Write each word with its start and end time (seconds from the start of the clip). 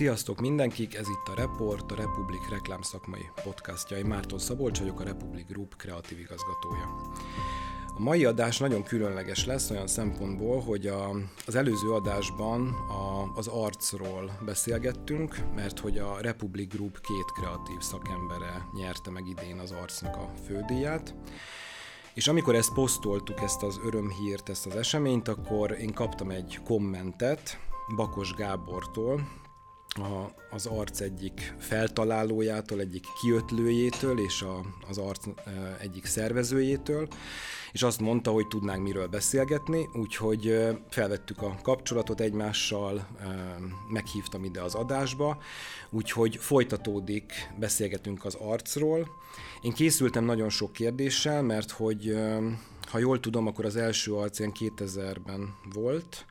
Sziasztok 0.00 0.40
mindenkik, 0.40 0.94
ez 0.94 1.08
itt 1.08 1.28
a 1.28 1.34
Report, 1.34 1.92
a 1.92 1.94
Republik 1.94 2.48
reklámszakmai 2.48 3.28
podcastja. 3.44 3.96
Én 3.96 4.04
Márton 4.04 4.38
Szabolcs 4.38 4.78
vagyok, 4.78 5.00
a 5.00 5.04
Republic 5.04 5.46
Group 5.46 5.76
kreatív 5.76 6.18
igazgatója. 6.18 7.10
A 7.96 8.00
mai 8.00 8.24
adás 8.24 8.58
nagyon 8.58 8.82
különleges 8.82 9.46
lesz 9.46 9.70
olyan 9.70 9.86
szempontból, 9.86 10.60
hogy 10.60 10.86
a, 10.86 11.10
az 11.46 11.54
előző 11.54 11.92
adásban 11.92 12.68
a, 12.68 13.32
az 13.34 13.46
arcról 13.46 14.38
beszélgettünk, 14.44 15.36
mert 15.54 15.78
hogy 15.78 15.98
a 15.98 16.20
Republic 16.20 16.74
Group 16.74 17.00
két 17.00 17.32
kreatív 17.34 17.80
szakembere 17.80 18.66
nyerte 18.72 19.10
meg 19.10 19.26
idén 19.26 19.58
az 19.58 19.70
arcnak 19.70 20.16
a 20.16 20.32
fődíját. 20.46 21.14
És 22.14 22.28
amikor 22.28 22.54
ezt 22.54 22.74
posztoltuk, 22.74 23.40
ezt 23.40 23.62
az 23.62 23.80
örömhírt, 23.84 24.48
ezt 24.48 24.66
az 24.66 24.76
eseményt, 24.76 25.28
akkor 25.28 25.76
én 25.80 25.92
kaptam 25.92 26.30
egy 26.30 26.60
kommentet 26.64 27.58
Bakos 27.96 28.32
Gábortól, 28.34 29.20
a, 29.94 30.32
az 30.50 30.66
arc 30.66 31.00
egyik 31.00 31.54
feltalálójától, 31.58 32.80
egyik 32.80 33.04
kiötlőjétől 33.20 34.18
és 34.18 34.42
a, 34.42 34.60
az 34.88 34.98
arc 34.98 35.26
e, 35.26 35.76
egyik 35.80 36.04
szervezőjétől, 36.04 37.08
és 37.72 37.82
azt 37.82 38.00
mondta, 38.00 38.30
hogy 38.30 38.46
tudnánk 38.46 38.82
miről 38.82 39.06
beszélgetni, 39.06 39.88
úgyhogy 39.92 40.46
e, 40.46 40.80
felvettük 40.90 41.42
a 41.42 41.58
kapcsolatot 41.62 42.20
egymással, 42.20 42.96
e, 42.98 43.26
meghívtam 43.88 44.44
ide 44.44 44.60
az 44.60 44.74
adásba, 44.74 45.38
úgyhogy 45.90 46.36
folytatódik, 46.36 47.32
beszélgetünk 47.58 48.24
az 48.24 48.34
arcról. 48.34 49.08
Én 49.62 49.72
készültem 49.72 50.24
nagyon 50.24 50.48
sok 50.48 50.72
kérdéssel, 50.72 51.42
mert 51.42 51.70
hogy 51.70 52.16
ha 52.90 52.98
jól 52.98 53.20
tudom, 53.20 53.46
akkor 53.46 53.64
az 53.64 53.76
első 53.76 54.14
arc 54.14 54.38
ilyen 54.38 54.52
2000-ben 54.58 55.54
volt. 55.72 56.26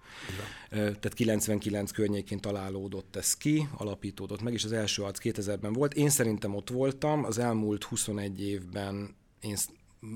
Tehát 0.69 1.13
99 1.13 1.91
környékén 1.91 2.39
találódott 2.39 3.15
ez 3.15 3.37
ki, 3.37 3.67
alapítódott 3.77 4.41
meg, 4.41 4.53
és 4.53 4.63
az 4.63 4.71
első 4.71 5.03
arc 5.03 5.19
2000-ben 5.23 5.73
volt. 5.73 5.93
Én 5.93 6.09
szerintem 6.09 6.55
ott 6.55 6.69
voltam, 6.69 7.23
az 7.23 7.37
elmúlt 7.37 7.83
21 7.83 8.41
évben 8.41 9.15
én 9.41 9.55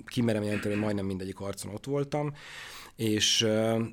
kimerem 0.05 0.43
jelenteni, 0.43 0.73
hogy 0.73 0.83
majdnem 0.83 1.05
mindegyik 1.05 1.39
arcon 1.39 1.73
ott 1.73 1.85
voltam, 1.85 2.33
és 2.95 3.41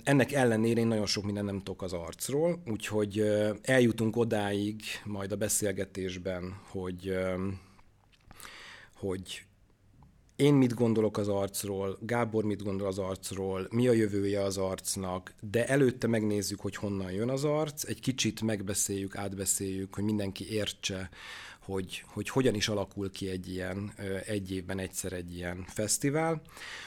ennek 0.04 0.32
ellenére 0.32 0.80
én 0.80 0.86
nagyon 0.86 1.06
sok 1.06 1.24
minden 1.24 1.44
nem 1.44 1.58
tudok 1.58 1.82
az 1.82 1.92
arcról, 1.92 2.62
úgyhogy 2.66 3.24
eljutunk 3.62 4.16
odáig 4.16 4.82
majd 5.04 5.32
a 5.32 5.36
beszélgetésben, 5.36 6.60
hogy 6.68 7.18
hogy 8.94 9.42
én 10.40 10.54
mit 10.54 10.74
gondolok 10.74 11.18
az 11.18 11.28
arcról, 11.28 11.98
Gábor 12.00 12.44
mit 12.44 12.62
gondol 12.62 12.86
az 12.86 12.98
arcról, 12.98 13.66
mi 13.70 13.88
a 13.88 13.92
jövője 13.92 14.42
az 14.42 14.56
arcnak, 14.56 15.34
de 15.50 15.66
előtte 15.66 16.06
megnézzük, 16.06 16.60
hogy 16.60 16.76
honnan 16.76 17.12
jön 17.12 17.28
az 17.28 17.44
arc, 17.44 17.84
egy 17.84 18.00
kicsit 18.00 18.40
megbeszéljük, 18.42 19.16
átbeszéljük, 19.16 19.94
hogy 19.94 20.04
mindenki 20.04 20.52
értse, 20.52 21.10
hogy, 21.64 22.04
hogy 22.06 22.28
hogyan 22.28 22.54
is 22.54 22.68
alakul 22.68 23.10
ki 23.10 23.28
egy 23.28 23.48
ilyen, 23.48 23.92
egy 24.26 24.52
évben 24.52 24.78
egyszer 24.78 25.12
egy 25.12 25.36
ilyen 25.36 25.64
fesztivál. 25.68 26.42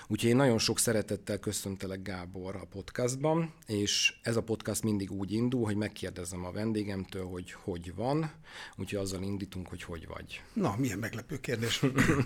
Úgyhogy 0.08 0.30
én 0.30 0.36
nagyon 0.36 0.58
sok 0.58 0.80
szeretettel 0.80 1.40
köszöntelek 1.40 2.02
Gábor 2.02 2.56
a 2.56 2.66
podcastban, 2.72 3.54
és 3.68 4.14
ez 4.22 4.36
a 4.36 4.42
podcast 4.42 4.84
mindig 4.84 5.12
úgy 5.12 5.32
indul, 5.32 5.66
hogy 5.66 5.76
megkérdezem 5.76 6.46
a 6.46 6.52
vendégemtől, 6.52 7.26
hogy 7.26 7.52
hogy 7.52 7.96
van, 7.96 8.32
úgyhogy 8.76 9.00
azzal 9.00 9.22
indítunk, 9.22 9.68
hogy 9.68 9.84
hogy 9.84 10.08
vagy. 10.08 10.42
Na, 10.54 10.76
milyen 10.78 11.00
meglepő 11.00 11.40
kérdés. 11.40 11.82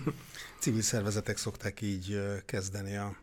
Civil 0.60 0.82
szervezetek 0.82 1.36
szokták 1.36 1.80
így 1.80 2.20
kezdeni 2.46 2.96
a, 2.96 3.16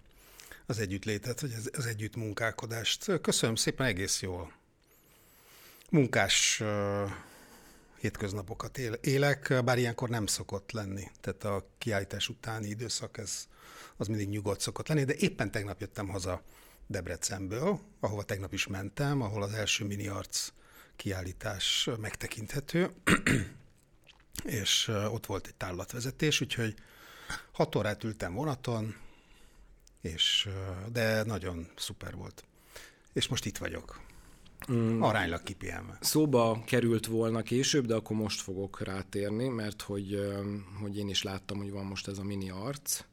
az 0.66 0.80
együttlétet, 0.80 1.42
vagy 1.42 1.54
az, 1.58 1.70
az 1.78 1.86
együttmunkálkodást. 1.86 3.22
Köszönöm 3.22 3.56
szépen, 3.56 3.86
egész 3.86 4.22
jól. 4.22 4.52
Munkás 5.89 6.64
hétköznapokat 8.06 8.78
élek, 9.02 9.64
bár 9.64 9.78
ilyenkor 9.78 10.10
nem 10.10 10.26
szokott 10.26 10.71
lenni. 10.71 11.08
Tehát 11.21 11.43
a 11.43 11.67
kiállítás 11.77 12.30
utáni 12.30 12.67
időszak 12.67 13.17
ez, 13.17 13.48
az 13.98 14.08
mindig 14.08 14.30
nyugodt 14.30 14.60
szokott 14.60 14.88
lenni, 14.88 15.04
de 15.04 15.16
éppen 15.16 15.52
tegnap 15.52 15.80
jöttem 15.82 16.08
haza 16.08 16.42
Debrecenből, 16.88 17.80
ahova 17.99 18.23
tegnap 18.23 18.54
is 18.54 18.67
mentem, 18.67 19.21
ahol 19.21 19.43
az 19.43 19.54
első 19.54 19.86
mini 19.86 20.08
arc 20.08 20.52
kiállítás 20.95 21.89
megtekinthető, 21.99 22.92
és 24.61 24.87
ott 24.87 25.26
volt 25.26 25.48
egy 25.48 25.55
tárlatvezetés, 25.55 26.42
úgyhogy 26.42 26.76
hat 27.52 27.76
órát 27.76 28.04
ültem 28.04 28.33
vonaton, 28.33 28.95
és, 30.02 30.49
de 30.92 31.23
nagyon 31.23 31.67
szuper 31.76 32.16
volt. 32.16 32.43
És 33.14 33.27
most 33.27 33.45
itt 33.45 33.58
vagyok. 33.58 34.05
Mm. 34.71 35.02
Aránylag 35.02 35.43
kipihenve. 35.43 35.98
Szóba 36.02 36.64
került 36.66 37.05
volna 37.05 37.42
később, 37.42 37.86
de 37.86 37.95
akkor 37.95 38.16
most 38.16 38.42
fogok 38.42 38.82
rátérni, 38.83 39.48
mert 39.48 39.82
hogy, 39.82 40.20
hogy 40.82 40.98
én 40.98 41.10
is 41.10 41.23
láttam, 41.23 41.58
hogy 41.58 41.71
van 41.71 41.86
most 41.86 42.08
ez 42.08 42.17
a 42.17 42.23
mini 42.23 42.49
arc, 42.49 43.04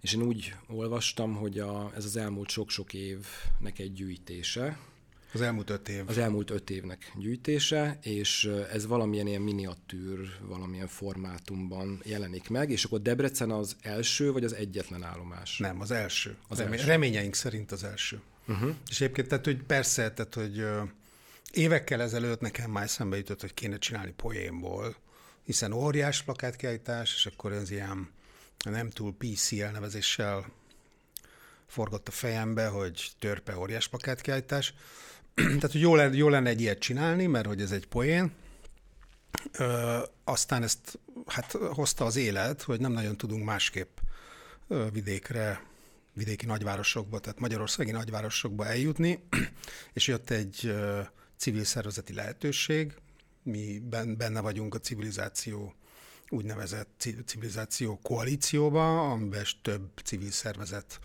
és 0.00 0.12
én 0.12 0.22
úgy 0.22 0.54
olvastam, 0.68 1.34
hogy 1.34 1.58
a, 1.58 1.92
ez 1.96 2.04
az 2.04 2.16
elmúlt 2.16 2.48
sok-sok 2.48 2.94
évnek 2.94 3.78
egy 3.78 3.92
gyűjtése. 3.92 4.78
Az 5.32 5.40
elmúlt 5.40 5.70
öt 5.70 5.88
év. 5.88 6.02
Az 6.06 6.18
elmúlt 6.18 6.50
öt 6.50 6.70
évnek 6.70 7.12
gyűjtése, 7.18 7.98
és 8.02 8.50
ez 8.72 8.86
valamilyen 8.86 9.26
ilyen 9.26 9.42
miniatűr, 9.42 10.18
valamilyen 10.40 10.86
formátumban 10.86 12.00
jelenik 12.04 12.48
meg, 12.48 12.70
és 12.70 12.84
akkor 12.84 13.02
Debrecen 13.02 13.50
az 13.50 13.76
első, 13.80 14.32
vagy 14.32 14.44
az 14.44 14.54
egyetlen 14.54 15.02
állomás? 15.02 15.58
Nem, 15.58 15.80
az 15.80 15.90
első. 15.90 16.36
Az 16.48 16.60
első. 16.60 16.86
Reményeink 16.86 17.34
szerint 17.34 17.72
az 17.72 17.84
első. 17.84 18.20
Uh-huh. 18.46 18.74
És 18.88 19.00
egyébként, 19.00 19.28
tehát, 19.28 19.44
hogy 19.44 19.62
persze, 19.62 20.12
tehát, 20.12 20.34
hogy 20.34 20.66
évekkel 21.52 22.02
ezelőtt 22.02 22.40
nekem 22.40 22.70
már 22.70 22.88
szembe 22.88 23.16
jutott, 23.16 23.40
hogy 23.40 23.54
kéne 23.54 23.78
csinálni 23.78 24.12
poénból, 24.16 24.96
hiszen 25.42 25.72
óriás 25.72 26.22
plakátkiállítás, 26.22 27.14
és 27.14 27.26
akkor 27.26 27.52
ez 27.52 27.70
ilyen 27.70 28.10
nem 28.70 28.90
túl 28.90 29.16
PC 29.18 29.52
elnevezéssel 29.52 30.46
forgott 31.66 32.08
a 32.08 32.10
fejembe, 32.10 32.66
hogy 32.66 33.10
törpe 33.18 33.58
óriás 33.58 33.88
plakátkiállítás. 33.88 34.74
Tehát, 35.34 35.72
hogy 35.72 35.80
jó 35.80 35.94
lenne, 35.94 36.16
jó 36.16 36.28
lenne 36.28 36.48
egy 36.48 36.60
ilyet 36.60 36.78
csinálni, 36.78 37.26
mert 37.26 37.46
hogy 37.46 37.60
ez 37.60 37.70
egy 37.70 37.86
poén. 37.86 38.32
Ö, 39.52 39.98
aztán 40.24 40.62
ezt 40.62 40.98
hát 41.26 41.52
hozta 41.52 42.04
az 42.04 42.16
élet, 42.16 42.62
hogy 42.62 42.80
nem 42.80 42.92
nagyon 42.92 43.16
tudunk 43.16 43.44
másképp 43.44 43.98
vidékre 44.92 45.62
vidéki 46.14 46.46
nagyvárosokba, 46.46 47.18
tehát 47.18 47.38
magyarországi 47.38 47.90
nagyvárosokba 47.90 48.66
eljutni, 48.66 49.24
és 49.92 50.06
jött 50.06 50.30
egy 50.30 50.74
civil 51.36 51.64
szervezeti 51.64 52.14
lehetőség, 52.14 52.94
mi 53.42 53.82
benne 54.16 54.40
vagyunk 54.40 54.74
a 54.74 54.78
civilizáció 54.78 55.74
úgynevezett 56.28 57.08
civilizáció 57.26 57.98
koalícióba, 58.02 59.10
amiben 59.10 59.44
több 59.62 59.90
civil 60.04 60.30
szervezet 60.30 61.00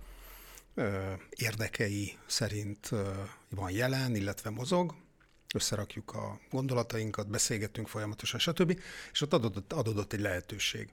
érdekei 1.30 2.18
szerint 2.28 2.90
van 3.50 3.72
jelen, 3.72 4.16
illetve 4.16 4.50
mozog, 4.50 4.96
összerakjuk 5.54 6.14
a 6.14 6.40
gondolatainkat, 6.50 7.30
beszélgetünk 7.30 7.88
folyamatosan, 7.88 8.40
stb. 8.40 8.82
És 9.12 9.22
ott 9.22 9.34
adódott, 9.34 9.74
adódott 9.74 10.14
egy 10.14 10.20
lehetőség 10.20 10.90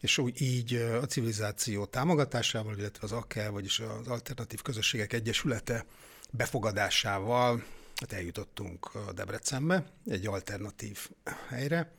és 0.00 0.18
úgy 0.18 0.42
így 0.42 0.74
a 0.74 1.06
civilizáció 1.06 1.84
támogatásával, 1.84 2.78
illetve 2.78 3.04
az 3.04 3.12
AKEL, 3.12 3.50
vagyis 3.50 3.80
az 3.80 4.06
Alternatív 4.06 4.62
Közösségek 4.62 5.12
Egyesülete 5.12 5.84
befogadásával 6.30 7.64
hát 8.00 8.12
eljutottunk 8.12 8.90
Debrecenbe, 9.14 9.84
egy 10.06 10.26
alternatív 10.26 11.08
helyre, 11.48 11.92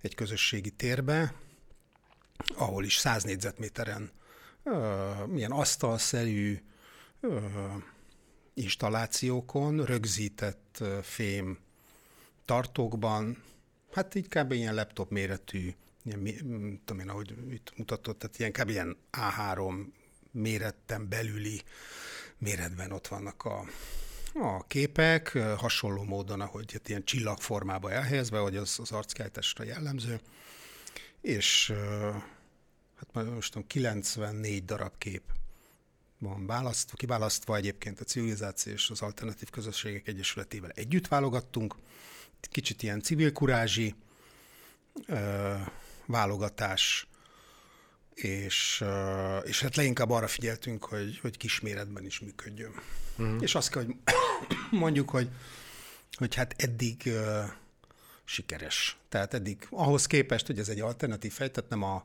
egy 0.00 0.14
közösségi 0.14 0.70
térbe, 0.70 1.34
ahol 2.56 2.84
is 2.84 2.96
100 2.96 3.22
négyzetméteren 3.22 4.10
uh, 4.62 5.26
milyen 5.26 5.50
asztalszerű 5.50 6.58
uh, 7.20 7.42
installációkon, 8.54 9.84
rögzített 9.84 10.84
fém 11.02 11.58
tartókban, 12.44 13.42
hát 13.92 14.14
így 14.14 14.28
kb. 14.28 14.52
ilyen 14.52 14.74
laptop 14.74 15.10
méretű 15.10 15.74
ilyen, 16.04 16.80
tudom 16.84 17.02
én, 17.02 17.08
ahogy 17.08 17.34
itt 17.50 17.72
mutatott, 17.76 18.18
tehát 18.18 18.38
ilyen 18.38 18.52
kb. 18.52 18.68
ilyen 18.68 18.96
A3 19.12 19.86
méretten 20.30 21.08
belüli 21.08 21.62
méretben 22.38 22.92
ott 22.92 23.06
vannak 23.06 23.44
a, 23.44 23.64
a 24.34 24.66
képek, 24.66 25.38
hasonló 25.56 26.02
módon, 26.02 26.40
ahogy 26.40 26.72
hát 26.72 26.88
ilyen 26.88 27.04
csillagformába 27.04 27.92
elhelyezve, 27.92 28.38
hogy 28.38 28.56
az, 28.56 28.78
az 28.80 28.92
arckiállításra 28.92 29.64
jellemző, 29.64 30.20
és 31.20 31.72
hát 32.96 33.26
most 33.34 33.52
tudom, 33.52 33.66
94 33.66 34.64
darab 34.64 34.98
kép 34.98 35.22
van 36.18 36.46
választva, 36.46 36.96
kiválasztva 36.96 37.56
egyébként 37.56 38.00
a 38.00 38.04
Civilizáció 38.04 38.72
és 38.72 38.90
az 38.90 39.00
Alternatív 39.00 39.50
Közösségek 39.50 40.08
Egyesületével 40.08 40.70
együtt 40.70 41.08
válogattunk, 41.08 41.74
kicsit 42.40 42.82
ilyen 42.82 43.00
civil 43.00 43.32
kurázsi, 43.32 43.94
válogatás, 46.12 47.06
és, 48.14 48.84
és 49.42 49.60
hát 49.60 49.76
leginkább 49.76 50.10
arra 50.10 50.26
figyeltünk, 50.26 50.84
hogy, 50.84 51.18
hogy 51.18 51.36
kisméretben 51.36 52.04
is 52.04 52.20
működjön. 52.20 52.72
Uh-huh. 53.16 53.42
És 53.42 53.54
azt 53.54 53.70
kell, 53.70 53.84
hogy 53.84 53.94
mondjuk, 54.84 55.10
hogy, 55.10 55.28
hogy 56.16 56.34
hát 56.34 56.54
eddig 56.56 57.12
sikeres. 58.24 58.96
Tehát 59.08 59.34
eddig 59.34 59.66
ahhoz 59.70 60.06
képest, 60.06 60.46
hogy 60.46 60.58
ez 60.58 60.68
egy 60.68 60.80
alternatív 60.80 61.32
fej, 61.32 61.50
tehát 61.50 61.70
nem 61.70 61.82
a, 61.82 62.02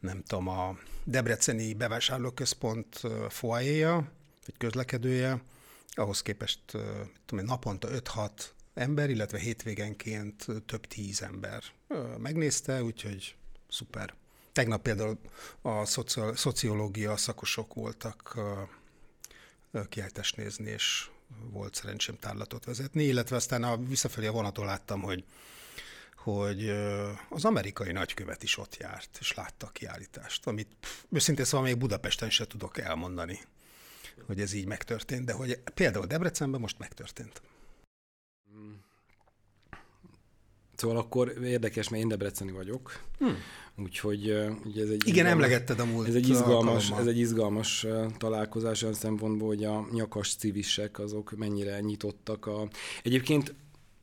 nem 0.00 0.22
tudom, 0.22 0.48
a 0.48 0.78
Debreceni 1.04 1.74
bevásárlóközpont 1.74 3.00
foajéja, 3.28 3.94
vagy 4.46 4.54
közlekedője, 4.58 5.42
ahhoz 5.90 6.22
képest 6.22 6.60
tudom, 7.26 7.44
naponta 7.44 7.88
5-6 7.92 8.30
ember, 8.74 9.10
illetve 9.10 9.38
hétvégenként 9.38 10.46
több 10.66 10.86
tíz 10.86 11.22
ember 11.22 11.62
megnézte, 12.18 12.82
úgyhogy 12.82 13.36
szuper. 13.68 14.14
Tegnap 14.52 14.82
például 14.82 15.18
a 15.62 15.84
szociológia 16.34 17.16
szakosok 17.16 17.74
voltak 17.74 18.38
kiállítást 19.88 20.36
nézni, 20.36 20.70
és 20.70 21.08
volt 21.50 21.74
szerencsém 21.74 22.18
tárlatot 22.18 22.64
vezetni, 22.64 23.04
illetve 23.04 23.36
aztán 23.36 23.62
a, 23.62 23.76
visszafelé 23.76 24.26
a 24.26 24.32
vonaton 24.32 24.64
láttam, 24.64 25.02
hogy 25.02 25.24
hogy 26.16 26.68
az 27.28 27.44
amerikai 27.44 27.92
nagykövet 27.92 28.42
is 28.42 28.58
ott 28.58 28.76
járt, 28.76 29.16
és 29.20 29.34
látta 29.34 29.66
a 29.66 29.70
kiállítást, 29.70 30.46
amit 30.46 30.68
pff, 30.80 31.02
őszintén 31.10 31.44
szóval 31.44 31.66
még 31.66 31.78
Budapesten 31.78 32.30
se 32.30 32.46
tudok 32.46 32.78
elmondani, 32.78 33.40
hogy 34.26 34.40
ez 34.40 34.52
így 34.52 34.66
megtörtént, 34.66 35.24
de 35.24 35.32
hogy 35.32 35.58
például 35.74 36.06
Debrecenben 36.06 36.60
most 36.60 36.78
megtörtént. 36.78 37.42
Szóval 40.76 40.96
akkor 40.96 41.34
érdekes, 41.42 41.88
mert 41.88 42.02
én 42.02 42.08
Debreceni 42.08 42.52
vagyok, 42.52 43.00
hmm. 43.18 43.36
úgyhogy 43.76 44.22
ugye 44.64 44.82
ez 44.82 44.88
egy... 44.88 45.02
Igen, 45.06 45.26
emlegetted 45.26 45.80
a 45.80 45.84
múlt 45.84 46.08
ez 46.08 46.14
egy 46.14 46.28
izgalmas, 46.28 46.90
ez 46.90 47.06
egy 47.06 47.18
izgalmas 47.18 47.86
találkozás 48.18 48.82
olyan 48.82 48.94
szempontból, 48.94 49.48
hogy 49.48 49.64
a 49.64 49.86
nyakas 49.92 50.34
civisek 50.34 50.98
azok 50.98 51.36
mennyire 51.36 51.80
nyitottak 51.80 52.46
a... 52.46 52.68
Egyébként 53.02 53.54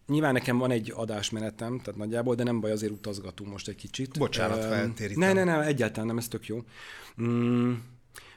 Nyilván 0.08 0.34
nekem 0.34 0.58
van 0.58 0.72
egy 0.72 0.92
adásmenetem, 0.96 1.80
tehát 1.80 2.00
nagyjából, 2.00 2.36
de 2.36 2.44
nem 2.44 2.60
baj, 2.60 2.72
azért 2.72 2.92
utazgatunk 2.92 3.52
most 3.52 3.68
egy 3.68 3.76
kicsit. 3.76 4.18
Bocsánat, 4.18 4.58
uh, 4.58 4.64
feltérítem. 4.64 5.20
Ne, 5.20 5.34
ne, 5.34 5.44
ne, 5.44 5.66
egyáltalán 5.66 6.08
nem, 6.08 6.18
ez 6.18 6.28
tök 6.28 6.46
jó. 6.48 6.64
Mm, 7.22 7.74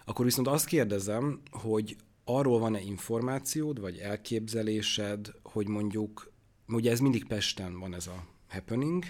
akkor 0.04 0.24
viszont 0.24 0.48
azt 0.48 0.66
kérdezem, 0.66 1.40
hogy 1.50 1.96
arról 2.24 2.58
van-e 2.58 2.80
információd, 2.80 3.80
vagy 3.80 3.98
elképzelésed, 3.98 5.32
hogy 5.42 5.68
mondjuk, 5.68 6.32
ugye 6.68 6.90
ez 6.90 7.00
mindig 7.00 7.26
Pesten 7.26 7.78
van 7.78 7.94
ez 7.94 8.06
a 8.06 8.26
happening, 8.48 9.04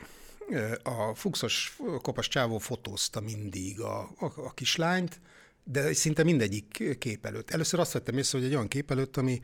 a 0.82 1.14
fuxos 1.14 1.76
kopas 2.02 2.28
csávó 2.28 2.58
fotózta 2.58 3.20
mindig 3.20 3.80
a, 3.80 4.00
a, 4.00 4.32
a 4.36 4.54
kislányt, 4.54 5.20
de 5.64 5.92
szinte 5.92 6.22
mindegyik 6.22 6.96
kép 6.98 7.26
előtt. 7.26 7.50
Először 7.50 7.80
azt 7.80 7.92
vettem 7.92 8.18
észre, 8.18 8.38
hogy 8.38 8.46
egy 8.46 8.54
olyan 8.54 8.68
kép 8.68 8.90
előtt, 8.90 9.16
ami 9.16 9.42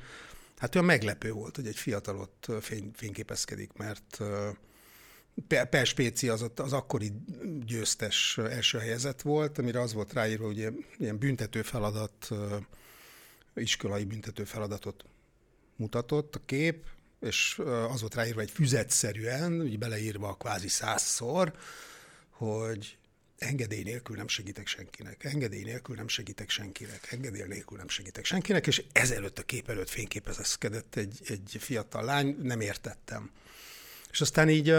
hát 0.59 0.75
olyan 0.75 0.87
meglepő 0.87 1.33
volt, 1.33 1.57
hogy 1.57 1.67
egy 1.67 1.77
fiatal 1.77 2.19
ott 2.19 2.47
fény, 2.61 2.91
fényképezkedik, 2.95 3.73
mert 3.73 4.19
Per 5.49 5.87
Spéci 5.87 6.29
az, 6.29 6.51
az 6.57 6.73
akkori 6.73 7.13
győztes 7.65 8.39
első 8.39 8.79
helyezett 8.79 9.23
volt, 9.23 9.59
amire 9.59 9.81
az 9.81 9.93
volt 9.93 10.13
ráírva, 10.13 10.47
hogy 10.47 10.59
ilyen 10.99 11.19
büntető 11.19 11.63
feladat, 11.63 12.29
iskolai 13.55 14.05
büntető 14.05 14.45
feladatot 14.45 15.05
mutatott 15.77 16.35
a 16.35 16.41
kép, 16.47 16.85
és 17.21 17.61
az 17.91 18.01
volt 18.01 18.15
ráírva 18.15 18.41
egy 18.41 18.51
füzetszerűen, 18.51 19.61
úgy 19.61 19.79
beleírva 19.79 20.35
kvázi 20.35 20.69
százszor, 20.69 21.53
hogy 22.31 22.99
engedély 23.39 23.83
nélkül 23.83 24.17
nem 24.17 24.29
segítek 24.29 24.67
senkinek, 24.67 25.25
engedély 25.25 25.63
nélkül 25.63 25.97
nem 25.97 26.09
segítek 26.09 26.51
senkinek, 26.51 27.13
engedély 27.13 27.47
nélkül 27.47 27.77
nem 27.77 27.89
segítek 27.89 28.25
senkinek, 28.25 28.67
és 28.67 28.85
ezelőtt 28.93 29.39
a 29.39 29.43
kép 29.43 29.69
előtt 29.69 29.89
fényképezkedett 29.89 30.97
egy, 30.97 31.21
egy 31.29 31.57
fiatal 31.59 32.05
lány, 32.05 32.37
nem 32.43 32.61
értettem. 32.61 33.31
És 34.11 34.21
aztán 34.21 34.49
így 34.49 34.75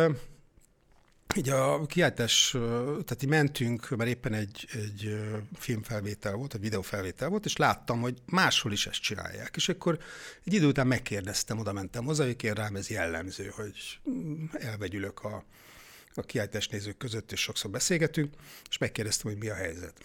így 1.35 1.49
a 1.49 1.85
kiáltás, 1.85 2.49
tehát 2.79 3.23
így 3.23 3.29
mentünk, 3.29 3.89
mert 3.89 4.09
éppen 4.09 4.33
egy, 4.33 4.67
egy 4.73 5.19
filmfelvétel 5.53 6.33
volt, 6.33 6.53
egy 6.53 6.61
videófelvétel 6.61 7.29
volt, 7.29 7.45
és 7.45 7.55
láttam, 7.55 8.01
hogy 8.01 8.17
máshol 8.25 8.71
is 8.71 8.87
ezt 8.87 9.01
csinálják. 9.01 9.55
És 9.55 9.69
akkor 9.69 9.99
egy 10.43 10.53
idő 10.53 10.67
után 10.67 10.87
megkérdeztem, 10.87 11.59
oda 11.59 11.73
mentem 11.73 12.05
hozzá, 12.05 12.25
hogy 12.25 12.45
rám 12.45 12.75
ez 12.75 12.89
jellemző, 12.89 13.53
hogy 13.55 13.99
elvegyülök 14.51 15.23
a, 15.23 15.43
a 16.17 16.21
kiáltás 16.21 16.67
nézők 16.67 16.97
között, 16.97 17.31
és 17.31 17.39
sokszor 17.41 17.71
beszélgetünk, 17.71 18.33
és 18.69 18.77
megkérdeztem, 18.77 19.31
hogy 19.31 19.39
mi 19.39 19.49
a 19.49 19.55
helyzet. 19.55 20.01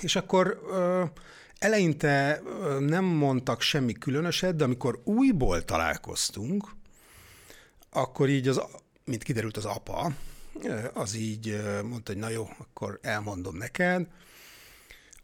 És 0.00 0.16
akkor 0.16 0.60
eleinte 1.58 2.42
nem 2.78 3.04
mondtak 3.04 3.60
semmi 3.60 3.92
különöset, 3.92 4.56
de 4.56 4.64
amikor 4.64 5.00
újból 5.04 5.64
találkoztunk, 5.64 6.68
akkor 7.90 8.28
így 8.28 8.48
az 8.48 8.60
mint 9.04 9.22
kiderült 9.22 9.56
az 9.56 9.64
apa, 9.64 10.12
az 10.92 11.14
így 11.14 11.60
mondta, 11.84 12.12
hogy 12.12 12.20
na 12.20 12.28
jó, 12.28 12.48
akkor 12.58 12.98
elmondom 13.02 13.56
neked. 13.56 14.06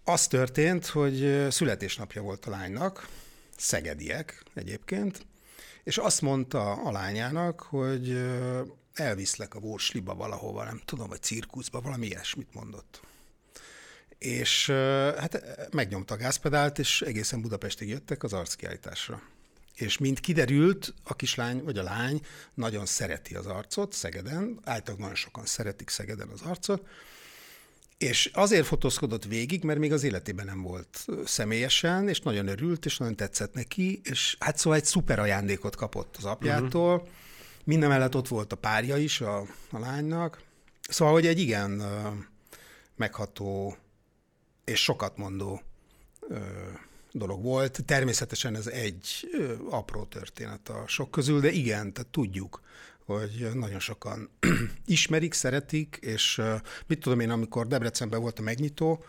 Az 0.05 0.27
történt, 0.27 0.87
hogy 0.87 1.47
születésnapja 1.51 2.23
volt 2.23 2.47
a 2.47 2.51
lánynak, 2.51 3.09
szegediek 3.57 4.43
egyébként, 4.55 5.27
és 5.85 5.99
azt 5.99 6.21
mondta 6.21 6.73
a 6.73 6.91
lányának, 6.91 7.61
hogy 7.61 8.27
elviszlek 8.99 9.55
a 9.55 9.61
Borsliba 9.61 10.15
valahova, 10.15 10.65
nem 10.65 10.81
tudom, 10.85 11.09
vagy 11.09 11.23
cirkuszba, 11.23 11.81
valami 11.81 12.07
ilyesmit 12.07 12.55
mondott. 12.55 13.01
És 14.19 14.71
hát 15.17 15.43
megnyomta 15.73 16.15
a 16.15 16.17
gázpedált, 16.17 16.79
és 16.79 17.03
egészen 17.03 17.41
Budapestig 17.41 17.89
jöttek 17.89 18.23
az 18.23 18.33
arckiállításra 18.33 19.23
és 19.77 19.99
mint 19.99 20.21
kiderült, 20.21 20.95
a 21.05 21.15
kislány 21.15 21.65
vagy 21.65 21.79
a 21.79 21.83
lány 21.83 22.21
nagyon 22.55 22.87
szereti 22.87 23.35
az 23.35 23.47
arcot 23.47 23.93
Szegeden, 23.93 24.61
általában 24.65 24.99
nagyon 24.99 25.15
sokan 25.15 25.47
szeretik 25.47 25.89
Szegeden 25.89 26.29
az 26.29 26.41
arcot, 26.41 26.87
és 27.99 28.31
azért 28.35 28.67
fotózkodott 28.67 29.25
végig, 29.25 29.65
mert 29.65 29.79
még 29.79 29.93
az 29.93 30.03
életében 30.03 30.47
nem 30.47 30.63
volt 30.63 31.07
személyesen, 31.25 32.09
és 32.09 32.21
nagyon 32.21 32.49
örült, 32.49 32.85
és 32.85 32.97
nagyon 32.97 33.17
tetszett 33.17 33.55
neki, 33.55 34.01
és 34.05 34.37
hát 34.39 34.59
szóval 34.59 34.79
egy 34.79 34.85
szuper 34.85 35.19
ajándékot 35.19 35.77
kapott 35.77 36.17
az 36.17 36.25
apjától. 36.25 36.95
Uh-huh. 36.95 37.09
Minden 37.67 37.89
mellett 37.89 38.17
ott 38.17 38.29
volt 38.29 38.53
a 38.53 38.57
párja 38.57 38.97
is 38.97 39.21
a, 39.21 39.39
a 39.71 39.79
lánynak. 39.79 40.43
Szóval, 40.81 41.15
hogy 41.15 41.27
egy 41.27 41.39
igen 41.39 41.83
megható 42.97 43.77
és 44.65 44.83
sokat 44.83 45.17
mondó 45.17 45.63
dolog 47.13 47.43
volt. 47.43 47.85
Természetesen 47.85 48.57
ez 48.57 48.67
egy 48.67 49.31
apró 49.71 50.05
történet 50.05 50.69
a 50.69 50.85
sok 50.87 51.11
közül, 51.11 51.41
de 51.41 51.51
igen, 51.51 51.93
tehát 51.93 52.11
tudjuk, 52.11 52.61
hogy 53.05 53.51
nagyon 53.55 53.81
sokan 53.81 54.31
ismerik, 54.87 55.33
szeretik, 55.33 55.99
és 56.01 56.43
mit 56.87 57.01
tudom 57.01 57.21
én, 57.21 57.31
amikor 57.31 57.67
Debrecenben 57.67 58.21
volt 58.21 58.39
a 58.39 58.43
megnyitó, 58.43 59.05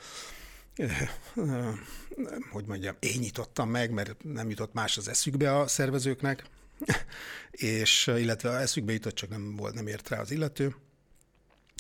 hogy 2.52 2.66
mondjam, 2.66 2.96
én 3.00 3.20
nyitottam 3.20 3.70
meg, 3.70 3.92
mert 3.92 4.24
nem 4.24 4.50
jutott 4.50 4.74
más 4.74 4.98
az 4.98 5.08
eszükbe 5.08 5.58
a 5.58 5.68
szervezőknek, 5.68 6.44
és 7.52 8.08
illetve 8.08 8.50
eszükbe 8.50 8.94
jutott, 8.94 9.16
csak 9.16 9.30
nem 9.30 9.56
volt, 9.56 9.74
nem 9.74 9.88
ért 9.88 10.10
rá 10.10 10.20
az 10.20 10.32
illető. 10.32 10.76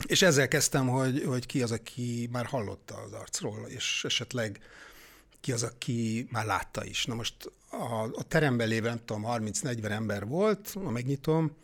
És 0.05 0.21
ezzel 0.21 0.47
kezdtem, 0.47 0.87
hogy, 0.87 1.23
hogy 1.23 1.45
ki 1.45 1.61
az, 1.61 1.71
aki 1.71 2.29
már 2.31 2.45
hallotta 2.45 2.95
az 2.95 3.11
arcról, 3.11 3.67
és 3.67 4.03
esetleg 4.05 4.59
ki 5.41 5.51
az, 5.51 5.63
aki 5.63 6.27
már 6.31 6.45
látta 6.45 6.85
is. 6.85 7.05
Na 7.05 7.13
most 7.13 7.51
a, 7.69 8.03
a 8.03 8.23
teremben 8.27 8.67
lévő, 8.67 8.87
nem 8.87 9.05
tudom, 9.05 9.23
30-40 9.25 9.89
ember 9.89 10.25
volt, 10.25 10.71
a 10.75 10.89
megnyitom, 10.89 11.55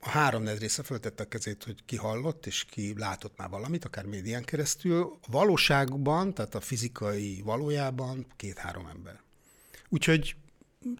a 0.00 0.08
három 0.08 0.48
része 0.48 0.82
föltette 0.82 1.22
a 1.22 1.28
kezét, 1.28 1.64
hogy 1.64 1.84
ki 1.84 1.96
hallott, 1.96 2.46
és 2.46 2.64
ki 2.64 2.94
látott 2.98 3.36
már 3.36 3.48
valamit, 3.48 3.84
akár 3.84 4.04
médián 4.04 4.44
keresztül. 4.44 5.18
A 5.22 5.30
valóságban, 5.30 6.34
tehát 6.34 6.54
a 6.54 6.60
fizikai 6.60 7.42
valójában 7.44 8.26
két-három 8.36 8.86
ember. 8.86 9.20
Úgyhogy 9.88 10.36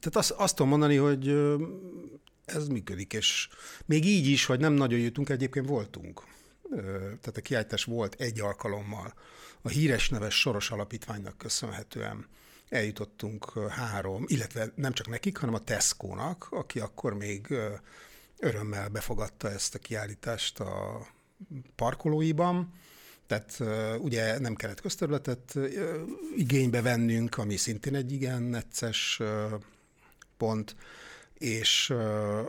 tehát 0.01 0.17
azt, 0.17 0.31
azt 0.31 0.57
tudom 0.57 0.71
mondani, 0.71 0.97
hogy 0.97 1.29
ez 2.45 2.69
működik, 2.69 3.13
és 3.13 3.49
még 3.85 4.05
így 4.05 4.27
is, 4.27 4.45
hogy 4.45 4.61
nem 4.61 4.73
nagyon 4.73 4.99
jutunk, 4.99 5.29
egyébként 5.29 5.67
voltunk 5.67 6.23
tehát 7.21 7.37
a 7.37 7.41
kiállítás 7.41 7.85
volt 7.85 8.15
egy 8.21 8.41
alkalommal. 8.41 9.15
A 9.63 9.69
híres 9.69 10.09
neves 10.09 10.41
Soros 10.41 10.71
Alapítványnak 10.71 11.39
köszönhetően 11.39 12.27
eljutottunk 12.69 13.69
három, 13.69 14.25
illetve 14.27 14.73
nem 14.75 14.93
csak 14.93 15.09
nekik, 15.09 15.37
hanem 15.37 15.55
a 15.55 15.65
Tesco-nak, 15.65 16.47
aki 16.51 16.81
akkor 16.81 17.15
még 17.15 17.55
örömmel 18.39 18.89
befogadta 18.89 19.51
ezt 19.51 19.75
a 19.75 19.79
kiállítást 19.79 20.61
a 20.61 21.07
parkolóiban, 21.75 22.73
tehát 23.27 23.63
ugye 24.01 24.39
nem 24.39 24.55
kellett 24.55 24.81
közterületet 24.81 25.59
igénybe 26.37 26.83
vennünk, 26.83 27.39
ami 27.39 27.57
szintén 27.57 27.95
egy 27.95 28.13
igen 28.13 28.43
necces 28.43 29.21
pont, 30.37 30.77
és 31.35 31.91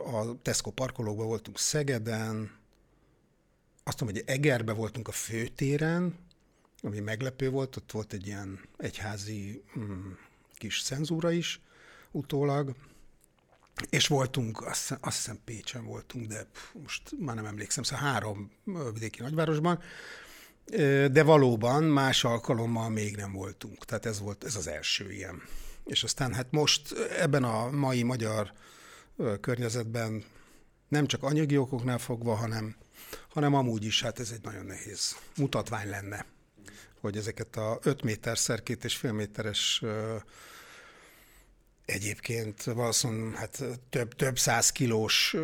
a 0.05 0.41
Tesco 0.41 0.71
parkolókban 0.71 1.27
voltunk 1.27 1.59
Szegeden, 1.59 2.51
azt 3.83 3.99
mondom, 4.01 4.21
hogy 4.21 4.35
Egerbe 4.35 4.73
voltunk 4.73 5.07
a 5.07 5.11
főtéren, 5.11 6.15
ami 6.81 6.99
meglepő 6.99 7.49
volt, 7.49 7.75
ott 7.75 7.91
volt 7.91 8.13
egy 8.13 8.27
ilyen 8.27 8.59
egyházi 8.77 9.63
mm, 9.79 10.11
kis 10.53 10.83
cenzúra 10.83 11.31
is 11.31 11.61
utólag, 12.11 12.75
és 13.89 14.07
voltunk, 14.07 14.61
azt, 14.61 14.97
azt 15.01 15.15
hiszem 15.15 15.39
Pécsen 15.45 15.85
voltunk, 15.85 16.25
de 16.27 16.47
most 16.83 17.01
már 17.19 17.35
nem 17.35 17.45
emlékszem, 17.45 17.83
szóval 17.83 18.05
három 18.05 18.51
vidéki 18.93 19.21
nagyvárosban, 19.21 19.79
de 21.11 21.23
valóban 21.23 21.83
más 21.83 22.23
alkalommal 22.23 22.89
még 22.89 23.15
nem 23.15 23.31
voltunk. 23.31 23.85
Tehát 23.85 24.05
ez 24.05 24.19
volt 24.19 24.43
ez 24.43 24.55
az 24.55 24.67
első 24.67 25.11
ilyen. 25.11 25.41
És 25.87 26.03
aztán 26.03 26.33
hát 26.33 26.51
most 26.51 26.91
ebben 27.19 27.43
a 27.43 27.69
mai 27.71 28.03
magyar 28.03 28.53
környezetben 29.41 30.23
nem 30.87 31.05
csak 31.07 31.23
anyagi 31.23 31.57
okoknál 31.57 31.97
fogva, 31.97 32.35
hanem, 32.35 32.75
hanem 33.29 33.53
amúgy 33.53 33.85
is, 33.85 34.01
hát 34.01 34.19
ez 34.19 34.31
egy 34.31 34.43
nagyon 34.43 34.65
nehéz 34.65 35.15
mutatvány 35.37 35.89
lenne, 35.89 36.25
hogy 36.99 37.17
ezeket 37.17 37.55
a 37.55 37.79
5 37.83 38.03
méter 38.03 38.37
két 38.63 38.83
és 38.83 38.95
fél 38.95 39.11
méteres 39.11 39.83
egyébként 41.85 42.63
valószínűleg 42.63 43.35
hát 43.35 43.63
több, 43.89 44.15
több 44.15 44.39
száz 44.39 44.71
kilós 44.71 45.35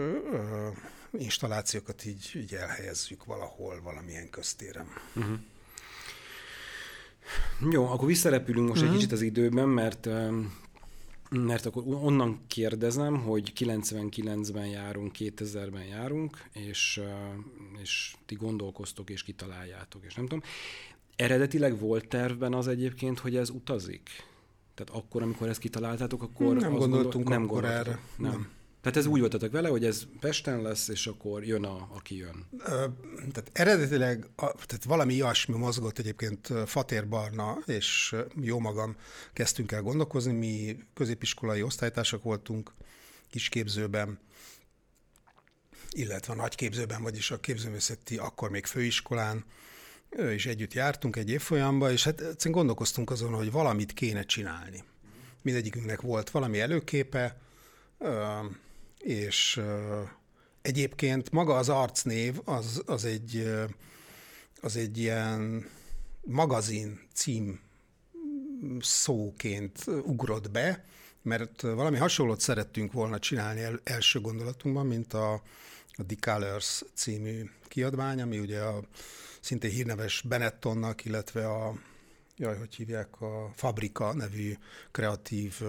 installációkat 1.12 2.06
így, 2.06 2.32
így 2.36 2.54
elhelyezzük 2.54 3.26
valahol, 3.26 3.82
valamilyen 3.82 4.30
köztéren. 4.30 4.88
Uh-huh. 5.16 5.40
Jó, 7.72 7.86
akkor 7.86 8.08
visszarepülünk 8.08 8.68
most 8.68 8.82
uh-huh. 8.82 8.96
egy 8.96 9.02
mhm. 9.02 9.10
kicsit 9.10 9.12
az 9.12 9.22
időben, 9.22 9.70
mert 9.70 10.08
mert 11.34 11.66
akkor 11.66 11.84
onnan 11.86 12.40
kérdezem, 12.48 13.22
hogy 13.22 13.54
99-ben 13.60 14.66
járunk, 14.66 15.12
2000-ben 15.20 15.84
járunk, 15.84 16.38
és, 16.52 17.02
és 17.82 18.16
ti 18.26 18.36
gondolkoztok 18.36 19.10
és 19.10 19.24
kitaláljátok, 19.24 20.06
és 20.06 20.16
nem 20.16 20.26
tudom. 20.26 20.44
Eredetileg 21.16 21.80
volt 21.80 22.08
tervben 22.08 22.54
az 22.54 22.68
egyébként, 22.68 23.20
hogy 23.20 23.36
ez 23.36 23.50
utazik? 23.50 24.10
Tehát 24.74 25.04
akkor, 25.04 25.22
amikor 25.22 25.48
ezt 25.48 25.60
kitaláltátok, 25.60 26.24
akkor... 26.24 26.56
Nem 26.56 26.74
gondoltunk 26.74 27.14
gondol, 27.14 27.34
nem 27.34 27.44
akkor 27.44 27.66
erre. 27.66 28.00
Nem. 28.18 28.32
nem. 28.32 28.50
Tehát 28.84 28.98
ez 28.98 29.06
úgy 29.06 29.20
voltatok 29.20 29.52
vele, 29.52 29.68
hogy 29.68 29.86
ez 29.86 30.04
Pesten 30.20 30.62
lesz, 30.62 30.88
és 30.88 31.08
akkor 31.08 31.46
jön, 31.46 31.64
a, 31.64 31.90
aki 31.94 32.18
jön. 32.18 32.48
Tehát 33.16 33.50
eredetileg 33.54 34.28
tehát 34.36 34.84
valami 34.86 35.14
ilyesmi 35.14 35.58
mozgott 35.58 36.00
egyébként 36.00 36.54
Fatér 36.66 37.08
Barna, 37.08 37.58
és 37.66 38.16
jó 38.42 38.60
magam 38.60 38.96
kezdtünk 39.34 39.72
el 39.72 39.82
gondolkozni. 39.82 40.32
Mi 40.32 40.78
középiskolai 40.94 41.62
osztálytársak 41.62 42.24
voltunk 42.24 42.72
kisképzőben, 43.30 44.20
illetve 45.92 46.34
a 46.34 46.36
nagyképzőben, 46.36 47.02
vagyis 47.02 47.32
a 47.32 47.40
képzőművészeti 47.40 48.18
akkor 48.18 48.50
még 48.50 48.66
főiskolán, 48.66 49.46
és 50.10 50.46
együtt 50.46 50.74
jártunk 50.74 51.16
egy 51.16 51.30
évfolyamba, 51.30 51.92
és 51.92 52.04
hát 52.04 52.50
gondolkoztunk 52.52 53.10
azon, 53.10 53.34
hogy 53.34 53.52
valamit 53.52 53.94
kéne 53.94 54.24
csinálni. 54.24 54.84
Mindegyikünknek 55.42 56.02
volt 56.02 56.30
valami 56.30 56.60
előképe, 56.60 57.42
és 59.04 59.62
egyébként 60.62 61.32
maga 61.32 61.56
az 61.56 61.70
arcnév 61.70 62.40
az, 62.44 62.82
az, 62.86 63.06
egy, 63.06 63.54
az 64.62 64.76
egy 64.76 64.98
ilyen 64.98 65.70
magazin 66.22 67.00
cím 67.14 67.60
szóként 68.80 69.86
ugrott 69.88 70.52
be, 70.52 70.86
mert 71.22 71.62
valami 71.62 71.98
hasonlót 71.98 72.40
szerettünk 72.40 72.92
volna 72.92 73.20
csinálni 73.20 73.62
el, 73.62 73.80
első 73.84 74.20
gondolatunkban, 74.20 74.86
mint 74.86 75.14
a, 75.14 75.34
a 75.92 76.06
The 76.08 76.34
Colors 76.34 76.84
című 76.94 77.50
kiadvány, 77.68 78.22
ami 78.22 78.40
ugye 78.40 78.62
a 78.62 78.84
szintén 79.40 79.72
hírneves 79.72 80.22
Benettonnak, 80.22 81.06
illetve 81.06 81.48
a, 81.48 81.74
jaj, 82.38 82.58
hogy 82.58 82.76
hívják, 82.76 83.22
a 83.22 83.52
Fabrika 83.56 84.14
nevű 84.14 84.54
kreatív 84.92 85.62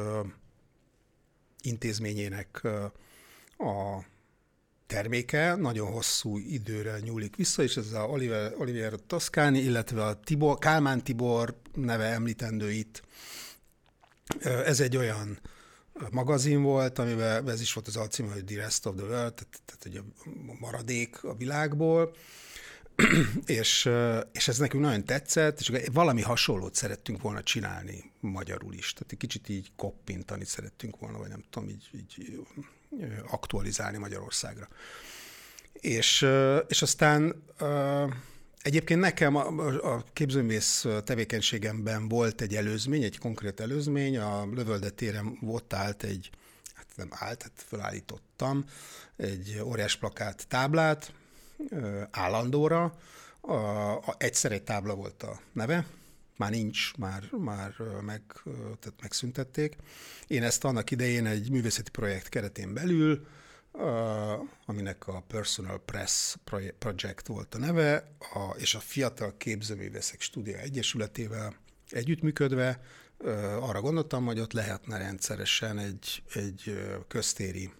intézményének 1.60 2.66
a 3.64 4.04
terméke, 4.86 5.54
nagyon 5.54 5.92
hosszú 5.92 6.38
időre 6.38 6.98
nyúlik 6.98 7.36
vissza, 7.36 7.62
és 7.62 7.76
ez 7.76 7.92
a 7.92 8.00
Oliver, 8.02 8.54
Oliver 8.58 8.92
Toscani, 9.06 9.58
illetve 9.58 10.04
a 10.04 10.20
Tibor, 10.20 10.58
Kálmán 10.58 11.04
Tibor 11.04 11.56
neve 11.74 12.04
említendő 12.04 12.70
itt. 12.70 13.02
Ez 14.42 14.80
egy 14.80 14.96
olyan 14.96 15.38
magazin 16.10 16.62
volt, 16.62 16.98
amiben 16.98 17.48
ez 17.48 17.60
is 17.60 17.72
volt 17.72 17.86
az 17.86 17.96
alcíme, 17.96 18.32
hogy 18.32 18.44
The 18.44 18.56
Rest 18.56 18.86
of 18.86 18.94
the 18.96 19.04
World, 19.04 19.34
tehát, 19.34 19.60
tehát 19.64 19.82
hogy 19.82 19.96
a 19.96 20.56
maradék 20.60 21.24
a 21.24 21.34
világból, 21.34 22.14
és, 23.46 23.90
és 24.32 24.48
ez 24.48 24.58
nekünk 24.58 24.82
nagyon 24.82 25.04
tetszett, 25.04 25.60
és 25.60 25.72
valami 25.92 26.22
hasonlót 26.22 26.74
szerettünk 26.74 27.22
volna 27.22 27.42
csinálni 27.42 28.12
magyarul 28.20 28.74
is. 28.74 28.92
Tehát 28.92 29.12
egy 29.12 29.18
kicsit 29.18 29.48
így 29.48 29.72
koppintani 29.76 30.44
szerettünk 30.44 30.98
volna, 30.98 31.18
vagy 31.18 31.28
nem 31.28 31.44
tudom, 31.50 31.68
így, 31.68 31.88
így 31.94 32.46
aktualizálni 33.30 33.98
Magyarországra. 33.98 34.68
És, 35.72 36.26
és 36.68 36.82
aztán 36.82 37.44
egyébként 38.62 39.00
nekem 39.00 39.36
a, 39.36 39.46
a 39.94 40.04
képzőművész 40.12 40.86
tevékenységemben 41.04 42.08
volt 42.08 42.40
egy 42.40 42.54
előzmény, 42.54 43.02
egy 43.02 43.18
konkrét 43.18 43.60
előzmény, 43.60 44.18
a 44.18 44.46
lövöldetéren 44.52 45.38
ott 45.46 45.72
állt 45.72 46.02
egy, 46.02 46.30
hát 46.74 46.86
nem 46.96 47.08
állt, 47.10 47.42
hát 47.42 47.52
felállítottam 47.54 48.64
egy 49.16 49.60
óriás 49.64 49.96
plakát 49.96 50.46
táblát, 50.48 51.12
állandóra, 52.10 52.94
a, 53.40 53.52
a, 53.96 54.14
egyszer 54.18 54.52
egy 54.52 54.62
tábla 54.62 54.94
volt 54.94 55.22
a 55.22 55.40
neve, 55.52 55.86
már 56.36 56.50
nincs, 56.50 56.96
már, 56.96 57.28
már 57.30 57.74
meg, 58.00 58.22
tehát 58.80 59.00
megszüntették. 59.00 59.76
Én 60.26 60.42
ezt 60.42 60.64
annak 60.64 60.90
idején 60.90 61.26
egy 61.26 61.50
művészeti 61.50 61.90
projekt 61.90 62.28
keretén 62.28 62.74
belül, 62.74 63.26
aminek 64.66 65.06
a 65.06 65.20
Personal 65.20 65.82
Press 65.84 66.36
Project 66.78 67.26
volt 67.26 67.54
a 67.54 67.58
neve, 67.58 68.10
a, 68.18 68.54
és 68.56 68.74
a 68.74 68.80
Fiatal 68.80 69.34
Képzőművészek 69.36 70.20
Stúdia 70.20 70.58
Egyesületével 70.58 71.56
együttműködve 71.88 72.80
arra 73.60 73.80
gondoltam, 73.80 74.24
hogy 74.24 74.40
ott 74.40 74.52
lehetne 74.52 74.98
rendszeresen 74.98 75.78
egy, 75.78 76.22
egy 76.34 76.78
köztéri 77.08 77.70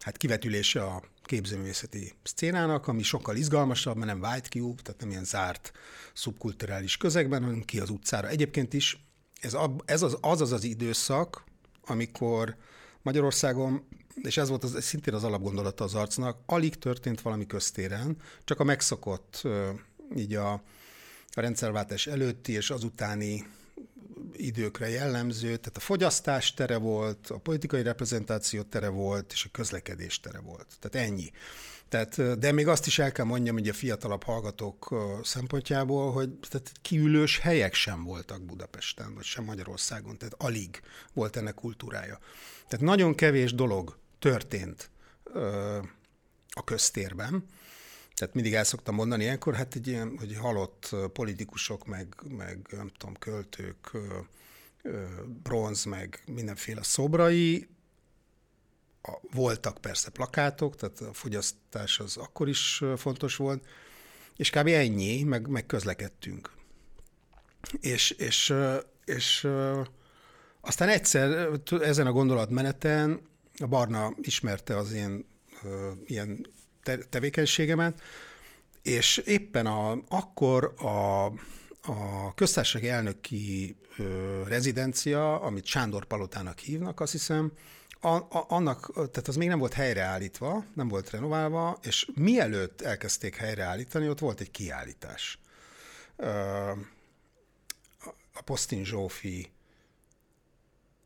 hát 0.00 0.16
kivetülése 0.16 0.82
a 0.82 1.02
képzőművészeti 1.22 2.12
szcénának, 2.22 2.88
ami 2.88 3.02
sokkal 3.02 3.36
izgalmasabb, 3.36 3.96
mert 3.96 4.20
nem 4.20 4.30
white 4.30 4.48
cube, 4.48 4.82
tehát 4.82 5.00
nem 5.00 5.10
ilyen 5.10 5.24
zárt 5.24 5.72
szubkulturális 6.14 6.96
közegben, 6.96 7.42
hanem 7.42 7.60
ki 7.60 7.80
az 7.80 7.90
utcára. 7.90 8.28
Egyébként 8.28 8.72
is 8.72 9.04
ez, 9.40 9.56
ez 9.84 10.02
az, 10.02 10.18
az 10.20 10.40
az 10.40 10.52
az 10.52 10.64
időszak, 10.64 11.44
amikor 11.84 12.56
Magyarországon, 13.02 13.86
és 14.22 14.36
ez 14.36 14.48
volt 14.48 14.64
az, 14.64 14.84
szintén 14.84 15.14
az 15.14 15.24
alapgondolata 15.24 15.84
az 15.84 15.94
arcnak, 15.94 16.38
alig 16.46 16.78
történt 16.78 17.20
valami 17.20 17.46
köztéren, 17.46 18.16
csak 18.44 18.60
a 18.60 18.64
megszokott 18.64 19.42
így 20.16 20.34
a, 20.34 20.52
a 21.32 21.40
rendszerváltás 21.40 22.06
előtti 22.06 22.52
és 22.52 22.70
azutáni 22.70 23.46
időkre 24.32 24.88
jellemző, 24.88 25.46
tehát 25.56 25.76
a 25.76 25.80
fogyasztás 25.80 26.54
tere 26.54 26.76
volt, 26.76 27.30
a 27.30 27.38
politikai 27.38 27.82
reprezentáció 27.82 28.62
tere 28.62 28.88
volt, 28.88 29.32
és 29.32 29.44
a 29.44 29.48
közlekedés 29.52 30.20
tere 30.20 30.38
volt. 30.38 30.66
Tehát 30.80 31.08
ennyi. 31.08 31.30
Tehát, 31.88 32.38
de 32.38 32.52
még 32.52 32.68
azt 32.68 32.86
is 32.86 32.98
el 32.98 33.12
kell 33.12 33.24
mondjam, 33.24 33.54
hogy 33.54 33.68
a 33.68 33.72
fiatalabb 33.72 34.22
hallgatók 34.22 34.94
szempontjából, 35.22 36.12
hogy 36.12 36.30
tehát 36.48 36.72
kiülős 36.82 37.38
helyek 37.38 37.74
sem 37.74 38.04
voltak 38.04 38.42
Budapesten, 38.42 39.14
vagy 39.14 39.24
sem 39.24 39.44
Magyarországon, 39.44 40.18
tehát 40.18 40.34
alig 40.38 40.80
volt 41.12 41.36
ennek 41.36 41.54
kultúrája. 41.54 42.18
Tehát 42.68 42.84
nagyon 42.84 43.14
kevés 43.14 43.54
dolog 43.54 43.98
történt 44.18 44.90
a 46.50 46.64
köztérben, 46.64 47.44
tehát 48.20 48.34
mindig 48.34 48.54
el 48.54 48.64
szoktam 48.64 48.94
mondani 48.94 49.22
ilyenkor, 49.22 49.54
hát 49.54 49.74
egy 49.74 49.86
ilyen, 49.86 50.18
hogy 50.18 50.36
halott 50.36 50.96
politikusok, 51.12 51.86
meg, 51.86 52.14
meg 52.28 52.66
nem 52.70 52.90
tudom, 52.98 53.14
költők, 53.14 53.90
bronz, 55.42 55.84
meg 55.84 56.22
mindenféle 56.26 56.82
szobrai, 56.82 57.68
a, 59.02 59.12
voltak 59.32 59.78
persze 59.78 60.10
plakátok, 60.10 60.76
tehát 60.76 61.00
a 61.00 61.12
fogyasztás 61.12 61.98
az 62.00 62.16
akkor 62.16 62.48
is 62.48 62.82
fontos 62.96 63.36
volt, 63.36 63.66
és 64.36 64.50
kb. 64.50 64.66
ennyi, 64.66 65.22
meg, 65.22 65.48
meg 65.48 65.66
közlekedtünk. 65.66 66.50
És, 67.80 68.10
és, 68.10 68.54
és 69.04 69.48
aztán 70.60 70.88
egyszer 70.88 71.48
ezen 71.80 72.06
a 72.06 72.12
gondolatmeneten 72.12 73.20
a 73.58 73.66
Barna 73.66 74.14
ismerte 74.20 74.76
az 74.76 74.92
én 74.92 75.24
ilyen 76.06 76.46
tevékenységemet, 77.08 78.00
és 78.82 79.16
éppen 79.16 79.66
a, 79.66 79.98
akkor 80.08 80.74
a, 80.76 81.24
a 81.82 82.34
köztársasági 82.34 82.88
elnöki 82.88 83.76
ö, 83.98 84.42
rezidencia, 84.46 85.40
amit 85.40 85.66
Sándor 85.66 86.04
Palotának 86.04 86.58
hívnak, 86.58 87.00
azt 87.00 87.12
hiszem, 87.12 87.52
a, 88.00 88.08
a, 88.08 88.44
annak, 88.48 88.92
tehát 88.94 89.28
az 89.28 89.36
még 89.36 89.48
nem 89.48 89.58
volt 89.58 89.72
helyreállítva, 89.72 90.64
nem 90.74 90.88
volt 90.88 91.10
renoválva, 91.10 91.78
és 91.82 92.10
mielőtt 92.14 92.80
elkezdték 92.80 93.36
helyreállítani, 93.36 94.08
ott 94.08 94.18
volt 94.18 94.40
egy 94.40 94.50
kiállítás. 94.50 95.38
A 98.34 98.42
Postin 98.44 98.84
Zsófi 98.84 99.50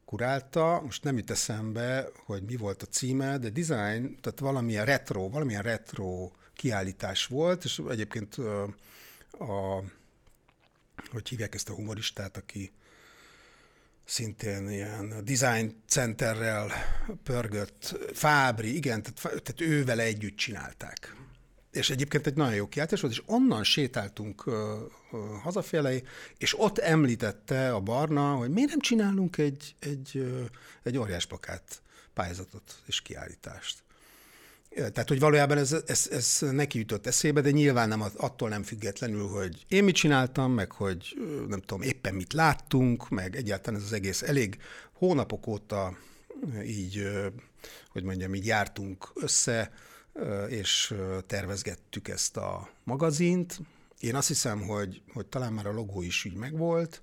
kurálta, 0.04 0.80
most 0.84 1.04
nem 1.04 1.16
jut 1.16 1.30
eszembe, 1.30 2.08
hogy 2.24 2.42
mi 2.42 2.56
volt 2.56 2.82
a 2.82 2.86
címe, 2.86 3.38
de 3.38 3.48
design, 3.48 4.18
tehát 4.20 4.38
valamilyen 4.40 4.84
retro, 4.84 5.28
valamilyen 5.28 5.62
retro 5.62 6.30
kiállítás 6.54 7.26
volt, 7.26 7.64
és 7.64 7.82
egyébként 7.88 8.34
a, 9.38 9.82
hogy 11.10 11.28
hívják 11.28 11.54
ezt 11.54 11.68
a 11.68 11.74
humoristát, 11.74 12.36
aki 12.36 12.72
szintén 14.04 14.70
ilyen 14.70 15.24
design 15.24 15.82
centerrel 15.86 16.72
pörgött, 17.22 17.98
Fábri, 18.12 18.74
igen, 18.74 19.02
tehát, 19.02 19.42
tehát 19.42 19.60
ővel 19.60 20.00
együtt 20.00 20.36
csinálták. 20.36 21.14
És 21.74 21.90
egyébként 21.90 22.26
egy 22.26 22.34
nagyon 22.34 22.54
jó 22.54 22.68
kiáltás 22.68 23.00
volt, 23.00 23.12
és 23.12 23.22
onnan 23.26 23.64
sétáltunk 23.64 24.46
uh, 24.46 24.54
uh, 25.12 25.20
hazafelé, 25.42 26.02
és 26.38 26.58
ott 26.58 26.78
említette 26.78 27.74
a 27.74 27.80
Barna, 27.80 28.34
hogy 28.34 28.50
miért 28.50 28.70
nem 28.70 28.80
csinálunk 28.80 29.38
egy, 29.38 29.74
egy, 29.78 30.10
uh, 30.14 30.44
egy 30.82 30.96
óriás 30.96 31.28
pályázatot 32.14 32.74
és 32.86 33.00
kiállítást. 33.00 33.82
Tehát, 34.74 35.08
hogy 35.08 35.18
valójában 35.20 35.58
ez, 35.58 35.72
ez, 35.86 36.08
ez 36.10 36.38
neki 36.50 36.78
jutott 36.78 37.06
eszébe, 37.06 37.40
de 37.40 37.50
nyilván 37.50 37.88
nem 37.88 38.04
attól 38.16 38.48
nem 38.48 38.62
függetlenül, 38.62 39.28
hogy 39.28 39.64
én 39.68 39.84
mit 39.84 39.94
csináltam, 39.94 40.52
meg 40.52 40.72
hogy 40.72 41.18
nem 41.48 41.60
tudom, 41.60 41.82
éppen 41.82 42.14
mit 42.14 42.32
láttunk, 42.32 43.08
meg 43.08 43.36
egyáltalán 43.36 43.80
ez 43.80 43.86
az 43.86 43.92
egész 43.92 44.22
elég 44.22 44.58
hónapok 44.92 45.46
óta 45.46 45.96
így, 46.64 47.08
hogy 47.88 48.02
mondjam, 48.02 48.34
így 48.34 48.46
jártunk 48.46 49.10
össze, 49.14 49.72
és 50.48 50.94
tervezgettük 51.26 52.08
ezt 52.08 52.36
a 52.36 52.68
magazint. 52.84 53.60
Én 54.00 54.14
azt 54.14 54.28
hiszem, 54.28 54.60
hogy, 54.60 55.02
hogy 55.12 55.26
talán 55.26 55.52
már 55.52 55.66
a 55.66 55.72
logó 55.72 56.02
is 56.02 56.24
így 56.24 56.34
megvolt, 56.34 57.02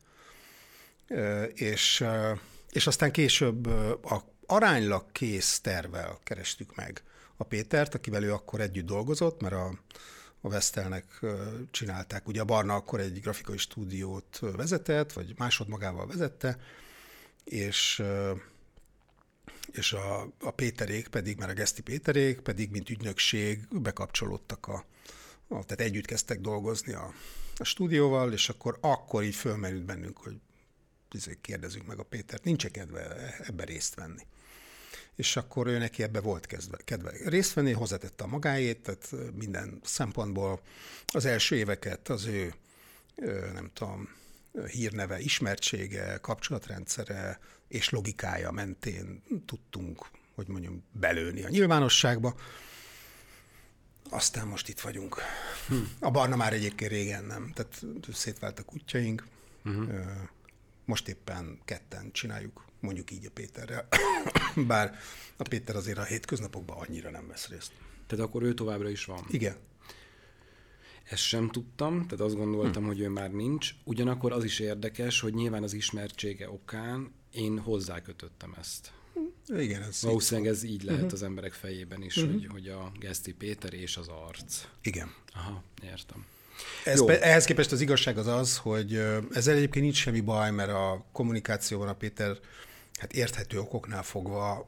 és, 1.53 2.05
és 2.71 2.87
aztán 2.87 3.11
később 3.11 3.65
a 4.03 4.29
aránylag 4.45 5.11
kész 5.11 5.59
tervel 5.59 6.19
kerestük 6.23 6.75
meg 6.75 7.03
a 7.37 7.43
Pétert, 7.43 7.95
akivel 7.95 8.23
ő 8.23 8.33
akkor 8.33 8.61
együtt 8.61 8.85
dolgozott, 8.85 9.41
mert 9.41 9.53
a, 9.53 9.79
a 10.41 10.49
Vestelnek 10.49 11.19
csinálták. 11.71 12.27
Ugye 12.27 12.41
a 12.41 12.45
Barna 12.45 12.75
akkor 12.75 12.99
egy 12.99 13.21
grafikai 13.21 13.57
stúdiót 13.57 14.39
vezetett, 14.39 15.13
vagy 15.13 15.33
másodmagával 15.37 16.07
vezette, 16.07 16.57
és 17.43 18.03
és 19.71 19.93
a, 19.93 20.33
a 20.39 20.51
Péterék 20.51 21.07
pedig, 21.07 21.37
mert 21.37 21.51
a 21.51 21.53
Geszti 21.53 21.81
Péterék 21.81 22.39
pedig, 22.39 22.69
mint 22.69 22.89
ügynökség 22.89 23.67
bekapcsolódtak 23.71 24.67
a, 24.67 24.85
a 25.47 25.63
tehát 25.65 25.81
együtt 25.81 26.05
kezdtek 26.05 26.39
dolgozni 26.39 26.93
a, 26.93 27.13
a 27.57 27.63
stúdióval, 27.63 28.33
és 28.33 28.49
akkor 28.49 28.77
akkor 28.81 29.23
így 29.23 29.35
fölmerült 29.35 29.85
bennünk, 29.85 30.17
hogy 30.17 30.35
izé, 31.11 31.37
kérdezzük 31.41 31.85
meg 31.85 31.99
a 31.99 32.03
Pétert, 32.03 32.43
nincs 32.43 32.67
kedve 32.67 33.35
ebbe 33.47 33.63
részt 33.63 33.95
venni. 33.95 34.27
És 35.15 35.35
akkor 35.35 35.67
ő 35.67 35.77
neki 35.77 36.03
ebbe 36.03 36.19
volt 36.19 36.45
kezdve, 36.45 36.77
kedve 36.85 37.11
részt 37.25 37.53
venni, 37.53 37.71
hozzátette 37.71 38.23
a 38.23 38.27
magáét, 38.27 38.81
tehát 38.81 39.33
minden 39.33 39.79
szempontból 39.83 40.61
az 41.07 41.25
első 41.25 41.55
éveket 41.55 42.09
az 42.09 42.25
ő, 42.25 42.53
nem 43.53 43.69
tudom, 43.73 44.09
hírneve, 44.67 45.19
ismertsége, 45.19 46.17
kapcsolatrendszere 46.21 47.39
és 47.67 47.89
logikája 47.89 48.51
mentén 48.51 49.23
tudtunk, 49.45 50.05
hogy 50.35 50.47
mondjam, 50.47 50.83
belőni 50.91 51.43
a 51.43 51.49
nyilvánosságba. 51.49 52.35
Aztán 54.09 54.47
most 54.47 54.69
itt 54.69 54.79
vagyunk. 54.79 55.17
Hm. 55.67 55.75
A 55.99 56.11
barna 56.11 56.35
már 56.35 56.53
egyébként 56.53 56.91
régen 56.91 57.23
nem, 57.23 57.51
tehát 57.53 57.81
szétváltak 58.13 58.73
útjaink. 58.73 59.27
Uh-huh. 59.65 59.93
Most 60.85 61.07
éppen 61.07 61.59
ketten 61.65 62.11
csináljuk 62.11 62.65
mondjuk 62.79 63.11
így 63.11 63.25
a 63.25 63.31
Péterrel. 63.33 63.87
Bár 64.67 64.99
a 65.37 65.43
Péter 65.43 65.75
azért 65.75 65.97
a 65.97 66.03
hétköznapokban 66.03 66.77
annyira 66.77 67.09
nem 67.09 67.27
vesz 67.27 67.47
részt. 67.47 67.71
Tehát 68.07 68.25
akkor 68.25 68.43
ő 68.43 68.53
továbbra 68.53 68.89
is 68.89 69.05
van? 69.05 69.25
Igen. 69.29 69.55
Ezt 71.03 71.21
sem 71.21 71.49
tudtam, 71.49 72.07
tehát 72.07 72.25
azt 72.25 72.35
gondoltam, 72.35 72.81
hm. 72.81 72.87
hogy 72.87 72.99
ő 72.99 73.09
már 73.09 73.31
nincs. 73.31 73.69
Ugyanakkor 73.83 74.31
az 74.31 74.43
is 74.43 74.59
érdekes, 74.59 75.19
hogy 75.19 75.33
nyilván 75.33 75.63
az 75.63 75.73
ismertsége 75.73 76.49
okán 76.49 77.11
én 77.31 77.59
hozzákötöttem 77.59 78.55
ezt. 78.59 78.91
Igen, 79.47 79.81
ez 79.81 80.01
Valószínűleg 80.01 80.49
ez 80.51 80.63
így 80.63 80.83
lehet 80.83 81.01
uh-huh. 81.01 81.13
az 81.13 81.23
emberek 81.23 81.53
fejében 81.53 82.01
is, 82.03 82.17
uh-huh. 82.17 82.33
hogy, 82.33 82.47
hogy 82.47 82.67
a 82.67 82.91
Geszti 82.99 83.33
Péter 83.33 83.73
és 83.73 83.97
az 83.97 84.07
arc. 84.27 84.65
Igen. 84.81 85.13
Aha, 85.33 85.63
értem. 85.83 86.25
Ez, 86.85 86.99
ehhez 86.99 87.45
képest 87.45 87.71
az 87.71 87.81
igazság 87.81 88.17
az 88.17 88.27
az, 88.27 88.57
hogy 88.57 88.95
ezzel 89.31 89.55
egyébként 89.55 89.85
nincs 89.85 89.97
semmi 89.97 90.21
baj, 90.21 90.51
mert 90.51 90.69
a 90.69 91.05
kommunikációban 91.11 91.87
a 91.87 91.93
Péter 91.93 92.37
hát 92.99 93.13
érthető 93.13 93.59
okoknál 93.59 94.03
fogva 94.03 94.65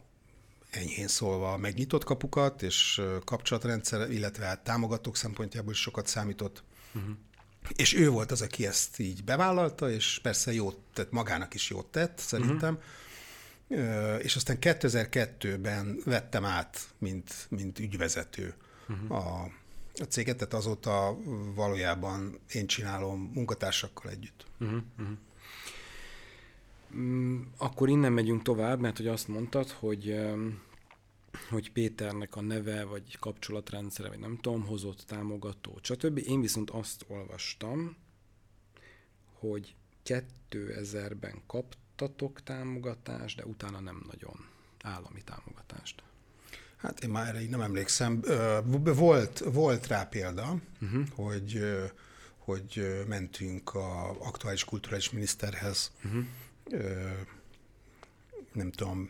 enyhén 0.76 1.08
szólva 1.08 1.58
megnyitott 1.58 2.04
kapukat, 2.04 2.62
és 2.62 3.02
kapcsolatrendszer, 3.26 4.12
illetve 4.12 4.46
hát 4.46 4.64
támogatók 4.64 5.16
szempontjából 5.16 5.72
is 5.72 5.80
sokat 5.80 6.08
számított. 6.08 6.64
Uh-huh. 6.94 7.12
És 7.76 7.94
ő 7.94 8.10
volt 8.10 8.32
az, 8.32 8.42
aki 8.42 8.66
ezt 8.66 9.00
így 9.00 9.24
bevállalta, 9.24 9.92
és 9.92 10.20
persze 10.22 10.54
jót 10.54 10.78
tett, 10.94 11.12
magának 11.12 11.54
is 11.54 11.70
jót 11.70 11.86
tett, 11.86 12.18
szerintem. 12.18 12.74
Uh-huh. 12.74 14.24
És 14.24 14.36
aztán 14.36 14.58
2002-ben 14.62 16.02
vettem 16.06 16.46
át, 16.46 16.80
mint, 16.98 17.34
mint 17.50 17.80
ügyvezető 17.80 18.54
uh-huh. 18.88 19.12
a, 19.12 19.52
a 19.94 20.04
céget, 20.04 20.38
tehát 20.38 20.54
azóta 20.54 21.18
valójában 21.56 22.40
én 22.52 22.68
csinálom 22.68 23.32
munkatársakkal 23.34 24.12
együtt. 24.12 24.46
Uh-huh. 24.60 24.82
Uh-huh. 25.00 25.18
Mm, 26.98 27.42
akkor 27.58 27.90
innen 27.90 28.12
megyünk 28.12 28.42
tovább, 28.42 28.80
mert 28.80 28.98
hogy 28.98 29.08
azt 29.08 29.28
mondtad, 29.28 29.70
hogy 29.70 30.16
hogy 31.50 31.72
Péternek 31.72 32.36
a 32.36 32.42
neve, 32.42 32.84
vagy 32.84 33.18
kapcsolatrendszere, 33.20 34.10
vagy 34.10 34.20
nem 34.20 34.38
tudom, 34.42 34.66
hozott 34.66 35.04
támogató, 35.08 35.80
stb. 35.82 36.22
Én 36.26 36.42
viszont 36.42 36.70
azt 36.70 37.06
olvastam, 37.08 37.96
hogy 39.40 39.76
2000-ben 40.06 41.42
kaptatok 41.48 42.44
támogatást, 42.44 43.38
de 43.38 43.46
utána 43.46 43.80
nem 43.80 44.04
nagyon 44.12 44.46
állami 44.82 45.22
támogatást. 45.24 46.04
Hát 46.78 47.04
én 47.04 47.10
már 47.10 47.28
erre 47.28 47.42
így 47.42 47.50
nem 47.50 47.62
emlékszem. 47.62 48.22
Volt, 48.84 49.40
volt 49.40 49.88
rá 49.88 50.04
példa, 50.04 50.58
uh-huh. 50.82 51.08
hogy, 51.16 51.60
hogy 52.38 53.04
mentünk 53.08 53.74
a 53.74 54.10
aktuális 54.10 54.64
kulturális 54.64 55.12
miniszterhez, 55.12 55.92
uh-huh 56.06 56.26
nem 58.54 58.72
tudom, 58.72 59.10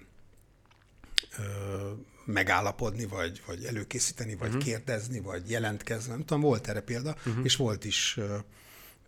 megállapodni, 2.25 3.05
vagy, 3.05 3.41
vagy 3.45 3.63
előkészíteni, 3.63 4.35
vagy 4.35 4.47
uh-huh. 4.47 4.63
kérdezni, 4.63 5.19
vagy 5.19 5.49
jelentkezni, 5.49 6.11
nem 6.11 6.25
tudom, 6.25 6.41
volt 6.41 6.67
erre 6.67 6.81
példa, 6.81 7.15
uh-huh. 7.25 7.45
és 7.45 7.55
volt 7.55 7.85
is, 7.85 8.19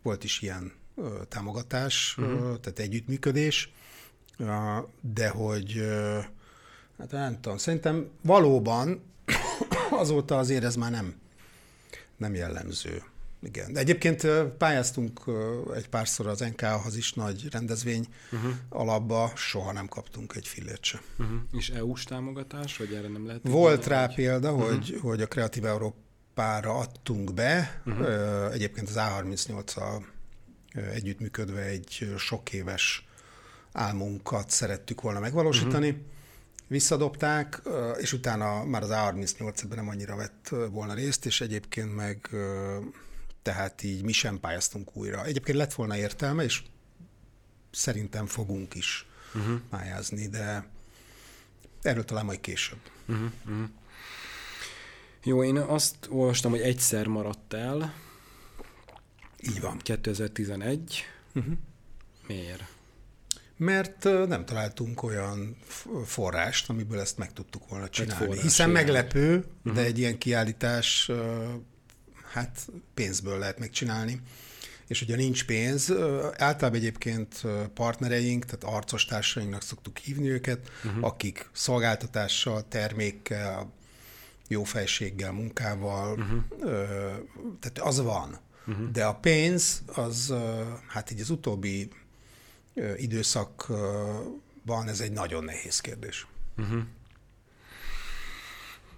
volt 0.02 0.24
is 0.24 0.42
ilyen 0.42 0.74
támogatás, 1.28 2.16
uh-huh. 2.18 2.38
tehát 2.38 2.80
együttműködés, 2.80 3.72
de 5.02 5.30
hogy, 5.30 5.86
hát 6.98 7.12
nem 7.12 7.42
tudom, 7.42 7.58
szerintem 7.58 8.10
valóban 8.22 9.04
azóta 9.90 10.38
azért 10.38 10.64
ez 10.64 10.76
már 10.76 10.92
nem, 10.92 11.16
nem 12.18 12.36
jellemző. 12.36 13.04
Igen. 13.46 13.74
De 13.74 13.80
egyébként 13.80 14.28
pályáztunk 14.58 15.22
egy 15.76 15.90
párszor 15.90 16.28
az 16.28 16.40
NK-hoz 16.40 16.98
is 16.98 17.14
nagy 17.14 17.48
rendezvény 17.52 18.08
uh-huh. 18.32 18.52
alapba, 18.70 19.32
soha 19.36 19.72
nem 19.72 19.88
kaptunk 19.88 20.34
egy 20.36 20.48
fillért 20.48 20.84
se. 20.84 21.02
Uh-huh. 21.18 21.38
És 21.52 21.70
EU-s 21.70 22.04
támogatás, 22.04 22.78
vagy 22.78 22.94
erre 22.94 23.08
nem 23.08 23.26
lehet? 23.26 23.42
Volt 23.44 23.88
rá 23.88 24.06
vagy? 24.06 24.16
példa, 24.16 24.54
uh-huh. 24.54 24.70
hogy, 24.70 25.00
hogy 25.02 25.22
a 25.22 25.28
Kreatív 25.28 25.66
Európára 25.66 26.78
adtunk 26.78 27.34
be. 27.34 27.82
Uh-huh. 27.86 28.54
Egyébként 28.54 28.90
az 28.90 28.96
A38-al 28.98 30.04
együttműködve 30.94 31.62
egy 31.62 32.14
sok 32.18 32.54
éves 32.54 33.08
álmunkat 33.72 34.50
szerettük 34.50 35.02
volna 35.02 35.20
megvalósítani. 35.20 35.90
Uh-huh 35.90 36.04
visszadobták, 36.68 37.62
és 37.98 38.14
utána 38.14 38.64
már 38.64 38.82
az 38.82 38.90
A38 38.92 39.64
ebben 39.64 39.78
nem 39.78 39.90
annyira 39.90 40.16
vett 40.16 40.54
volna 40.72 40.94
részt, 40.94 41.26
és 41.26 41.42
egyébként 41.42 41.96
meg 41.96 42.30
tehát 43.46 43.84
így 43.84 44.04
mi 44.04 44.12
sem 44.12 44.40
pályáztunk 44.40 44.96
újra. 44.96 45.26
Egyébként 45.26 45.58
lett 45.58 45.74
volna 45.74 45.98
értelme, 45.98 46.44
és 46.44 46.64
szerintem 47.72 48.26
fogunk 48.26 48.76
is 48.76 49.06
uh-huh. 49.36 49.60
pályázni, 49.70 50.28
de 50.28 50.68
erről 51.82 52.06
talán 52.06 52.26
majd 52.26 52.40
később. 52.40 52.80
Uh-huh. 53.08 53.32
Uh-huh. 53.46 53.68
Jó, 55.24 55.44
én 55.44 55.58
azt 55.58 55.96
olvastam, 56.10 56.52
hogy 56.52 56.62
egyszer 56.62 57.08
maradt 57.08 57.54
el. 57.54 57.94
Így 59.40 59.62
van. 59.62 59.78
2011. 59.78 61.04
Uh-huh. 61.34 61.54
Miért? 62.28 62.64
Mert 63.58 64.04
nem 64.04 64.46
találtunk 64.46 65.04
olyan 65.04 65.58
forrást, 66.06 66.70
amiből 66.70 67.00
ezt 67.00 67.18
meg 67.18 67.34
tudtuk 67.34 67.70
volna 67.70 67.90
csinálni. 67.90 68.26
Forrás, 68.26 68.44
Hiszen 68.44 68.70
ilyen. 68.70 68.84
meglepő, 68.84 69.36
uh-huh. 69.36 69.74
de 69.74 69.82
egy 69.82 70.00
ilyen 70.00 70.18
kiállítás 70.18 71.12
hát 72.36 72.68
pénzből 72.94 73.40
lehet 73.40 73.60
megcsinálni. 73.60 74.22
És 74.88 75.02
ugye 75.02 75.16
nincs 75.16 75.46
pénz, 75.46 75.94
általában 76.38 76.80
egyébként 76.80 77.44
partnereink, 77.74 78.46
tehát 78.46 78.76
arcos 78.76 79.06
társainknak 79.06 79.62
szoktuk 79.62 79.98
hívni 79.98 80.30
őket, 80.30 80.72
uh-huh. 80.86 81.04
akik 81.04 81.50
szolgáltatással, 81.54 82.68
termékkel, 82.68 83.74
jó 84.48 84.64
fejséggel, 84.64 85.32
munkával, 85.32 86.20
uh-huh. 86.20 86.44
tehát 87.60 87.80
az 87.80 88.02
van. 88.02 88.40
Uh-huh. 88.68 88.92
De 88.92 89.06
a 89.06 89.16
pénz 89.16 89.84
az, 89.86 90.34
hát 90.88 91.12
így 91.12 91.20
az 91.20 91.30
utóbbi 91.30 91.90
időszakban 92.98 94.88
ez 94.88 95.00
egy 95.00 95.12
nagyon 95.12 95.44
nehéz 95.44 95.80
kérdés. 95.80 96.28
Uh-huh. 96.58 96.82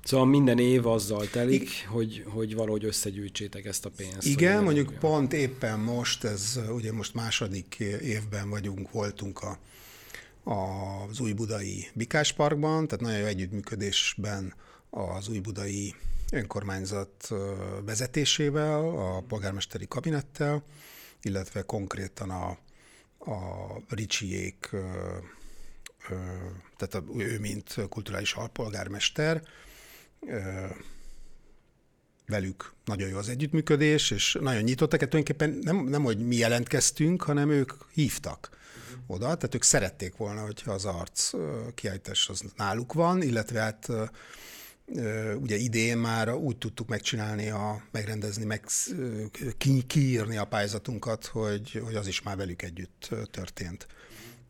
Szóval 0.07 0.25
minden 0.25 0.59
év 0.59 0.87
azzal 0.87 1.29
telik, 1.29 1.69
I- 1.69 1.85
hogy, 1.85 2.23
hogy 2.27 2.55
valahogy 2.55 2.85
összegyűjtsétek 2.85 3.65
ezt 3.65 3.85
a 3.85 3.89
pénzt. 3.89 4.27
Igen, 4.27 4.63
mondjuk 4.63 4.87
olyan. 4.89 4.99
pont 4.99 5.33
éppen 5.33 5.79
most, 5.79 6.23
ez 6.23 6.59
ugye 6.69 6.91
most 6.91 7.13
második 7.13 7.75
évben 8.01 8.49
vagyunk, 8.49 8.91
voltunk 8.91 9.39
a, 9.39 9.59
a, 10.43 10.53
az 11.09 11.19
új 11.19 11.33
budai 11.33 11.87
Bikás 11.93 12.33
Parkban, 12.33 12.87
tehát 12.87 13.03
nagyon 13.03 13.19
jó 13.19 13.25
együttműködésben 13.25 14.53
az 14.89 15.27
új 15.27 15.39
budai 15.39 15.95
önkormányzat 16.31 17.29
vezetésével, 17.85 18.89
a 18.89 19.21
polgármesteri 19.27 19.87
kabinettel, 19.87 20.63
illetve 21.21 21.61
konkrétan 21.61 22.29
a, 22.29 22.49
a 23.31 23.37
Ricsiék, 23.89 24.69
tehát 26.77 26.93
a, 26.93 27.03
ő 27.17 27.39
mint 27.39 27.75
kulturális 27.89 28.33
alpolgármester, 28.33 29.41
velük 32.27 32.73
nagyon 32.85 33.09
jó 33.09 33.17
az 33.17 33.29
együttműködés, 33.29 34.11
és 34.11 34.37
nagyon 34.41 34.61
nyitottak, 34.61 34.99
hát 34.99 35.09
tulajdonképpen 35.09 35.59
nem, 35.61 35.85
nem, 35.85 36.03
hogy 36.03 36.27
mi 36.27 36.35
jelentkeztünk, 36.35 37.21
hanem 37.21 37.49
ők 37.49 37.73
hívtak 37.93 38.49
uh-huh. 38.51 39.03
oda, 39.07 39.25
tehát 39.25 39.55
ők 39.55 39.63
szerették 39.63 40.15
volna, 40.15 40.41
hogyha 40.41 40.71
az 40.71 40.85
arc 40.85 41.31
kiállítás 41.75 42.29
az 42.29 42.43
náluk 42.55 42.93
van, 42.93 43.21
illetve 43.21 43.59
hát 43.59 43.89
ugye 45.35 45.55
idén 45.55 45.97
már 45.97 46.33
úgy 46.33 46.57
tudtuk 46.57 46.87
megcsinálni, 46.87 47.49
a, 47.49 47.83
megrendezni, 47.91 48.45
meg, 48.45 48.65
ki, 49.57 49.83
kiírni 49.87 50.37
a 50.37 50.45
pályázatunkat, 50.45 51.25
hogy, 51.25 51.81
hogy 51.83 51.95
az 51.95 52.07
is 52.07 52.21
már 52.21 52.37
velük 52.37 52.61
együtt 52.61 53.09
történt. 53.31 53.87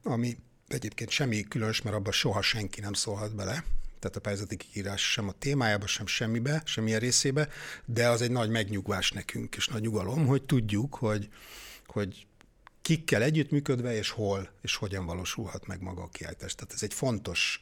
Ami 0.03 0.37
egyébként 0.67 1.09
semmi 1.09 1.41
különös, 1.41 1.81
mert 1.81 1.95
abban 1.95 2.11
soha 2.11 2.41
senki 2.41 2.81
nem 2.81 2.93
szólhat 2.93 3.35
bele, 3.35 3.63
tehát 3.99 4.15
a 4.17 4.19
pályázati 4.19 4.57
kiírás 4.57 5.11
sem 5.11 5.27
a 5.27 5.31
témájába, 5.31 5.87
sem 5.87 6.07
semmibe, 6.07 6.61
semmilyen 6.65 6.99
részébe, 6.99 7.49
de 7.85 8.07
az 8.07 8.21
egy 8.21 8.31
nagy 8.31 8.49
megnyugvás 8.49 9.11
nekünk, 9.11 9.55
és 9.55 9.67
nagy 9.67 9.81
nyugalom, 9.81 10.25
hogy 10.25 10.43
tudjuk, 10.43 10.95
hogy, 10.95 11.29
hogy 11.85 12.27
kikkel 12.81 13.23
együttműködve, 13.23 13.95
és 13.95 14.09
hol, 14.09 14.49
és 14.61 14.75
hogyan 14.75 15.05
valósulhat 15.05 15.67
meg 15.67 15.81
maga 15.81 16.01
a 16.01 16.09
kiállítás. 16.11 16.55
Tehát 16.55 16.73
ez 16.73 16.83
egy 16.83 16.93
fontos 16.93 17.61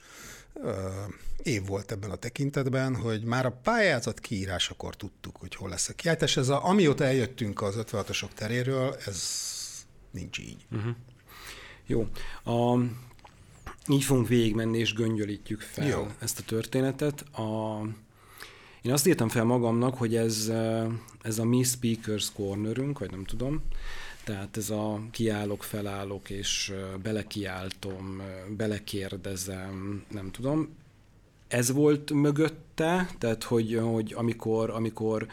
év 1.43 1.65
volt 1.65 1.91
ebben 1.91 2.12
a 2.12 2.15
tekintetben, 2.15 2.95
hogy 2.95 3.24
már 3.24 3.45
a 3.45 3.60
pályázat 3.63 4.19
kiírásakor 4.19 4.95
tudtuk, 4.95 5.36
hogy 5.36 5.56
hol 5.56 5.69
lesz 5.69 5.89
a 5.89 5.93
kiállítás. 5.93 6.38
Ez 6.38 6.50
a, 6.50 6.65
amióta 6.65 7.04
eljöttünk 7.04 7.62
az 7.62 7.76
56-osok 7.78 8.34
teréről, 8.34 8.98
ez 9.06 9.21
nincs 10.12 10.38
így. 10.38 10.65
Uh-huh. 10.71 10.95
Jó. 11.86 12.08
A, 12.43 12.80
így 13.89 14.04
fogunk 14.04 14.28
végigmenni, 14.28 14.78
és 14.78 14.93
göngyölítjük 14.93 15.62
fel 15.62 15.88
Jó. 15.88 16.08
ezt 16.19 16.39
a 16.39 16.43
történetet. 16.43 17.21
A, 17.21 17.82
én 18.82 18.91
azt 18.91 19.08
írtam 19.08 19.30
fel 19.30 19.43
magamnak, 19.43 19.98
hogy 19.98 20.15
ez, 20.15 20.52
ez 21.21 21.39
a 21.39 21.45
mi 21.45 21.63
speakers 21.63 22.32
cornerünk, 22.32 23.00
vagy 23.00 23.12
nem 23.12 23.24
tudom, 23.24 23.62
tehát 24.24 24.58
ez 24.58 24.69
a 24.69 25.02
kiállok, 25.12 25.63
felállok, 25.63 26.30
és 26.30 26.74
belekiáltom, 27.04 28.21
belekérdezem, 28.58 30.04
nem 30.12 30.32
tudom. 30.32 30.69
Ez 31.48 31.71
volt 31.71 32.12
mögötte, 32.12 33.10
tehát 33.17 33.43
hogy, 33.43 33.80
hogy 33.84 34.13
amikor, 34.17 34.69
amikor 34.69 35.28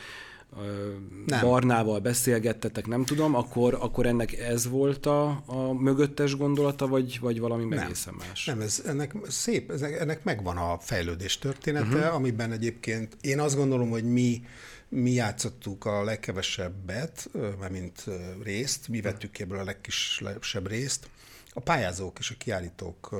nem. 1.27 1.41
Barnával 1.41 1.99
beszélgettetek, 1.99 2.87
nem 2.87 3.05
tudom, 3.05 3.35
akkor, 3.35 3.79
akkor 3.81 4.07
ennek 4.07 4.33
ez 4.33 4.69
volt 4.69 5.07
a, 5.07 5.43
a 5.47 5.73
mögöttes 5.73 6.37
gondolata, 6.37 6.87
vagy, 6.87 7.21
vagy 7.21 7.41
valami 7.41 7.65
nem. 7.65 7.79
egészen 7.79 8.15
más? 8.15 8.45
Nem, 8.45 8.61
ez, 8.61 8.83
ennek 8.87 9.15
szép, 9.29 9.71
ez, 9.71 9.83
ennek 9.83 10.25
megvan 10.25 10.57
a 10.57 10.79
fejlődés 10.79 11.38
története, 11.38 11.97
uh-huh. 11.97 12.15
amiben 12.15 12.53
egyébként 12.53 13.17
én 13.21 13.41
azt 13.41 13.57
gondolom, 13.57 13.91
hogy 13.91 14.05
mi 14.05 14.43
mi 14.88 15.11
játszottuk 15.11 15.85
a 15.85 16.05
legkevesebbet, 16.05 17.31
mint 17.71 18.05
részt, 18.43 18.88
mi 18.88 19.01
vettük 19.01 19.38
ebből 19.38 19.59
a 19.59 19.65
legkisebb 19.65 20.67
részt. 20.67 21.09
A 21.53 21.61
pályázók 21.61 22.19
és 22.19 22.31
a 22.31 22.35
kiállítók 22.38 23.11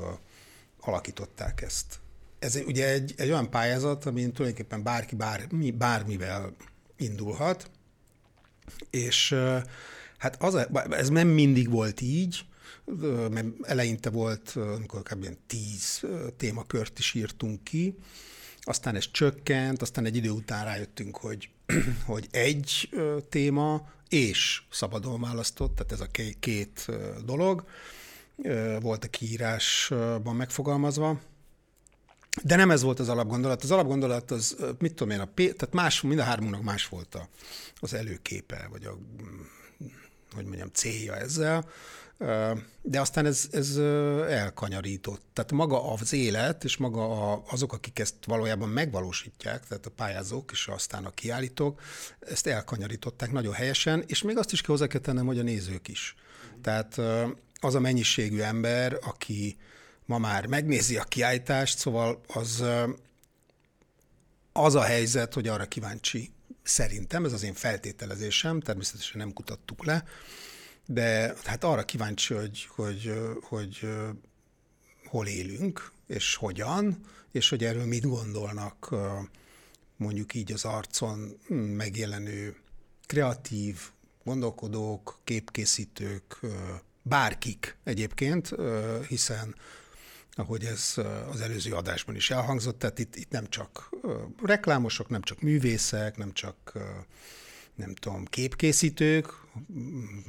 alakították 0.81 1.62
ezt. 1.62 2.01
Ez 2.38 2.59
ugye 2.66 2.88
egy, 2.88 3.14
egy 3.16 3.31
olyan 3.31 3.51
pályázat, 3.51 4.07
amin 4.07 4.33
tulajdonképpen 4.33 4.83
bárki 4.83 5.14
bármi, 5.14 5.71
bármivel 5.71 6.55
indulhat, 7.03 7.71
és 8.91 9.35
hát 10.19 10.43
az, 10.43 10.67
ez 10.91 11.09
nem 11.09 11.29
mindig 11.29 11.71
volt 11.71 12.01
így, 12.01 12.45
mert 13.31 13.47
eleinte 13.62 14.11
volt, 14.11 14.53
amikor 14.57 15.03
kb. 15.03 15.29
tíz 15.47 16.05
témakört 16.37 16.99
is 16.99 17.15
írtunk 17.15 17.65
ki, 17.65 17.95
aztán 18.61 18.95
ez 18.95 19.11
csökkent, 19.11 19.83
aztán 19.83 20.05
egy 20.05 20.17
idő 20.17 20.31
után 20.31 20.65
rájöttünk, 20.65 21.17
hogy, 21.17 21.49
hogy 22.07 22.29
egy 22.31 22.88
téma 23.29 23.91
és 24.09 24.62
szabadon 24.71 25.21
választott, 25.21 25.75
tehát 25.75 25.93
ez 25.93 26.01
a 26.01 26.33
két 26.41 26.87
dolog 27.25 27.65
volt 28.81 29.05
a 29.05 29.09
kiírásban 29.09 30.37
megfogalmazva, 30.37 31.21
de 32.42 32.57
nem 32.57 32.71
ez 32.71 32.83
volt 32.83 33.01
az 33.01 33.09
alapgondolat. 33.09 33.62
Az 33.62 33.71
alapgondolat 33.71 34.31
az, 34.31 34.57
mit 34.79 34.95
tudom 34.95 35.12
én, 35.12 35.21
a, 35.21 35.29
tehát 35.35 35.73
más, 35.73 36.01
mind 36.01 36.18
a 36.18 36.23
hármunknak 36.23 36.62
más 36.62 36.88
volt 36.88 37.14
a, 37.14 37.29
az 37.81 37.95
előképe, 37.95 38.68
vagy 38.71 38.85
a, 38.85 38.99
hogy 40.35 40.45
mondjam, 40.45 40.68
célja 40.73 41.16
ezzel 41.16 41.64
de 42.83 43.01
aztán 43.01 43.27
ez, 43.27 43.49
ez 43.53 43.77
elkanyarított. 44.29 45.23
Tehát 45.33 45.53
maga 45.53 45.92
az 45.92 46.12
élet, 46.12 46.64
és 46.64 46.77
maga 46.77 47.33
a, 47.33 47.42
azok, 47.51 47.73
akik 47.73 47.99
ezt 47.99 48.14
valójában 48.27 48.68
megvalósítják, 48.68 49.66
tehát 49.66 49.87
a 49.87 49.90
pályázók 49.90 50.51
és 50.53 50.66
aztán 50.66 51.05
a 51.05 51.11
kiállítók, 51.11 51.81
ezt 52.21 52.47
elkanyarították 52.47 53.33
nagyon 53.33 53.53
helyesen, 53.53 54.05
és 54.07 54.23
még 54.23 54.37
azt 54.37 54.53
is 54.53 54.66
hozzá 54.66 54.87
kell 54.87 55.01
tennem, 55.01 55.27
hogy 55.27 55.38
a 55.38 55.42
nézők 55.42 55.88
is. 55.88 56.14
Tehát 56.62 57.01
az 57.61 57.75
a 57.75 57.81
mennyiségű 57.81 58.40
ember, 58.40 58.99
aki 59.03 59.57
ma 60.12 60.18
már 60.18 60.46
megnézi 60.46 60.96
a 60.96 61.05
kiállítást, 61.05 61.79
szóval 61.79 62.20
az, 62.27 62.64
az 64.53 64.75
a 64.75 64.83
helyzet, 64.83 65.35
hogy 65.35 65.48
arra 65.48 65.64
kíváncsi 65.64 66.31
szerintem, 66.62 67.25
ez 67.25 67.33
az 67.33 67.42
én 67.42 67.55
feltételezésem, 67.55 68.61
természetesen 68.61 69.18
nem 69.18 69.33
kutattuk 69.33 69.85
le, 69.85 70.05
de 70.87 71.35
hát 71.44 71.64
arra 71.64 71.85
kíváncsi, 71.85 72.35
hogy, 72.35 72.68
hogy, 72.75 73.12
hogy, 73.42 73.79
hogy 73.79 73.88
hol 75.05 75.27
élünk, 75.27 75.92
és 76.07 76.35
hogyan, 76.35 77.01
és 77.31 77.48
hogy 77.48 77.64
erről 77.64 77.87
mit 77.87 78.07
gondolnak 78.07 78.94
mondjuk 79.96 80.35
így 80.35 80.53
az 80.53 80.64
arcon 80.64 81.38
megjelenő 81.77 82.57
kreatív 83.07 83.79
gondolkodók, 84.25 85.20
képkészítők, 85.25 86.40
bárkik 87.03 87.77
egyébként, 87.85 88.55
hiszen 89.09 89.55
ahogy 90.35 90.64
ez 90.64 90.95
az 91.31 91.40
előző 91.40 91.73
adásban 91.73 92.14
is 92.14 92.31
elhangzott, 92.31 92.79
tehát 92.79 92.99
itt, 92.99 93.16
itt 93.16 93.31
nem 93.31 93.49
csak 93.49 93.90
reklámosok, 94.42 95.09
nem 95.09 95.23
csak 95.23 95.40
művészek, 95.40 96.16
nem 96.16 96.33
csak 96.33 96.73
nem 97.75 97.95
tudom, 97.95 98.25
képkészítők, 98.25 99.40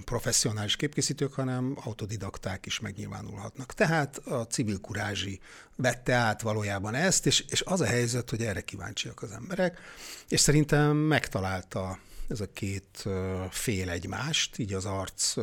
professzionális 0.06 0.76
képkészítők, 0.76 1.34
hanem 1.34 1.78
autodidakták 1.84 2.66
is 2.66 2.80
megnyilvánulhatnak. 2.80 3.74
Tehát 3.74 4.18
a 4.18 4.48
civil 4.48 4.80
kurázsi 4.80 5.39
vette 5.76 6.13
át 6.13 6.42
valójában 6.42 6.96
ezt, 6.96 7.26
és, 7.26 7.46
és 7.50 7.62
az 7.62 7.82
a 7.82 7.86
helyzet, 7.86 8.30
hogy 8.30 8.42
erre 8.42 8.62
kíváncsiak 8.62 9.22
az 9.22 9.32
emberek, 9.32 9.80
és 10.28 10.39
szerintem 10.39 10.96
megtalálta 10.96 12.00
ez 12.30 12.39
a 12.39 12.52
két 12.54 13.06
fél 13.50 13.89
egymást, 13.89 14.58
így 14.58 14.74
az 14.74 14.86
arc 14.86 15.34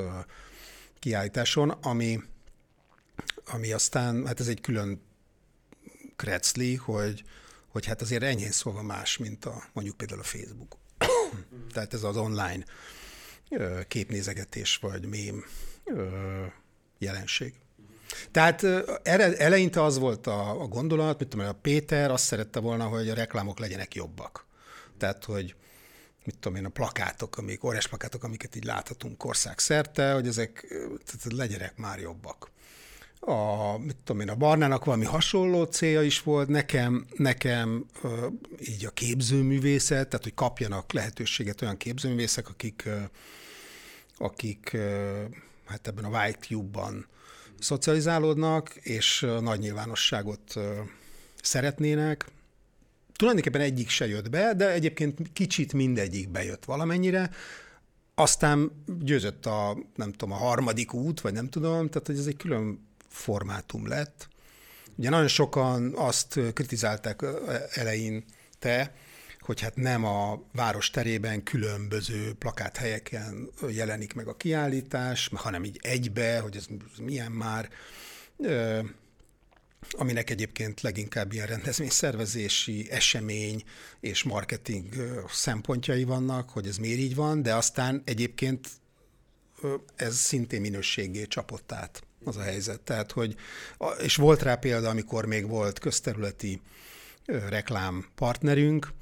kiállításon, 0.99 1.71
ami, 1.71 2.23
ami 3.53 3.73
aztán, 3.73 4.27
hát 4.27 4.41
ez 4.41 4.49
egy 4.49 4.61
külön 4.61 5.03
krecli, 6.17 6.75
hogy, 6.75 7.25
hogy 7.69 7.87
hát 7.87 8.01
azért 8.01 8.23
enyhén 8.23 8.51
szólva 8.51 8.83
más, 8.83 9.19
mint 9.19 9.45
a 9.45 9.63
mondjuk 9.73 9.97
például 9.97 10.21
a 10.21 10.25
Facebook. 10.25 10.77
Tehát 11.73 11.95
ez 11.95 12.03
az 12.03 12.17
online 12.17 12.65
képnézegetés 13.89 14.77
vagy 14.77 15.07
mém 15.07 15.45
jelenség. 16.99 17.55
Tehát 18.31 18.63
eleinte 19.39 19.83
az 19.83 19.99
volt 19.99 20.27
a, 20.27 20.61
a 20.63 20.67
gondolat, 20.67 21.19
mit 21.19 21.29
tudom, 21.29 21.47
a 21.47 21.53
Péter 21.53 22.11
azt 22.11 22.25
szerette 22.25 22.61
volna, 22.61 22.87
hogy 22.87 23.09
a 23.09 23.15
reklámok 23.15 23.59
legyenek 23.59 23.95
jobbak. 23.95 24.47
Tehát, 24.99 25.25
hogy 25.25 25.55
mit 26.25 26.39
tudom 26.39 26.59
én, 26.59 26.65
a 26.65 26.69
plakátok, 26.69 27.39
amik, 27.39 27.65
óriás 27.65 27.89
plakátok, 27.89 28.25
amiket 28.25 28.57
így 28.57 28.65
láthatunk 28.65 29.25
ország 29.25 29.59
szerte, 29.59 30.13
hogy 30.13 30.27
ezek 30.27 30.67
tehát 31.05 31.33
legyenek 31.33 31.77
már 31.77 31.99
jobbak. 31.99 32.51
A, 33.21 33.79
mit 33.79 33.97
tudom 34.05 34.21
én, 34.21 34.29
a 34.29 34.35
Barnának 34.35 34.85
valami 34.85 35.05
hasonló 35.05 35.65
célja 35.65 36.03
is 36.03 36.23
volt, 36.23 36.49
nekem, 36.49 37.07
nekem 37.17 37.87
így 38.59 38.85
a 38.87 38.91
képzőművészet, 38.91 40.09
tehát 40.09 40.25
hogy 40.25 40.35
kapjanak 40.35 40.93
lehetőséget 40.93 41.63
olyan 41.63 41.77
képzőművészek, 41.77 42.49
akik, 42.49 42.89
akik 44.17 44.77
hát 45.67 45.87
ebben 45.87 46.05
a 46.05 46.19
White 46.19 46.39
Cube-ban 46.39 47.07
szocializálódnak, 47.59 48.75
és 48.75 49.27
nagy 49.41 49.59
nyilvánosságot 49.59 50.55
szeretnének, 51.43 52.27
Tulajdonképpen 53.21 53.61
egyik 53.61 53.89
se 53.89 54.07
jött 54.07 54.31
be, 54.31 54.55
de 54.55 54.71
egyébként 54.73 55.33
kicsit 55.33 55.73
mindegyik 55.73 56.29
bejött 56.29 56.65
valamennyire. 56.65 57.31
Aztán 58.15 58.85
győzött 59.01 59.47
a, 59.47 59.79
nem 59.95 60.13
tudom, 60.13 60.33
a 60.35 60.39
harmadik 60.39 60.95
út, 60.95 61.21
vagy 61.21 61.33
nem 61.33 61.49
tudom, 61.49 61.89
tehát 61.89 62.07
hogy 62.07 62.19
ez 62.19 62.27
egy 62.27 62.37
külön 62.37 62.89
formátum 63.11 63.89
lett. 63.89 64.29
Ugye 64.97 65.11
nagyon 65.11 65.29
sokan 65.29 65.93
azt 65.97 66.41
kritizálták 66.53 67.25
eleinte, 67.71 68.95
hogy 69.41 69.61
hát 69.61 69.77
nem 69.77 70.05
a 70.05 70.43
város 70.53 70.91
terében 70.91 71.43
különböző 71.43 72.35
plakáthelyeken 72.35 73.51
jelenik 73.69 74.15
meg 74.15 74.29
a 74.29 74.37
kiállítás, 74.37 75.31
hanem 75.35 75.65
így 75.65 75.79
egybe, 75.83 76.41
hogy 76.41 76.57
ez 76.57 76.67
milyen 76.99 77.33
már 77.33 77.69
aminek 79.91 80.31
egyébként 80.31 80.81
leginkább 80.81 81.33
ilyen 81.33 81.47
rendezvényszervezési, 81.47 82.91
esemény 82.91 83.63
és 84.01 84.23
marketing 84.23 84.95
szempontjai 85.29 86.05
vannak, 86.05 86.51
hogy 86.51 86.67
ez 86.67 86.77
miért 86.77 86.99
így 86.99 87.15
van, 87.15 87.43
de 87.43 87.55
aztán 87.55 88.03
egyébként 88.05 88.69
ez 89.97 90.17
szintén 90.17 90.61
minőségé 90.61 91.27
csapott 91.27 91.73
át 91.73 92.03
az 92.25 92.37
a 92.37 92.43
helyzet. 92.43 92.81
Tehát, 92.81 93.13
hogy, 93.13 93.37
és 93.99 94.17
volt 94.17 94.43
rá 94.43 94.55
példa, 94.55 94.89
amikor 94.89 95.27
még 95.27 95.49
volt 95.49 95.79
közterületi 95.79 96.61
reklám 97.27 98.07
partnerünk, 98.15 98.93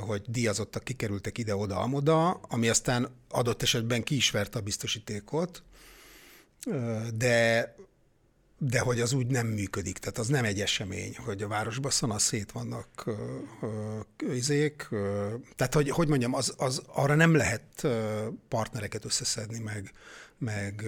hogy 0.00 0.22
díjazottak 0.26 0.84
kikerültek 0.84 1.38
ide-oda, 1.38 1.78
amoda, 1.78 2.30
ami 2.30 2.68
aztán 2.68 3.08
adott 3.28 3.62
esetben 3.62 4.02
ki 4.02 4.20
a 4.52 4.60
biztosítékot, 4.60 5.62
de 7.14 7.74
de 8.58 8.80
hogy 8.80 9.00
az 9.00 9.12
úgy 9.12 9.26
nem 9.26 9.46
működik, 9.46 9.98
tehát 9.98 10.18
az 10.18 10.28
nem 10.28 10.44
egy 10.44 10.60
esemény, 10.60 11.16
hogy 11.16 11.42
a 11.42 11.48
városban 11.48 11.90
szana 11.90 12.18
szét 12.18 12.52
vannak 12.52 13.10
izék, 14.32 14.88
tehát 15.56 15.74
hogy, 15.74 15.90
hogy 15.90 16.08
mondjam, 16.08 16.34
az, 16.34 16.54
az, 16.56 16.82
arra 16.86 17.14
nem 17.14 17.34
lehet 17.34 17.86
partnereket 18.48 19.04
összeszedni, 19.04 19.58
meg, 19.58 19.92
meg, 20.38 20.84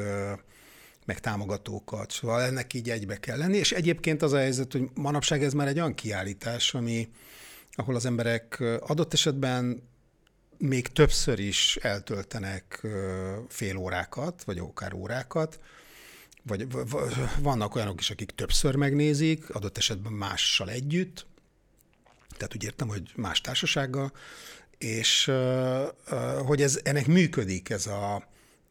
meg 1.09 1.21
támogatókat, 1.21 2.11
szóval 2.11 2.43
ennek 2.43 2.75
így 2.75 2.91
egybe 2.91 3.17
kell 3.17 3.39
lenni, 3.39 3.57
és 3.57 3.73
egyébként 3.73 4.23
az 4.23 4.33
a 4.33 4.39
helyzet, 4.39 4.73
hogy 4.73 4.91
manapság 4.95 5.43
ez 5.43 5.53
már 5.53 5.69
egy 5.69 5.79
olyan 5.79 5.95
kiállítás, 5.95 6.75
ami, 6.75 7.09
ahol 7.73 7.95
az 7.95 8.07
emberek 8.07 8.61
adott 8.81 9.13
esetben 9.13 9.83
még 10.59 10.87
többször 10.87 11.39
is 11.39 11.77
eltöltenek 11.77 12.87
fél 13.49 13.77
órákat, 13.77 14.45
vagy 14.45 14.59
akár 14.59 14.95
órákat, 14.95 15.61
vagy 16.43 16.67
vannak 17.39 17.75
olyanok 17.75 18.01
is, 18.01 18.11
akik 18.11 18.31
többször 18.31 18.75
megnézik, 18.75 19.51
adott 19.51 19.77
esetben 19.77 20.13
mással 20.13 20.71
együtt, 20.71 21.27
tehát 22.37 22.55
úgy 22.55 22.65
értem, 22.65 22.89
hogy 22.89 23.11
más 23.17 23.41
társasággal, 23.41 24.13
és 24.79 25.31
hogy 26.47 26.63
ez, 26.63 26.81
ennek 26.83 27.07
működik 27.07 27.71
ez 27.71 27.87
a, 27.87 28.29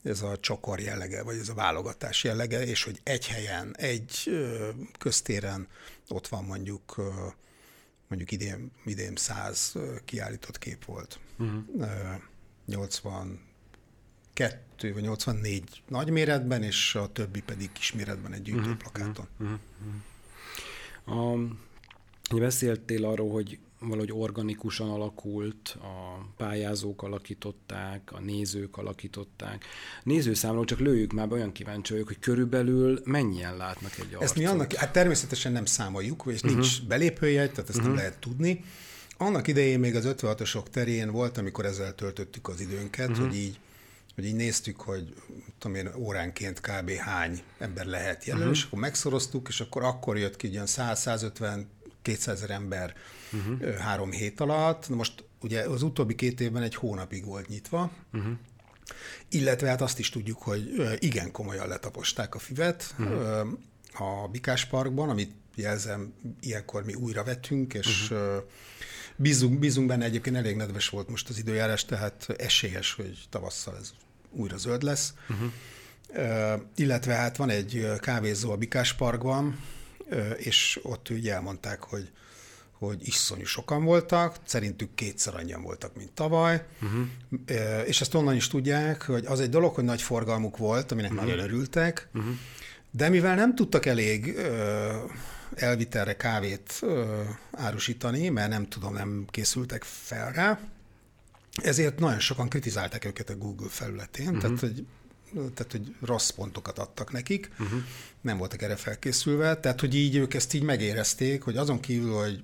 ez 0.07 0.21
a 0.21 0.37
csokor 0.39 0.79
jellege, 0.79 1.23
vagy 1.23 1.37
ez 1.37 1.49
a 1.49 1.53
válogatás 1.53 2.23
jellege, 2.23 2.65
és 2.65 2.83
hogy 2.83 2.99
egy 3.03 3.27
helyen, 3.27 3.75
egy 3.77 4.31
köztéren 4.99 5.67
ott 6.07 6.27
van 6.27 6.43
mondjuk 6.43 6.95
mondjuk 8.07 8.31
idén, 8.31 8.71
idén 8.85 9.15
száz 9.15 9.75
kiállított 10.05 10.57
kép 10.57 10.85
volt. 10.85 11.19
Uh-huh. 11.37 12.21
80 12.65 13.47
82 14.37 14.93
vagy 14.93 15.03
84 15.03 15.83
nagy 15.87 16.09
méretben, 16.09 16.63
és 16.63 16.95
a 16.95 17.07
többi 17.11 17.41
pedig 17.41 17.71
kis 17.71 17.93
méretben 17.93 18.33
egy 18.33 18.41
gyűjtőplakáton. 18.41 19.27
Uh-huh, 19.39 19.59
uh-huh. 21.05 21.49
Uh, 22.31 22.39
beszéltél 22.39 23.05
arról, 23.05 23.31
hogy 23.31 23.59
valahogy 23.79 24.11
organikusan 24.11 24.89
alakult, 24.89 25.77
a 25.81 26.25
pályázók 26.37 27.03
alakították, 27.03 28.11
a 28.11 28.19
nézők 28.19 28.77
alakították. 28.77 29.65
Nézőszámról 30.03 30.65
csak 30.65 30.79
lőjük 30.79 31.13
már, 31.13 31.31
olyan 31.31 31.51
kíváncsi 31.51 31.91
vagyok, 31.93 32.07
hogy 32.07 32.19
körülbelül 32.19 33.01
mennyien 33.03 33.57
látnak 33.57 33.91
egy 33.97 34.05
arcot. 34.05 34.21
Ezt 34.21 34.35
mi 34.35 34.45
annak, 34.45 34.73
hát 34.73 34.91
természetesen 34.91 35.51
nem 35.51 35.65
számoljuk, 35.65 36.23
és 36.27 36.41
uh-huh. 36.41 36.51
nincs 36.51 36.83
belépőjegy, 36.83 37.51
tehát 37.51 37.69
ezt 37.69 37.77
uh-huh. 37.77 37.85
nem 37.85 37.95
lehet 37.95 38.19
tudni. 38.19 38.63
Annak 39.17 39.47
idején 39.47 39.79
még 39.79 39.95
az 39.95 40.05
56-osok 40.07 40.63
terén 40.63 41.11
volt, 41.11 41.37
amikor 41.37 41.65
ezzel 41.65 41.95
töltöttük 41.95 42.47
az 42.47 42.61
időnket, 42.61 43.09
uh-huh. 43.09 43.25
hogy 43.25 43.35
így 43.35 43.59
hogy 44.15 44.25
így 44.25 44.35
néztük, 44.35 44.81
hogy 44.81 45.13
tudom 45.57 45.77
én, 45.77 45.89
óránként 45.95 46.61
kb. 46.61 46.91
hány 46.91 47.41
ember 47.57 47.85
lehet 47.85 48.25
jelen, 48.25 48.41
uh-huh. 48.41 48.57
és 48.57 48.63
akkor 48.63 48.79
megszoroztuk, 48.79 49.47
és 49.47 49.59
akkor 49.59 49.83
akkor 49.83 50.17
jött 50.17 50.35
ki 50.35 50.49
ilyen 50.49 50.65
100-150 50.67 51.63
200 52.01 52.35
ezer 52.35 52.49
ember 52.49 52.95
uh-huh. 53.31 53.75
három 53.75 54.11
hét 54.11 54.39
alatt. 54.39 54.89
Most 54.89 55.23
ugye 55.41 55.61
az 55.61 55.81
utóbbi 55.81 56.15
két 56.15 56.41
évben 56.41 56.63
egy 56.63 56.75
hónapig 56.75 57.25
volt 57.25 57.47
nyitva, 57.47 57.91
uh-huh. 58.13 58.31
illetve 59.29 59.67
hát 59.67 59.81
azt 59.81 59.99
is 59.99 60.09
tudjuk, 60.09 60.41
hogy 60.41 60.73
igen 60.99 61.31
komolyan 61.31 61.67
letaposták 61.67 62.35
a 62.35 62.39
fivet 62.39 62.95
uh-huh. 62.99 63.47
a 63.93 64.27
Bikás 64.31 64.65
Parkban, 64.65 65.09
amit 65.09 65.31
jelzem, 65.55 66.13
ilyenkor 66.39 66.85
mi 66.85 66.93
újra 66.93 67.23
vettünk, 67.23 67.73
és 67.73 68.11
uh-huh. 68.11 68.43
bízunk, 69.15 69.59
bízunk 69.59 69.87
benne, 69.87 70.05
egyébként 70.05 70.35
elég 70.35 70.55
nedves 70.55 70.89
volt 70.89 71.09
most 71.09 71.29
az 71.29 71.37
időjárás, 71.37 71.85
tehát 71.85 72.25
esélyes, 72.37 72.93
hogy 72.93 73.25
tavasszal 73.29 73.77
ez 73.77 73.93
újra 74.31 74.57
zöld 74.57 74.83
lesz. 74.83 75.13
Uh-huh. 75.29 75.51
Uh, 76.09 76.61
illetve 76.75 77.13
hát 77.13 77.37
van 77.37 77.49
egy 77.49 77.87
kávézó 77.99 78.51
a 78.51 78.57
Bikás 78.57 78.93
Parkban, 78.93 79.59
és 80.37 80.79
ott 80.83 81.09
ugye 81.09 81.33
elmondták, 81.33 81.83
hogy 81.83 82.11
hogy 82.77 83.07
iszonyú 83.07 83.45
sokan 83.45 83.83
voltak, 83.83 84.35
szerintük 84.45 84.95
kétszer 84.95 85.35
annyian 85.35 85.61
voltak, 85.61 85.95
mint 85.95 86.11
tavaly, 86.11 86.65
uh-huh. 86.81 86.99
uh, 87.49 87.87
és 87.87 88.01
ezt 88.01 88.13
onnan 88.13 88.35
is 88.35 88.47
tudják, 88.47 89.05
hogy 89.05 89.25
az 89.25 89.39
egy 89.39 89.49
dolog, 89.49 89.73
hogy 89.73 89.83
nagy 89.83 90.01
forgalmuk 90.01 90.57
volt, 90.57 90.91
aminek 90.91 91.11
uh-huh. 91.11 91.27
nagyon 91.27 91.43
örültek, 91.43 92.07
uh-huh. 92.13 92.33
de 92.91 93.09
mivel 93.09 93.35
nem 93.35 93.55
tudtak 93.55 93.85
elég 93.85 94.35
uh, 94.37 95.11
elvitelre 95.55 96.15
kávét 96.15 96.79
uh, 96.81 97.07
árusítani, 97.51 98.29
mert 98.29 98.49
nem 98.49 98.67
tudom, 98.67 98.93
nem 98.93 99.25
készültek 99.29 99.83
fel 99.83 100.31
rá, 100.31 100.59
ezért 101.63 101.99
nagyon 101.99 102.19
sokan 102.19 102.49
kritizálták 102.49 103.05
őket 103.05 103.29
a 103.29 103.35
Google 103.37 103.69
felületén, 103.69 104.27
uh-huh. 104.27 104.41
tehát, 104.41 104.59
hogy, 104.59 104.85
tehát 105.33 105.71
hogy 105.71 105.95
rossz 106.01 106.29
pontokat 106.29 106.79
adtak 106.79 107.11
nekik, 107.11 107.51
uh-huh. 107.59 107.79
nem 108.21 108.37
voltak 108.37 108.61
erre 108.61 108.75
felkészülve, 108.75 109.55
tehát 109.55 109.79
hogy 109.79 109.95
így 109.95 110.15
ők 110.15 110.33
ezt 110.33 110.53
így 110.53 110.63
megérezték, 110.63 111.41
hogy 111.43 111.57
azon 111.57 111.79
kívül, 111.79 112.13
hogy 112.13 112.43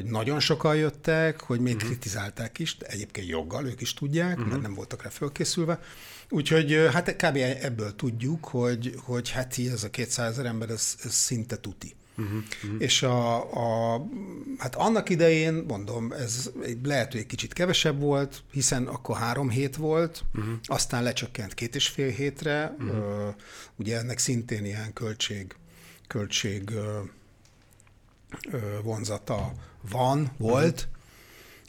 hogy 0.00 0.10
nagyon 0.10 0.40
sokan 0.40 0.76
jöttek, 0.76 1.40
hogy 1.40 1.60
még 1.60 1.74
uh-huh. 1.74 1.90
kritizálták 1.90 2.58
is, 2.58 2.76
de 2.76 2.86
egyébként 2.86 3.28
joggal, 3.28 3.66
ők 3.66 3.80
is 3.80 3.94
tudják, 3.94 4.36
uh-huh. 4.36 4.50
mert 4.50 4.62
nem 4.62 4.74
voltak 4.74 5.02
rá 5.02 5.08
felkészülve. 5.08 5.80
Úgyhogy 6.28 6.88
hát 6.92 7.16
kb. 7.16 7.36
ebből 7.60 7.96
tudjuk, 7.96 8.44
hogy, 8.44 8.94
hogy 9.04 9.30
hát 9.30 9.58
ez 9.72 9.84
a 9.84 9.90
200 9.90 10.30
ezer 10.30 10.46
ember, 10.46 10.70
ez, 10.70 10.96
ez 11.04 11.14
szinte 11.14 11.56
tuti. 11.56 11.94
Uh-huh, 12.16 12.42
uh-huh. 12.64 12.82
És 12.82 13.02
a, 13.02 13.36
a, 13.94 14.04
hát 14.58 14.74
annak 14.74 15.08
idején, 15.08 15.64
mondom, 15.68 16.12
ez 16.12 16.50
lehet, 16.82 17.12
hogy 17.12 17.20
egy 17.20 17.26
kicsit 17.26 17.52
kevesebb 17.52 18.00
volt, 18.00 18.42
hiszen 18.50 18.86
akkor 18.86 19.16
három 19.16 19.50
hét 19.50 19.76
volt, 19.76 20.24
uh-huh. 20.34 20.54
aztán 20.64 21.02
lecsökkent 21.02 21.54
két 21.54 21.74
és 21.74 21.88
fél 21.88 22.10
hétre, 22.10 22.74
uh-huh. 22.78 23.34
ugye 23.76 23.98
ennek 23.98 24.18
szintén 24.18 24.64
ilyen 24.64 24.92
költség, 24.92 25.54
költség 26.06 26.70
vonzata 28.82 29.52
van, 29.80 30.30
volt, 30.36 30.88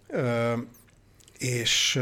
uh-huh. 0.08 0.60
és 1.38 2.02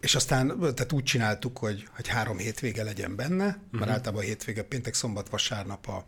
és 0.00 0.14
aztán 0.14 0.58
tehát 0.58 0.92
úgy 0.92 1.04
csináltuk, 1.04 1.58
hogy, 1.58 1.88
hogy 1.94 2.08
három 2.08 2.38
hétvége 2.38 2.82
legyen 2.82 3.16
benne, 3.16 3.46
uh-huh. 3.46 3.80
mert 3.80 3.90
általában 3.90 4.22
a 4.22 4.26
hétvége 4.26 4.62
péntek, 4.62 4.94
szombat, 4.94 5.28
vasárnap 5.28 5.88
a, 5.88 6.04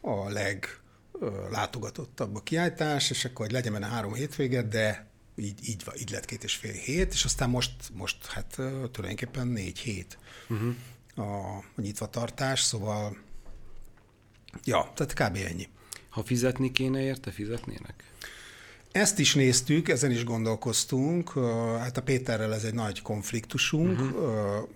a 0.00 0.28
leg 0.28 0.80
látogatottabb 1.50 2.36
a 2.36 2.42
kiállítás, 2.42 3.10
és 3.10 3.24
akkor 3.24 3.44
hogy 3.44 3.54
legyen 3.54 3.72
benne 3.72 3.86
három 3.86 4.14
hétvége, 4.14 4.62
de 4.62 5.06
így, 5.36 5.68
így, 5.68 5.84
így 5.98 6.10
lett 6.10 6.24
két 6.24 6.44
és 6.44 6.54
fél 6.54 6.72
hét, 6.72 7.12
és 7.12 7.24
aztán 7.24 7.50
most, 7.50 7.74
most 7.92 8.26
hát 8.26 8.54
tulajdonképpen 8.92 9.46
négy 9.46 9.78
hét 9.78 10.18
uh-huh. 10.48 10.74
a, 11.14 11.56
a 11.56 11.80
nyitva 11.80 12.06
tartás, 12.06 12.60
szóval 12.60 13.16
ja, 14.64 14.92
tehát 14.94 15.12
kb. 15.12 15.36
ennyi. 15.36 15.68
Ha 16.16 16.22
fizetni 16.24 16.72
kéne 16.72 17.02
érte, 17.02 17.30
fizetnének? 17.30 18.04
Ezt 18.92 19.18
is 19.18 19.34
néztük, 19.34 19.88
ezen 19.88 20.10
is 20.10 20.24
gondolkoztunk. 20.24 21.32
Hát 21.78 21.96
a 21.96 22.02
Péterrel 22.02 22.54
ez 22.54 22.64
egy 22.64 22.74
nagy 22.74 23.02
konfliktusunk. 23.02 24.00
Uh-huh. 24.00 24.68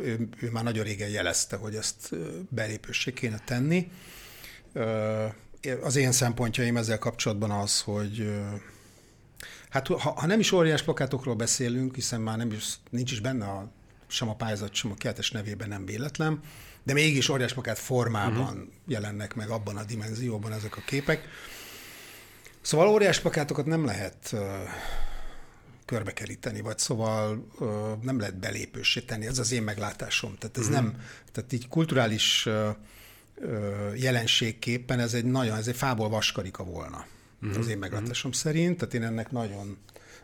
Ő, 0.00 0.28
ő 0.40 0.50
már 0.50 0.64
nagyon 0.64 0.84
régen 0.84 1.08
jelezte, 1.08 1.56
hogy 1.56 1.74
ezt 1.74 2.10
belépőssé 2.48 3.12
kéne 3.12 3.38
tenni. 3.44 3.90
Az 5.82 5.96
én 5.96 6.12
szempontjaim 6.12 6.76
ezzel 6.76 6.98
kapcsolatban 6.98 7.50
az, 7.50 7.80
hogy 7.80 8.32
hát 9.68 9.86
ha, 9.86 10.10
ha 10.10 10.26
nem 10.26 10.40
is 10.40 10.52
óriás 10.52 10.82
plakátokról 10.82 11.34
beszélünk, 11.34 11.94
hiszen 11.94 12.20
már 12.20 12.36
nem 12.36 12.50
is, 12.50 12.74
nincs 12.90 13.12
is 13.12 13.20
benne 13.20 13.44
a, 13.44 13.70
sem 14.06 14.28
a 14.28 14.34
pályázat, 14.34 14.74
sem 14.74 14.90
a 14.90 14.94
keltes 14.94 15.30
nevében 15.30 15.68
nem 15.68 15.84
véletlen, 15.84 16.40
de 16.86 16.92
mégis 16.92 17.28
óriás 17.28 17.52
plakát 17.52 17.78
formában 17.78 18.56
uh-huh. 18.56 18.72
jelennek 18.86 19.34
meg 19.34 19.48
abban 19.48 19.76
a 19.76 19.84
dimenzióban 19.84 20.52
ezek 20.52 20.76
a 20.76 20.82
képek 20.86 21.28
Szóval 22.66 22.88
óriás 22.88 23.20
plakátokat 23.20 23.66
nem 23.66 23.84
lehet 23.84 24.30
uh, 24.32 24.40
körbekeríteni, 25.84 26.60
vagy 26.60 26.78
szóval 26.78 27.46
uh, 27.58 27.68
nem 28.02 28.18
lehet 28.18 28.38
belépősé 28.38 29.00
tenni. 29.00 29.26
Ez 29.26 29.38
az 29.38 29.52
én 29.52 29.62
meglátásom. 29.62 30.34
Tehát 30.38 30.58
ez 30.58 30.66
uh-huh. 30.66 30.82
nem, 30.82 31.00
tehát 31.32 31.52
így 31.52 31.68
kulturális 31.68 32.46
uh, 32.46 32.76
jelenségképpen 33.96 34.98
ez 34.98 35.14
egy 35.14 35.24
nagyon, 35.24 35.56
ez 35.56 35.68
egy 35.68 35.76
fából 35.76 36.08
vaskarika 36.08 36.64
volna. 36.64 37.06
Uh-huh. 37.42 37.58
Az 37.58 37.68
én 37.68 37.78
meglátásom 37.78 38.30
uh-huh. 38.30 38.44
szerint. 38.44 38.78
Tehát 38.78 38.94
én 38.94 39.02
ennek 39.02 39.30
nagyon, 39.30 39.78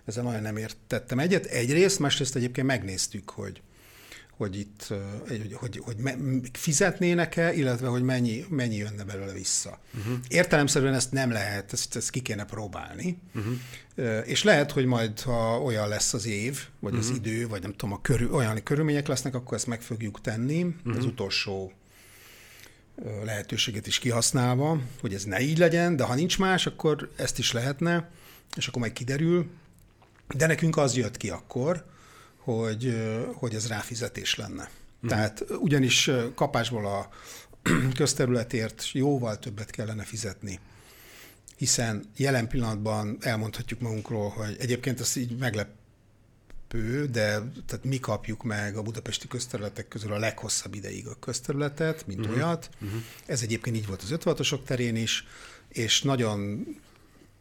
ezzel 0.04 0.24
nagyon 0.24 0.42
nem 0.42 0.56
értettem 0.56 1.18
egyet. 1.18 1.44
Egyrészt, 1.44 1.98
másrészt 1.98 2.36
egyébként 2.36 2.66
megnéztük, 2.66 3.30
hogy 3.30 3.62
hogy 4.42 4.58
itt 4.58 4.86
hogy, 5.28 5.52
hogy, 5.52 5.80
hogy 5.84 5.96
fizetnének-e, 6.52 7.52
illetve 7.54 7.86
hogy 7.86 8.02
mennyi, 8.02 8.44
mennyi 8.48 8.76
jönne 8.76 9.04
belőle 9.04 9.32
vissza. 9.32 9.78
Uh-huh. 9.98 10.14
Értelemszerűen 10.28 10.94
ezt 10.94 11.12
nem 11.12 11.30
lehet, 11.30 11.72
ezt, 11.72 11.96
ezt 11.96 12.10
ki 12.10 12.20
kéne 12.20 12.44
próbálni, 12.44 13.18
uh-huh. 13.34 14.28
és 14.28 14.42
lehet, 14.42 14.70
hogy 14.70 14.84
majd, 14.84 15.20
ha 15.20 15.60
olyan 15.62 15.88
lesz 15.88 16.14
az 16.14 16.26
év, 16.26 16.58
vagy 16.80 16.92
uh-huh. 16.92 17.10
az 17.10 17.16
idő, 17.16 17.48
vagy 17.48 17.62
nem 17.62 17.70
tudom, 17.70 17.92
a 17.92 18.00
körül, 18.00 18.32
olyan 18.32 18.62
körülmények 18.62 19.06
lesznek, 19.06 19.34
akkor 19.34 19.56
ezt 19.56 19.66
meg 19.66 19.82
fogjuk 19.82 20.20
tenni, 20.20 20.62
uh-huh. 20.62 20.96
az 20.96 21.04
utolsó 21.04 21.72
lehetőséget 23.24 23.86
is 23.86 23.98
kihasználva, 23.98 24.80
hogy 25.00 25.14
ez 25.14 25.24
ne 25.24 25.40
így 25.40 25.58
legyen, 25.58 25.96
de 25.96 26.04
ha 26.04 26.14
nincs 26.14 26.38
más, 26.38 26.66
akkor 26.66 27.10
ezt 27.16 27.38
is 27.38 27.52
lehetne, 27.52 28.10
és 28.56 28.66
akkor 28.66 28.80
majd 28.80 28.92
kiderül. 28.92 29.50
De 30.34 30.46
nekünk 30.46 30.76
az 30.76 30.96
jött 30.96 31.16
ki 31.16 31.30
akkor, 31.30 31.84
hogy, 32.42 32.96
hogy 33.34 33.54
ez 33.54 33.68
ráfizetés 33.68 34.34
lenne. 34.34 34.70
Mm. 35.06 35.08
Tehát 35.08 35.44
ugyanis 35.58 36.10
kapásból 36.34 36.86
a 36.86 37.08
közterületért 37.96 38.92
jóval 38.92 39.38
többet 39.38 39.70
kellene 39.70 40.02
fizetni, 40.02 40.60
hiszen 41.56 42.04
jelen 42.16 42.48
pillanatban 42.48 43.16
elmondhatjuk 43.20 43.80
magunkról, 43.80 44.28
hogy 44.28 44.56
egyébként 44.58 45.00
ez 45.00 45.16
így 45.16 45.36
meglepő, 45.36 47.06
de 47.10 47.38
tehát 47.66 47.84
mi 47.84 48.00
kapjuk 48.00 48.42
meg 48.42 48.76
a 48.76 48.82
budapesti 48.82 49.28
közterületek 49.28 49.88
közül 49.88 50.12
a 50.12 50.18
leghosszabb 50.18 50.74
ideig 50.74 51.06
a 51.06 51.18
közterületet, 51.18 52.06
mint 52.06 52.20
uh-huh. 52.20 52.34
olyat. 52.34 52.70
Uh-huh. 52.80 53.00
Ez 53.26 53.42
egyébként 53.42 53.76
így 53.76 53.86
volt 53.86 54.02
az 54.02 54.14
56-osok 54.14 54.64
terén 54.64 54.96
is, 54.96 55.26
és 55.68 56.02
nagyon 56.02 56.66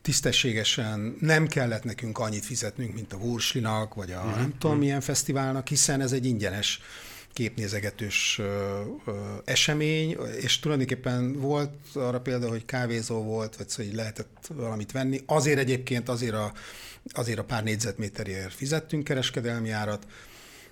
tisztességesen 0.02 1.16
nem 1.20 1.48
kellett 1.48 1.84
nekünk 1.84 2.18
annyit 2.18 2.46
fizetnünk, 2.46 2.94
mint 2.94 3.14
a 3.14 3.18
Wurslinak, 3.18 3.94
vagy 3.94 4.12
a 4.12 4.18
uh-huh. 4.18 4.36
nem 4.36 4.52
tudom 4.58 4.72
mhm. 4.72 4.86
milyen 4.86 5.02
fesztiválnak, 5.02 5.68
hiszen 5.68 6.02
ez 6.02 6.12
egy 6.12 6.26
ingyenes 6.26 6.80
képnézegetős 7.34 8.38
ö, 8.40 8.82
ö, 9.06 9.12
esemény, 9.46 10.18
és 10.40 10.60
tulajdonképpen 10.60 11.40
volt 11.40 11.74
arra 11.94 12.22
példa, 12.22 12.50
hogy 12.50 12.66
kávézó 12.66 13.24
volt, 13.24 13.56
vagy 13.56 13.70
szóval 13.70 13.94
lehetett 13.94 14.50
valamit 14.56 14.92
venni. 14.92 15.22
Azért 15.26 15.60
egyébként, 15.60 16.10
azért 16.10 16.34
a, 16.34 16.54
azért 17.14 17.40
a 17.40 17.44
pár 17.44 17.64
négyzetméterért 17.64 18.54
fizettünk 18.54 19.04
kereskedelmi 19.04 19.70
árat, 19.70 20.06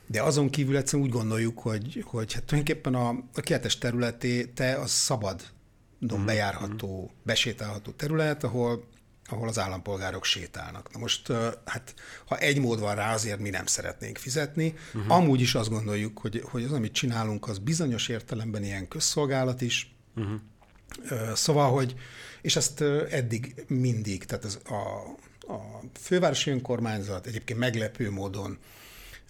de 0.07 0.21
azon 0.21 0.49
kívül 0.49 0.77
egyszerűen 0.77 1.07
úgy 1.07 1.13
gondoljuk, 1.13 1.59
hogy, 1.59 2.03
hogy 2.05 2.33
hát 2.33 2.43
tulajdonképpen 2.43 2.95
a, 2.95 3.09
a 3.09 3.41
kiáltás 3.41 3.77
területé 3.77 4.43
te 4.43 4.73
az 4.73 4.91
szabad, 4.91 5.41
uh-huh. 6.01 6.25
bejárható, 6.25 7.11
besétálható 7.23 7.91
terület, 7.91 8.43
ahol 8.43 8.83
ahol 9.31 9.47
az 9.47 9.59
állampolgárok 9.59 10.25
sétálnak. 10.25 10.91
Na 10.93 10.99
most, 10.99 11.31
hát 11.65 11.93
ha 12.25 12.37
egy 12.37 12.59
mód 12.59 12.79
van 12.79 12.95
rá, 12.95 13.13
azért 13.13 13.39
mi 13.39 13.49
nem 13.49 13.65
szeretnénk 13.65 14.17
fizetni. 14.17 14.73
Uh-huh. 14.93 15.11
Amúgy 15.11 15.41
is 15.41 15.55
azt 15.55 15.69
gondoljuk, 15.69 16.19
hogy, 16.19 16.41
hogy 16.43 16.63
az, 16.63 16.71
amit 16.71 16.93
csinálunk, 16.93 17.47
az 17.47 17.57
bizonyos 17.57 18.07
értelemben 18.07 18.63
ilyen 18.63 18.87
közszolgálat 18.87 19.61
is. 19.61 19.95
Uh-huh. 20.15 20.39
Szóval, 21.33 21.71
hogy, 21.71 21.95
és 22.41 22.55
ezt 22.55 22.81
eddig 23.09 23.65
mindig, 23.67 24.25
tehát 24.25 24.45
ez 24.45 24.59
a, 24.65 24.73
a 25.53 25.81
fővárosi 25.99 26.51
önkormányzat 26.51 27.25
egyébként 27.25 27.59
meglepő 27.59 28.11
módon 28.11 28.57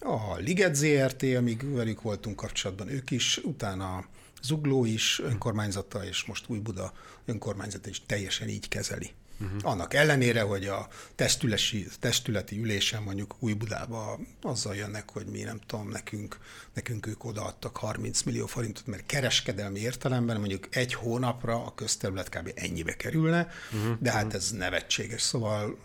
a 0.00 0.36
Liget 0.36 0.74
ZRT, 0.74 1.22
amíg 1.22 1.74
velük 1.74 2.02
voltunk 2.02 2.36
kapcsolatban, 2.36 2.88
ők 2.88 3.10
is, 3.10 3.40
utána 3.42 4.04
Zugló 4.42 4.84
is 4.84 5.20
önkormányzata, 5.24 6.04
és 6.04 6.24
most 6.24 6.44
Új 6.48 6.58
Buda 6.58 6.92
önkormányzata 7.24 7.88
is 7.88 8.02
teljesen 8.06 8.48
így 8.48 8.68
kezeli. 8.68 9.10
Uh-huh. 9.40 9.70
Annak 9.70 9.94
ellenére, 9.94 10.40
hogy 10.40 10.66
a 10.66 10.88
testületi, 11.14 11.86
testületi 12.00 12.58
ülésen 12.58 13.02
mondjuk 13.02 13.34
új 13.38 13.52
Budába 13.52 14.18
azzal 14.42 14.74
jönnek, 14.74 15.10
hogy 15.10 15.26
mi 15.26 15.42
nem 15.42 15.60
tudom, 15.66 15.88
nekünk, 15.88 16.38
nekünk 16.74 17.06
ők 17.06 17.24
odaadtak 17.24 17.76
30 17.76 18.22
millió 18.22 18.46
forintot, 18.46 18.86
mert 18.86 19.06
kereskedelmi 19.06 19.80
értelemben 19.80 20.38
mondjuk 20.38 20.76
egy 20.76 20.94
hónapra 20.94 21.64
a 21.64 21.74
közterület 21.74 22.28
kb. 22.28 22.52
ennyibe 22.54 22.96
kerülne, 22.96 23.48
uh-huh. 23.72 23.96
de 23.98 24.10
hát 24.10 24.34
ez 24.34 24.50
nevetséges. 24.50 25.22
Szóval 25.22 25.78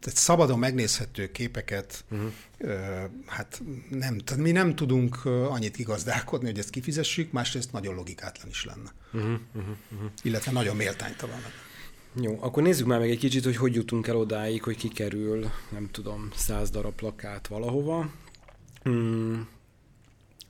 tehát 0.00 0.18
szabadon 0.18 0.58
megnézhető 0.58 1.30
képeket, 1.30 2.04
uh-huh. 2.10 2.32
hát 3.26 3.62
nem, 3.90 4.18
tehát 4.18 4.42
mi 4.42 4.50
nem 4.50 4.74
tudunk 4.74 5.24
annyit 5.24 5.76
kigazdálkodni, 5.76 6.46
hogy 6.46 6.58
ezt 6.58 6.70
kifizessük, 6.70 7.32
másrészt 7.32 7.72
nagyon 7.72 7.94
logikátlan 7.94 8.48
is 8.48 8.64
lenne. 8.64 8.92
Uh-huh. 9.12 9.40
Uh-huh. 9.54 10.10
Illetve 10.22 10.52
nagyon 10.52 10.76
méltánytalan 10.76 11.40
lenne. 11.40 11.72
Jó, 12.20 12.38
akkor 12.40 12.62
nézzük 12.62 12.86
már 12.86 12.98
meg 12.98 13.10
egy 13.10 13.18
kicsit, 13.18 13.44
hogy 13.44 13.56
hogy 13.56 13.74
jutunk 13.74 14.06
el 14.06 14.16
odáig, 14.16 14.62
hogy 14.62 14.76
kikerül, 14.76 15.50
nem 15.70 15.88
tudom, 15.90 16.28
száz 16.34 16.70
darab 16.70 16.94
plakát 16.94 17.46
valahova. 17.46 18.10
Hmm. 18.82 19.48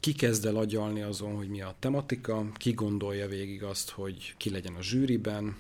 Ki 0.01 0.13
kezd 0.13 0.47
el 0.47 0.57
agyalni 0.57 1.03
azon, 1.03 1.37
hogy 1.37 1.49
mi 1.49 1.63
a 1.63 1.75
tematika, 1.79 2.47
ki 2.55 2.73
gondolja 2.73 3.29
végig 3.29 3.63
azt, 3.63 3.91
hogy 3.91 4.35
ki 4.37 4.51
legyen 4.51 4.75
a 4.75 4.83
zsűriben, 4.83 5.57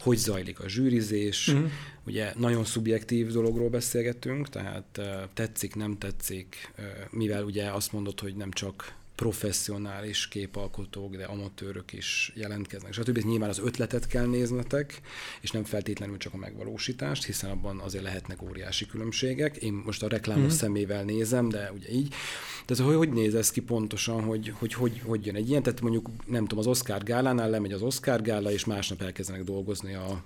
hogy 0.00 0.16
zajlik 0.16 0.60
a 0.60 0.68
zsűrizés. 0.68 1.48
Uh-huh. 1.48 1.70
Ugye 2.06 2.32
nagyon 2.36 2.64
szubjektív 2.64 3.32
dologról 3.32 3.68
beszélgetünk, 3.68 4.48
tehát 4.48 5.00
tetszik, 5.34 5.74
nem 5.74 5.98
tetszik, 5.98 6.72
mivel 7.10 7.44
ugye 7.44 7.70
azt 7.70 7.92
mondod, 7.92 8.20
hogy 8.20 8.36
nem 8.36 8.50
csak 8.50 8.94
professzionális 9.18 10.28
képalkotók, 10.28 11.16
de 11.16 11.24
amatőrök 11.24 11.92
is 11.92 12.32
jelentkeznek, 12.34 12.92
stb. 12.92 13.18
Nyilván 13.18 13.48
az 13.48 13.58
ötletet 13.58 14.06
kell 14.06 14.26
néznetek, 14.26 15.00
és 15.40 15.50
nem 15.50 15.64
feltétlenül 15.64 16.16
csak 16.16 16.34
a 16.34 16.36
megvalósítást, 16.36 17.24
hiszen 17.24 17.50
abban 17.50 17.78
azért 17.78 18.04
lehetnek 18.04 18.42
óriási 18.42 18.86
különbségek. 18.86 19.56
Én 19.56 19.72
most 19.72 20.02
a 20.02 20.08
reklámos 20.08 20.42
mm-hmm. 20.42 20.52
szemével 20.52 21.04
nézem, 21.04 21.48
de 21.48 21.72
ugye 21.72 21.90
így. 21.90 22.14
Tehát 22.64 22.84
hogy, 22.84 22.96
hogy 22.96 23.12
néz 23.12 23.34
ez 23.34 23.50
ki 23.50 23.60
pontosan, 23.60 24.22
hogy, 24.22 24.52
hogy, 24.58 24.74
hogy, 24.74 25.02
hogy 25.04 25.26
jön 25.26 25.34
egy 25.34 25.48
ilyen? 25.48 25.62
Tehát 25.62 25.80
mondjuk, 25.80 26.08
nem 26.26 26.42
tudom, 26.42 26.58
az 26.58 26.66
Oscar 26.66 27.02
gálánál 27.02 27.50
lemegy 27.50 27.72
az 27.72 27.82
Oscar 27.82 28.22
gála, 28.22 28.50
és 28.50 28.64
másnap 28.64 29.02
elkezdenek 29.02 29.42
dolgozni 29.44 29.94
a 29.94 30.22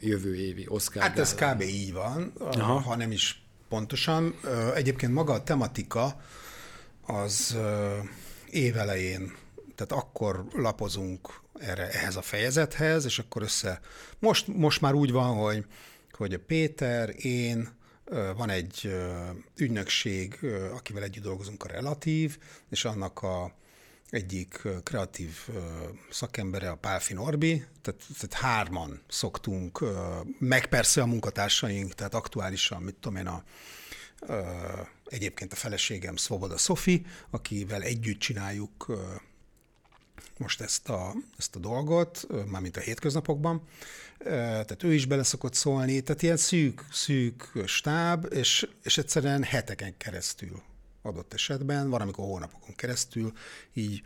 jövő 0.00 0.36
évi 0.36 0.66
Oscar 0.68 1.02
Hát 1.02 1.18
ez 1.18 1.34
kb. 1.34 1.60
így 1.60 1.92
van, 1.92 2.32
Aha. 2.38 2.80
ha 2.80 2.96
nem 2.96 3.10
is 3.10 3.42
pontosan. 3.68 4.34
Egyébként 4.74 5.12
maga 5.12 5.32
a 5.32 5.42
tematika 5.42 6.20
az 7.06 7.56
évelején. 8.50 9.36
Tehát 9.74 10.04
akkor 10.04 10.46
lapozunk 10.52 11.40
erre, 11.58 11.90
ehhez 11.90 12.16
a 12.16 12.22
fejezethez, 12.22 13.04
és 13.04 13.18
akkor 13.18 13.42
össze... 13.42 13.80
Most, 14.18 14.46
most 14.46 14.80
már 14.80 14.94
úgy 14.94 15.12
van, 15.12 15.34
hogy, 15.34 15.64
hogy 16.10 16.34
a 16.34 16.40
Péter, 16.46 17.14
én, 17.16 17.68
van 18.36 18.50
egy 18.50 18.94
ügynökség, 19.56 20.38
akivel 20.74 21.02
együtt 21.02 21.22
dolgozunk 21.22 21.64
a 21.64 21.68
Relatív, 21.68 22.38
és 22.68 22.84
annak 22.84 23.22
a 23.22 23.54
egyik 24.10 24.62
kreatív 24.82 25.48
szakembere 26.10 26.70
a 26.70 26.76
Pálfi 26.76 27.14
Norbi, 27.14 27.64
tehát, 27.82 28.00
tehát 28.18 28.44
hárman 28.44 29.02
szoktunk, 29.08 29.84
meg 30.38 30.66
persze 30.66 31.02
a 31.02 31.06
munkatársaink, 31.06 31.94
tehát 31.94 32.14
aktuálisan, 32.14 32.82
mit 32.82 32.94
tudom 32.94 33.16
én, 33.16 33.26
a, 33.26 33.44
egyébként 35.08 35.52
a 35.52 35.56
feleségem 35.56 36.16
Svoboda 36.16 36.58
Szofi, 36.58 37.06
akivel 37.30 37.82
együtt 37.82 38.18
csináljuk 38.18 38.86
most 40.38 40.60
ezt 40.60 40.88
a, 40.88 41.14
ezt 41.38 41.56
a 41.56 41.58
dolgot, 41.58 42.26
mármint 42.46 42.76
a 42.76 42.80
hétköznapokban, 42.80 43.62
tehát 44.18 44.82
ő 44.82 44.94
is 44.94 45.06
bele 45.06 45.22
szokott 45.22 45.54
szólni, 45.54 46.00
tehát 46.00 46.22
ilyen 46.22 46.36
szűk, 46.36 46.84
szűk 46.92 47.50
stáb, 47.64 48.32
és, 48.32 48.68
és 48.82 48.98
egyszerűen 48.98 49.42
heteken 49.42 49.96
keresztül 49.96 50.62
adott 51.02 51.34
esetben, 51.34 51.90
van, 51.90 52.00
amikor 52.00 52.24
hónapokon 52.24 52.74
keresztül, 52.74 53.32
így 53.72 54.02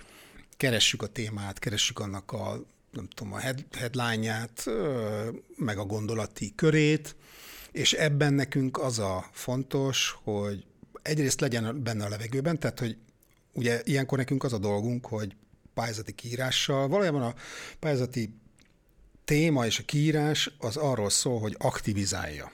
keressük 0.56 1.02
a 1.02 1.06
témát, 1.06 1.58
keressük 1.58 1.98
annak 1.98 2.32
a, 2.32 2.64
nem 2.92 3.08
tudom, 3.08 3.32
a 3.32 3.38
head, 3.38 3.64
headline-ját, 3.72 4.64
meg 5.56 5.78
a 5.78 5.84
gondolati 5.84 6.52
körét, 6.54 7.16
és 7.72 7.92
ebben 7.92 8.34
nekünk 8.34 8.78
az 8.78 8.98
a 8.98 9.28
fontos, 9.32 10.16
hogy 10.22 10.64
egyrészt 11.02 11.40
legyen 11.40 11.82
benne 11.82 12.04
a 12.04 12.08
levegőben, 12.08 12.58
tehát, 12.58 12.78
hogy 12.78 12.96
ugye 13.52 13.80
ilyenkor 13.84 14.18
nekünk 14.18 14.44
az 14.44 14.52
a 14.52 14.58
dolgunk, 14.58 15.06
hogy 15.06 15.36
pályázati 15.74 16.12
kiírással, 16.12 16.88
valójában 16.88 17.22
a 17.22 17.34
pályázati 17.78 18.34
téma 19.24 19.66
és 19.66 19.78
a 19.78 19.84
kiírás 19.84 20.50
az 20.58 20.76
arról 20.76 21.10
szól, 21.10 21.40
hogy 21.40 21.56
aktivizálja 21.58 22.52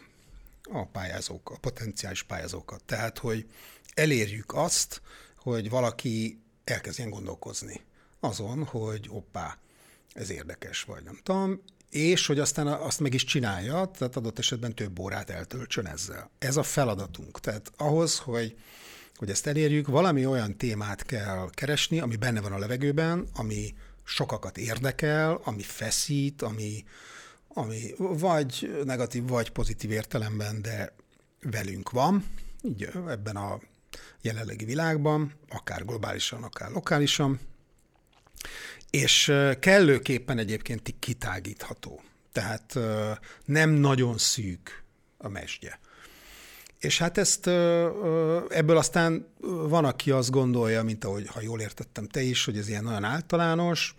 a 0.63 0.85
pályázók, 0.85 1.51
a 1.51 1.59
potenciális 1.59 2.23
pályázókat. 2.23 2.83
Tehát, 2.85 3.19
hogy 3.19 3.47
elérjük 3.95 4.55
azt, 4.55 5.03
hogy 5.37 5.71
valaki 5.71 6.41
elkezdjen 6.65 7.11
gondolkozni 7.11 7.81
azon, 8.21 8.65
hogy 8.65 9.07
hoppá, 9.07 9.59
ez 10.13 10.31
érdekes, 10.31 10.83
vagy 10.83 11.03
nem 11.03 11.19
tudom, 11.23 11.63
és 11.91 12.27
hogy 12.27 12.39
aztán 12.39 12.67
azt 12.67 13.01
meg 13.01 13.15
is 13.15 13.25
csinálja, 13.25 13.91
tehát 13.99 14.17
adott 14.17 14.39
esetben 14.39 14.75
több 14.75 14.99
órát 14.99 15.31
eltöltsön 15.31 15.87
ezzel. 15.87 16.31
Ez 16.39 16.57
a 16.57 16.63
feladatunk. 16.63 17.41
Tehát 17.41 17.73
ahhoz, 17.77 18.19
hogy, 18.19 18.57
hogy 19.15 19.31
ezt 19.31 19.47
elérjük, 19.47 19.87
valami 19.87 20.27
olyan 20.27 20.57
témát 20.57 21.03
kell 21.03 21.51
keresni, 21.55 22.01
ami 22.01 22.17
benne 22.17 22.41
van 22.41 22.53
a 22.53 22.59
levegőben, 22.59 23.29
ami 23.35 23.75
sokakat 24.05 24.59
érdekel, 24.59 25.41
ami 25.45 25.63
feszít, 25.63 26.43
ami, 26.43 26.85
ami 27.49 27.95
vagy 27.99 28.83
negatív, 28.85 29.29
vagy 29.29 29.51
pozitív 29.51 29.91
értelemben, 29.91 30.63
de 30.63 30.93
velünk 31.43 31.91
van, 31.91 32.25
így 32.63 32.89
ebben 33.09 33.37
a 33.37 33.61
jelenlegi 34.21 34.65
világban, 34.65 35.33
akár 35.49 35.85
globálisan, 35.85 36.43
akár 36.43 36.71
lokálisan, 36.71 37.41
és 38.91 39.33
kellőképpen 39.61 40.39
egyébként 40.39 40.95
kitágítható. 40.99 42.01
Tehát 42.33 42.79
nem 43.45 43.71
nagyon 43.71 44.19
szűk 44.19 44.83
a 45.19 45.29
mesdje. 45.29 45.79
És 46.79 46.99
hát 46.99 47.19
ezt 47.19 47.47
ebből 48.49 48.77
aztán 48.77 49.27
van, 49.69 49.85
aki 49.85 50.11
azt 50.11 50.31
gondolja, 50.31 50.83
mint 50.83 51.05
ahogy, 51.05 51.27
ha 51.27 51.41
jól 51.41 51.61
értettem 51.61 52.07
te 52.07 52.23
is, 52.23 52.45
hogy 52.45 52.59
ez 52.59 52.69
ilyen 52.69 52.85
nagyon 52.85 53.05
általános, 53.05 53.95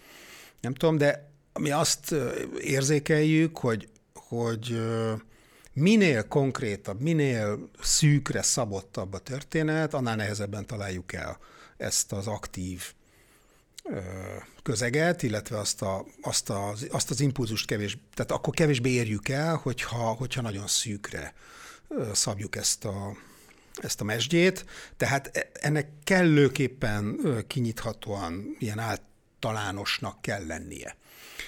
nem 0.61 0.73
tudom, 0.73 0.97
de 0.97 1.31
mi 1.59 1.71
azt 1.71 2.15
érzékeljük, 2.61 3.57
hogy, 3.57 3.89
hogy 4.13 4.81
minél 5.73 6.27
konkrétabb, 6.27 7.01
minél 7.01 7.69
szűkre 7.81 8.41
szabottabb 8.41 9.13
a 9.13 9.19
történet, 9.19 9.93
annál 9.93 10.15
nehezebben 10.15 10.65
találjuk 10.65 11.13
el 11.13 11.37
ezt 11.77 12.11
az 12.11 12.27
aktív 12.27 12.93
közeget, 14.63 15.23
illetve 15.23 15.57
azt, 15.57 15.81
a, 15.81 16.05
azt, 16.21 16.49
az, 16.49 16.87
azt 16.91 17.09
az 17.09 17.19
impulzust 17.21 17.65
kevés, 17.65 17.97
tehát 18.13 18.31
akkor 18.31 18.53
kevésbé 18.53 18.89
érjük 18.89 19.29
el, 19.29 19.55
hogyha, 19.55 19.97
hogyha 19.97 20.41
nagyon 20.41 20.67
szűkre 20.67 21.33
szabjuk 22.13 22.55
ezt 22.55 22.85
a, 22.85 23.17
ezt 23.81 24.01
a 24.01 24.03
mesdjét, 24.03 24.65
tehát 24.97 25.37
e, 25.37 25.49
ennek 25.53 25.87
kellőképpen 26.03 27.19
kinyithatóan 27.47 28.55
ilyen 28.59 28.79
általánosnak 28.79 30.21
kell 30.21 30.45
lennie. 30.45 30.97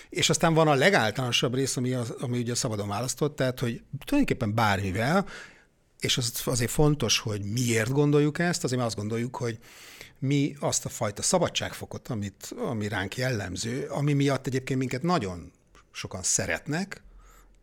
És 0.09 0.29
aztán 0.29 0.53
van 0.53 0.67
a 0.67 0.73
legáltalánosabb 0.73 1.55
rész, 1.55 1.77
ami, 1.77 1.93
az, 1.93 2.09
ami 2.09 2.37
ugye 2.37 2.55
szabadon 2.55 2.87
választott, 2.87 3.35
tehát 3.35 3.59
hogy 3.59 3.81
tulajdonképpen 4.05 4.53
bármivel, 4.53 5.25
és 5.99 6.17
az 6.17 6.41
azért 6.45 6.71
fontos, 6.71 7.19
hogy 7.19 7.41
miért 7.41 7.91
gondoljuk 7.91 8.39
ezt, 8.39 8.63
azért 8.63 8.81
azt 8.81 8.95
gondoljuk, 8.95 9.35
hogy 9.35 9.57
mi 10.19 10.55
azt 10.59 10.85
a 10.85 10.89
fajta 10.89 11.21
szabadságfokot, 11.21 12.07
amit, 12.07 12.53
ami 12.57 12.87
ránk 12.87 13.17
jellemző, 13.17 13.87
ami 13.87 14.13
miatt 14.13 14.47
egyébként 14.47 14.79
minket 14.79 15.01
nagyon 15.01 15.51
sokan 15.91 16.23
szeretnek, 16.23 17.01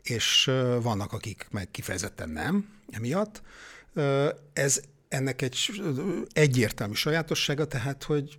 és 0.02 0.44
vannak, 0.80 1.12
akik 1.12 1.46
meg 1.50 1.70
kifejezetten 1.70 2.28
nem 2.28 2.68
emiatt. 2.90 3.42
Ez 4.52 4.80
ennek 5.08 5.42
egy 5.42 5.82
egyértelmű 6.32 6.94
sajátossága, 6.94 7.66
tehát, 7.66 8.02
hogy 8.02 8.38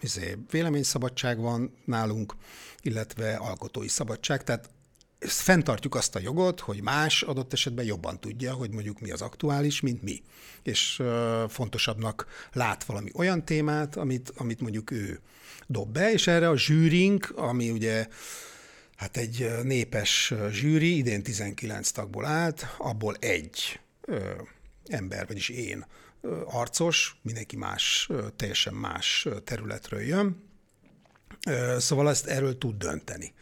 izé, 0.00 0.36
véleményszabadság 0.50 1.38
van 1.38 1.74
nálunk, 1.84 2.34
illetve 2.82 3.34
alkotói 3.34 3.88
szabadság, 3.88 4.44
tehát 4.44 4.70
ezt 5.18 5.40
fenntartjuk 5.40 5.94
azt 5.94 6.14
a 6.16 6.20
jogot, 6.20 6.60
hogy 6.60 6.82
más 6.82 7.22
adott 7.22 7.52
esetben 7.52 7.84
jobban 7.84 8.20
tudja, 8.20 8.52
hogy 8.52 8.70
mondjuk 8.70 9.00
mi 9.00 9.10
az 9.10 9.22
aktuális, 9.22 9.80
mint 9.80 10.02
mi. 10.02 10.22
És 10.62 11.02
fontosabbnak 11.48 12.26
lát 12.52 12.84
valami 12.84 13.10
olyan 13.14 13.44
témát, 13.44 13.96
amit, 13.96 14.32
amit 14.36 14.60
mondjuk 14.60 14.90
ő 14.90 15.20
dob 15.66 15.92
be, 15.92 16.12
és 16.12 16.26
erre 16.26 16.48
a 16.48 16.56
zsűrink, 16.56 17.32
ami 17.36 17.70
ugye 17.70 18.06
hát 18.96 19.16
egy 19.16 19.50
népes 19.62 20.34
zsűri, 20.50 20.96
idén 20.96 21.22
19 21.22 21.90
tagból 21.90 22.24
állt, 22.24 22.66
abból 22.78 23.14
egy 23.20 23.80
ö, 24.00 24.32
ember, 24.86 25.26
vagyis 25.26 25.48
én 25.48 25.86
ö, 26.20 26.42
arcos, 26.46 27.16
mindenki 27.22 27.56
más, 27.56 28.06
ö, 28.10 28.26
teljesen 28.36 28.74
más 28.74 29.28
területről 29.44 30.00
jön, 30.00 30.42
ö, 31.46 31.76
szóval 31.78 32.08
ezt 32.08 32.26
erről 32.26 32.58
tud 32.58 32.76
dönteni. 32.76 33.32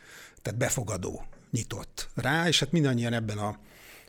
Tehát 0.42 0.58
befogadó 0.58 1.26
nyitott 1.56 2.08
rá, 2.14 2.48
és 2.48 2.58
hát 2.58 2.72
mindannyian 2.72 3.12
ebben 3.12 3.38
a 3.38 3.58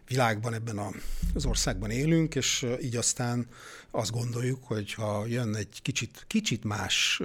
világban, 0.08 0.54
ebben 0.54 0.78
a, 0.78 0.90
az 1.34 1.46
országban 1.46 1.90
élünk, 1.90 2.36
és 2.36 2.66
így 2.82 2.96
aztán 2.96 3.48
azt 3.92 4.12
gondoljuk, 4.12 4.64
hogy 4.64 4.94
ha 4.94 5.26
jön 5.26 5.56
egy 5.56 5.80
kicsit, 5.82 6.24
kicsit 6.28 6.64
más, 6.64 7.22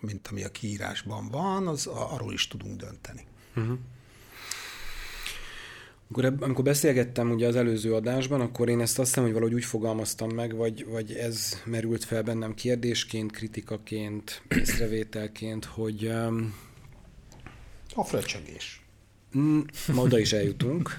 mint 0.00 0.28
ami 0.28 0.44
a 0.44 0.48
kiírásban 0.48 1.28
van, 1.28 1.66
az 1.66 1.86
arról 1.86 2.32
is 2.32 2.48
tudunk 2.48 2.80
dönteni. 2.80 3.26
Uh-huh. 3.56 3.78
Amikor, 6.08 6.44
amikor 6.44 6.64
beszélgettem 6.64 7.30
ugye 7.30 7.46
az 7.46 7.56
előző 7.56 7.94
adásban, 7.94 8.40
akkor 8.40 8.68
én 8.68 8.80
ezt 8.80 8.98
azt 8.98 9.08
hiszem, 9.08 9.24
hogy 9.24 9.32
valahogy 9.32 9.54
úgy 9.54 9.64
fogalmaztam 9.64 10.30
meg, 10.30 10.54
vagy, 10.56 10.86
vagy 10.86 11.12
ez 11.12 11.62
merült 11.64 12.04
fel 12.04 12.22
bennem 12.22 12.54
kérdésként, 12.54 13.32
kritikaként, 13.32 14.42
észrevételként, 14.48 15.64
hogy... 15.64 16.06
Um, 16.06 16.54
a 17.94 18.04
fröccsögés. 19.72 19.86
Ma 19.94 20.02
oda 20.02 20.18
is 20.18 20.32
eljutunk, 20.32 20.96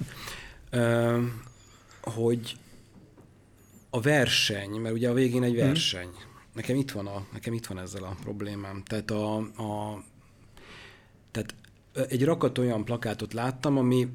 hogy 2.01 2.57
a 3.89 4.01
verseny, 4.01 4.69
mert 4.69 4.95
ugye 4.95 5.09
a 5.09 5.13
végén 5.13 5.43
egy 5.43 5.55
mhm. 5.55 5.65
verseny. 5.65 6.09
Nekem 6.53 6.75
itt 6.75 6.91
van, 6.91 7.07
a, 7.07 7.25
nekem 7.33 7.53
itt 7.53 7.65
van 7.65 7.79
ezzel 7.79 8.03
a 8.03 8.15
problémám. 8.21 8.83
Tehát, 8.83 9.11
a, 9.11 9.37
a, 9.37 10.03
tehát 11.31 11.55
egy 12.09 12.23
rakat 12.23 12.57
olyan 12.57 12.85
plakátot 12.85 13.33
láttam, 13.33 13.77
ami, 13.77 14.07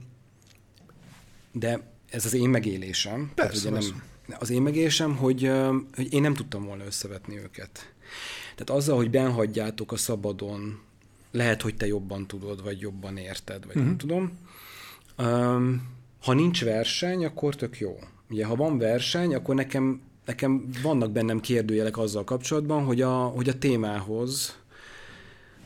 de 1.52 1.92
ez 2.10 2.24
az 2.24 2.34
én 2.34 2.48
megélésem. 2.48 3.30
Persze, 3.34 3.68
tehát, 3.68 3.82
ugye 3.82 3.90
nem, 3.90 4.38
az 4.38 4.50
én 4.50 4.62
megélésem, 4.62 5.16
hogy, 5.16 5.50
hogy 5.94 6.12
én 6.12 6.20
nem 6.20 6.34
tudtam 6.34 6.64
volna 6.64 6.84
összevetni 6.84 7.38
őket. 7.38 7.94
Tehát 8.54 8.80
azzal, 8.80 8.96
hogy 8.96 9.10
benhagyjátok 9.10 9.92
a 9.92 9.96
szabadon 9.96 10.80
lehet, 11.30 11.62
hogy 11.62 11.76
te 11.76 11.86
jobban 11.86 12.26
tudod, 12.26 12.62
vagy 12.62 12.80
jobban 12.80 13.16
érted, 13.16 13.66
vagy 13.66 13.76
uh-huh. 13.76 13.82
nem 13.82 13.92
mhm. 13.92 13.96
tudom. 13.96 14.38
Um, 15.18 15.88
ha 16.22 16.32
nincs 16.32 16.64
verseny, 16.64 17.24
akkor 17.24 17.54
tök 17.54 17.78
jó. 17.78 17.98
Ugye, 18.30 18.44
ha 18.44 18.56
van 18.56 18.78
verseny, 18.78 19.34
akkor 19.34 19.54
nekem, 19.54 20.00
nekem 20.26 20.68
vannak 20.82 21.10
bennem 21.10 21.40
kérdőjelek 21.40 21.98
azzal 21.98 22.24
kapcsolatban, 22.24 22.84
hogy 22.84 23.00
a, 23.00 23.14
hogy 23.14 23.48
a 23.48 23.58
témához, 23.58 24.58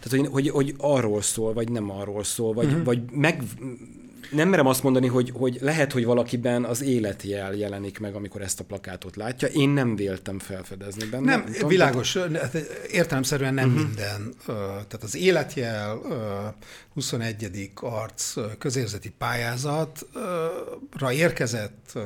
tehát 0.00 0.18
hogy, 0.18 0.32
hogy, 0.32 0.50
hogy 0.50 0.74
arról 0.78 1.22
szól, 1.22 1.52
vagy 1.52 1.70
nem 1.70 1.90
arról 1.90 2.24
szól, 2.24 2.52
vagy, 2.52 2.66
uh-huh. 2.66 2.84
vagy 2.84 3.10
meg, 3.10 3.42
nem 4.34 4.48
merem 4.48 4.66
azt 4.66 4.82
mondani, 4.82 5.06
hogy, 5.06 5.32
hogy 5.34 5.58
lehet, 5.60 5.92
hogy 5.92 6.04
valakiben 6.04 6.64
az 6.64 6.82
életjel 6.82 7.54
jelenik 7.54 7.98
meg, 7.98 8.14
amikor 8.14 8.42
ezt 8.42 8.60
a 8.60 8.64
plakátot 8.64 9.16
látja. 9.16 9.48
Én 9.48 9.68
nem 9.68 9.96
véltem 9.96 10.38
felfedezni 10.38 11.04
benne. 11.04 11.24
Nem, 11.24 11.44
Tudom, 11.44 11.68
világos, 11.68 12.16
hát 12.16 12.54
értelemszerűen 12.90 13.54
nem 13.54 13.68
uh-huh. 13.68 13.82
minden. 13.82 14.34
Tehát 14.46 15.02
az 15.02 15.16
életjel, 15.16 16.00
21. 16.94 17.70
arc 17.74 18.34
közérzeti 18.58 19.10
pályázatra 19.18 21.12
érkezett 21.12 21.98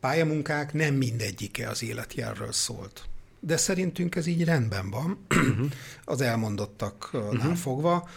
pályamunkák 0.00 0.72
nem 0.72 0.94
mindegyike 0.94 1.68
az 1.68 1.82
életjelről 1.82 2.52
szólt. 2.52 3.02
De 3.40 3.56
szerintünk 3.56 4.16
ez 4.16 4.26
így 4.26 4.44
rendben 4.44 4.90
van, 4.90 5.26
uh-huh. 5.28 5.66
az 6.04 6.20
elmondottaknál 6.20 7.22
uh-huh. 7.22 7.54
fogva. 7.54 8.08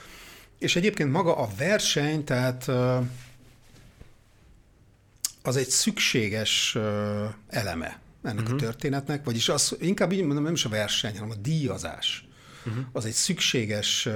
És 0.60 0.76
egyébként 0.76 1.12
maga 1.12 1.36
a 1.36 1.50
verseny, 1.58 2.24
tehát 2.24 2.72
az 5.44 5.56
egy 5.56 5.70
szükséges 5.70 6.78
eleme 7.50 8.00
ennek 8.24 8.44
uh-huh. 8.44 8.58
a 8.58 8.60
történetnek, 8.60 9.24
vagyis 9.24 9.50
az, 9.50 9.76
inkább 9.80 10.12
így 10.12 10.24
mondom, 10.24 10.44
nem 10.44 10.54
is 10.54 10.66
a 10.66 10.70
verseny, 10.70 11.14
hanem 11.14 11.30
a 11.30 11.36
díjazás. 11.36 12.28
Uh-huh. 12.66 12.86
Az 12.92 13.06
egy 13.06 13.14
szükséges 13.14 14.10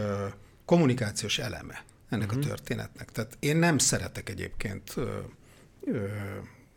kommunikációs 0.65 1.39
eleme 1.39 1.83
ennek 2.09 2.27
uh-huh. 2.27 2.43
a 2.43 2.47
történetnek. 2.47 3.11
Tehát 3.11 3.37
én 3.39 3.57
nem 3.57 3.77
szeretek 3.77 4.29
egyébként 4.29 4.95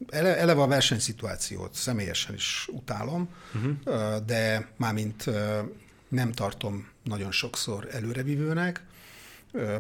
eleve 0.09 0.63
a 0.63 0.67
versenyszituációt 0.67 1.75
személyesen 1.75 2.35
is 2.35 2.69
utálom, 2.73 3.29
uh-huh. 3.55 4.17
de 4.27 4.73
mármint 4.77 5.25
nem 6.09 6.33
tartom 6.33 6.89
nagyon 7.05 7.33
sokszor 7.33 7.89
előrevívőnek, 7.93 8.85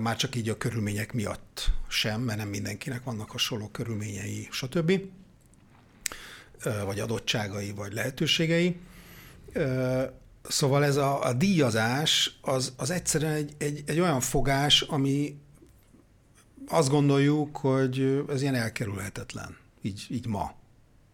már 0.01 0.16
csak 0.16 0.37
így 0.37 0.49
a 0.49 0.57
körülmények 0.57 1.12
miatt 1.12 1.71
sem, 1.89 2.21
mert 2.21 2.39
nem 2.39 2.49
mindenkinek 2.49 3.05
vannak 3.05 3.31
hasonló 3.31 3.68
körülményei, 3.68 4.49
stb. 4.51 4.93
Vagy 6.85 7.01
adottságai, 7.01 7.73
vagy 7.73 7.93
lehetőségei. 7.93 8.81
Szóval 10.49 10.85
ez 10.85 10.97
a, 10.97 11.25
a 11.25 11.33
díjazás 11.33 12.39
az, 12.41 12.73
az 12.77 12.91
egyszerűen 12.91 13.33
egy, 13.33 13.55
egy, 13.59 13.83
egy 13.87 14.01
olyan 14.01 14.21
fogás, 14.21 14.81
ami 14.81 15.39
azt 16.68 16.89
gondoljuk, 16.89 17.57
hogy 17.57 18.25
ez 18.29 18.43
ilyen 18.43 18.55
elkerülhetetlen, 18.55 19.57
így, 19.83 20.07
így 20.11 20.27
ma. 20.27 20.53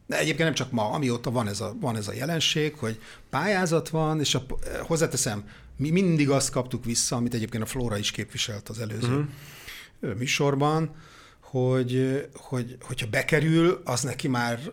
De 0.07 0.19
egyébként 0.19 0.45
nem 0.45 0.55
csak 0.55 0.71
ma, 0.71 0.91
amióta 0.91 1.31
van 1.31 1.49
ez 1.49 1.61
a, 1.61 1.75
van 1.81 1.97
ez 1.97 2.09
a 2.09 2.13
jelenség, 2.13 2.75
hogy 2.75 3.01
pályázat 3.31 3.89
van, 3.89 4.21
és 4.21 4.35
a, 4.35 4.43
hozzáteszem, 4.83 5.49
mi 5.77 5.91
mindig 5.91 6.31
azt 6.31 6.51
kaptuk 6.51 6.85
vissza, 6.85 7.17
amit 7.17 7.35
egyébként 7.35 7.63
a 7.63 7.67
Flóra 7.67 7.97
is 7.97 8.11
képviselt 8.11 8.69
az 8.69 8.79
előző 8.79 9.29
uh-huh. 10.01 10.19
műsorban, 10.19 10.95
hogy, 11.41 12.27
hogy 12.35 12.77
hogyha 12.81 13.07
bekerül, 13.07 13.81
az 13.85 14.01
neki 14.01 14.29
már 14.29 14.73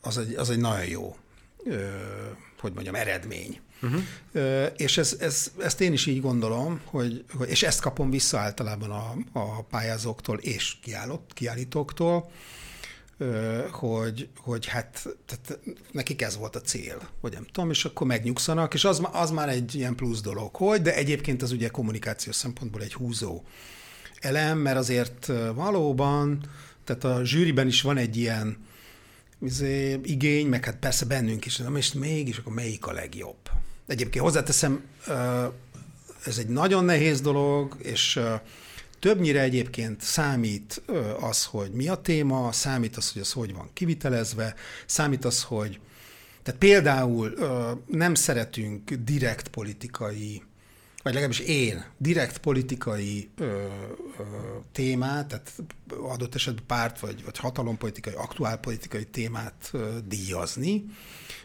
az 0.00 0.18
egy, 0.18 0.34
az 0.34 0.50
egy 0.50 0.58
nagyon 0.58 0.86
jó, 0.86 1.16
hogy 2.60 2.72
mondjam, 2.72 2.94
eredmény. 2.94 3.60
Uh-huh. 3.82 4.70
És 4.76 4.98
ez, 4.98 5.16
ez, 5.20 5.52
ezt 5.58 5.80
én 5.80 5.92
is 5.92 6.06
így 6.06 6.20
gondolom, 6.20 6.80
hogy, 6.84 7.24
hogy, 7.32 7.48
és 7.48 7.62
ezt 7.62 7.80
kapom 7.80 8.10
vissza 8.10 8.38
általában 8.38 8.90
a, 8.90 9.14
a 9.32 9.62
pályázóktól 9.62 10.38
és 10.38 10.76
kiállott, 10.82 11.30
kiállítóktól, 11.34 12.30
hogy, 13.70 14.28
hogy 14.36 14.66
hát 14.66 15.06
tehát 15.26 15.58
nekik 15.92 16.22
ez 16.22 16.36
volt 16.36 16.56
a 16.56 16.60
cél, 16.60 17.08
vagy 17.20 17.32
nem 17.32 17.46
tudom, 17.52 17.70
és 17.70 17.84
akkor 17.84 18.06
megnyugszanak, 18.06 18.74
és 18.74 18.84
az, 18.84 19.02
az 19.12 19.30
már 19.30 19.48
egy 19.48 19.74
ilyen 19.74 19.94
plusz 19.94 20.20
dolog, 20.20 20.54
hogy, 20.56 20.82
de 20.82 20.94
egyébként 20.94 21.42
az 21.42 21.52
ugye 21.52 21.68
kommunikációs 21.68 22.36
szempontból 22.36 22.82
egy 22.82 22.94
húzó 22.94 23.42
elem, 24.20 24.58
mert 24.58 24.76
azért 24.76 25.32
valóban, 25.54 26.40
tehát 26.84 27.04
a 27.04 27.24
zsűriben 27.24 27.66
is 27.66 27.82
van 27.82 27.96
egy 27.96 28.16
ilyen 28.16 28.56
izé, 29.42 30.00
igény, 30.02 30.46
meg 30.46 30.64
hát 30.64 30.76
persze 30.76 31.04
bennünk 31.04 31.46
is, 31.46 31.62
és 31.76 31.92
mégis 31.92 32.38
akkor 32.38 32.52
melyik 32.52 32.86
a 32.86 32.92
legjobb? 32.92 33.50
Egyébként 33.86 34.24
hozzáteszem, 34.24 34.84
ez 36.24 36.38
egy 36.38 36.48
nagyon 36.48 36.84
nehéz 36.84 37.20
dolog, 37.20 37.76
és 37.82 38.20
Többnyire 39.04 39.40
egyébként 39.40 40.00
számít 40.00 40.82
az, 41.20 41.44
hogy 41.44 41.70
mi 41.70 41.88
a 41.88 41.94
téma, 41.94 42.52
számít 42.52 42.96
az, 42.96 43.12
hogy 43.12 43.22
az 43.22 43.32
hogy 43.32 43.54
van 43.54 43.70
kivitelezve, 43.72 44.54
számít 44.86 45.24
az, 45.24 45.42
hogy 45.42 45.80
tehát 46.42 46.60
például 46.60 47.34
nem 47.86 48.14
szeretünk 48.14 48.92
direkt 48.92 49.48
politikai, 49.48 50.42
vagy 51.02 51.12
legalábbis 51.12 51.38
én, 51.38 51.84
direkt 51.98 52.38
politikai 52.38 53.28
ö, 53.36 53.44
ö, 53.44 53.66
témát, 54.72 55.26
tehát 55.26 55.52
adott 55.88 56.34
esetben 56.34 56.64
párt 56.66 57.00
vagy, 57.00 57.24
vagy 57.24 57.38
hatalompolitikai, 57.38 58.14
aktuálpolitikai 58.14 59.04
témát 59.04 59.70
ö, 59.72 59.96
díjazni, 60.08 60.84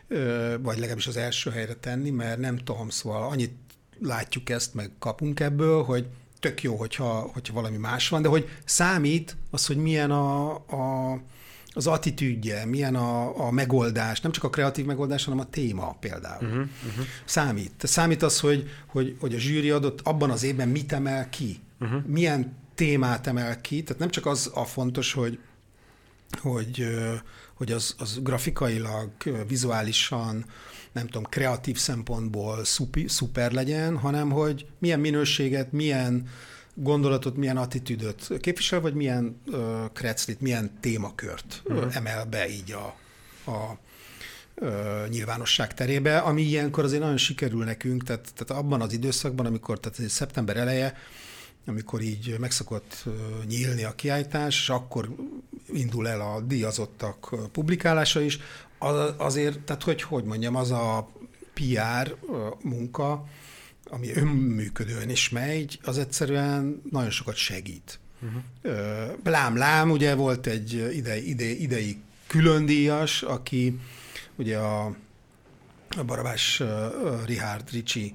ö, 0.08 0.56
vagy 0.62 0.78
legalábbis 0.78 1.08
az 1.08 1.18
első 1.18 1.52
helyre 1.52 1.74
tenni, 1.74 2.10
mert 2.10 2.40
nem 2.40 2.58
tudom, 2.58 2.90
szóval 2.90 3.30
annyit 3.30 3.54
látjuk 4.02 4.50
ezt, 4.50 4.74
meg 4.74 4.92
kapunk 5.00 5.40
ebből, 5.40 5.84
hogy 5.84 6.08
tök 6.40 6.62
jó, 6.62 6.76
hogyha, 6.76 7.30
hogyha 7.34 7.54
valami 7.54 7.78
más 7.78 8.10
van, 8.10 8.22
de 8.22 8.28
hogy 8.28 8.50
számít 8.66 9.38
az, 9.52 9.66
hogy 9.66 9.78
milyen 9.78 10.12
a, 10.12 10.54
a, 10.54 11.20
az 11.74 11.88
attitűdje, 11.88 12.66
milyen 12.66 12.96
a, 12.96 13.46
a 13.48 13.52
megoldás, 13.52 14.22
nem 14.22 14.32
csak 14.32 14.44
a 14.44 14.50
kreatív 14.50 14.86
megoldás, 14.86 15.24
hanem 15.24 15.40
a 15.40 15.50
téma 15.50 15.98
például. 16.00 16.48
Uh-huh, 16.48 16.68
uh-huh. 16.88 17.06
Számít. 17.26 17.72
Számít 17.78 18.24
az, 18.24 18.40
hogy, 18.40 18.70
hogy, 18.88 19.16
hogy 19.20 19.36
a 19.36 19.40
zsűri 19.40 19.70
adott 19.70 20.02
abban 20.02 20.30
az 20.30 20.44
évben 20.44 20.68
mit 20.70 20.92
emel 20.92 21.30
ki, 21.30 21.60
uh-huh. 21.80 22.06
milyen 22.06 22.58
témát 22.76 23.28
emel 23.28 23.62
ki, 23.62 23.84
tehát 23.84 24.00
nem 24.00 24.10
csak 24.10 24.26
az 24.26 24.52
a 24.54 24.66
fontos, 24.66 25.14
hogy, 25.14 25.40
hogy, 26.42 26.88
hogy 27.54 27.72
az, 27.72 27.96
az 27.98 28.20
grafikailag, 28.24 29.10
vizuálisan, 29.48 30.46
nem 30.92 31.06
tudom, 31.06 31.24
kreatív 31.24 31.78
szempontból 31.78 32.66
szupi, 32.66 33.08
szuper 33.08 33.52
legyen, 33.52 33.98
hanem 33.98 34.30
hogy 34.32 34.66
milyen 34.80 35.00
minőséget, 35.00 35.72
milyen 35.72 36.28
gondolatot, 36.74 37.36
milyen 37.36 37.58
attitűdöt 37.58 38.28
képvisel, 38.40 38.82
vagy 38.82 38.94
milyen 38.94 39.42
kreclit, 39.94 40.42
milyen 40.42 40.72
témakört 40.80 41.62
uh-huh. 41.66 41.96
emel 41.96 42.26
be 42.26 42.50
így 42.50 42.72
a, 42.72 42.96
a 43.52 43.78
uh, 44.56 45.08
nyilvánosság 45.10 45.74
terébe, 45.74 46.18
ami 46.18 46.42
ilyenkor 46.42 46.84
azért 46.84 47.02
nagyon 47.02 47.18
sikerül 47.18 47.64
nekünk, 47.64 48.04
tehát, 48.04 48.32
tehát 48.36 48.64
abban 48.64 48.82
az 48.82 48.94
időszakban, 48.94 49.46
amikor, 49.46 49.80
tehát 49.80 50.10
szeptember 50.10 50.58
eleje, 50.58 50.98
amikor 51.66 52.02
így 52.02 52.36
megszokott 52.40 53.04
nyílni 53.48 53.84
a 53.84 53.96
kiállítás, 53.96 54.62
és 54.62 54.70
akkor 54.70 55.16
indul 55.74 56.08
el 56.08 56.22
a 56.22 56.42
díjazottak 56.42 57.36
publikálása 57.52 58.22
is, 58.22 58.40
az, 58.80 59.14
azért, 59.18 59.60
tehát 59.60 59.84
hogy, 59.84 60.02
hogy 60.02 60.24
mondjam, 60.24 60.56
az 60.56 60.72
a 60.72 61.10
PR 61.54 62.16
munka, 62.62 63.26
ami 63.90 64.12
önműködően 64.14 65.10
is 65.10 65.30
megy, 65.30 65.80
az 65.84 65.98
egyszerűen 65.98 66.82
nagyon 66.92 67.10
sokat 67.10 67.36
segít. 67.36 68.00
Uh-huh. 68.22 69.12
Lám, 69.24 69.58
lám, 69.58 69.92
ugye 69.92 70.16
volt 70.16 70.48
egy 70.48 70.96
ide, 70.96 71.18
ide, 71.18 71.46
idei 71.46 72.02
különdíjas, 72.28 73.22
aki 73.22 73.80
ugye 74.36 74.58
a, 74.58 74.86
a 75.98 76.04
Barabás 76.06 76.64
Richard 77.26 77.72
Ricci 77.72 78.14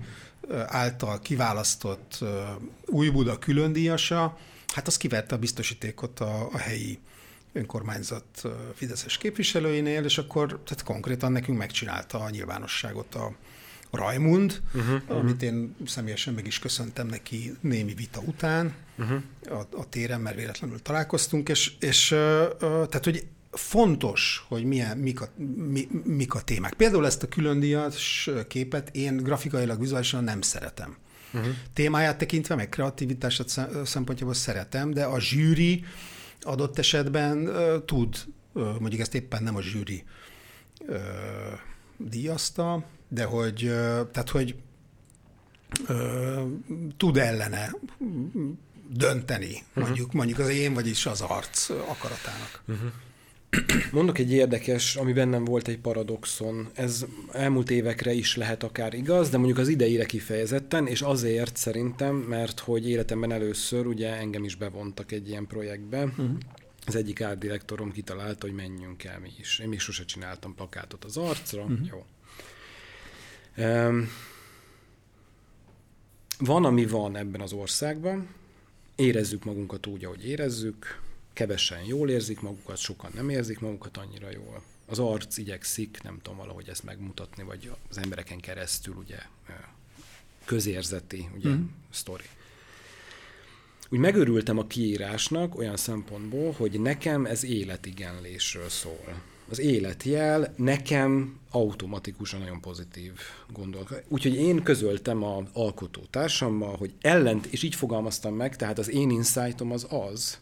által 0.66 1.20
kiválasztott 1.20 2.24
Új 2.86 3.08
Buda 3.08 3.38
különdíjasa, 3.38 4.38
hát 4.74 4.86
az 4.86 4.96
kivette 4.96 5.34
a 5.34 5.38
biztosítékot 5.38 6.20
a, 6.20 6.48
a 6.52 6.58
helyi 6.58 6.98
önkormányzat 7.54 8.42
fideszes 8.74 9.18
képviselőinél, 9.18 10.04
és 10.04 10.18
akkor 10.18 10.46
tehát 10.46 10.82
konkrétan 10.84 11.32
nekünk 11.32 11.58
megcsinálta 11.58 12.20
a 12.20 12.30
nyilvánosságot 12.30 13.14
a 13.14 13.34
Rajmund, 13.90 14.62
uh-huh, 14.74 15.02
amit 15.08 15.42
uh-huh. 15.42 15.42
én 15.42 15.76
személyesen 15.86 16.34
meg 16.34 16.46
is 16.46 16.58
köszöntem 16.58 17.06
neki 17.06 17.54
némi 17.60 17.94
vita 17.94 18.20
után 18.20 18.74
uh-huh. 18.98 19.22
a, 19.48 19.78
a 19.78 19.88
téren, 19.88 20.20
mert 20.20 20.36
véletlenül 20.36 20.82
találkoztunk, 20.82 21.48
és, 21.48 21.72
és 21.80 22.08
tehát, 22.58 23.04
hogy 23.04 23.26
fontos, 23.50 24.44
hogy 24.48 24.64
milyen, 24.64 24.98
mik, 24.98 25.20
a, 25.20 25.28
mi, 25.56 25.88
mik 26.04 26.34
a 26.34 26.40
témák. 26.40 26.72
Például 26.72 27.06
ezt 27.06 27.22
a 27.22 27.28
külön 27.28 27.60
díjas 27.60 28.30
képet 28.48 28.88
én 28.92 29.16
grafikailag, 29.16 29.80
vizuálisan 29.80 30.24
nem 30.24 30.40
szeretem. 30.40 30.96
Uh-huh. 31.32 31.52
Témáját 31.72 32.18
tekintve, 32.18 32.54
meg 32.54 32.68
kreativitását 32.68 33.60
szempontjából 33.84 34.34
szeretem, 34.34 34.90
de 34.90 35.04
a 35.04 35.20
zsűri 35.20 35.84
adott 36.44 36.78
esetben 36.78 37.50
tud, 37.86 38.16
mondjuk 38.52 39.00
ezt 39.00 39.14
éppen 39.14 39.42
nem 39.42 39.56
a 39.56 39.62
zsűri 39.62 40.04
díjazta, 41.96 42.84
de 43.08 43.24
hogy, 43.24 43.58
tehát 44.12 44.30
hogy 44.30 44.56
tud 46.96 47.16
ellene 47.16 47.70
dönteni, 48.88 49.62
uh-huh. 49.68 49.84
mondjuk, 49.84 50.12
mondjuk 50.12 50.38
az 50.38 50.48
én, 50.48 50.74
vagyis 50.74 51.06
az 51.06 51.20
arc 51.20 51.70
akaratának. 51.70 52.62
Uh-huh. 52.66 52.90
Mondok 53.92 54.18
egy 54.18 54.32
érdekes, 54.32 54.96
ami 54.96 55.12
bennem 55.12 55.44
volt 55.44 55.68
egy 55.68 55.78
paradoxon. 55.78 56.68
Ez 56.74 57.06
elmúlt 57.32 57.70
évekre 57.70 58.12
is 58.12 58.36
lehet 58.36 58.62
akár 58.62 58.94
igaz, 58.94 59.30
de 59.30 59.36
mondjuk 59.36 59.58
az 59.58 59.68
ideire 59.68 60.04
kifejezetten, 60.04 60.86
és 60.86 61.02
azért 61.02 61.56
szerintem, 61.56 62.14
mert 62.16 62.60
hogy 62.60 62.88
életemben 62.88 63.32
először 63.32 63.86
ugye 63.86 64.16
engem 64.16 64.44
is 64.44 64.54
bevontak 64.54 65.12
egy 65.12 65.28
ilyen 65.28 65.46
projektbe. 65.46 66.04
Uh-huh. 66.04 66.30
az 66.86 66.94
egyik 66.96 67.20
árdirektorom 67.20 67.92
kitalálta, 67.92 68.46
hogy 68.46 68.56
menjünk 68.56 69.04
el 69.04 69.18
mi 69.18 69.30
is. 69.38 69.58
Én 69.58 69.68
még 69.68 69.80
sose 69.80 70.04
csináltam 70.04 70.54
plakátot 70.54 71.04
az 71.04 71.16
arcra. 71.16 71.62
Uh-huh. 71.62 71.86
Jó. 71.86 72.04
Um, 73.64 74.08
van, 76.38 76.64
ami 76.64 76.86
van 76.86 77.16
ebben 77.16 77.40
az 77.40 77.52
országban, 77.52 78.28
érezzük 78.96 79.44
magunkat 79.44 79.86
úgy, 79.86 80.04
ahogy 80.04 80.28
érezzük, 80.28 81.00
kevesen 81.34 81.84
jól 81.84 82.10
érzik 82.10 82.40
magukat, 82.40 82.76
sokan 82.76 83.10
nem 83.14 83.28
érzik 83.28 83.60
magukat 83.60 83.96
annyira 83.96 84.30
jól. 84.30 84.62
Az 84.86 84.98
arc 84.98 85.36
igyekszik, 85.36 86.02
nem 86.02 86.18
tudom 86.22 86.38
valahogy 86.38 86.68
ezt 86.68 86.84
megmutatni, 86.84 87.42
vagy 87.42 87.70
az 87.90 87.98
embereken 87.98 88.40
keresztül 88.40 88.94
ugye 88.94 89.18
közérzeti 90.44 91.28
ugye, 91.36 91.48
mm. 91.48 91.64
sztori. 91.90 92.24
Úgy 93.90 93.98
megörültem 93.98 94.58
a 94.58 94.66
kiírásnak 94.66 95.58
olyan 95.58 95.76
szempontból, 95.76 96.52
hogy 96.52 96.80
nekem 96.80 97.26
ez 97.26 97.44
életigenlésről 97.44 98.68
szól. 98.68 99.22
Az 99.48 99.58
életjel 99.58 100.54
nekem 100.56 101.38
automatikusan 101.50 102.40
nagyon 102.40 102.60
pozitív 102.60 103.12
gondolat. 103.52 104.02
Úgyhogy 104.08 104.34
én 104.34 104.62
közöltem 104.62 105.22
a 105.22 105.42
alkotó 105.52 106.00
társammal, 106.10 106.76
hogy 106.76 106.92
ellent, 107.00 107.46
és 107.46 107.62
így 107.62 107.74
fogalmaztam 107.74 108.34
meg, 108.34 108.56
tehát 108.56 108.78
az 108.78 108.90
én 108.90 109.10
insightom 109.10 109.72
az 109.72 109.86
az, 109.90 110.38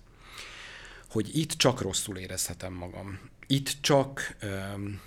hogy 1.12 1.38
itt 1.38 1.52
csak 1.52 1.80
rosszul 1.80 2.16
érezhetem 2.16 2.72
magam. 2.72 3.18
Itt 3.46 3.76
csak... 3.80 4.36
Um, 4.74 5.00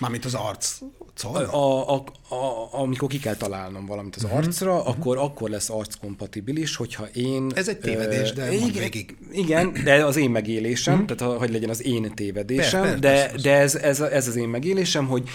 Mármint 0.00 0.24
az 0.24 0.34
arc 0.34 0.78
a, 1.22 1.38
a, 1.38 1.94
a, 1.94 2.04
a, 2.34 2.68
amikor 2.70 3.08
ki 3.08 3.18
kell 3.18 3.34
találnom 3.34 3.86
valamit 3.86 4.16
az 4.16 4.24
uh-huh. 4.24 4.38
arcra, 4.38 4.76
uh-huh. 4.76 4.88
akkor 4.88 5.16
akkor 5.18 5.50
lesz 5.50 5.70
arckompatibilis, 5.70 6.76
hogyha 6.76 7.06
én... 7.06 7.52
Ez 7.54 7.68
egy 7.68 7.78
tévedés, 7.78 8.32
de 8.32 8.52
igen, 8.52 8.72
végig. 8.72 9.16
Igen, 9.32 9.72
de 9.84 10.04
az 10.04 10.16
én 10.16 10.30
megélésem, 10.30 11.00
uh-huh. 11.00 11.16
tehát 11.16 11.38
hogy 11.38 11.50
legyen 11.50 11.70
az 11.70 11.84
én 11.84 12.14
tévedésem, 12.14 12.82
per, 12.82 12.90
per, 12.90 12.98
de, 12.98 13.26
per, 13.26 13.40
de 13.40 13.56
ez, 13.56 13.74
ez, 13.74 14.00
ez 14.00 14.28
az 14.28 14.36
én 14.36 14.48
megélésem, 14.48 15.06
hogy, 15.06 15.28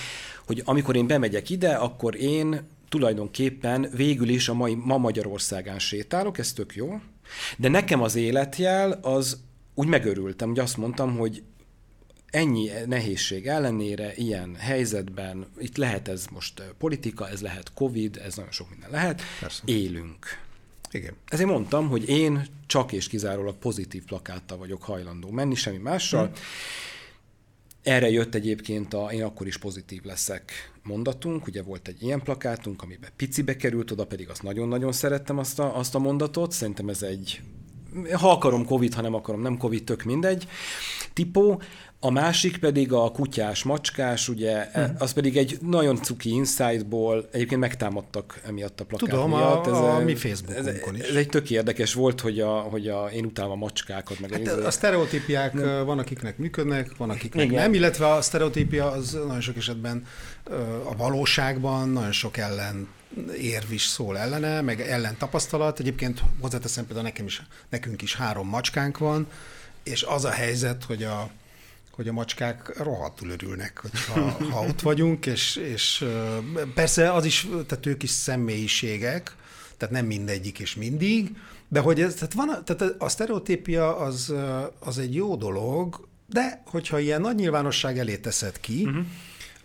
hogy 0.46 0.62
amikor 0.66 0.96
én 0.96 1.08
bemegyek 1.08 1.50
ide, 1.50 1.74
akkor 1.74 2.16
én 2.16 2.68
tulajdonképpen 2.90 3.90
végül 3.96 4.30
is 4.30 4.50
a 4.50 4.54
mai, 4.54 4.76
ma 4.76 4.98
Magyarországán 4.98 5.80
sétálok, 5.80 6.38
ez 6.38 6.54
tök 6.54 6.76
jó, 6.76 7.00
de 7.58 7.68
nekem 7.68 8.02
az 8.02 8.16
életjel 8.16 8.92
az 8.92 9.40
úgy 9.74 9.88
megörültem, 9.88 10.48
hogy 10.48 10.60
azt 10.60 10.78
mondtam, 10.78 11.18
hogy 11.18 11.44
ennyi 12.30 12.70
nehézség 12.86 13.48
ellenére 13.48 14.14
ilyen 14.16 14.56
helyzetben, 14.56 15.46
itt 15.58 15.78
lehet 15.78 16.08
ez 16.08 16.26
most 16.32 16.64
politika, 16.78 17.30
ez 17.30 17.42
lehet 17.42 17.74
Covid, 17.74 18.18
ez 18.26 18.36
nagyon 18.36 18.52
sok 18.52 18.70
minden 18.70 18.90
lehet, 18.90 19.22
Persze. 19.40 19.62
élünk. 19.66 20.26
Igen. 20.92 21.14
Ezért 21.28 21.50
mondtam, 21.50 21.90
hogy 21.90 22.10
én 22.10 22.48
csak 22.66 22.92
és 22.92 23.08
kizárólag 23.08 23.56
pozitív 23.56 24.04
plakáttal 24.04 24.58
vagyok 24.58 24.84
hajlandó 24.84 25.30
menni, 25.30 25.56
semmi 25.56 25.78
mással. 25.78 26.26
Hmm. 26.26 26.36
Erre 27.84 28.10
jött 28.10 28.36
egyébként 28.36 28.94
a 28.94 29.12
én 29.12 29.24
akkor 29.24 29.48
is 29.48 29.58
pozitív 29.58 30.04
leszek 30.04 30.72
mondatunk, 30.88 31.48
ugye 31.48 31.62
volt 31.62 31.88
egy 31.88 32.04
ilyen 32.04 32.22
plakátunk, 32.22 32.82
amiben 32.82 33.10
picibe 33.16 33.56
került, 33.56 33.92
oda 33.92 34.06
pedig 34.06 34.30
azt 34.30 34.44
nagyon-nagyon 34.44 34.92
szerettem 34.92 35.38
azt 35.38 35.60
a, 35.60 35.78
azt 35.78 35.96
a 35.96 36.00
mondatot, 36.00 36.52
szerintem 36.52 36.90
ez 36.90 37.02
egy 37.02 37.42
ha 38.14 38.32
akarom 38.32 38.66
Covid, 38.66 38.94
ha 38.94 39.02
nem 39.02 39.14
akarom 39.14 39.42
nem 39.42 39.58
Covid, 39.58 39.84
tök 39.84 40.04
mindegy, 40.04 40.48
tipó, 41.14 41.62
a 42.00 42.10
másik 42.10 42.58
pedig 42.58 42.94
a 42.94 43.12
kutyás, 43.12 43.64
macskás, 43.64 44.30
ugye, 44.30 44.70
hmm. 44.74 44.96
az 44.98 45.14
pedig 45.14 45.38
egy 45.38 45.58
nagyon 45.62 45.96
cuki 45.96 46.30
insightból, 46.30 47.28
egyébként 47.32 47.62
megtámadtak 47.62 48.40
emiatt 48.46 48.80
a 48.80 48.86
plakát 48.86 49.10
Tudom, 49.10 49.30
miatt. 49.30 49.68
Ez 49.68 49.74
a, 49.74 49.96
a 49.96 50.00
mi 50.00 50.16
Facebookunkon 50.16 50.96
is. 50.96 51.08
Ez 51.08 51.16
egy 51.16 51.28
tök 51.28 51.50
érdekes 51.50 51.94
volt, 51.94 52.22
hogy, 52.22 52.40
a, 52.40 52.50
hogy 52.50 52.88
a, 52.88 53.10
én 53.14 53.26
utálom 53.26 53.52
a 53.52 53.56
macskákat. 53.56 54.20
Meg 54.20 54.32
hát 54.32 54.48
a, 54.48 54.66
a 54.66 54.72
sztereotípiák 54.72 55.54
nem. 55.54 55.86
van, 55.86 56.00
akiknek 56.00 56.38
működnek, 56.38 56.98
van, 56.98 57.10
akiknek 57.10 57.46
Igen. 57.46 57.62
nem, 57.62 57.74
illetve 57.74 58.12
a 58.12 58.22
sztereotípia 58.22 58.92
az 58.92 59.12
nagyon 59.12 59.42
sok 59.42 59.58
esetben 59.58 60.06
a 60.84 60.96
valóságban 60.96 61.90
nagyon 61.90 62.12
sok 62.12 62.38
ellen 62.38 62.88
érv 63.42 63.72
is 63.72 63.86
szól 63.86 64.18
ellene, 64.18 64.62
meg 64.62 64.82
ellen 64.82 65.18
tapasztalat. 65.18 65.80
Egyébként 65.80 66.24
hozzáteszem 66.42 66.86
például 66.86 67.06
nekem 67.06 67.26
is, 67.26 67.42
nekünk 67.70 68.02
is 68.02 68.16
három 68.16 68.48
macskánk 68.48 68.98
van, 68.98 69.28
és 69.84 70.04
az 70.04 70.26
a 70.26 70.30
helyzet, 70.30 70.84
hogy 70.84 71.04
a, 71.04 71.30
hogy 71.98 72.08
a 72.08 72.12
macskák 72.12 72.78
rohadtul 72.78 73.30
örülnek, 73.30 73.80
hogyha, 73.82 74.30
ha 74.52 74.62
ott 74.62 74.82
vagyunk, 74.82 75.26
és, 75.26 75.56
és 75.56 76.06
persze 76.74 77.14
az 77.14 77.26
is, 77.26 77.48
tehát 77.68 77.86
ők 77.86 78.04
is 78.04 78.10
személyiségek, 78.10 79.36
tehát 79.78 79.94
nem 79.94 80.06
mindegyik 80.06 80.60
és 80.60 80.76
mindig, 80.76 81.36
de 81.68 81.80
hogy 81.80 82.02
ez, 82.02 82.14
tehát, 82.14 82.34
van, 82.34 82.66
tehát 82.66 82.96
a 82.98 83.10
sztereotípia 83.10 83.98
az, 83.98 84.34
az 84.80 84.98
egy 84.98 85.16
jó 85.16 85.36
dolog, 85.36 86.08
de 86.26 86.62
hogyha 86.66 87.00
ilyen 87.00 87.22
nagy 87.22 87.36
nyilvánosság 87.36 88.00
elé 88.00 88.18
teszed 88.18 88.60
ki, 88.60 88.84
uh-huh. 88.86 89.06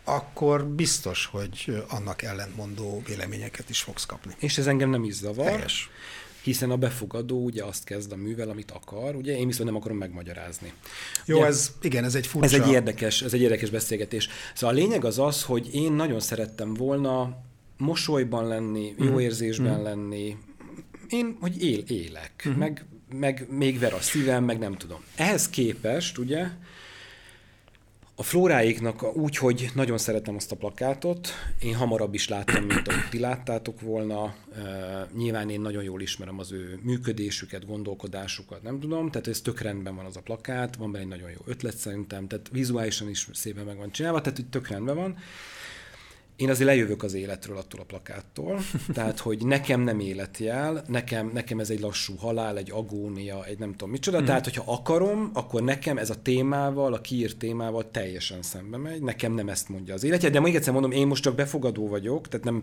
akkor 0.05 0.65
biztos, 0.67 1.27
hogy 1.27 1.85
annak 1.89 2.23
ellentmondó 2.23 3.03
véleményeket 3.07 3.71
is 3.71 3.81
fogsz 3.81 4.07
kapni. 4.07 4.35
És 4.39 4.59
ez 4.59 4.67
engem 4.67 4.91
nem 4.91 5.05
is 5.05 5.15
zavar. 5.15 5.47
Helyes 5.47 5.91
hiszen 6.43 6.71
a 6.71 6.77
befogadó 6.77 7.45
ugye 7.45 7.65
azt 7.65 7.85
kezd 7.85 8.13
a 8.13 8.17
művel, 8.17 8.49
amit 8.49 8.71
akar, 8.71 9.15
ugye 9.15 9.39
én 9.39 9.47
viszont 9.47 9.69
nem 9.69 9.77
akarom 9.79 9.97
megmagyarázni. 9.97 10.73
Jó, 11.25 11.37
ugye, 11.37 11.47
ez 11.47 11.73
igen, 11.81 12.05
ez 12.05 12.15
egy 12.15 12.27
furcsa. 12.27 12.57
Ez 12.57 12.63
egy 12.63 12.73
érdekes, 12.73 13.23
ez 13.23 13.33
egy 13.33 13.41
érdekes 13.41 13.71
beszélgetés. 13.71 14.29
Szóval 14.55 14.77
a 14.77 14.79
lényeg 14.79 15.05
az 15.05 15.19
az, 15.19 15.43
hogy 15.43 15.75
én 15.75 15.93
nagyon 15.93 16.21
szerettem 16.21 16.75
volna 16.75 17.37
mosolyban 17.77 18.47
lenni, 18.47 18.95
jó 18.99 19.13
mm. 19.13 19.19
érzésben 19.19 19.81
mm. 19.81 19.83
lenni, 19.83 20.37
én, 21.09 21.37
hogy 21.41 21.63
él, 21.63 21.79
élek, 21.79 22.49
mm. 22.49 22.53
meg, 22.53 22.85
meg 23.15 23.47
még 23.51 23.79
ver 23.79 23.93
a 23.93 24.01
szívem, 24.01 24.45
meg 24.45 24.59
nem 24.59 24.77
tudom. 24.77 25.01
Ehhez 25.15 25.51
képest, 25.51 26.19
ugye, 26.19 26.47
a 28.23 28.25
Flóráiknak 28.25 29.17
úgy, 29.17 29.37
hogy 29.37 29.71
nagyon 29.75 29.99
szeretem 29.99 30.35
azt 30.35 30.53
a 30.53 30.57
plakátot, 30.57 31.29
én 31.61 31.75
hamarabb 31.75 32.15
is 32.15 32.29
láttam, 32.29 32.65
mint 32.65 32.89
ahogy 32.89 33.09
ti 33.11 33.19
láttátok 33.19 33.81
volna. 33.81 34.35
nyilván 35.17 35.51
én 35.51 35.61
nagyon 35.61 35.83
jól 35.83 36.01
ismerem 36.01 36.39
az 36.39 36.53
ő 36.53 36.79
működésüket, 36.83 37.67
gondolkodásukat, 37.67 38.63
nem 38.63 38.81
tudom, 38.81 39.11
tehát 39.11 39.27
ez 39.27 39.41
tök 39.41 39.61
rendben 39.61 39.97
van 39.97 40.05
az 40.05 40.17
a 40.17 40.21
plakát, 40.21 40.77
van 40.77 40.93
benne 40.93 41.05
egy 41.05 41.11
nagyon 41.11 41.31
jó 41.31 41.41
ötlet 41.45 41.77
szerintem, 41.77 42.27
tehát 42.27 42.49
vizuálisan 42.53 43.09
is 43.09 43.29
szépen 43.33 43.65
meg 43.65 43.77
van 43.77 43.91
csinálva, 43.91 44.21
tehát 44.21 44.39
hogy 44.39 44.49
tök 44.49 44.69
rendben 44.69 44.97
van 44.97 45.19
én 46.43 46.51
azért 46.51 46.69
lejövök 46.69 47.03
az 47.03 47.15
életről 47.15 47.57
attól 47.57 47.81
a 47.81 47.85
plakáttól, 47.85 48.61
tehát 48.95 49.19
hogy 49.19 49.47
nekem 49.47 49.81
nem 49.81 50.01
életjel, 50.01 50.85
nekem, 50.89 51.31
nekem 51.33 51.59
ez 51.59 51.71
egy 51.71 51.81
lassú 51.81 52.17
halál, 52.17 52.57
egy 52.57 52.71
agónia, 52.71 53.45
egy 53.45 53.59
nem 53.59 53.71
tudom 53.71 53.91
micsoda, 53.91 54.21
mm. 54.21 54.25
tehát 54.25 54.45
hogyha 54.45 54.73
akarom, 54.73 55.31
akkor 55.33 55.63
nekem 55.63 55.99
ez 55.99 56.11
a 56.11 56.23
témával, 56.23 56.93
a 56.93 57.01
kiírt 57.01 57.37
témával 57.37 57.91
teljesen 57.91 58.43
szembe 58.43 58.77
megy, 58.77 59.03
nekem 59.03 59.33
nem 59.33 59.49
ezt 59.49 59.69
mondja 59.69 59.95
az 59.95 60.05
életje, 60.05 60.31
de 60.31 60.41
még 60.41 60.55
egyszer 60.55 60.73
mondom, 60.73 60.91
én 60.91 61.07
most 61.07 61.23
csak 61.23 61.35
befogadó 61.35 61.89
vagyok, 61.89 62.29
tehát 62.29 62.47
nem, 62.47 62.63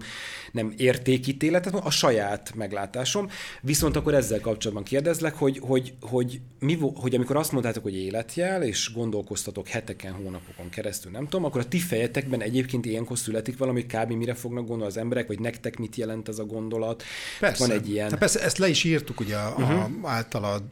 nem 0.52 0.74
értékítéletet, 0.78 1.74
a 1.74 1.90
saját 1.90 2.56
meglátásom, 2.56 3.30
viszont 3.62 3.96
akkor 3.96 4.14
ezzel 4.14 4.40
kapcsolatban 4.40 4.84
kérdezlek, 4.86 5.36
hogy, 5.36 5.60
hogy, 5.62 5.94
hogy, 6.02 6.40
mi, 6.60 6.78
hogy 6.94 7.16
amikor 7.16 7.36
azt 7.36 7.52
mondtátok, 7.52 7.84
hogy 7.84 7.96
életjel, 7.96 8.64
és 8.64 8.92
gondolkoztatok 8.94 9.68
heteken, 9.68 10.14
hónapokon 10.14 10.70
keresztül, 10.70 11.12
nem 11.12 11.24
tudom, 11.24 11.46
akkor 11.46 11.62
a 11.62 11.68
ti 11.68 11.80
fejetekben 11.80 12.42
egyébként 12.42 12.86
ilyenkor 12.86 13.18
születik 13.18 13.58
valami 13.58 13.68
kb. 13.74 14.11
mire 14.11 14.34
fognak 14.34 14.67
gondolni 14.67 14.91
az 14.91 14.97
emberek, 14.97 15.28
vagy 15.28 15.39
nektek 15.39 15.78
mit 15.78 15.95
jelent 15.95 16.28
ez 16.28 16.39
a 16.39 16.45
gondolat. 16.45 17.03
Persze. 17.39 17.67
Van 17.67 17.78
egy 17.78 17.89
ilyen... 17.89 18.05
Tehát 18.05 18.20
persze, 18.20 18.41
ezt 18.41 18.57
le 18.57 18.67
is 18.67 18.84
írtuk 18.84 19.20
ugye 19.20 19.38
uh-huh. 19.38 19.70
a, 19.70 19.88
mhm. 19.88 20.05
általad 20.05 20.63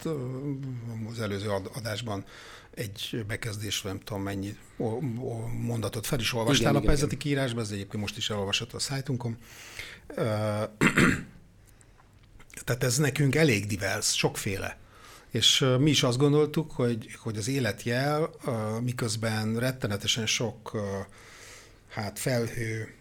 az 1.10 1.20
előző 1.20 1.48
adásban 1.74 2.24
egy 2.74 3.24
bekezdés, 3.26 3.82
nem 3.82 4.00
tudom 4.00 4.22
mennyi 4.22 4.56
mondatot 5.60 6.06
fel 6.06 6.18
is 6.18 6.32
olvastál 6.34 6.70
igen, 6.70 6.82
a 6.82 6.86
pályázati 6.86 7.16
kiírásban, 7.16 7.62
ez 7.62 7.70
egyébként 7.70 8.02
most 8.02 8.16
is 8.16 8.30
elolvasható 8.30 8.76
a 8.76 8.80
szájtunkon. 8.80 9.36
Tehát 12.64 12.84
ez 12.84 12.98
nekünk 12.98 13.34
elég 13.34 13.66
divers, 13.66 14.16
sokféle. 14.16 14.78
És 15.30 15.64
mi 15.78 15.90
is 15.90 16.02
azt 16.02 16.18
gondoltuk, 16.18 16.70
hogy, 16.70 17.16
hogy 17.18 17.36
az 17.36 17.48
életjel, 17.48 18.30
miközben 18.82 19.58
rettenetesen 19.58 20.26
sok 20.26 20.76
hát 21.88 22.18
felhő 22.18 22.94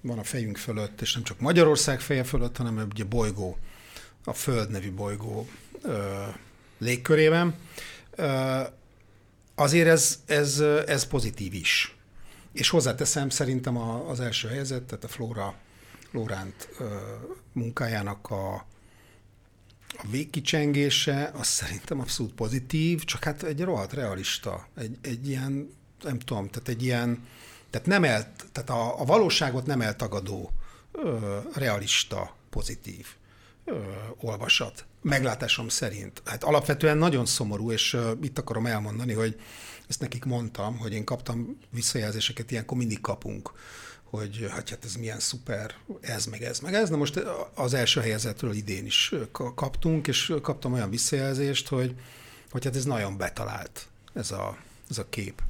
van 0.00 0.18
a 0.18 0.22
fejünk 0.22 0.56
fölött, 0.56 1.00
és 1.00 1.14
nem 1.14 1.22
csak 1.22 1.40
Magyarország 1.40 2.00
feje 2.00 2.24
fölött, 2.24 2.56
hanem 2.56 2.86
ugye 2.90 3.04
bolygó, 3.04 3.58
a 4.24 4.32
Föld 4.32 4.70
nevű 4.70 4.92
bolygó 4.92 5.48
légkörében. 6.78 7.54
Azért 9.54 9.88
ez, 9.88 10.22
ez, 10.26 10.60
ez 10.86 11.06
pozitív 11.06 11.54
is. 11.54 11.96
És 12.52 12.68
hozzáteszem, 12.68 13.28
szerintem 13.28 13.76
az 14.08 14.20
első 14.20 14.48
helyzet, 14.48 14.82
tehát 14.82 15.04
a 15.04 15.08
Flóra 15.08 15.54
Lóránt 16.10 16.68
munkájának 17.52 18.30
a, 18.30 18.54
a 19.88 20.06
végkicsengése, 20.10 21.30
az 21.34 21.46
szerintem 21.46 22.00
abszolút 22.00 22.32
pozitív, 22.32 23.04
csak 23.04 23.24
hát 23.24 23.42
egy 23.42 23.60
rohadt 23.60 23.92
realista, 23.92 24.68
egy, 24.76 24.98
egy 25.00 25.28
ilyen, 25.28 25.70
nem 26.02 26.18
tudom, 26.18 26.48
tehát 26.48 26.68
egy 26.68 26.82
ilyen, 26.82 27.26
tehát, 27.74 27.88
nem 27.88 28.04
el, 28.04 28.32
tehát 28.52 28.70
a, 28.70 29.00
a 29.00 29.04
valóságot 29.04 29.66
nem 29.66 29.80
eltagadó, 29.80 30.50
ö, 30.92 31.38
realista, 31.54 32.34
pozitív 32.50 33.06
ö, 33.64 33.78
olvasat. 34.20 34.84
meglátásom 35.02 35.68
szerint. 35.68 36.22
Hát 36.24 36.44
alapvetően 36.44 36.98
nagyon 36.98 37.26
szomorú, 37.26 37.72
és 37.72 37.92
uh, 37.92 38.10
itt 38.22 38.38
akarom 38.38 38.66
elmondani, 38.66 39.12
hogy 39.12 39.40
ezt 39.88 40.00
nekik 40.00 40.24
mondtam, 40.24 40.78
hogy 40.78 40.92
én 40.92 41.04
kaptam 41.04 41.58
visszajelzéseket, 41.70 42.50
ilyenkor 42.50 42.78
mindig 42.78 43.00
kapunk, 43.00 43.52
hogy 44.04 44.46
hát, 44.50 44.68
hát 44.68 44.84
ez 44.84 44.94
milyen 44.94 45.20
szuper, 45.20 45.74
ez 46.00 46.26
meg 46.26 46.42
ez 46.42 46.58
meg 46.58 46.74
ez. 46.74 46.90
Na 46.90 46.96
most 46.96 47.16
az 47.54 47.74
első 47.74 48.00
helyezetről 48.00 48.52
idén 48.52 48.86
is 48.86 49.14
kaptunk, 49.54 50.06
és 50.06 50.34
kaptam 50.42 50.72
olyan 50.72 50.90
visszajelzést, 50.90 51.68
hogy, 51.68 51.94
hogy 52.50 52.64
hát 52.64 52.76
ez 52.76 52.84
nagyon 52.84 53.16
betalált, 53.16 53.88
ez 54.12 54.30
a, 54.30 54.56
ez 54.90 54.98
a 54.98 55.08
kép 55.08 55.42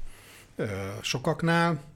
sokaknál. 1.02 1.92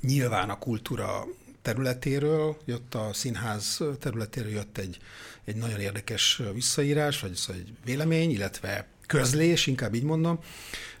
Nyilván 0.00 0.50
a 0.50 0.58
kultúra 0.58 1.26
területéről 1.62 2.56
jött, 2.64 2.94
a 2.94 3.10
színház 3.12 3.80
területéről 3.98 4.50
jött 4.50 4.78
egy, 4.78 4.98
egy 5.44 5.56
nagyon 5.56 5.80
érdekes 5.80 6.42
visszaírás, 6.54 7.20
vagy 7.20 7.34
szóval 7.34 7.62
egy 7.62 7.72
vélemény, 7.84 8.30
illetve 8.30 8.86
közlés, 9.06 9.66
inkább 9.66 9.94
így 9.94 10.02
mondom, 10.02 10.38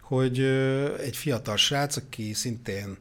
hogy 0.00 0.40
egy 1.00 1.16
fiatal 1.16 1.56
srác, 1.56 1.96
aki 1.96 2.32
szintén 2.34 2.96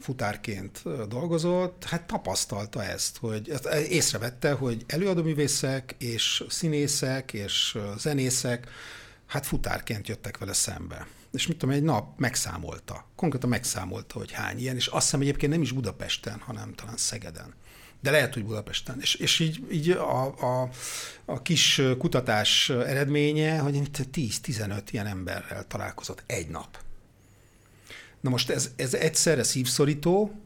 futárként 0.00 0.82
dolgozott, 1.08 1.84
hát 1.84 2.06
tapasztalta 2.06 2.84
ezt, 2.84 3.16
hogy 3.16 3.52
észrevette, 3.88 4.52
hogy 4.52 4.84
előadóművészek 4.86 5.94
és 5.98 6.44
színészek 6.48 7.32
és 7.32 7.78
zenészek 7.98 8.68
hát 9.26 9.46
futárként 9.46 10.08
jöttek 10.08 10.38
vele 10.38 10.52
szembe. 10.52 11.06
És 11.32 11.46
mit 11.46 11.56
tudom, 11.56 11.74
egy 11.74 11.82
nap 11.82 12.18
megszámolta, 12.18 13.06
konkrétan 13.16 13.48
megszámolta, 13.48 14.18
hogy 14.18 14.32
hány 14.32 14.58
ilyen, 14.58 14.76
és 14.76 14.86
azt 14.86 15.04
hiszem 15.04 15.20
egyébként 15.20 15.52
nem 15.52 15.62
is 15.62 15.72
Budapesten, 15.72 16.38
hanem 16.38 16.74
talán 16.74 16.96
Szegeden. 16.96 17.54
De 18.02 18.10
lehet, 18.10 18.34
hogy 18.34 18.44
Budapesten. 18.44 19.00
És, 19.00 19.14
és 19.14 19.38
így, 19.38 19.66
így 19.72 19.90
a, 19.90 20.24
a, 20.26 20.68
a 21.24 21.42
kis 21.42 21.82
kutatás 21.98 22.70
eredménye, 22.70 23.58
hogy 23.58 23.74
10-15 23.92 24.82
ilyen 24.90 25.06
emberrel 25.06 25.66
találkozott 25.66 26.22
egy 26.26 26.48
nap. 26.48 26.78
Na 28.20 28.30
most 28.30 28.50
ez, 28.50 28.70
ez 28.76 28.94
egyszerre 28.94 29.42
szívszorító, 29.42 30.40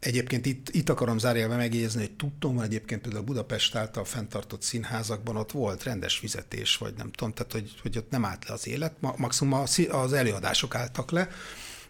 Egyébként 0.00 0.46
itt, 0.46 0.68
itt 0.70 0.88
akarom 0.88 1.18
zárjelve 1.18 1.56
megjegyezni, 1.56 2.00
hogy 2.00 2.16
tudtom, 2.16 2.56
hogy 2.56 2.64
egyébként 2.64 3.00
például 3.00 3.24
Budapest 3.24 3.74
által 3.74 4.04
fenntartott 4.04 4.62
színházakban 4.62 5.36
ott 5.36 5.52
volt 5.52 5.82
rendes 5.82 6.16
fizetés, 6.16 6.76
vagy 6.76 6.94
nem 6.96 7.10
tudom, 7.10 7.32
tehát 7.32 7.52
hogy, 7.52 7.72
hogy 7.82 7.98
ott 7.98 8.10
nem 8.10 8.24
állt 8.24 8.48
le 8.48 8.54
az 8.54 8.68
élet, 8.68 8.94
maximum 9.16 9.62
az 9.90 10.12
előadások 10.12 10.74
álltak 10.74 11.10
le, 11.10 11.28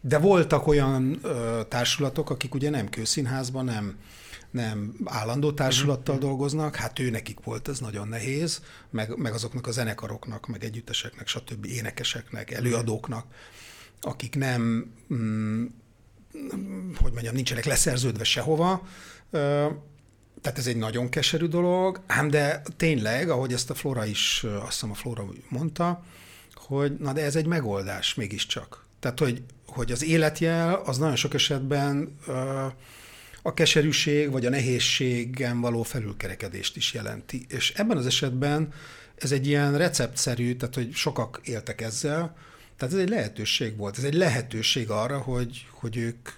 de 0.00 0.18
voltak 0.18 0.66
olyan 0.66 1.18
ö, 1.22 1.60
társulatok, 1.68 2.30
akik 2.30 2.54
ugye 2.54 2.70
nem 2.70 2.88
kőszínházban, 2.88 3.64
nem, 3.64 3.98
nem 4.50 4.94
állandó 5.04 5.52
társulattal 5.52 6.14
uh-huh. 6.14 6.30
dolgoznak, 6.30 6.76
hát 6.76 6.98
ő 6.98 7.10
nekik 7.10 7.38
volt 7.44 7.68
ez 7.68 7.78
nagyon 7.78 8.08
nehéz, 8.08 8.62
meg, 8.90 9.16
meg 9.16 9.32
azoknak 9.32 9.66
a 9.66 9.70
zenekaroknak, 9.70 10.46
meg 10.46 10.64
együtteseknek, 10.64 11.26
stb. 11.26 11.66
énekeseknek, 11.66 12.50
előadóknak, 12.50 13.26
akik 14.00 14.36
nem 14.36 14.92
mm, 15.14 15.66
hogy 16.94 17.12
mondjam, 17.12 17.34
nincsenek 17.34 17.64
leszerződve 17.64 18.24
sehova, 18.24 18.88
tehát 20.40 20.58
ez 20.58 20.66
egy 20.66 20.76
nagyon 20.76 21.08
keserű 21.08 21.46
dolog, 21.46 22.00
ám 22.06 22.30
de 22.30 22.62
tényleg, 22.76 23.30
ahogy 23.30 23.52
ezt 23.52 23.70
a 23.70 23.74
Flora 23.74 24.04
is, 24.04 24.44
azt 24.44 24.72
hiszem 24.72 24.90
a 24.90 24.94
Flora 24.94 25.24
mondta, 25.48 26.04
hogy 26.54 26.96
na 26.98 27.12
de 27.12 27.24
ez 27.24 27.36
egy 27.36 27.46
megoldás 27.46 28.14
mégiscsak. 28.14 28.84
Tehát, 29.00 29.18
hogy, 29.18 29.42
hogy 29.66 29.92
az 29.92 30.04
életjel 30.04 30.74
az 30.74 30.98
nagyon 30.98 31.16
sok 31.16 31.34
esetben 31.34 32.18
a 33.42 33.54
keserűség 33.54 34.30
vagy 34.30 34.46
a 34.46 34.50
nehézségen 34.50 35.60
való 35.60 35.82
felülkerekedést 35.82 36.76
is 36.76 36.92
jelenti. 36.92 37.46
És 37.48 37.72
ebben 37.76 37.96
az 37.96 38.06
esetben 38.06 38.72
ez 39.16 39.32
egy 39.32 39.46
ilyen 39.46 39.78
receptszerű, 39.78 40.56
tehát 40.56 40.74
hogy 40.74 40.92
sokak 40.92 41.40
éltek 41.44 41.80
ezzel, 41.80 42.36
tehát 42.78 42.94
ez 42.94 43.00
egy 43.00 43.08
lehetőség 43.08 43.76
volt, 43.76 43.98
ez 43.98 44.04
egy 44.04 44.14
lehetőség 44.14 44.90
arra, 44.90 45.18
hogy, 45.18 45.66
hogy 45.70 45.96
ők, 45.96 46.28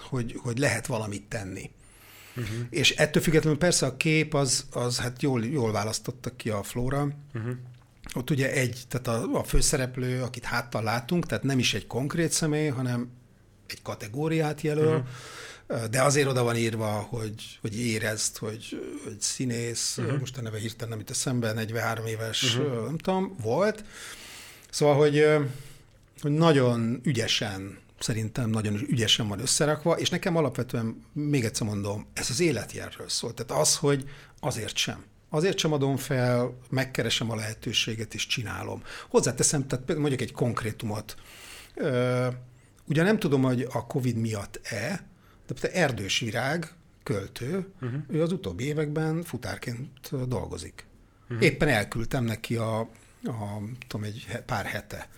hogy, 0.00 0.38
hogy 0.42 0.58
lehet 0.58 0.86
valamit 0.86 1.28
tenni. 1.28 1.70
Uh-huh. 2.36 2.56
És 2.70 2.90
ettől 2.90 3.22
függetlenül 3.22 3.58
persze 3.58 3.86
a 3.86 3.96
kép 3.96 4.34
az, 4.34 4.66
az 4.70 4.98
hát 4.98 5.22
jól, 5.22 5.44
jól 5.44 5.72
választottak 5.72 6.36
ki 6.36 6.50
a 6.50 6.62
Flóra. 6.62 7.08
Uh-huh. 7.34 7.52
Ott 8.14 8.30
ugye 8.30 8.52
egy, 8.52 8.82
tehát 8.88 9.22
a, 9.22 9.38
a 9.38 9.44
főszereplő, 9.44 10.22
akit 10.22 10.44
háttal 10.44 10.82
látunk, 10.82 11.26
tehát 11.26 11.44
nem 11.44 11.58
is 11.58 11.74
egy 11.74 11.86
konkrét 11.86 12.32
személy, 12.32 12.68
hanem 12.68 13.10
egy 13.66 13.82
kategóriát 13.82 14.60
jelöl, 14.60 15.04
uh-huh. 15.66 15.84
de 15.84 16.02
azért 16.02 16.28
oda 16.28 16.42
van 16.42 16.56
írva, 16.56 16.86
hogy, 16.86 17.58
hogy 17.60 17.78
érezd, 17.80 18.36
hogy, 18.36 18.80
hogy 19.04 19.20
színész, 19.20 19.98
uh-huh. 19.98 20.18
most 20.18 20.36
a 20.36 20.42
neve 20.42 20.58
hirtelen 20.58 20.88
nem 20.88 21.00
itt 21.00 21.10
eszembe, 21.10 21.52
43 21.52 22.06
éves, 22.06 22.56
uh-huh. 22.56 22.84
nem 22.84 22.98
tudom, 22.98 23.36
volt, 23.42 23.84
Szóval, 24.70 24.96
hogy, 24.96 25.24
hogy 26.20 26.30
nagyon 26.30 27.00
ügyesen, 27.02 27.78
szerintem 27.98 28.50
nagyon 28.50 28.74
ügyesen 28.74 29.28
van 29.28 29.40
összerakva, 29.40 29.98
és 29.98 30.10
nekem 30.10 30.36
alapvetően, 30.36 31.04
még 31.12 31.44
egyszer 31.44 31.66
mondom, 31.66 32.06
ez 32.12 32.30
az 32.30 32.40
életjelről 32.40 33.08
szól. 33.08 33.34
Tehát 33.34 33.62
az, 33.62 33.76
hogy 33.76 34.10
azért 34.40 34.76
sem. 34.76 35.04
Azért 35.30 35.58
sem 35.58 35.72
adom 35.72 35.96
fel, 35.96 36.58
megkeresem 36.70 37.30
a 37.30 37.34
lehetőséget, 37.34 38.14
és 38.14 38.26
csinálom. 38.26 38.82
Hozzáteszem, 39.08 39.66
tehát 39.66 39.96
mondjuk 39.96 40.20
egy 40.20 40.32
konkrétumot. 40.32 41.16
Ugye 42.84 43.02
nem 43.02 43.18
tudom, 43.18 43.42
hogy 43.42 43.66
a 43.72 43.86
Covid 43.86 44.16
miatt-e, 44.16 45.06
de 45.60 45.72
Erdős 45.72 46.18
Virág, 46.18 46.72
költő, 47.02 47.66
uh-huh. 47.80 48.00
ő 48.08 48.22
az 48.22 48.32
utóbbi 48.32 48.64
években 48.64 49.22
futárként 49.22 50.26
dolgozik. 50.28 50.86
Uh-huh. 51.22 51.44
Éppen 51.44 51.68
elküldtem 51.68 52.24
neki 52.24 52.56
a 52.56 52.88
a, 53.24 53.62
tudom, 53.88 54.06
egy 54.06 54.42
pár 54.46 54.66
hete 54.66 55.08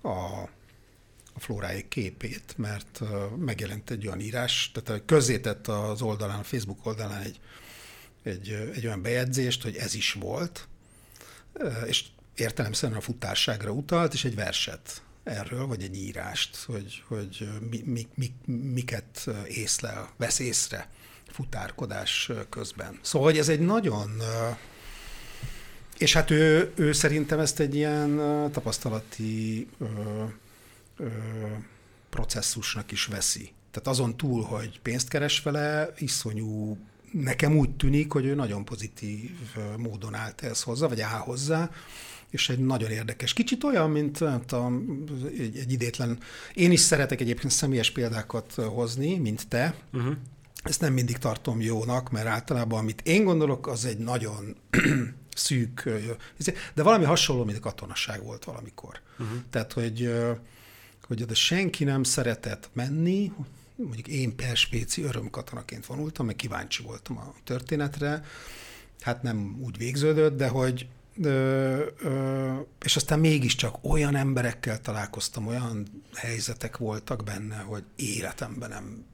a, 0.00 0.08
a 1.34 1.40
Flóráék 1.40 1.88
képét, 1.88 2.54
mert 2.56 3.00
megjelent 3.36 3.90
egy 3.90 4.06
olyan 4.06 4.20
írás, 4.20 4.72
tehát 4.72 5.02
közzétett 5.04 5.68
az 5.68 6.02
oldalán, 6.02 6.38
a 6.38 6.42
Facebook 6.42 6.86
oldalán 6.86 7.22
egy, 7.22 7.40
egy, 8.22 8.70
egy 8.74 8.86
olyan 8.86 9.02
bejegyzést, 9.02 9.62
hogy 9.62 9.76
ez 9.76 9.94
is 9.94 10.12
volt, 10.12 10.68
és 11.86 12.04
értelemszerűen 12.34 12.98
a 12.98 13.02
futárságra 13.02 13.70
utalt, 13.70 14.12
és 14.12 14.24
egy 14.24 14.34
verset 14.34 15.02
erről, 15.24 15.66
vagy 15.66 15.82
egy 15.82 15.96
írást, 15.96 16.56
hogy, 16.56 17.02
hogy 17.06 17.48
mi, 17.70 17.82
mi, 17.84 18.08
mi, 18.14 18.32
miket 18.54 19.28
észlel, 19.48 20.10
vesz 20.16 20.38
észre 20.38 20.88
futárkodás 21.32 22.30
közben. 22.48 22.98
Szóval, 23.02 23.28
hogy 23.28 23.38
ez 23.38 23.48
egy 23.48 23.60
nagyon 23.60 24.22
és 26.04 26.12
hát 26.12 26.30
ő, 26.30 26.72
ő 26.74 26.92
szerintem 26.92 27.38
ezt 27.38 27.60
egy 27.60 27.74
ilyen 27.74 28.20
tapasztalati 28.52 29.68
ö, 29.78 29.86
ö, 30.96 31.06
processzusnak 32.10 32.92
is 32.92 33.06
veszi. 33.06 33.52
Tehát 33.70 33.88
azon 33.88 34.16
túl, 34.16 34.42
hogy 34.42 34.80
pénzt 34.80 35.08
keres 35.08 35.42
vele, 35.42 35.92
iszonyú, 35.98 36.78
nekem 37.12 37.56
úgy 37.56 37.70
tűnik, 37.70 38.12
hogy 38.12 38.24
ő 38.24 38.34
nagyon 38.34 38.64
pozitív 38.64 39.30
módon 39.76 40.14
állt 40.14 40.42
ehhez 40.42 40.62
hozzá, 40.62 40.86
vagy 40.86 41.00
áll 41.00 41.18
hozzá, 41.18 41.70
és 42.30 42.48
egy 42.48 42.58
nagyon 42.58 42.90
érdekes. 42.90 43.32
Kicsit 43.32 43.64
olyan, 43.64 43.90
mint 43.90 44.20
a, 44.20 44.70
egy, 45.38 45.56
egy 45.56 45.72
idétlen. 45.72 46.18
Én 46.54 46.70
is 46.70 46.80
szeretek 46.80 47.20
egyébként 47.20 47.52
személyes 47.52 47.90
példákat 47.90 48.54
hozni, 48.54 49.18
mint 49.18 49.48
te. 49.48 49.74
Uh-huh. 49.92 50.14
Ezt 50.62 50.80
nem 50.80 50.92
mindig 50.92 51.18
tartom 51.18 51.60
jónak, 51.60 52.10
mert 52.10 52.26
általában 52.26 52.78
amit 52.78 53.00
én 53.04 53.24
gondolok, 53.24 53.66
az 53.66 53.84
egy 53.84 53.98
nagyon 53.98 54.56
szűk, 55.34 55.88
izé, 56.38 56.54
de 56.74 56.82
valami 56.82 57.04
hasonló, 57.04 57.44
mint 57.44 57.58
a 57.58 57.60
katonaság 57.60 58.22
volt 58.22 58.44
valamikor. 58.44 59.00
Uh-huh. 59.18 59.38
Tehát, 59.50 59.72
hogy, 59.72 60.14
hogy 61.06 61.22
oda 61.22 61.34
senki 61.34 61.84
nem 61.84 62.02
szeretett 62.02 62.70
menni, 62.72 63.32
mondjuk 63.76 64.08
én 64.08 64.36
perspéci 64.36 65.02
örömkatonaként 65.02 65.86
vonultam, 65.86 66.26
meg 66.26 66.36
kíváncsi 66.36 66.82
voltam 66.82 67.18
a 67.18 67.34
történetre, 67.44 68.24
hát 69.00 69.22
nem 69.22 69.58
úgy 69.60 69.78
végződött, 69.78 70.36
de 70.36 70.48
hogy 70.48 70.88
Ö, 71.22 71.86
ö, 72.02 72.52
és 72.84 72.96
aztán 72.96 73.18
mégiscsak 73.18 73.76
olyan 73.82 74.16
emberekkel 74.16 74.80
találkoztam, 74.80 75.46
olyan 75.46 76.02
helyzetek 76.14 76.76
voltak 76.76 77.24
benne, 77.24 77.56
hogy 77.56 77.84
életemben 77.96 78.68
nem 78.68 79.04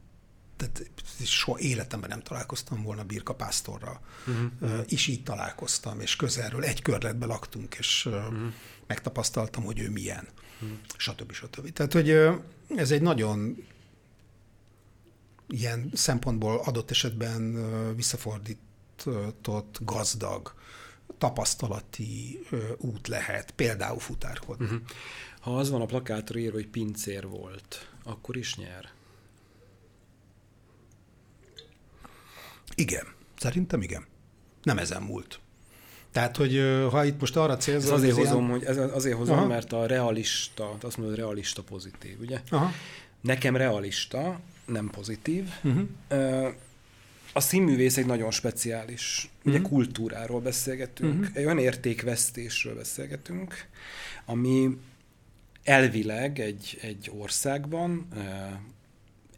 tehát 0.61 0.93
soha 1.25 1.59
életemben 1.59 2.09
nem 2.09 2.23
találkoztam 2.23 2.83
volna 2.83 3.05
Birka 3.05 3.35
Pásztorral. 3.35 4.01
Uh-huh. 4.27 4.85
És 4.89 5.07
így 5.07 5.23
találkoztam, 5.23 6.01
és 6.01 6.17
közelről 6.17 6.65
egy 6.65 6.83
körletben 6.83 7.29
laktunk, 7.29 7.75
és 7.75 8.07
uh-huh. 8.07 8.53
megtapasztaltam, 8.87 9.65
hogy 9.65 9.79
ő 9.79 9.91
milyen, 9.91 10.29
uh-huh. 10.61 10.79
stb. 10.97 11.33
stb. 11.33 11.73
Tehát, 11.73 11.93
hogy 11.93 12.11
ez 12.77 12.91
egy 12.91 13.03
nagyon 13.03 13.65
ilyen 15.49 15.91
szempontból 15.95 16.59
adott 16.65 16.91
esetben 16.91 17.95
visszafordított, 17.97 19.79
gazdag, 19.81 20.55
tapasztalati 21.19 22.47
út 22.77 23.09
lehet, 23.09 23.51
például 23.51 23.99
futárkodni. 23.99 24.65
Uh-huh. 24.65 24.81
Ha 25.41 25.57
az 25.57 25.71
van 25.71 25.81
a 25.81 25.87
plakátra 25.87 26.39
írva, 26.39 26.57
hogy 26.57 26.69
pincér 26.69 27.27
volt, 27.27 27.91
akkor 28.05 28.37
is 28.37 28.57
nyer? 28.57 28.91
Igen, 32.75 33.05
szerintem 33.39 33.83
igen. 33.83 34.07
nem 34.63 34.79
ezen 34.79 35.03
múlt. 35.03 35.41
Tehát, 36.13 36.37
hogy 36.37 36.61
ha 36.91 37.05
itt 37.05 37.21
most 37.21 37.37
arra 37.37 37.57
célzol... 37.57 37.95
Ez 37.95 37.99
azért 37.99 38.17
hozom, 38.17 38.45
ilyen... 38.45 38.51
hogy 38.51 38.65
ez 38.65 38.77
azért 38.77 39.17
hozom, 39.17 39.39
Aha. 39.39 39.47
mert 39.47 39.73
a 39.73 39.87
realista, 39.87 40.77
azt 40.81 40.97
mondod, 40.97 41.17
realista 41.17 41.63
pozitív, 41.63 42.21
ugye? 42.21 42.41
Aha. 42.51 42.73
Nekem 43.21 43.57
realista, 43.57 44.41
nem 44.67 44.91
pozitív. 44.91 45.49
Uh-huh. 45.63 45.89
A 47.33 47.41
színművész 47.41 47.97
egy 47.97 48.07
nagyon 48.07 48.31
speciális, 48.31 49.31
ugye 49.45 49.57
uh-huh. 49.57 49.71
kultúráról 49.71 50.41
beszélgetünk, 50.41 51.21
uh-huh. 51.21 51.37
egy 51.37 51.45
olyan 51.45 51.59
értékvesztésről 51.59 52.75
beszélgetünk, 52.75 53.55
ami 54.25 54.79
elvileg 55.65 56.41
egy, 56.41 56.79
egy 56.83 57.11
országban 57.19 58.09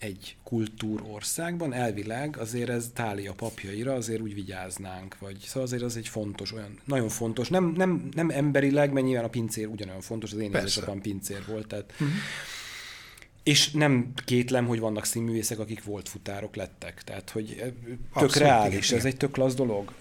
egy 0.03 0.37
kultúrországban 0.43 1.73
elvileg 1.73 2.37
azért 2.39 2.69
ez 2.69 2.91
Tália 2.95 3.33
papjaira 3.33 3.93
azért 3.93 4.21
úgy 4.21 4.35
vigyáznánk, 4.35 5.19
vagy 5.19 5.37
szóval 5.39 5.63
azért 5.63 5.83
az 5.83 5.97
egy 5.97 6.09
fontos, 6.09 6.53
olyan, 6.53 6.79
nagyon 6.85 7.09
fontos, 7.09 7.49
nem, 7.49 7.73
nem, 7.77 8.09
nem 8.15 8.31
emberileg, 8.31 8.93
mert 8.93 9.07
nyilván 9.07 9.25
a 9.25 9.29
pincér 9.29 9.67
ugyanolyan 9.67 10.01
fontos, 10.01 10.33
az 10.33 10.39
én 10.39 10.51
édesapám 10.51 11.01
pincér 11.01 11.43
volt, 11.47 11.67
tehát 11.67 11.93
uh-huh. 11.93 12.09
És 13.43 13.71
nem 13.71 14.13
kétlem, 14.25 14.67
hogy 14.67 14.79
vannak 14.79 15.05
színművészek, 15.05 15.59
akik 15.59 15.85
volt 15.85 16.09
futárok 16.09 16.57
lettek. 16.57 17.03
Tehát, 17.05 17.31
hogy 17.31 17.47
tök 17.47 17.75
Abszolút, 18.13 18.35
reális, 18.35 18.87
igen. 18.87 18.99
ez 18.99 19.05
egy 19.05 19.17
tök 19.17 19.37
lasz 19.37 19.55
dolog. 19.55 19.93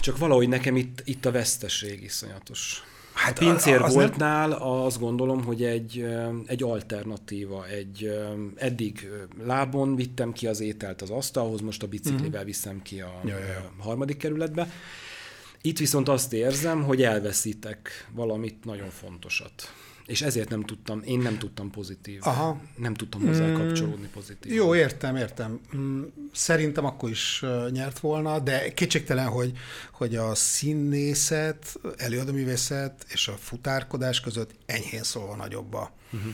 Csak 0.00 0.18
valahogy 0.18 0.48
nekem 0.48 0.76
itt, 0.76 1.02
itt 1.04 1.24
a 1.24 1.30
veszteség 1.30 2.02
iszonyatos. 2.02 2.82
Hát 3.22 3.38
a 3.38 3.44
pincér 3.44 3.80
az 3.80 3.94
voltnál 3.94 4.48
nem... 4.48 4.62
azt 4.62 4.98
gondolom, 4.98 5.44
hogy 5.44 5.64
egy, 5.64 6.06
egy 6.46 6.62
alternatíva, 6.62 7.66
egy 7.66 8.12
eddig 8.56 9.08
lábon 9.44 9.96
vittem 9.96 10.32
ki 10.32 10.46
az 10.46 10.60
ételt 10.60 11.02
az 11.02 11.10
asztalhoz, 11.10 11.60
most 11.60 11.82
a 11.82 11.86
biciklivel 11.86 12.28
uh-huh. 12.28 12.44
viszem 12.44 12.82
ki 12.82 13.00
a, 13.00 13.20
ja, 13.24 13.38
ja. 13.38 13.72
a 13.78 13.82
harmadik 13.82 14.16
kerületbe. 14.16 14.68
Itt 15.60 15.78
viszont 15.78 16.08
azt 16.08 16.32
érzem, 16.32 16.82
hogy 16.82 17.02
elveszítek 17.02 18.08
valamit 18.12 18.64
nagyon 18.64 18.88
fontosat. 18.90 19.72
És 20.06 20.22
ezért 20.22 20.48
nem 20.48 20.62
tudtam, 20.62 21.02
én 21.04 21.18
nem 21.18 21.38
tudtam 21.38 21.70
pozitív, 21.70 22.20
Aha. 22.22 22.60
nem 22.76 22.94
tudtam 22.94 23.26
hozzá 23.26 23.46
mm. 23.46 23.54
kapcsolódni 23.54 24.06
pozitív. 24.06 24.52
Jó, 24.52 24.74
értem, 24.74 25.16
értem. 25.16 25.60
Mm, 25.76 26.02
szerintem 26.32 26.84
akkor 26.84 27.10
is 27.10 27.44
nyert 27.70 27.98
volna, 27.98 28.38
de 28.38 28.72
kétségtelen, 28.72 29.28
hogy, 29.28 29.52
hogy 29.92 30.16
a 30.16 30.34
színészet, 30.34 31.80
előadóművészet 31.96 33.04
és 33.08 33.28
a 33.28 33.32
futárkodás 33.32 34.20
között 34.20 34.54
enyhén 34.66 35.02
szólva 35.02 35.36
nagyobb 35.36 35.74
a, 35.74 35.92
uh-huh. 36.12 36.32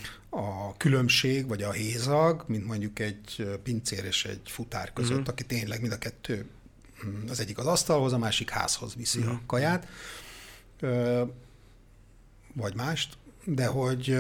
a 0.68 0.76
különbség, 0.76 1.48
vagy 1.48 1.62
a 1.62 1.72
hézag, 1.72 2.44
mint 2.46 2.66
mondjuk 2.66 2.98
egy 2.98 3.58
pincér 3.62 4.04
és 4.04 4.24
egy 4.24 4.42
futár 4.44 4.92
között, 4.92 5.10
uh-huh. 5.10 5.28
aki 5.28 5.44
tényleg 5.44 5.80
mind 5.80 5.92
a 5.92 5.98
kettő, 5.98 6.46
mm, 7.06 7.28
az 7.28 7.40
egyik 7.40 7.58
az 7.58 7.66
asztalhoz, 7.66 8.12
a 8.12 8.18
másik 8.18 8.50
házhoz 8.50 8.94
viszi 8.94 9.18
uh-huh. 9.18 9.34
a 9.34 9.40
kaját, 9.46 9.88
vagy 12.54 12.74
mást 12.74 13.16
de 13.44 13.66
hogy 13.66 14.16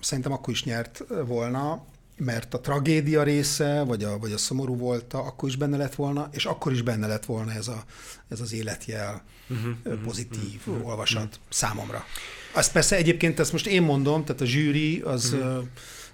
szerintem 0.00 0.32
akkor 0.32 0.52
is 0.52 0.64
nyert 0.64 1.04
volna, 1.26 1.84
mert 2.16 2.54
a 2.54 2.60
tragédia 2.60 3.22
része, 3.22 3.82
vagy 3.82 4.04
a, 4.04 4.18
vagy 4.18 4.32
a 4.32 4.38
szomorú 4.38 4.76
volt, 4.76 5.12
akkor 5.12 5.48
is 5.48 5.56
benne 5.56 5.76
lett 5.76 5.94
volna, 5.94 6.28
és 6.32 6.44
akkor 6.44 6.72
is 6.72 6.82
benne 6.82 7.06
lett 7.06 7.24
volna 7.24 7.52
ez, 7.52 7.68
a, 7.68 7.84
ez 8.28 8.40
az 8.40 8.52
életjel 8.52 9.22
uh-huh, 9.48 10.02
pozitív 10.02 10.60
uh-huh, 10.66 10.86
olvasat 10.86 11.24
uh-huh. 11.24 11.38
számomra. 11.48 12.04
Azt 12.52 12.72
persze 12.72 12.96
egyébként 12.96 13.40
ezt 13.40 13.52
most 13.52 13.66
én 13.66 13.82
mondom, 13.82 14.24
tehát 14.24 14.40
a 14.40 14.44
zsűri 14.44 15.00
az 15.00 15.32
uh-huh. 15.32 15.58
uh, 15.58 15.64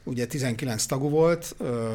ugye 0.04 0.26
19 0.26 0.84
tagú 0.84 1.08
volt, 1.08 1.54
uh, 1.58 1.92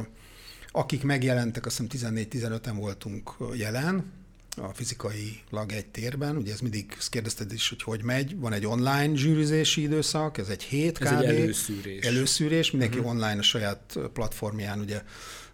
akik 0.71 1.03
megjelentek, 1.03 1.65
azt 1.65 1.81
hiszem 1.89 2.15
14-15-en 2.15 2.73
voltunk 2.75 3.35
jelen, 3.53 4.11
a 4.57 4.73
fizikai 4.73 5.41
lag 5.49 5.71
egy 5.71 5.85
térben. 5.85 6.37
Ugye 6.37 6.53
ez 6.53 6.59
mindig 6.59 6.95
ezt 6.97 7.09
kérdezted 7.09 7.53
is, 7.53 7.69
hogy 7.69 7.83
hogy 7.83 8.03
megy. 8.03 8.37
Van 8.37 8.53
egy 8.53 8.65
online 8.65 9.15
zsűrizési 9.15 9.81
időszak, 9.81 10.37
ez 10.37 10.47
egy 10.47 10.63
hét 10.63 11.01
ez 11.01 11.09
kb. 11.09 11.17
egy 11.17 11.25
előszűrés. 11.25 12.05
Előszűrés, 12.05 12.71
mindenki 12.71 12.97
uh-huh. 12.97 13.13
online 13.13 13.39
a 13.39 13.41
saját 13.41 13.99
platformján, 14.13 14.79
ugye, 14.79 15.03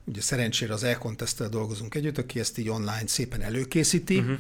ugye 0.04 0.22
szerencsére 0.22 0.74
az 0.74 0.84
e 0.84 0.97
dolgozunk 1.49 1.95
együtt, 1.95 2.18
aki 2.18 2.39
ezt 2.39 2.58
így 2.58 2.70
online 2.70 3.08
szépen 3.08 3.41
előkészíti, 3.41 4.18
uh-huh. 4.18 4.38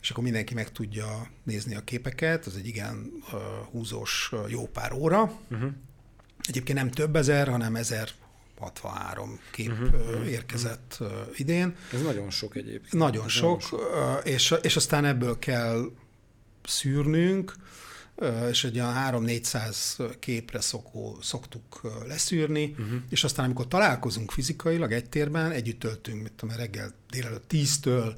és 0.00 0.10
akkor 0.10 0.22
mindenki 0.24 0.54
meg 0.54 0.72
tudja 0.72 1.30
nézni 1.42 1.74
a 1.74 1.80
képeket, 1.80 2.46
ez 2.46 2.54
egy 2.56 2.66
igen 2.66 3.12
uh, 3.32 3.40
húzós 3.70 4.32
jó 4.48 4.66
pár 4.66 4.92
óra. 4.92 5.40
Uh-huh. 5.50 5.70
Egyébként 6.48 6.78
nem 6.78 6.90
több 6.90 7.16
ezer, 7.16 7.48
hanem 7.48 7.76
ezer 7.76 8.10
63 8.58 9.40
kép 9.50 9.70
uh-huh. 9.70 10.30
érkezett 10.30 10.96
uh, 11.00 11.08
idén. 11.34 11.76
Ez 11.92 12.02
nagyon 12.02 12.30
sok 12.30 12.56
egyébként. 12.56 12.92
Nagyon 12.92 13.24
Ez 13.24 13.30
sok, 13.30 13.42
nagyon 13.42 13.60
sok. 13.60 14.26
És, 14.26 14.54
és 14.62 14.76
aztán 14.76 15.04
ebből 15.04 15.38
kell 15.38 15.90
szűrnünk, 16.64 17.54
és 18.50 18.64
egy 18.64 18.78
olyan 18.78 18.94
3-400 18.96 20.16
képre 20.18 20.60
szokó, 20.60 21.18
szoktuk 21.20 21.80
leszűrni, 22.06 22.74
uh-huh. 22.78 23.00
és 23.08 23.24
aztán 23.24 23.44
amikor 23.44 23.68
találkozunk 23.68 24.30
fizikailag 24.30 24.92
egy 24.92 25.08
térben, 25.08 25.50
együtt 25.50 25.78
töltünk, 25.78 26.22
mit 26.22 26.32
tudom, 26.32 26.56
reggel 26.56 26.94
délelőtt 27.10 27.50
10-től 27.50 28.14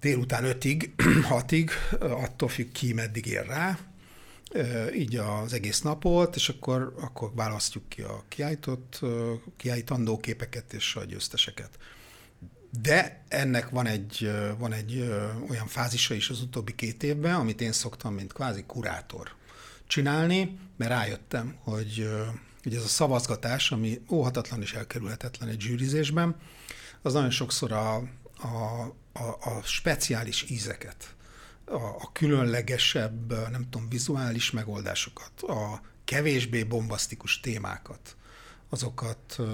délután 0.00 0.44
5-ig, 0.60 0.88
6-ig, 1.30 1.70
attól 2.26 2.48
függ 2.48 2.72
ki, 2.72 2.92
meddig 2.92 3.26
ér 3.26 3.46
rá, 3.46 3.78
így 4.96 5.16
az 5.16 5.52
egész 5.52 5.80
napot, 5.80 6.36
és 6.36 6.48
akkor, 6.48 6.94
akkor 7.00 7.30
választjuk 7.34 7.88
ki 7.88 8.02
a 8.02 8.24
kiállított, 8.28 9.00
kiállítandó 9.56 10.18
képeket 10.18 10.72
és 10.72 10.96
a 10.96 11.04
győzteseket. 11.04 11.78
De 12.80 13.22
ennek 13.28 13.68
van 13.68 13.86
egy, 13.86 14.30
van 14.58 14.72
egy 14.72 14.98
olyan 15.50 15.66
fázisa 15.66 16.14
is 16.14 16.30
az 16.30 16.40
utóbbi 16.40 16.74
két 16.74 17.02
évben, 17.02 17.34
amit 17.34 17.60
én 17.60 17.72
szoktam, 17.72 18.14
mint 18.14 18.32
kvázi 18.32 18.64
kurátor 18.66 19.34
csinálni, 19.86 20.58
mert 20.76 20.90
rájöttem, 20.90 21.56
hogy, 21.58 22.10
hogy 22.62 22.74
ez 22.74 22.82
a 22.82 22.88
szavazgatás, 22.88 23.72
ami 23.72 24.00
óhatatlan 24.10 24.62
és 24.62 24.72
elkerülhetetlen 24.72 25.48
egy 25.48 25.60
zsűrizésben, 25.60 26.36
az 27.02 27.12
nagyon 27.12 27.30
sokszor 27.30 27.72
a, 27.72 27.94
a, 27.94 28.82
a, 29.12 29.24
a 29.40 29.60
speciális 29.62 30.50
ízeket 30.50 31.14
a, 31.64 31.74
a 31.74 32.10
különlegesebb, 32.12 33.50
nem 33.50 33.66
tudom, 33.70 33.88
vizuális 33.88 34.50
megoldásokat, 34.50 35.42
a 35.42 35.80
kevésbé 36.04 36.62
bombasztikus 36.64 37.40
témákat, 37.40 38.16
azokat 38.68 39.36
uh, 39.38 39.48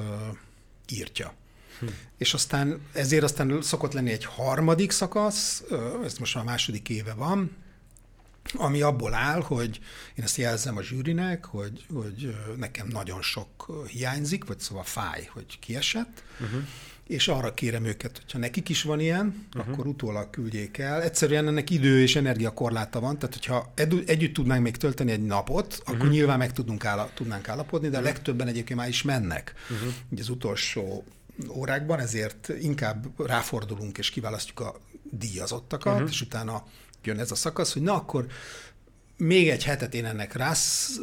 írtja. 0.88 1.34
Hm. 1.78 1.86
És 2.16 2.34
aztán 2.34 2.80
ezért 2.92 3.22
aztán 3.22 3.62
szokott 3.62 3.92
lenni 3.92 4.10
egy 4.10 4.24
harmadik 4.24 4.90
szakasz, 4.90 5.62
ez 6.04 6.18
most 6.18 6.34
már 6.34 6.44
a 6.44 6.46
második 6.46 6.88
éve 6.88 7.14
van, 7.14 7.56
ami 8.54 8.80
abból 8.80 9.14
áll, 9.14 9.40
hogy 9.40 9.80
én 10.14 10.24
ezt 10.24 10.36
jelzem 10.36 10.76
a 10.76 10.82
zsűrinek, 10.82 11.44
hogy, 11.44 11.86
hogy 11.92 12.36
nekem 12.56 12.86
nagyon 12.86 13.22
sok 13.22 13.84
hiányzik, 13.86 14.44
vagy 14.44 14.60
szóval 14.60 14.84
fáj, 14.84 15.28
hogy 15.32 15.58
kiesett, 15.58 16.22
uh-huh 16.40 16.62
és 17.08 17.28
arra 17.28 17.54
kérem 17.54 17.84
őket, 17.84 18.18
hogyha 18.18 18.38
nekik 18.38 18.68
is 18.68 18.82
van 18.82 19.00
ilyen, 19.00 19.46
uh-huh. 19.56 19.72
akkor 19.72 19.86
utólag 19.86 20.30
küldjék 20.30 20.78
el. 20.78 21.02
Egyszerűen 21.02 21.46
ennek 21.46 21.70
idő 21.70 22.00
és 22.00 22.16
energiakorláta 22.16 23.00
van, 23.00 23.18
tehát 23.18 23.34
hogyha 23.34 23.72
együtt 24.06 24.34
tudnánk 24.34 24.62
még 24.62 24.76
tölteni 24.76 25.10
egy 25.10 25.24
napot, 25.24 25.76
uh-huh. 25.80 25.96
akkor 25.96 26.10
nyilván 26.10 26.38
meg 26.38 26.52
tudnunk 26.52 26.84
áll, 26.84 27.10
tudnánk 27.14 27.48
állapodni, 27.48 27.88
de 27.88 27.98
a 27.98 28.00
legtöbben 28.00 28.48
egyébként 28.48 28.78
már 28.78 28.88
is 28.88 29.02
mennek. 29.02 29.54
Uh-huh. 29.70 29.92
Ugye 30.10 30.22
az 30.22 30.28
utolsó 30.28 31.04
órákban, 31.50 31.98
ezért 31.98 32.48
inkább 32.60 33.06
ráfordulunk 33.26 33.98
és 33.98 34.10
kiválasztjuk 34.10 34.60
a 34.60 34.80
díjazottakat, 35.10 35.94
uh-huh. 35.94 36.08
és 36.10 36.20
utána 36.20 36.64
jön 37.02 37.18
ez 37.18 37.30
a 37.30 37.34
szakasz, 37.34 37.72
hogy 37.72 37.82
na 37.82 37.94
akkor 37.94 38.26
még 39.16 39.48
egy 39.48 39.64
hetet 39.64 39.94
én 39.94 40.04
ennek 40.04 40.32
rász, 40.32 40.96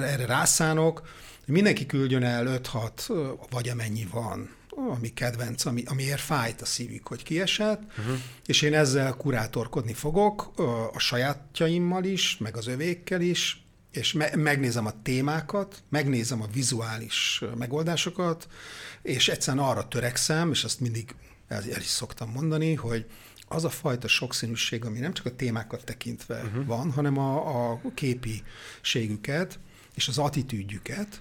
erre 0.00 0.26
rászánok, 0.26 1.02
mindenki 1.46 1.86
küldjön 1.86 2.22
el 2.22 2.60
5-6, 2.72 3.36
vagy 3.50 3.68
amennyi 3.68 4.08
van 4.10 4.50
ami 4.76 5.12
kedvenc, 5.12 5.64
ami, 5.64 5.82
amiért 5.86 6.20
fájt 6.20 6.60
a 6.60 6.64
szívük, 6.64 7.06
hogy 7.06 7.22
kiesett, 7.22 7.82
uh-huh. 7.98 8.16
és 8.46 8.62
én 8.62 8.74
ezzel 8.74 9.12
kurátorkodni 9.12 9.92
fogok 9.92 10.52
a 10.92 10.98
sajátjaimmal 10.98 12.04
is, 12.04 12.36
meg 12.38 12.56
az 12.56 12.66
övékkel 12.66 13.20
is, 13.20 13.64
és 13.90 14.12
me- 14.12 14.36
megnézem 14.36 14.86
a 14.86 15.02
témákat, 15.02 15.82
megnézem 15.88 16.42
a 16.42 16.46
vizuális 16.52 17.42
megoldásokat, 17.58 18.48
és 19.02 19.28
egyszerűen 19.28 19.64
arra 19.64 19.88
törekszem, 19.88 20.50
és 20.50 20.64
azt 20.64 20.80
mindig 20.80 21.14
el, 21.48 21.62
el 21.62 21.80
is 21.80 21.86
szoktam 21.86 22.30
mondani, 22.30 22.74
hogy 22.74 23.06
az 23.48 23.64
a 23.64 23.70
fajta 23.70 24.08
sokszínűség, 24.08 24.84
ami 24.84 24.98
nem 24.98 25.12
csak 25.12 25.26
a 25.26 25.36
témákat 25.36 25.84
tekintve 25.84 26.42
uh-huh. 26.42 26.66
van, 26.66 26.92
hanem 26.92 27.18
a, 27.18 27.70
a 27.70 27.80
képiségüket 27.94 29.58
és 29.94 30.08
az 30.08 30.18
attitűdjüket, 30.18 31.20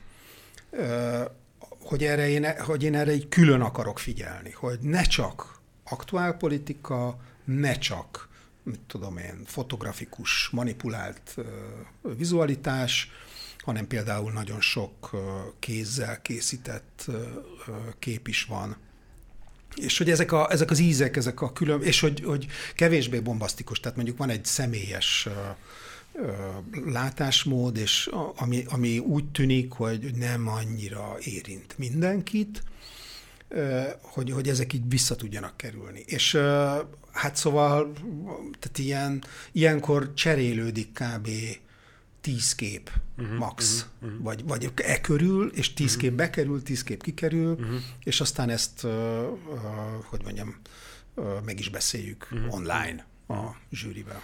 hogy, 1.85 2.03
erre 2.03 2.29
én, 2.29 2.59
hogy 2.59 2.83
én 2.83 2.95
erre 2.95 3.11
egy 3.11 3.29
külön 3.29 3.61
akarok 3.61 3.99
figyelni, 3.99 4.51
hogy 4.51 4.79
ne 4.81 5.01
csak 5.01 5.59
aktuálpolitika, 5.83 7.19
ne 7.45 7.77
csak, 7.77 8.29
mit 8.63 8.79
tudom 8.87 9.17
én, 9.17 9.41
fotografikus, 9.45 10.49
manipulált 10.51 11.33
uh, 11.37 11.45
vizualitás, 12.17 13.11
hanem 13.59 13.87
például 13.87 14.31
nagyon 14.31 14.61
sok 14.61 15.13
uh, 15.13 15.19
kézzel 15.59 16.21
készített 16.21 17.05
uh, 17.07 17.15
kép 17.99 18.27
is 18.27 18.43
van, 18.43 18.77
és 19.75 19.97
hogy 19.97 20.09
ezek, 20.09 20.31
a, 20.31 20.51
ezek 20.51 20.71
az 20.71 20.79
ízek, 20.79 21.15
ezek 21.15 21.41
a 21.41 21.53
külön, 21.53 21.81
és 21.81 21.99
hogy, 21.99 22.23
hogy 22.25 22.47
kevésbé 22.75 23.19
bombasztikus, 23.19 23.79
tehát 23.79 23.95
mondjuk 23.95 24.17
van 24.17 24.29
egy 24.29 24.45
személyes 24.45 25.27
látásmód, 26.85 27.77
és 27.77 28.09
ami, 28.35 28.63
ami 28.67 28.99
úgy 28.99 29.31
tűnik, 29.31 29.71
hogy 29.71 30.11
nem 30.15 30.47
annyira 30.47 31.15
érint 31.19 31.77
mindenkit, 31.77 32.63
hogy, 34.01 34.31
hogy 34.31 34.49
ezek 34.49 34.73
így 34.73 34.89
vissza 34.89 35.15
tudjanak 35.15 35.57
kerülni. 35.57 36.03
És 36.05 36.37
hát 37.11 37.35
szóval, 37.35 37.91
tehát 38.59 38.77
ilyen, 38.77 39.23
ilyenkor 39.51 40.13
cserélődik 40.13 40.91
kb. 40.91 41.29
tíz 42.21 42.55
kép 42.55 42.91
uh-huh, 43.17 43.37
max, 43.37 43.73
uh-huh, 43.73 44.09
uh-huh. 44.09 44.23
Vagy, 44.23 44.43
vagy 44.43 44.71
e 44.75 45.01
körül, 45.01 45.51
és 45.53 45.73
tíz 45.73 45.85
uh-huh. 45.85 46.01
kép 46.01 46.13
bekerül, 46.13 46.63
tíz 46.63 46.83
kép 46.83 47.03
kikerül, 47.03 47.51
uh-huh. 47.51 47.75
és 48.03 48.21
aztán 48.21 48.49
ezt, 48.49 48.83
uh, 48.83 48.91
uh, 48.91 49.59
hogy 50.03 50.23
mondjam, 50.23 50.55
uh, 51.15 51.25
meg 51.45 51.59
is 51.59 51.69
beszéljük 51.69 52.27
uh-huh. 52.31 52.53
online 52.53 53.05
a 53.27 53.55
zsűrivel. 53.71 54.21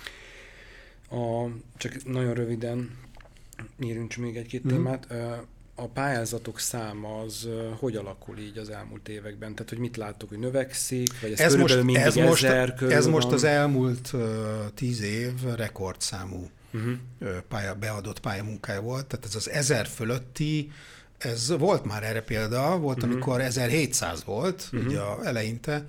A, 1.10 1.46
csak 1.78 2.04
nagyon 2.06 2.34
röviden 2.34 2.98
írjunk 3.80 4.16
még 4.16 4.36
egy-két 4.36 4.66
uh-huh. 4.66 4.78
témát 4.78 5.08
a 5.80 5.88
pályázatok 5.88 6.60
száma 6.60 7.20
az 7.20 7.50
hogy 7.80 7.96
alakul 7.96 8.38
így 8.38 8.58
az 8.58 8.70
elmúlt 8.70 9.10
években? 9.10 9.54
Tehát, 9.54 9.70
hogy 9.70 9.78
mit 9.78 9.98
láttok, 9.98 10.30
hogy 10.30 10.40
növekszik, 10.40 11.22
vagy 11.22 11.32
ez, 11.32 11.40
ez 11.40 11.56
most, 11.56 11.76
mindig 11.76 11.96
ez 11.96 12.16
most, 12.16 12.46
körül 12.76 12.94
Ez 12.94 13.04
van? 13.04 13.14
most 13.14 13.32
az 13.32 13.44
elmúlt 13.44 14.10
uh, 14.14 14.22
tíz 14.74 15.02
év 15.02 15.32
rekordszámú 15.56 16.50
uh-huh. 16.74 16.94
pálya, 17.48 17.76
beadott 17.76 18.20
pályamunkája 18.20 18.82
volt, 18.82 19.06
tehát 19.06 19.26
ez 19.26 19.36
az 19.36 19.50
ezer 19.50 19.88
fölötti, 19.88 20.72
ez 21.18 21.58
volt 21.58 21.86
már 21.86 22.04
erre 22.04 22.22
példa, 22.22 22.78
volt, 22.78 22.98
uh-huh. 22.98 23.12
amikor 23.12 23.42
1700 23.42 24.24
volt, 24.24 24.70
uh-huh. 24.72 24.90
ugye 24.90 25.00
a 25.00 25.26
eleinte, 25.26 25.86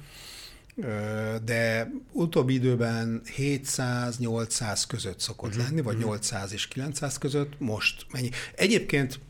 de 1.45 1.91
utóbbi 2.13 2.55
időben 2.55 3.23
700-800 3.37 4.83
között 4.89 5.21
szokott 5.21 5.51
uh-huh. 5.51 5.65
lenni, 5.65 5.81
vagy 5.81 5.99
800 5.99 6.53
és 6.53 6.69
900 6.69 7.19
között, 7.19 7.59
most 7.59 8.07
mennyi. 8.13 8.29
Egyébként 8.55 9.21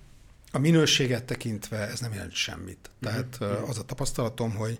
a 0.52 0.58
minőséget 0.58 1.24
tekintve 1.24 1.88
ez 1.88 2.00
nem 2.00 2.12
jelent 2.12 2.32
semmit. 2.32 2.90
Mhm. 2.98 3.10
Tehát 3.10 3.38
uh-huh. 3.40 3.68
az 3.68 3.78
a 3.78 3.84
tapasztalatom, 3.84 4.54
hogy, 4.54 4.78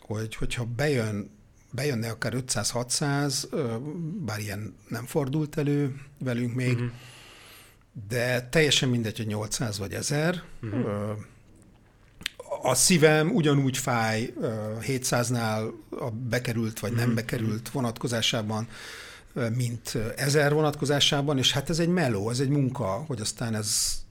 hogy 0.00 0.34
hogyha 0.34 0.64
bejön, 0.64 1.30
bejönne 1.70 2.10
akár 2.10 2.32
500-600, 2.36 3.44
bár 4.24 4.40
ilyen 4.40 4.74
nem 4.88 5.04
fordult 5.06 5.58
elő 5.58 6.00
velünk 6.18 6.54
még, 6.54 6.72
uh-huh. 6.72 6.90
de 8.08 8.48
teljesen 8.48 8.88
mindegy, 8.88 9.16
hogy 9.16 9.26
800 9.26 9.78
vagy 9.78 9.92
1000. 9.92 10.42
Uh-huh. 10.62 11.16
A 12.66 12.74
szívem 12.74 13.30
ugyanúgy 13.30 13.78
fáj 13.78 14.32
700-nál 14.80 15.72
a 15.90 16.10
bekerült 16.10 16.78
vagy 16.80 16.92
nem 16.92 17.14
bekerült 17.14 17.68
vonatkozásában, 17.68 18.68
mint 19.54 19.98
1000 20.16 20.52
vonatkozásában, 20.52 21.38
és 21.38 21.52
hát 21.52 21.70
ez 21.70 21.78
egy 21.78 21.88
meló, 21.88 22.30
ez 22.30 22.40
egy 22.40 22.48
munka, 22.48 23.04
hogy 23.06 23.20
aztán 23.20 23.54
ez 23.54 24.02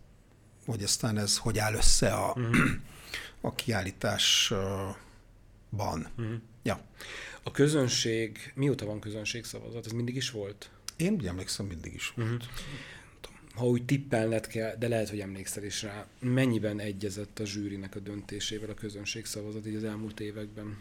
hogy 0.66 0.84
aztán 0.84 1.18
ez 1.18 1.38
hogy 1.38 1.58
áll 1.58 1.74
össze 1.74 2.14
a, 2.14 2.34
uh-huh. 2.38 2.70
a 3.42 3.56
kiállításban. 3.56 4.98
Ja. 6.64 6.80
A 7.44 7.52
közönség, 7.52 8.52
mióta 8.56 8.86
van 8.86 9.00
közönség 9.00 9.46
szavazat? 9.46 9.86
Ez 9.86 9.92
mindig 9.92 10.16
is 10.16 10.32
volt? 10.32 10.70
Én 10.96 11.14
úgy 11.14 11.26
emlékszem, 11.26 11.66
mindig 11.66 11.94
is 11.94 12.14
volt. 12.16 12.30
Uh-huh. 12.30 12.48
Ha 13.56 13.66
úgy 13.66 13.86
tippelned 13.86 14.48
kell, 14.48 14.76
de 14.76 14.88
lehet, 14.88 15.10
hogy 15.10 15.20
emlékszel 15.20 15.64
is 15.64 15.82
rá, 15.82 16.08
mennyiben 16.20 16.80
egyezett 16.80 17.40
a 17.40 17.46
zsűrinek 17.46 17.96
a 17.96 18.00
döntésével 18.00 18.70
a 18.70 18.74
közönség 18.74 19.26
szavazat 19.26 19.68
így 19.68 19.76
az 19.76 19.84
elmúlt 19.84 20.20
években? 20.20 20.78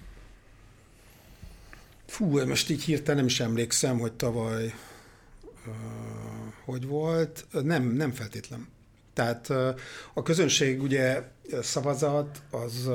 Fú, 2.06 2.46
most 2.46 2.70
így 2.70 2.82
hirtelen 2.82 3.16
nem 3.16 3.26
is 3.26 3.40
emlékszem, 3.40 3.98
hogy 3.98 4.12
tavaly 4.12 4.74
uh, 5.66 5.72
hogy 6.64 6.86
volt. 6.86 7.46
Nem, 7.62 7.84
nem 7.84 8.12
feltétlen. 8.12 8.68
Tehát 9.12 9.50
a 10.14 10.22
közönség 10.22 10.82
ugye 10.82 11.22
szavazat 11.62 12.42
az, 12.50 12.90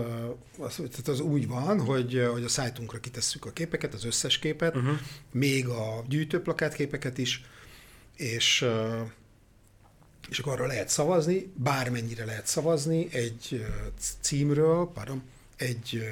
az, 0.58 0.76
tehát 0.76 1.08
az 1.08 1.20
úgy 1.20 1.48
van, 1.48 1.80
hogy, 1.80 2.28
hogy 2.32 2.44
a 2.44 2.48
szájtunkra 2.48 3.00
kitesszük 3.00 3.46
a 3.46 3.52
képeket, 3.52 3.94
az 3.94 4.06
összes 4.06 4.40
képet, 4.40 4.76
uh-huh. 4.76 4.98
még 5.32 5.68
a 5.68 6.04
gyűjtőplakát 6.08 6.74
képeket 6.74 7.18
is, 7.18 7.44
és, 8.16 8.66
és 10.30 10.40
akkor 10.40 10.54
arra 10.54 10.68
lehet 10.68 10.90
szavazni, 10.90 11.52
bármennyire 11.56 12.26
lehet 12.26 12.48
szavazni 12.48 13.08
egy 13.12 13.66
címről, 14.20 14.92
pardon, 14.94 15.24
egy, 15.58 16.04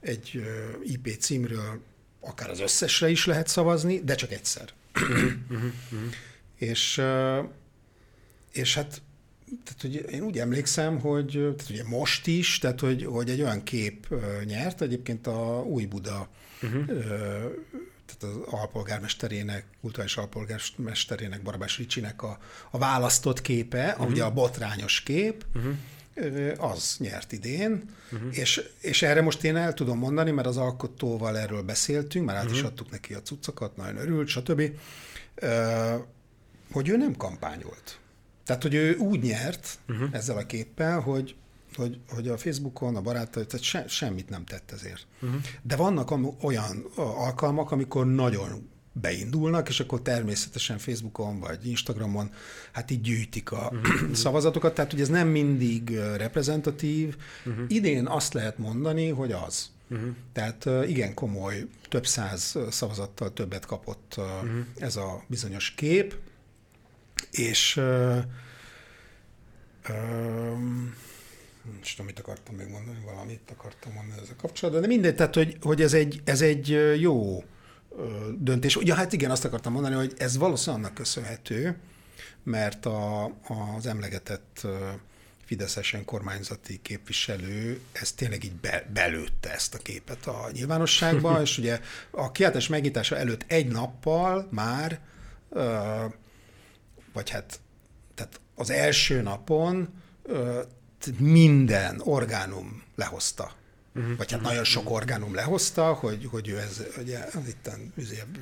egy 0.00 0.42
IP 0.82 1.16
címről 1.18 1.80
akár 2.20 2.50
az 2.50 2.60
összesre 2.60 3.08
is 3.08 3.26
lehet 3.26 3.46
szavazni, 3.46 4.00
de 4.00 4.14
csak 4.14 4.32
egyszer. 4.32 4.68
És, 6.56 7.02
és 8.52 8.74
hát 8.74 9.02
tehát, 9.64 9.80
hogy 9.80 10.12
én 10.12 10.22
úgy 10.22 10.38
emlékszem, 10.38 11.00
hogy 11.00 11.30
tehát 11.32 11.70
ugye 11.70 11.84
most 11.84 12.26
is, 12.26 12.58
tehát 12.58 12.80
hogy, 12.80 13.04
hogy 13.04 13.30
egy 13.30 13.40
olyan 13.40 13.62
kép 13.62 14.14
nyert, 14.44 14.80
egyébként 14.80 15.26
a 15.26 15.62
Új 15.66 15.84
Buda 15.84 16.28
uh-huh. 16.62 16.84
Tehát 18.08 18.36
az 18.36 18.52
alpolgármesterének, 18.52 19.64
kulturális 19.80 20.16
alpolgármesterének, 20.16 21.42
Barabás 21.42 21.78
Ricsinek 21.78 22.22
a, 22.22 22.38
a 22.70 22.78
választott 22.78 23.40
képe, 23.40 23.90
uh-huh. 23.90 24.08
ugye 24.08 24.24
a 24.24 24.32
botrányos 24.32 25.02
kép, 25.02 25.44
uh-huh 25.54 25.74
az 26.58 26.96
nyert 26.98 27.32
idén, 27.32 27.82
uh-huh. 28.12 28.38
és, 28.38 28.62
és 28.80 29.02
erre 29.02 29.20
most 29.20 29.44
én 29.44 29.56
el 29.56 29.74
tudom 29.74 29.98
mondani, 29.98 30.30
mert 30.30 30.46
az 30.46 30.56
alkotóval 30.56 31.38
erről 31.38 31.62
beszéltünk, 31.62 32.26
már 32.26 32.36
át 32.36 32.42
uh-huh. 32.42 32.58
is 32.58 32.64
adtuk 32.64 32.90
neki 32.90 33.14
a 33.14 33.22
cuccokat, 33.22 33.76
nagyon 33.76 33.96
örült, 33.96 34.28
stb., 34.28 34.62
hogy 36.72 36.88
ő 36.88 36.96
nem 36.96 37.16
kampányolt. 37.16 37.98
Tehát, 38.44 38.62
hogy 38.62 38.74
ő 38.74 38.96
úgy 38.96 39.22
nyert 39.22 39.78
uh-huh. 39.88 40.08
ezzel 40.12 40.36
a 40.36 40.46
képpel, 40.46 41.00
hogy, 41.00 41.34
hogy, 41.78 42.00
hogy 42.08 42.28
a 42.28 42.38
Facebookon 42.38 42.96
a 42.96 43.00
barátai 43.00 43.46
tehát 43.46 43.64
se, 43.64 43.84
semmit 43.88 44.28
nem 44.28 44.44
tett 44.44 44.70
ezért. 44.70 45.06
Uh-huh. 45.20 45.40
De 45.62 45.76
vannak 45.76 46.12
olyan 46.40 46.84
alkalmak, 46.96 47.70
amikor 47.70 48.06
nagyon 48.06 48.68
beindulnak, 49.00 49.68
és 49.68 49.80
akkor 49.80 50.02
természetesen 50.02 50.78
Facebookon 50.78 51.40
vagy 51.40 51.66
Instagramon 51.66 52.30
hát 52.72 52.90
így 52.90 53.00
gyűjtik 53.00 53.52
a 53.52 53.72
uh-huh. 53.72 54.12
szavazatokat, 54.24 54.74
tehát 54.74 54.90
hogy 54.90 55.00
ez 55.00 55.08
nem 55.08 55.28
mindig 55.28 55.90
reprezentatív. 56.16 57.16
Uh-huh. 57.44 57.64
Idén 57.68 58.06
azt 58.06 58.34
lehet 58.34 58.58
mondani, 58.58 59.08
hogy 59.08 59.32
az. 59.32 59.70
Uh-huh. 59.90 60.08
Tehát 60.32 60.68
igen 60.88 61.14
komoly, 61.14 61.66
több 61.88 62.06
száz 62.06 62.58
szavazattal 62.70 63.32
többet 63.32 63.66
kapott 63.66 64.14
uh-huh. 64.16 64.50
ez 64.78 64.96
a 64.96 65.22
bizonyos 65.26 65.70
kép, 65.70 66.14
és 67.30 67.76
uh, 67.76 68.16
um, 69.88 70.27
nem 71.96 72.06
tudom, 72.06 72.06
mit 72.06 72.18
akartam 72.18 72.54
még 72.54 72.68
mondani, 72.68 73.04
valamit 73.04 73.50
akartam 73.56 73.92
mondani 73.92 74.20
ezzel 74.22 74.36
kapcsolatban, 74.36 74.82
de 74.82 74.88
mindegy, 74.88 75.14
tehát, 75.14 75.34
hogy, 75.34 75.56
hogy 75.60 75.82
ez, 75.82 75.92
egy, 75.92 76.20
ez 76.24 76.40
egy 76.40 76.78
jó 77.00 77.44
döntés. 78.38 78.76
Ugye, 78.76 78.94
hát 78.94 79.12
igen, 79.12 79.30
azt 79.30 79.44
akartam 79.44 79.72
mondani, 79.72 79.94
hogy 79.94 80.14
ez 80.18 80.36
valószínűleg 80.36 80.84
annak 80.84 80.96
köszönhető, 80.96 81.78
mert 82.42 82.86
a, 82.86 83.24
az 83.76 83.86
emlegetett 83.86 84.66
fideszesen 85.44 86.04
kormányzati 86.04 86.78
képviselő 86.82 87.80
ez 87.92 88.12
tényleg 88.12 88.44
így 88.44 88.54
be, 88.54 88.90
belőtte 88.92 89.52
ezt 89.52 89.74
a 89.74 89.78
képet 89.78 90.26
a 90.26 90.48
nyilvánosságba, 90.52 91.40
és 91.42 91.58
ugye 91.58 91.80
a 92.10 92.32
kiáltás 92.32 92.68
megnyitása 92.68 93.16
előtt 93.16 93.44
egy 93.46 93.66
nappal 93.66 94.48
már 94.50 95.00
vagy 97.12 97.30
hát 97.30 97.60
tehát 98.14 98.40
az 98.54 98.70
első 98.70 99.22
napon 99.22 100.02
minden 101.18 102.00
orgánum 102.04 102.82
lehozta. 102.96 103.52
Uh-huh. 103.94 104.16
Vagy 104.16 104.32
hát 104.32 104.40
nagyon 104.40 104.64
sok 104.64 104.90
orgánum 104.90 105.34
lehozta, 105.34 105.92
hogy, 105.92 106.28
hogy 106.30 106.48
ő 106.48 106.58
ez 106.58 106.82
ugye, 106.98 107.28
itt 107.46 107.70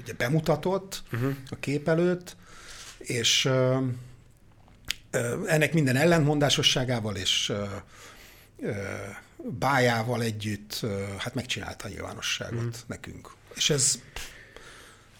ugye 0.02 0.12
bemutatott 0.16 1.02
uh-huh. 1.12 1.34
a 1.50 1.56
kép 1.56 1.88
előtt, 1.88 2.36
és 2.98 3.44
uh, 3.44 3.82
ennek 5.46 5.72
minden 5.72 5.96
ellentmondásosságával 5.96 7.16
és 7.16 7.48
uh, 7.48 7.58
uh, 8.56 8.76
bájával 9.36 10.22
együtt 10.22 10.80
uh, 10.82 11.16
hát 11.18 11.34
megcsinálta 11.34 11.84
a 11.84 11.88
nyilvánosságot 11.88 12.58
uh-huh. 12.58 12.74
nekünk. 12.86 13.34
És 13.54 13.70
ez... 13.70 13.98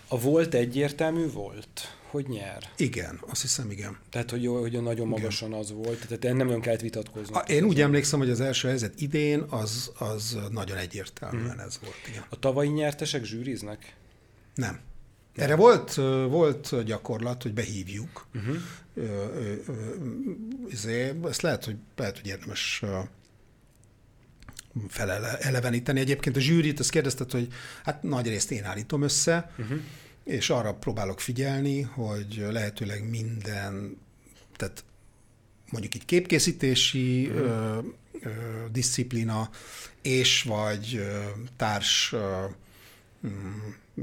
A 0.08 0.20
volt 0.20 0.54
egyértelmű 0.54 1.30
volt? 1.30 1.95
Hogy 2.10 2.28
nyer. 2.28 2.70
Igen, 2.76 3.20
azt 3.28 3.42
hiszem, 3.42 3.70
igen. 3.70 3.98
Tehát, 4.10 4.30
hogy, 4.30 4.46
hogy 4.46 4.82
nagyon 4.82 5.08
magasan 5.08 5.48
igen. 5.48 5.60
az 5.60 5.72
volt, 5.72 6.06
tehát 6.18 6.36
nem 6.36 6.48
olyan 6.48 6.60
kellett 6.60 6.80
vitatkozni. 6.80 7.34
A, 7.34 7.38
én 7.38 7.64
úgy 7.64 7.80
emlékszem, 7.80 8.18
hogy 8.18 8.30
az 8.30 8.40
első 8.40 8.68
helyzet 8.68 9.00
idén 9.00 9.40
az, 9.40 9.92
az 9.98 10.38
nagyon 10.50 10.76
egyértelműen 10.76 11.50
hmm. 11.50 11.58
ez 11.58 11.78
volt. 11.82 11.96
Igen. 12.08 12.24
A 12.28 12.38
tavalyi 12.38 12.68
nyertesek 12.68 13.24
zsűriznek? 13.24 13.94
Nem. 14.54 14.80
Erre 15.34 15.56
volt, 15.56 15.94
volt 16.28 16.82
gyakorlat, 16.84 17.42
hogy 17.42 17.54
behívjuk. 17.54 18.26
Uh-huh. 18.34 18.56
Ezért, 20.72 21.26
ezt 21.26 21.42
lehet, 21.42 21.64
hogy, 21.64 21.76
lehet, 21.96 22.18
hogy 22.18 22.26
érdemes 22.26 22.82
feleleveníteni. 24.88 26.00
Egyébként 26.00 26.36
a 26.36 26.40
zsűrit, 26.40 26.80
azt 26.80 26.90
kérdezted, 26.90 27.30
hogy 27.30 27.48
hát 27.84 28.02
nagy 28.02 28.26
részt 28.26 28.50
én 28.50 28.64
állítom 28.64 29.02
össze, 29.02 29.50
uh-huh. 29.58 29.78
És 30.26 30.50
arra 30.50 30.74
próbálok 30.74 31.20
figyelni, 31.20 31.80
hogy 31.80 32.46
lehetőleg 32.50 33.08
minden, 33.08 33.98
tehát 34.56 34.84
mondjuk 35.70 35.94
egy 35.94 36.04
képkészítési 36.04 37.26
uh-huh. 37.26 37.46
ö, 37.46 37.78
ö, 38.20 38.30
disziplina, 38.72 39.50
és 40.02 40.42
vagy 40.42 40.96
ö, 40.96 41.20
társ 41.56 42.12
ö, 42.12 42.44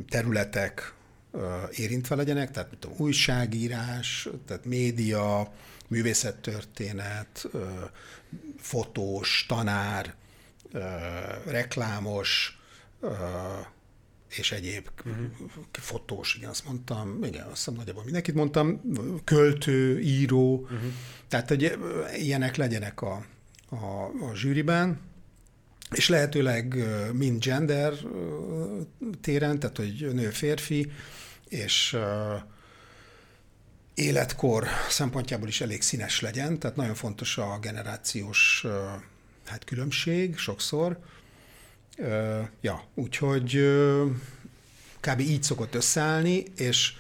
területek 0.09 0.93
ö, 1.32 1.61
érintve 1.71 2.15
legyenek, 2.15 2.51
tehát 2.51 2.69
mint 2.69 2.86
a 2.86 3.03
újságírás, 3.03 4.30
tehát 4.47 4.65
média, 4.65 5.53
művészettörténet, 5.88 7.45
ö, 7.51 7.65
fotós, 8.57 9.45
tanár, 9.47 10.15
reklámos, 11.45 12.59
és 14.38 14.51
egyéb 14.51 14.89
uh-huh. 15.05 15.25
fotós, 15.71 16.36
igen, 16.36 16.49
azt 16.49 16.65
mondtam, 16.65 17.23
igen, 17.23 17.45
azt 17.45 17.55
hiszem 17.55 17.73
nagyjából 17.73 18.03
mindenkit 18.03 18.36
mondtam, 18.36 18.81
költő, 19.23 19.99
író, 19.99 20.59
uh-huh. 20.59 20.79
tehát 21.27 21.47
hogy 21.47 21.77
ilyenek 22.15 22.55
legyenek 22.55 23.01
a, 23.01 23.25
a, 23.69 24.03
a 24.29 24.36
zsűriben, 24.36 24.99
és 25.91 26.09
lehetőleg 26.09 26.75
mind 27.13 27.43
gender 27.43 27.93
téren, 29.21 29.59
tehát 29.59 29.77
hogy 29.77 30.09
nő-férfi, 30.13 30.91
és 31.49 31.97
életkor 33.93 34.67
szempontjából 34.89 35.47
is 35.47 35.61
elég 35.61 35.81
színes 35.81 36.21
legyen, 36.21 36.59
tehát 36.59 36.75
nagyon 36.75 36.95
fontos 36.95 37.38
a 37.38 37.57
generációs 37.61 38.65
hát 39.45 39.63
különbség 39.63 40.38
sokszor. 40.38 40.99
Ja, 42.62 42.84
úgyhogy 42.94 43.60
kb. 45.00 45.20
így 45.20 45.44
szokott 45.44 45.76
összeállni, 45.76 46.44
és, 46.58 46.94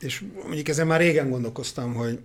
és 0.00 0.24
mondjuk 0.44 0.68
ezen 0.68 0.86
már 0.86 1.00
régen 1.00 1.30
gondolkoztam, 1.30 1.94
hogy 1.94 2.20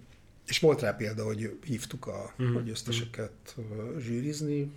és 0.50 0.60
volt 0.60 0.82
rá 0.82 0.92
példa, 0.92 1.24
hogy 1.24 1.58
hívtuk 1.66 2.08
a 2.08 2.34
mm. 2.44 2.54
hogy 2.54 2.70
összeseket 2.70 3.56
zsűrizni, 4.00 4.72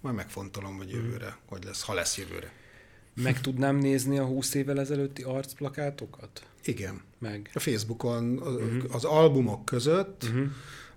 majd 0.00 0.14
megfontolom, 0.14 0.76
hogy 0.76 0.90
jövőre, 0.90 1.26
mm. 1.26 1.46
hogy 1.46 1.64
lesz, 1.64 1.82
ha 1.82 1.94
lesz 1.94 2.18
jövőre. 2.18 2.52
Meg 3.14 3.40
tudnám 3.40 3.76
nézni 3.76 4.18
a 4.18 4.24
20 4.24 4.54
évvel 4.54 4.80
ezelőtti 4.80 5.22
arcplakátokat? 5.22 6.46
Igen. 6.64 7.02
Meg. 7.18 7.50
A 7.54 7.58
Facebookon 7.58 8.38
az, 8.38 8.54
uh-huh. 8.54 8.94
az 8.94 9.04
albumok 9.04 9.64
között, 9.64 10.22
uh-huh. 10.22 10.48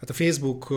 Hát 0.04 0.12
a 0.12 0.24
Facebook 0.24 0.74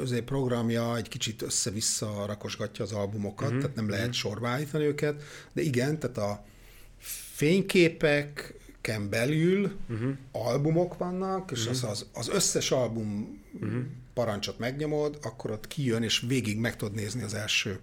azért 0.00 0.24
programja 0.24 0.96
egy 0.96 1.08
kicsit 1.08 1.42
össze-vissza 1.42 2.24
rakosgatja 2.26 2.84
az 2.84 2.92
albumokat, 2.92 3.46
uh-huh. 3.46 3.60
tehát 3.60 3.76
nem 3.76 3.88
lehet 3.88 4.06
uh-huh. 4.06 4.20
sorba 4.20 4.48
állítani 4.48 4.84
őket, 4.84 5.22
de 5.52 5.62
igen, 5.62 5.98
tehát 5.98 6.18
a 6.18 6.44
fényképeken 7.34 9.08
belül 9.10 9.72
uh-huh. 9.88 10.10
albumok 10.32 10.98
vannak, 10.98 11.50
és 11.50 11.66
uh-huh. 11.66 11.74
az, 11.74 11.84
az, 11.84 12.06
az 12.12 12.28
összes 12.28 12.70
album 12.70 13.40
uh-huh. 13.60 13.82
parancsot 14.14 14.58
megnyomod, 14.58 15.18
akkor 15.22 15.50
ott 15.50 15.66
kijön, 15.66 16.02
és 16.02 16.24
végig 16.28 16.58
meg 16.58 16.76
tudod 16.76 16.94
nézni 16.94 17.22
az 17.22 17.34
első 17.34 17.80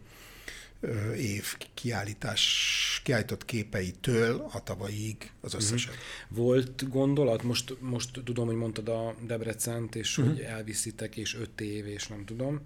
év 1.17 1.57
kiállítás, 1.73 3.01
kiállított 3.03 3.45
képeitől 3.45 4.49
a 4.51 4.63
tavalyig 4.63 5.31
az 5.41 5.53
mhm. 5.53 5.61
összeset. 5.61 5.93
Volt 6.27 6.89
gondolat, 6.89 7.43
most, 7.43 7.75
most 7.79 8.21
tudom, 8.23 8.45
hogy 8.45 8.55
mondtad 8.55 8.89
a 8.89 9.15
Debrecent, 9.27 9.95
és 9.95 10.17
uh-huh. 10.17 10.33
hogy 10.33 10.43
elviszitek, 10.43 11.17
és 11.17 11.35
öt 11.35 11.61
év, 11.61 11.87
és 11.87 12.07
nem 12.07 12.25
tudom. 12.25 12.61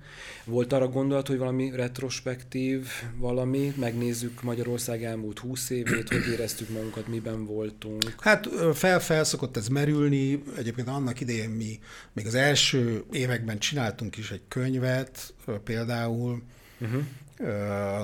Volt 0.45 0.74
arra 0.74 0.88
gondolat, 0.88 1.28
hogy 1.28 1.38
valami 1.38 1.72
retrospektív 1.76 2.88
valami, 3.18 3.74
megnézzük 3.76 4.41
Magyarország 4.41 5.03
elmúlt 5.03 5.39
húsz 5.39 5.70
évét, 5.70 6.09
hogy 6.09 6.28
éreztük 6.32 6.70
magunkat, 6.70 7.07
miben 7.07 7.45
voltunk? 7.45 8.14
Hát 8.20 8.49
fel-fel 8.74 9.24
szokott 9.24 9.57
ez 9.57 9.68
merülni, 9.68 10.43
egyébként 10.57 10.88
annak 10.88 11.20
idején 11.20 11.49
mi 11.49 11.80
még 12.14 12.26
az 12.26 12.36
első 12.36 13.03
években 13.11 13.59
csináltunk 13.59 14.18
is 14.18 14.32
egy 14.32 14.41
könyvet, 14.47 15.34
például, 15.64 16.43
uh-huh 16.80 17.03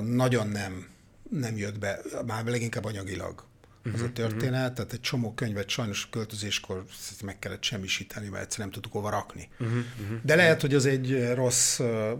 nagyon 0.01 0.47
nem, 0.47 0.87
nem 1.29 1.57
jött 1.57 1.79
be, 1.79 1.99
már 2.25 2.45
leginkább 2.45 2.85
anyagilag 2.85 3.43
uh-huh, 3.85 3.93
az 3.93 4.01
a 4.01 4.03
mhm, 4.03 4.13
történet, 4.13 4.61
uh-huh. 4.61 4.75
tehát 4.75 4.93
egy 4.93 5.01
csomó 5.01 5.33
könyvet 5.33 5.69
sajnos 5.69 6.09
költözéskor 6.09 6.85
meg 7.23 7.39
kellett 7.39 7.63
semmisíteni, 7.63 8.27
mert 8.27 8.43
egyszerűen 8.43 8.69
nem 8.69 8.81
tudtuk 8.81 9.01
hova 9.01 9.09
rakni. 9.09 9.49
Uh-huh, 9.59 9.77
uh-huh. 10.01 10.17
De 10.23 10.35
lehet, 10.35 10.61
hogy 10.61 10.73
az 10.73 10.85
egy 10.85 11.33
rossz 11.33 11.79
uh, 11.79 12.19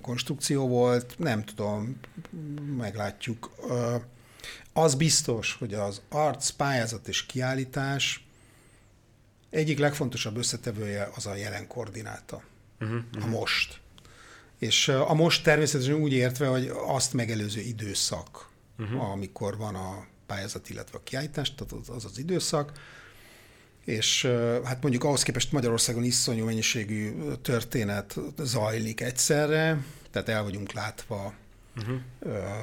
konstrukció 0.00 0.68
volt, 0.68 1.14
nem 1.18 1.44
tudom, 1.44 2.00
meglátjuk. 2.76 3.50
Uh, 3.58 4.02
az 4.72 4.94
biztos, 4.94 5.56
hogy 5.58 5.74
az 5.74 6.00
arc, 6.08 6.50
pályázat 6.50 7.08
és 7.08 7.26
kiállítás 7.26 8.26
egyik 9.50 9.78
legfontosabb 9.78 10.36
összetevője 10.36 11.10
az 11.14 11.26
a 11.26 11.34
jelen 11.34 11.66
koordináta, 11.66 12.42
uh-huh, 12.80 12.98
uh-huh. 13.14 13.24
a 13.24 13.26
most. 13.38 13.80
És 14.58 14.88
a 14.88 15.14
most 15.14 15.42
természetesen 15.42 15.94
úgy 15.94 16.12
értve, 16.12 16.46
hogy 16.46 16.72
azt 16.86 17.12
megelőző 17.12 17.60
időszak, 17.60 18.48
uh-huh. 18.78 19.10
amikor 19.10 19.56
van 19.56 19.74
a 19.74 20.06
pályázat, 20.26 20.70
illetve 20.70 20.98
a 20.98 21.02
kiállítás, 21.02 21.54
tehát 21.54 21.88
az 21.88 22.04
az 22.04 22.18
időszak, 22.18 22.72
és 23.84 24.24
hát 24.64 24.82
mondjuk 24.82 25.04
ahhoz 25.04 25.22
képest 25.22 25.52
Magyarországon 25.52 26.04
iszonyú 26.04 26.44
mennyiségű 26.44 27.12
történet 27.42 28.16
zajlik 28.38 29.00
egyszerre, 29.00 29.84
tehát 30.10 30.28
el 30.28 30.42
vagyunk 30.42 30.72
látva, 30.72 31.34
uh-huh. 31.76 31.96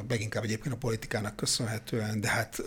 leginkább 0.08 0.44
egyébként 0.44 0.74
a 0.74 0.78
politikának 0.78 1.36
köszönhetően, 1.36 2.22
de 2.22 2.28
hát 2.28 2.62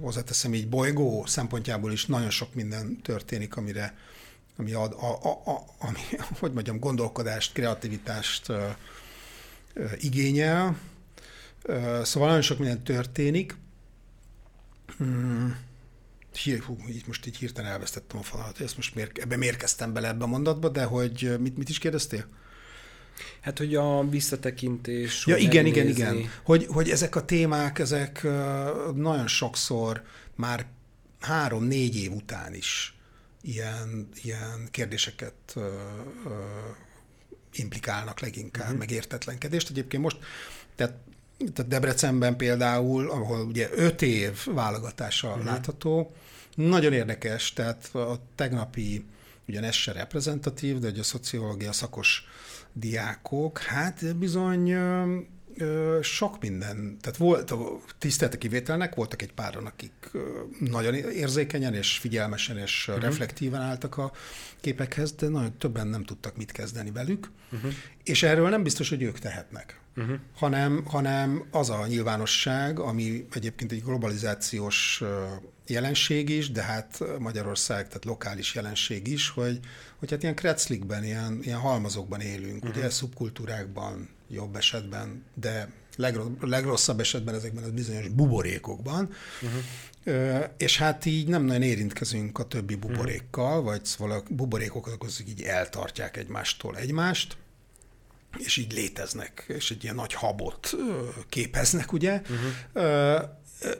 hozzáteszem 0.00 0.54
így 0.54 0.68
bolygó 0.68 1.26
szempontjából 1.26 1.92
is 1.92 2.06
nagyon 2.06 2.30
sok 2.30 2.54
minden 2.54 3.00
történik, 3.02 3.56
amire 3.56 3.96
ami 4.56 4.72
ad, 4.72 4.92
a, 4.92 5.18
a, 5.22 5.50
a, 5.50 5.64
ami, 5.78 5.98
hogy 6.40 6.52
mondjam, 6.52 6.78
gondolkodást, 6.78 7.52
kreativitást 7.52 8.48
uh, 8.48 8.56
uh, 9.74 9.92
igényel. 9.98 10.78
Uh, 11.68 12.02
szóval 12.02 12.28
nagyon 12.28 12.42
sok 12.42 12.58
minden 12.58 12.82
történik. 12.82 13.56
Hmm. 14.96 15.56
Hír, 16.42 16.60
hú, 16.60 16.76
így 16.88 17.04
most 17.06 17.26
így 17.26 17.36
hirtelen 17.36 17.70
elvesztettem 17.70 18.18
a 18.18 18.22
falat, 18.22 18.60
ezt 18.60 18.76
most 18.76 18.94
miért, 18.94 19.18
ebbe 19.18 19.36
miért 19.36 19.56
kezdtem 19.56 19.92
bele 19.92 20.08
ebbe 20.08 20.24
a 20.24 20.26
mondatba, 20.26 20.68
de 20.68 20.84
hogy 20.84 21.36
mit, 21.40 21.56
mit 21.56 21.68
is 21.68 21.78
kérdeztél? 21.78 22.26
Hát, 23.40 23.58
hogy 23.58 23.74
a 23.74 24.08
visszatekintés. 24.08 25.26
Ja, 25.26 25.36
igen, 25.36 25.66
igen, 25.66 25.88
igen. 25.88 26.30
Hogy, 26.44 26.66
hogy 26.66 26.90
ezek 26.90 27.16
a 27.16 27.24
témák, 27.24 27.78
ezek 27.78 28.22
nagyon 28.94 29.26
sokszor 29.26 30.02
már 30.34 30.66
három-négy 31.20 31.96
év 31.96 32.12
után 32.12 32.54
is 32.54 32.94
ilyen, 33.44 34.08
ilyen 34.22 34.68
kérdéseket 34.70 35.34
ö, 35.54 35.60
ö, 36.26 36.44
implikálnak 37.52 38.20
leginkább, 38.20 38.64
uh-huh. 38.64 38.78
meg 38.78 38.90
értetlenkedést. 38.90 39.70
Egyébként 39.70 40.02
most, 40.02 40.18
tehát, 40.74 40.94
tehát 41.52 41.70
Debrecenben 41.70 42.36
például, 42.36 43.10
ahol 43.10 43.46
ugye 43.46 43.68
öt 43.72 44.02
év 44.02 44.44
válogatása 44.44 45.28
uh-huh. 45.28 45.44
látható, 45.44 46.14
nagyon 46.54 46.92
érdekes, 46.92 47.52
tehát 47.52 47.94
a 47.94 48.20
tegnapi, 48.34 49.04
ugyan 49.48 49.64
ez 49.64 49.74
se 49.74 49.92
reprezentatív, 49.92 50.78
de 50.78 50.88
hogy 50.88 50.98
a 50.98 51.02
szociológia 51.02 51.72
szakos 51.72 52.24
diákok, 52.72 53.58
hát 53.58 54.16
bizony 54.16 54.74
sok 56.02 56.40
minden, 56.40 56.96
tehát 57.00 57.18
volt 57.18 57.50
a 57.50 57.80
tisztelte 57.98 58.38
kivételnek, 58.38 58.94
voltak 58.94 59.22
egy 59.22 59.32
páran, 59.32 59.66
akik 59.66 60.10
nagyon 60.58 60.94
érzékenyen 60.94 61.74
és 61.74 61.98
figyelmesen 61.98 62.58
és 62.58 62.88
uh-huh. 62.88 63.04
reflektíven 63.04 63.60
álltak 63.60 63.96
a 63.96 64.12
képekhez, 64.60 65.12
de 65.12 65.28
nagyon 65.28 65.58
többen 65.58 65.86
nem 65.86 66.04
tudtak 66.04 66.36
mit 66.36 66.52
kezdeni 66.52 66.90
velük, 66.90 67.30
uh-huh. 67.52 67.72
és 68.04 68.22
erről 68.22 68.48
nem 68.48 68.62
biztos, 68.62 68.88
hogy 68.88 69.02
ők 69.02 69.18
tehetnek, 69.18 69.80
uh-huh. 69.96 70.16
hanem, 70.34 70.84
hanem 70.84 71.44
az 71.50 71.70
a 71.70 71.86
nyilvánosság, 71.86 72.78
ami 72.78 73.26
egyébként 73.32 73.72
egy 73.72 73.82
globalizációs 73.82 75.02
jelenség 75.66 76.28
is, 76.28 76.50
de 76.50 76.62
hát 76.62 77.02
Magyarország, 77.18 77.86
tehát 77.86 78.04
lokális 78.04 78.54
jelenség 78.54 79.06
is, 79.06 79.28
hogy, 79.28 79.60
hogy 79.98 80.10
hát 80.10 80.22
ilyen 80.22 80.34
kreclikben, 80.34 81.04
ilyen, 81.04 81.38
ilyen 81.42 81.58
halmazokban 81.58 82.20
élünk, 82.20 82.64
uh-huh. 82.64 82.76
ugye 82.76 82.90
szubkultúrákban, 82.90 84.08
jobb 84.34 84.56
esetben, 84.56 85.24
de 85.34 85.72
legrosszabb 86.40 87.00
esetben 87.00 87.34
ezekben 87.34 87.64
az 87.64 87.70
bizonyos 87.70 88.08
buborékokban, 88.08 89.10
uh-huh. 89.42 90.44
és 90.56 90.78
hát 90.78 91.04
így 91.04 91.28
nem 91.28 91.44
nagyon 91.44 91.62
érintkezünk 91.62 92.38
a 92.38 92.44
többi 92.44 92.74
buborékkal, 92.74 93.50
uh-huh. 93.50 93.64
vagy 93.64 93.84
szóval 93.84 94.18
a 94.18 94.22
buborékok 94.30 94.86
azok 94.86 95.28
így 95.28 95.42
eltartják 95.42 96.16
egymástól 96.16 96.76
egymást, 96.76 97.36
és 98.38 98.56
így 98.56 98.72
léteznek, 98.72 99.44
és 99.48 99.70
egy 99.70 99.82
ilyen 99.82 99.94
nagy 99.94 100.12
habot 100.12 100.74
képeznek, 101.28 101.92
ugye, 101.92 102.22
uh-huh. 102.74 103.22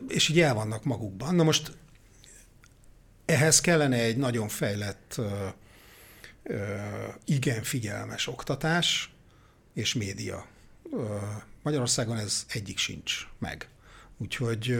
és 0.08 0.28
így 0.28 0.40
el 0.40 0.54
vannak 0.54 0.84
magukban. 0.84 1.34
Na 1.34 1.42
most 1.42 1.72
ehhez 3.24 3.60
kellene 3.60 3.96
egy 3.96 4.16
nagyon 4.16 4.48
fejlett, 4.48 5.20
igen 7.24 7.62
figyelmes 7.62 8.26
oktatás, 8.26 9.13
és 9.74 9.94
média 9.94 10.46
Magyarországon 11.62 12.16
ez 12.16 12.46
egyik 12.48 12.78
sincs 12.78 13.26
meg. 13.38 13.68
Úgyhogy 14.16 14.78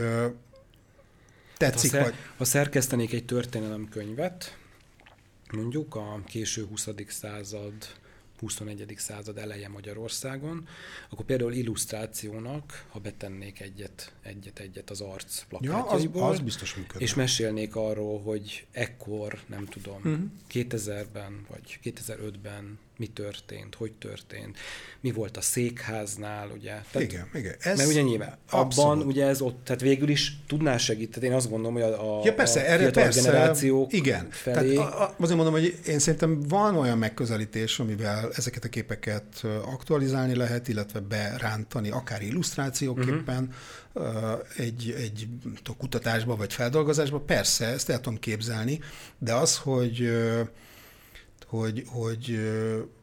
tetszik, 1.56 1.90
ha, 1.90 1.96
szer, 1.96 2.02
vagy... 2.02 2.14
ha 2.36 2.44
szerkesztenék 2.44 3.12
egy 3.12 3.24
történelemkönyvet, 3.24 4.58
mondjuk 5.52 5.94
a 5.94 6.22
késő 6.26 6.64
20. 6.64 6.88
század 7.08 7.74
21. 8.38 8.94
század 8.96 9.38
eleje 9.38 9.68
Magyarországon, 9.68 10.68
akkor 11.10 11.24
például 11.24 11.52
illusztrációnak, 11.52 12.86
ha 12.88 12.98
betennék 12.98 13.60
egyet, 13.60 14.12
egyet, 14.22 14.58
egyet 14.58 14.90
az 14.90 15.00
arc 15.00 15.44
plakátjaiból, 15.48 16.22
ja, 16.22 16.28
az, 16.28 16.38
az 16.38 16.44
biztos 16.44 16.74
működne. 16.74 17.00
és 17.04 17.14
mesélnék 17.14 17.76
arról, 17.76 18.20
hogy 18.20 18.66
ekkor, 18.70 19.40
nem 19.46 19.64
tudom, 19.66 19.96
uh-huh. 19.96 20.20
2000-ben 20.50 21.46
vagy 21.48 21.78
2005-ben 21.84 22.78
mi 22.96 23.06
történt, 23.06 23.74
hogy 23.74 23.92
történt, 23.92 24.58
mi 25.00 25.12
volt 25.12 25.36
a 25.36 25.40
székháznál, 25.40 26.50
ugye. 26.56 26.70
Tehát, 26.70 27.12
igen, 27.12 27.28
igen. 27.34 27.54
Ez 27.60 27.76
mert 27.76 27.88
ugye 27.88 28.02
nyilván 28.02 28.38
abszolút. 28.50 28.90
abban 28.92 29.06
ugye 29.06 29.26
ez 29.26 29.40
ott, 29.40 29.64
tehát 29.64 29.80
végül 29.80 30.08
is 30.08 30.36
tudná 30.46 30.76
segíteni, 30.76 31.26
én 31.26 31.32
azt 31.32 31.50
gondolom, 31.50 31.72
hogy 31.72 31.82
a, 31.82 32.18
a, 32.18 32.20
ja, 32.24 32.34
persze, 32.34 32.60
a 32.60 32.64
erre 32.64 32.90
persze, 32.90 33.22
generációk 33.22 33.92
igen. 33.92 34.28
felé... 34.30 34.74
Tehát 34.74 34.92
a, 34.92 35.02
a, 35.02 35.14
azért 35.18 35.36
mondom, 35.36 35.54
hogy 35.54 35.78
én 35.86 35.98
szerintem 35.98 36.40
van 36.48 36.76
olyan 36.76 36.98
megközelítés, 36.98 37.78
amivel 37.78 38.30
ezeket 38.34 38.64
a 38.64 38.68
képeket 38.68 39.44
aktualizálni 39.64 40.34
lehet, 40.34 40.68
illetve 40.68 41.00
berántani, 41.00 41.90
akár 41.90 42.22
illusztrációképpen 42.22 43.54
uh-huh. 43.92 44.40
egy, 44.56 44.94
egy 44.98 45.28
kutatásba 45.78 46.36
vagy 46.36 46.52
feldolgozásba. 46.52 47.20
Persze, 47.20 47.66
ezt 47.66 47.90
el 47.90 48.00
tudom 48.00 48.18
képzelni, 48.18 48.80
de 49.18 49.34
az, 49.34 49.56
hogy 49.56 50.12
hogy, 51.58 51.84
hogy 51.86 52.38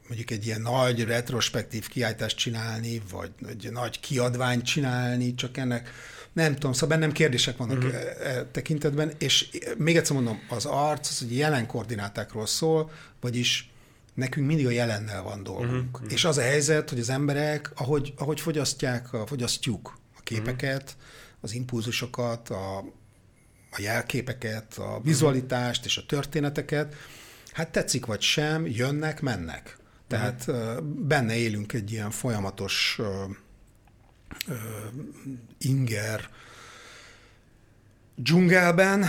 mondjuk 0.08 0.30
egy 0.30 0.46
ilyen 0.46 0.60
nagy 0.60 1.04
retrospektív 1.04 1.88
kiállítást 1.88 2.36
csinálni, 2.36 3.02
vagy 3.10 3.30
egy 3.48 3.68
nagy 3.70 4.00
kiadványt 4.00 4.64
csinálni, 4.64 5.34
csak 5.34 5.56
ennek 5.56 5.90
nem 6.32 6.54
tudom, 6.54 6.72
szóval 6.72 6.88
bennem 6.88 7.12
kérdések 7.12 7.56
vannak 7.56 7.76
uh-huh. 7.76 7.94
e, 7.94 8.44
tekintetben, 8.44 9.12
és 9.18 9.48
még 9.78 9.96
egyszer 9.96 10.16
mondom, 10.16 10.40
az 10.48 10.64
arc 10.64 11.10
az 11.10 11.22
egy 11.22 11.36
jelen 11.36 11.66
koordinátákról 11.66 12.46
szól, 12.46 12.90
vagyis 13.20 13.70
nekünk 14.14 14.46
mindig 14.46 14.66
a 14.66 14.70
jelennel 14.70 15.22
van 15.22 15.42
dolgunk. 15.42 15.96
Uh-huh. 15.96 16.12
És 16.12 16.24
az 16.24 16.38
a 16.38 16.42
helyzet, 16.42 16.90
hogy 16.90 16.98
az 16.98 17.10
emberek, 17.10 17.70
ahogy, 17.74 18.14
ahogy 18.16 18.40
fogyasztják, 18.40 19.06
fogyasztjuk 19.26 19.98
a 20.16 20.20
képeket, 20.22 20.82
uh-huh. 20.82 21.02
az 21.40 21.54
impulzusokat, 21.54 22.48
a, 22.48 22.78
a 23.70 23.78
jelképeket, 23.78 24.78
a 24.78 25.00
vizualitást 25.02 25.84
és 25.84 25.96
a 25.96 26.06
történeteket, 26.06 26.94
hát 27.52 27.72
tetszik 27.72 28.06
vagy 28.06 28.20
sem, 28.20 28.66
jönnek, 28.66 29.20
mennek. 29.20 29.76
Tehát 30.08 30.44
uh-huh. 30.46 30.82
benne 30.84 31.36
élünk 31.36 31.72
egy 31.72 31.92
ilyen 31.92 32.10
folyamatos 32.10 33.00
inger 35.58 36.28
dzsungelben, 38.14 39.04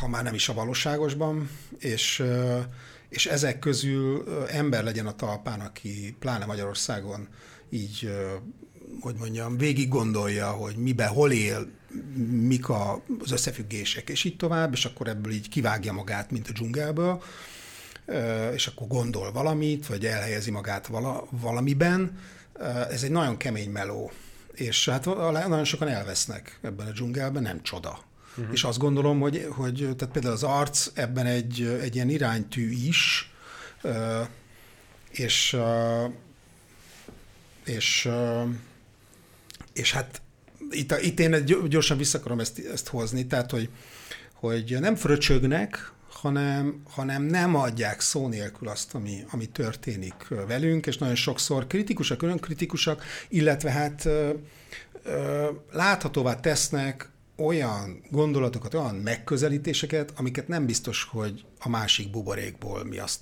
ha 0.00 0.08
már 0.08 0.22
nem 0.22 0.34
is 0.34 0.48
a 0.48 0.54
valóságosban, 0.54 1.50
és, 1.78 2.24
és 3.08 3.26
ezek 3.26 3.58
közül 3.58 4.24
ember 4.48 4.84
legyen 4.84 5.06
a 5.06 5.14
talpán, 5.14 5.60
aki 5.60 6.16
pláne 6.18 6.44
Magyarországon 6.44 7.28
így, 7.70 8.10
hogy 9.00 9.14
mondjam, 9.14 9.56
végig 9.56 9.88
gondolja, 9.88 10.50
hogy 10.50 10.76
mibe, 10.76 11.06
hol 11.06 11.32
él, 11.32 11.68
mik 12.30 12.68
az 12.68 13.30
összefüggések, 13.30 14.08
és 14.08 14.24
így 14.24 14.36
tovább, 14.36 14.72
és 14.72 14.84
akkor 14.84 15.08
ebből 15.08 15.32
így 15.32 15.48
kivágja 15.48 15.92
magát, 15.92 16.30
mint 16.30 16.48
a 16.48 16.52
dzsungelből, 16.52 17.22
és 18.52 18.66
akkor 18.66 18.86
gondol 18.86 19.32
valamit, 19.32 19.86
vagy 19.86 20.06
elhelyezi 20.06 20.50
magát 20.50 20.86
vala, 20.86 21.26
valamiben. 21.30 22.18
Ez 22.90 23.02
egy 23.02 23.10
nagyon 23.10 23.36
kemény 23.36 23.70
meló, 23.70 24.12
és 24.52 24.88
hát 24.88 25.04
nagyon 25.04 25.64
sokan 25.64 25.88
elvesznek 25.88 26.58
ebben 26.62 26.86
a 26.86 26.90
dzsungelben, 26.90 27.42
nem 27.42 27.62
csoda. 27.62 27.98
Uh-huh. 28.36 28.52
És 28.52 28.64
azt 28.64 28.78
gondolom, 28.78 29.20
hogy, 29.20 29.46
hogy 29.50 29.74
tehát 29.74 30.12
például 30.12 30.34
az 30.34 30.42
arc 30.42 30.90
ebben 30.94 31.26
egy, 31.26 31.78
egy 31.80 31.94
ilyen 31.94 32.08
iránytű 32.08 32.70
is, 32.70 33.30
és, 35.10 35.56
és, 37.64 38.08
és 39.72 39.92
hát 39.92 40.20
itt, 40.70 40.94
itt 41.00 41.20
én 41.20 41.44
gyorsan 41.68 41.96
vissza 41.96 42.18
akarom 42.18 42.40
ezt, 42.40 42.58
ezt 42.72 42.88
hozni, 42.88 43.26
tehát 43.26 43.50
hogy, 43.50 43.68
hogy 44.32 44.76
nem 44.80 44.96
fröcsögnek, 44.96 45.92
hanem, 46.16 46.82
hanem 46.90 47.22
nem 47.22 47.54
adják 47.54 48.00
szó 48.00 48.28
nélkül 48.28 48.68
azt, 48.68 48.94
ami, 48.94 49.24
ami 49.30 49.46
történik 49.46 50.28
velünk, 50.28 50.86
és 50.86 50.98
nagyon 50.98 51.14
sokszor 51.14 51.66
kritikusak, 51.66 52.22
önkritikusak, 52.22 53.04
illetve 53.28 53.70
hát 53.70 54.04
ö, 54.04 54.32
ö, 55.02 55.50
láthatóvá 55.72 56.40
tesznek 56.40 57.10
olyan 57.36 58.02
gondolatokat, 58.10 58.74
olyan 58.74 58.94
megközelítéseket, 58.94 60.12
amiket 60.16 60.48
nem 60.48 60.66
biztos, 60.66 61.04
hogy 61.04 61.44
a 61.58 61.68
másik 61.68 62.10
buborékból 62.10 62.84
mi 62.84 62.98
azt 62.98 63.20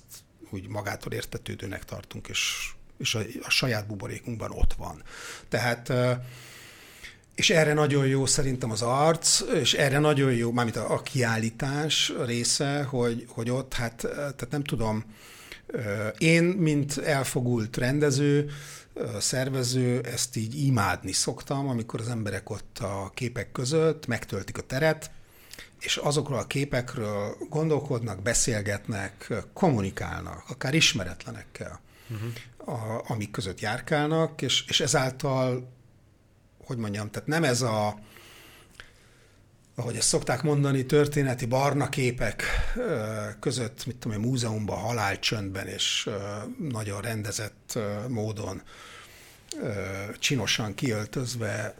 úgy 0.49 0.67
magától 0.67 1.13
értetődőnek 1.13 1.85
tartunk, 1.85 2.27
és, 2.27 2.71
és 2.97 3.15
a, 3.15 3.19
a 3.41 3.49
saját 3.49 3.87
buborékunkban 3.87 4.51
ott 4.51 4.73
van. 4.73 5.03
Tehát 5.49 5.93
és 7.35 7.49
erre 7.49 7.73
nagyon 7.73 8.07
jó 8.07 8.25
szerintem 8.25 8.71
az 8.71 8.81
arc, 8.81 9.39
és 9.53 9.73
erre 9.73 9.99
nagyon 9.99 10.33
jó, 10.33 10.51
mármint 10.51 10.75
a, 10.75 10.93
a 10.93 11.01
kiállítás 11.01 12.13
része, 12.25 12.83
hogy, 12.83 13.25
hogy 13.27 13.49
ott, 13.49 13.73
hát 13.73 13.95
tehát 14.11 14.47
nem 14.49 14.63
tudom, 14.63 15.03
én, 16.17 16.43
mint 16.43 16.97
elfogult 16.97 17.77
rendező, 17.77 18.49
szervező, 19.19 20.01
ezt 20.01 20.35
így 20.35 20.65
imádni 20.65 21.11
szoktam, 21.11 21.67
amikor 21.67 21.99
az 21.99 22.07
emberek 22.07 22.49
ott 22.49 22.79
a 22.79 23.11
képek 23.13 23.51
között 23.51 24.07
megtöltik 24.07 24.57
a 24.57 24.61
teret, 24.61 25.11
és 25.79 25.97
azokról 25.97 26.37
a 26.37 26.47
képekről 26.47 27.37
gondolkodnak, 27.49 28.21
beszélgetnek, 28.21 29.33
kommunikálnak, 29.53 30.43
akár 30.47 30.73
ismeretlenekkel, 30.73 31.81
uh-huh. 32.09 32.79
a, 32.79 33.03
amik 33.07 33.31
között 33.31 33.59
járkálnak, 33.59 34.41
és, 34.41 34.65
és 34.67 34.79
ezáltal 34.79 35.73
hogy 36.65 36.77
mondjam, 36.77 37.09
tehát 37.11 37.27
nem 37.27 37.43
ez 37.43 37.61
a, 37.61 37.99
ahogy 39.75 39.95
ezt 39.95 40.07
szokták 40.07 40.43
mondani, 40.43 40.85
történeti 40.85 41.45
barna 41.45 41.89
képek 41.89 42.43
között, 43.39 43.85
mit 43.85 43.95
tudom, 43.95 44.17
egy 44.17 44.25
múzeumban 44.25 44.77
halálcsöndben 44.77 45.67
és 45.67 46.09
nagyon 46.69 47.01
rendezett 47.01 47.79
módon 48.07 48.61
csinosan 50.19 50.73
kiöltözve 50.73 51.75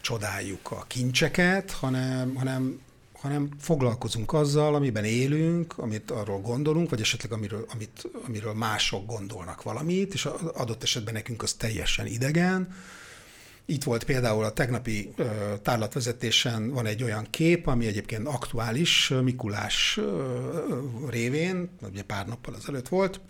csodáljuk 0.00 0.70
a 0.70 0.84
kincseket, 0.86 1.70
hanem, 1.70 2.34
hanem, 2.34 2.80
hanem 3.12 3.48
foglalkozunk 3.60 4.32
azzal, 4.32 4.74
amiben 4.74 5.04
élünk, 5.04 5.78
amit 5.78 6.10
arról 6.10 6.40
gondolunk, 6.40 6.90
vagy 6.90 7.00
esetleg 7.00 7.32
amiről, 7.32 7.66
amit, 7.72 8.08
amiről 8.26 8.54
mások 8.54 9.06
gondolnak 9.06 9.62
valamit, 9.62 10.14
és 10.14 10.28
adott 10.54 10.82
esetben 10.82 11.14
nekünk 11.14 11.42
az 11.42 11.52
teljesen 11.52 12.06
idegen, 12.06 12.74
itt 13.66 13.84
volt 13.84 14.04
például 14.04 14.44
a 14.44 14.52
tegnapi 14.52 15.14
tárlatvezetésen 15.62 16.70
van 16.70 16.86
egy 16.86 17.02
olyan 17.02 17.26
kép, 17.30 17.66
ami 17.66 17.86
egyébként 17.86 18.26
aktuális 18.26 19.12
Mikulás 19.22 20.00
révén, 21.08 21.70
ugye 21.90 22.02
pár 22.02 22.26
nappal 22.26 22.56
ezelőtt 22.56 22.88
volt. 22.88 23.20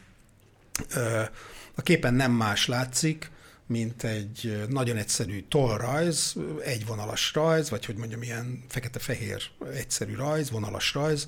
A 1.75 1.83
képen 1.83 2.15
nem 2.15 2.33
más 2.33 2.67
látszik, 2.67 3.31
mint 3.67 4.05
egy 4.05 4.67
nagyon 4.69 4.97
egyszerű 4.97 5.45
tollrajz, 5.49 6.35
egyvonalas 6.65 7.35
rajz, 7.35 7.71
vagy 7.71 7.85
hogy 7.85 7.97
mondjam, 7.97 8.23
ilyen 8.23 8.65
fekete-fehér 8.69 9.43
egyszerű 9.73 10.15
rajz, 10.15 10.51
vonalas 10.51 10.95
rajz, 10.95 11.27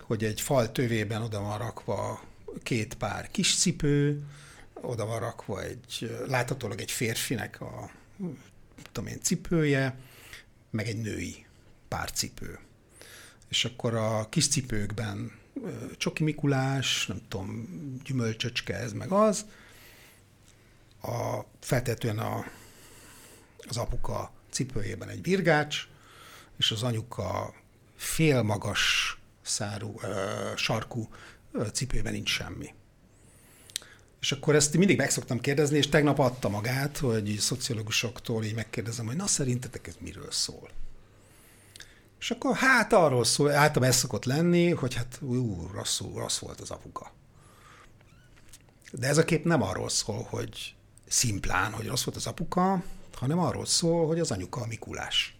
hogy 0.00 0.24
egy 0.24 0.40
fal 0.40 0.72
tövében 0.72 1.22
oda 1.22 1.40
van 1.40 1.58
rakva 1.58 2.24
két 2.62 2.94
pár 2.94 3.30
kis 3.30 3.56
cipő, 3.56 4.22
oda 4.74 5.06
van 5.06 5.20
rakva 5.20 5.62
egy, 5.62 6.16
láthatólag 6.26 6.80
egy 6.80 6.90
férfinek 6.90 7.60
a 7.60 7.90
tudom 8.92 9.06
én, 9.06 9.20
cipője, 9.22 9.98
meg 10.70 10.86
egy 10.86 11.00
női 11.00 11.46
párcipő. 11.88 12.58
És 13.48 13.64
akkor 13.64 13.94
a 13.94 14.28
kis 14.28 14.48
cipőkben 14.48 15.32
Csoki 15.96 16.22
Mikulás, 16.22 17.06
nem 17.06 17.20
tudom, 17.28 17.68
gyümölcsöcske, 18.04 18.74
ez 18.74 18.92
meg 18.92 19.10
az. 19.10 19.46
A, 21.02 21.40
feltetően 21.60 22.18
a, 22.18 22.44
az 23.68 23.76
apuka 23.76 24.32
cipőjében 24.50 25.08
egy 25.08 25.22
virgács, 25.22 25.86
és 26.56 26.70
az 26.70 26.82
anyuka 26.82 27.54
félmagas 27.96 29.16
szárú, 29.42 30.00
ö, 30.02 30.52
sarkú 30.56 31.08
ö, 31.52 31.66
cipőben 31.68 32.12
nincs 32.12 32.30
semmi. 32.30 32.74
És 34.24 34.32
akkor 34.32 34.54
ezt 34.54 34.76
mindig 34.76 34.96
meg 34.96 35.10
szoktam 35.10 35.40
kérdezni, 35.40 35.76
és 35.76 35.88
tegnap 35.88 36.18
adta 36.18 36.48
magát, 36.48 36.98
hogy 36.98 37.36
szociológusoktól 37.38 38.44
így 38.44 38.54
megkérdezem, 38.54 39.06
hogy 39.06 39.16
na 39.16 39.26
szerintetek 39.26 39.86
ez 39.86 39.94
miről 39.98 40.30
szól? 40.30 40.68
És 42.20 42.30
akkor 42.30 42.56
hát 42.56 42.92
arról 42.92 43.24
szól, 43.24 43.50
általában 43.50 43.88
ez 43.88 43.96
szokott 43.96 44.24
lenni, 44.24 44.70
hogy 44.70 44.94
hát 44.94 45.18
ú, 45.20 45.70
rosszul, 45.74 46.18
rossz 46.18 46.38
volt 46.38 46.60
az 46.60 46.70
apuka. 46.70 47.12
De 48.92 49.06
ez 49.06 49.18
a 49.18 49.24
kép 49.24 49.44
nem 49.44 49.62
arról 49.62 49.88
szól, 49.88 50.26
hogy 50.30 50.74
szimplán, 51.08 51.72
hogy 51.72 51.86
rossz 51.86 52.04
volt 52.04 52.16
az 52.16 52.26
apuka, 52.26 52.82
hanem 53.14 53.38
arról 53.38 53.66
szól, 53.66 54.06
hogy 54.06 54.20
az 54.20 54.30
anyuka 54.30 54.60
a 54.60 54.66
Mikulás. 54.66 55.36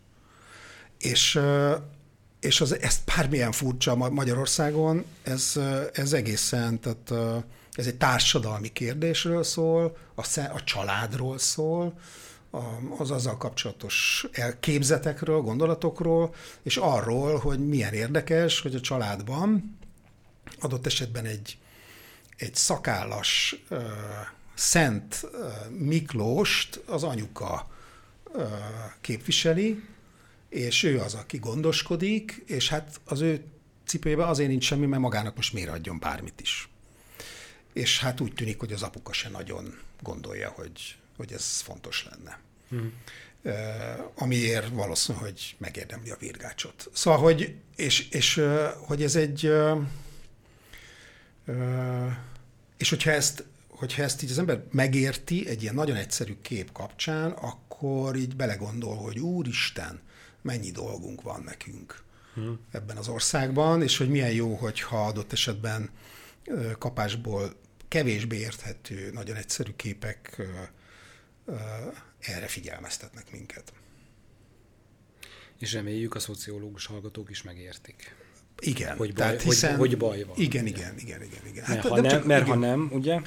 És, 0.99 1.41
és 2.41 2.61
az, 2.61 2.81
ezt 2.81 3.05
bármilyen 3.05 3.53
furcsa 3.53 3.95
Magyarországon, 3.95 5.05
ez, 5.23 5.61
ez 5.93 6.13
egészen, 6.13 6.81
tehát 6.81 7.13
ez 7.75 7.87
egy 7.87 7.97
társadalmi 7.97 8.73
kérdésről 8.73 9.43
szól, 9.43 9.97
a, 10.15 10.41
a 10.53 10.65
családról 10.65 11.39
szól, 11.39 11.99
az 12.99 13.11
azzal 13.11 13.37
kapcsolatos 13.37 14.27
képzetekről, 14.61 15.41
gondolatokról, 15.41 16.35
és 16.63 16.77
arról, 16.77 17.39
hogy 17.39 17.67
milyen 17.67 17.93
érdekes, 17.93 18.61
hogy 18.61 18.75
a 18.75 18.81
családban 18.81 19.79
adott 20.61 20.87
esetben 20.87 21.25
egy, 21.25 21.59
egy 22.37 22.55
szakállas 22.55 23.57
Szent 24.55 25.27
Miklóst 25.71 26.83
az 26.87 27.03
anyuka 27.03 27.71
képviseli, 29.01 29.83
és 30.49 30.83
ő 30.83 31.01
az, 31.01 31.15
aki 31.15 31.39
gondoskodik, 31.39 32.43
és 32.47 32.69
hát 32.69 33.01
az 33.05 33.21
ő 33.21 33.45
cipőjében 33.87 34.29
azért 34.29 34.49
nincs 34.49 34.65
semmi, 34.65 34.87
mert 34.87 35.03
magának 35.03 35.37
most 35.37 35.53
miért 35.53 35.71
adjon 35.71 35.99
bármit 35.99 36.41
is. 36.41 36.69
És 37.75 38.01
hát 38.01 38.21
úgy 38.21 38.35
tűnik, 38.35 38.61
hogy 38.61 38.73
az 38.73 38.83
apuka 38.83 39.13
se 39.13 39.29
nagyon 39.29 39.79
gondolja, 40.03 40.49
hogy, 40.49 40.97
hogy 41.17 41.33
ez 41.33 41.61
fontos 41.61 42.07
lenne. 42.11 42.39
Hmm. 42.69 42.93
Amiért 44.15 44.69
valószínű, 44.69 45.19
hogy 45.19 45.55
megérdemli 45.59 46.11
a 46.11 46.17
virgácsot. 46.17 46.91
Szóval, 46.93 47.21
hogy, 47.21 47.55
és, 47.77 48.09
és 48.09 48.43
hogy 48.87 49.03
ez 49.03 49.17
egy, 49.17 49.53
és 52.77 52.89
hogyha 52.89 53.11
ezt 53.11 53.45
hogyha 53.69 54.03
ezt 54.03 54.23
így 54.23 54.31
az 54.31 54.39
ember 54.39 54.65
megérti 54.71 55.49
egy 55.49 55.63
ilyen 55.63 55.75
nagyon 55.75 55.97
egyszerű 55.97 56.37
kép 56.43 56.73
kapcsán, 56.73 57.31
akkor 57.31 58.17
így 58.17 58.37
belegondol, 58.37 58.97
hogy 58.97 59.19
úristen, 59.19 60.01
mennyi 60.43 60.71
dolgunk 60.71 61.23
van 61.23 61.43
nekünk 61.43 62.03
hmm. 62.35 62.59
ebben 62.71 62.97
az 62.97 63.09
országban, 63.09 63.83
és 63.83 63.97
hogy 63.97 64.09
milyen 64.09 64.33
jó, 64.33 64.55
hogyha 64.55 65.07
adott 65.07 65.33
esetben 65.33 65.91
kapásból 66.79 67.55
kevésbé 67.95 68.37
érthető, 68.37 69.11
nagyon 69.13 69.37
egyszerű 69.37 69.71
képek 69.77 70.43
erre 72.21 72.47
figyelmeztetnek 72.47 73.33
minket. 73.33 73.73
És 75.59 75.73
reméljük 75.73 76.15
a 76.15 76.19
szociológus 76.19 76.87
hallgatók 76.87 77.31
is 77.31 77.43
megértik. 77.43 78.15
Igen. 78.59 78.97
Hogy 78.97 79.13
baj, 79.13 79.27
tehát 79.27 79.43
hiszen, 79.43 79.77
hogy, 79.77 79.89
hogy 79.89 79.99
baj 79.99 80.23
van. 80.23 80.37
Igen, 80.39 80.67
igen, 80.67 80.95
igen, 80.99 81.23
igen. 81.23 81.47
igen. 81.47 81.65
Hát, 81.65 81.75
mert 81.75 81.89
ha, 81.89 82.01
nem, 82.01 82.11
csak, 82.11 82.25
mert 82.25 82.47
igen. 82.47 82.59
ha 82.59 82.67
nem, 82.67 82.89
ugye, 82.93 83.21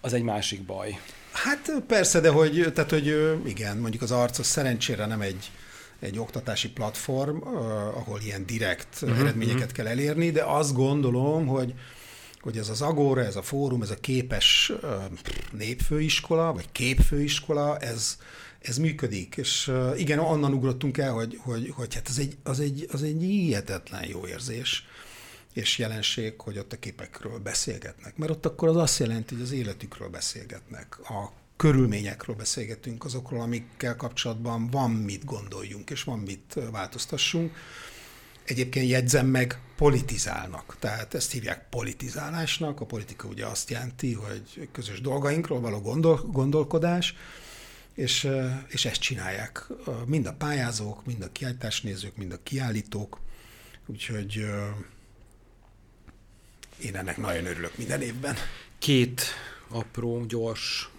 az 0.00 0.12
egy 0.12 0.22
másik 0.22 0.62
baj. 0.62 1.00
Hát 1.32 1.72
persze, 1.86 2.20
de 2.20 2.30
hogy, 2.30 2.72
tehát, 2.74 2.90
hogy 2.90 3.38
igen, 3.46 3.76
mondjuk 3.78 4.02
az 4.02 4.10
arc 4.10 4.38
az 4.38 4.46
szerencsére 4.46 5.06
nem 5.06 5.20
egy, 5.20 5.50
egy 5.98 6.18
oktatási 6.18 6.70
platform, 6.70 7.42
ahol 7.96 8.20
ilyen 8.20 8.46
direkt 8.46 9.02
uh-huh, 9.02 9.18
eredményeket 9.18 9.60
uh-huh. 9.60 9.76
kell 9.76 9.86
elérni, 9.86 10.30
de 10.30 10.42
azt 10.42 10.74
gondolom, 10.74 11.46
hogy 11.46 11.74
hogy 12.44 12.58
ez 12.58 12.68
az 12.68 12.82
Agora, 12.82 13.24
ez 13.24 13.36
a 13.36 13.42
fórum, 13.42 13.82
ez 13.82 13.90
a 13.90 14.00
képes 14.00 14.72
népfőiskola, 15.52 16.52
vagy 16.52 16.72
képfőiskola, 16.72 17.78
ez, 17.78 18.18
ez 18.58 18.76
működik. 18.76 19.36
És 19.36 19.72
igen, 19.96 20.18
onnan 20.18 20.52
ugrottunk 20.52 20.98
el, 20.98 21.12
hogy, 21.12 21.38
hogy, 21.42 21.70
hogy 21.74 21.94
hát 21.94 22.08
ez 22.08 22.18
egy, 22.18 22.36
az, 22.42 22.60
egy, 22.60 22.88
az 22.92 23.02
egy 23.02 23.20
hihetetlen 23.20 24.08
jó 24.08 24.26
érzés 24.26 24.86
és 25.52 25.78
jelenség, 25.78 26.40
hogy 26.40 26.58
ott 26.58 26.72
a 26.72 26.78
képekről 26.78 27.38
beszélgetnek. 27.38 28.16
Mert 28.16 28.30
ott 28.30 28.46
akkor 28.46 28.68
az 28.68 28.76
azt 28.76 28.98
jelenti, 28.98 29.34
hogy 29.34 29.42
az 29.42 29.52
életükről 29.52 30.08
beszélgetnek, 30.08 30.98
a 31.00 31.32
körülményekről 31.56 32.36
beszélgetünk, 32.36 33.04
azokról, 33.04 33.40
amikkel 33.40 33.96
kapcsolatban 33.96 34.70
van 34.70 34.90
mit 34.90 35.24
gondoljunk, 35.24 35.90
és 35.90 36.04
van 36.04 36.18
mit 36.18 36.58
változtassunk. 36.70 37.56
Egyébként 38.44 38.88
jegyzem 38.88 39.26
meg, 39.26 39.58
politizálnak. 39.76 40.76
Tehát 40.78 41.14
ezt 41.14 41.32
hívják 41.32 41.68
politizálásnak. 41.68 42.80
A 42.80 42.86
politika 42.86 43.28
ugye 43.28 43.46
azt 43.46 43.70
jelenti, 43.70 44.12
hogy 44.12 44.68
közös 44.72 45.00
dolgainkról 45.00 45.60
való 45.60 45.80
gondol, 45.80 46.16
gondolkodás, 46.32 47.14
és, 47.94 48.28
és 48.68 48.84
ezt 48.84 49.00
csinálják 49.00 49.66
mind 50.06 50.26
a 50.26 50.32
pályázók, 50.32 51.06
mind 51.06 51.22
a 51.22 51.32
kiállításnézők, 51.32 52.16
mind 52.16 52.32
a 52.32 52.42
kiállítók. 52.42 53.20
Úgyhogy 53.86 54.46
én 56.82 56.96
ennek 56.96 57.16
nagyon 57.16 57.46
örülök 57.46 57.76
minden 57.78 58.02
évben. 58.02 58.34
Két 58.78 59.22
apró, 59.68 60.24
gyors, 60.24 60.90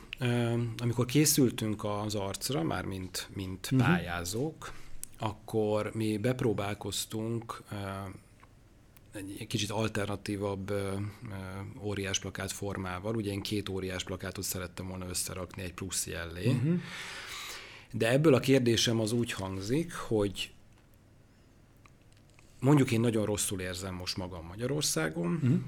amikor 0.77 1.05
készültünk 1.05 1.84
az 1.84 2.15
arcra, 2.15 2.63
már 2.63 2.84
mint, 2.85 3.30
mint 3.34 3.72
uh-huh. 3.72 3.88
pályázók, 3.89 4.73
akkor 5.17 5.91
mi 5.93 6.17
bepróbálkoztunk 6.17 7.63
egy 9.39 9.47
kicsit 9.47 9.71
alternatívabb 9.71 10.73
óriás 11.81 12.19
plakát 12.19 12.51
formával. 12.51 13.15
Ugye 13.15 13.31
én 13.31 13.41
két 13.41 13.69
óriás 13.69 14.03
plakátot 14.03 14.43
szerettem 14.43 14.87
volna 14.87 15.07
összerakni 15.07 15.63
egy 15.63 15.73
plusz 15.73 16.07
jellé. 16.07 16.47
Uh-huh. 16.47 16.79
De 17.91 18.11
ebből 18.11 18.33
a 18.33 18.39
kérdésem 18.39 18.99
az 18.99 19.11
úgy 19.11 19.31
hangzik, 19.31 19.93
hogy 19.93 20.51
mondjuk 22.59 22.91
én 22.91 22.99
nagyon 22.99 23.25
rosszul 23.25 23.61
érzem 23.61 23.93
most 23.93 24.17
magam 24.17 24.45
Magyarországon, 24.45 25.33
uh-huh. 25.33 25.59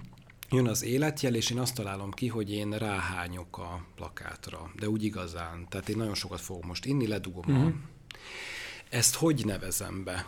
jön 0.49 0.67
az 0.67 0.83
életjel, 0.83 1.35
és 1.35 1.49
én 1.49 1.59
azt 1.59 1.75
találom 1.75 2.11
ki, 2.11 2.27
hogy 2.27 2.51
én 2.51 2.71
ráhányok 2.71 3.57
a 3.57 3.85
plakátra, 3.95 4.71
de 4.75 4.89
úgy 4.89 5.03
igazán. 5.03 5.65
Tehát 5.69 5.89
én 5.89 5.97
nagyon 5.97 6.15
sokat 6.15 6.41
fogok 6.41 6.65
most 6.65 6.85
inni, 6.85 7.07
ledugom 7.07 7.55
uh-huh. 7.55 7.65
a... 7.65 7.73
Ezt 8.89 9.15
hogy 9.15 9.45
nevezem 9.45 10.03
be? 10.03 10.25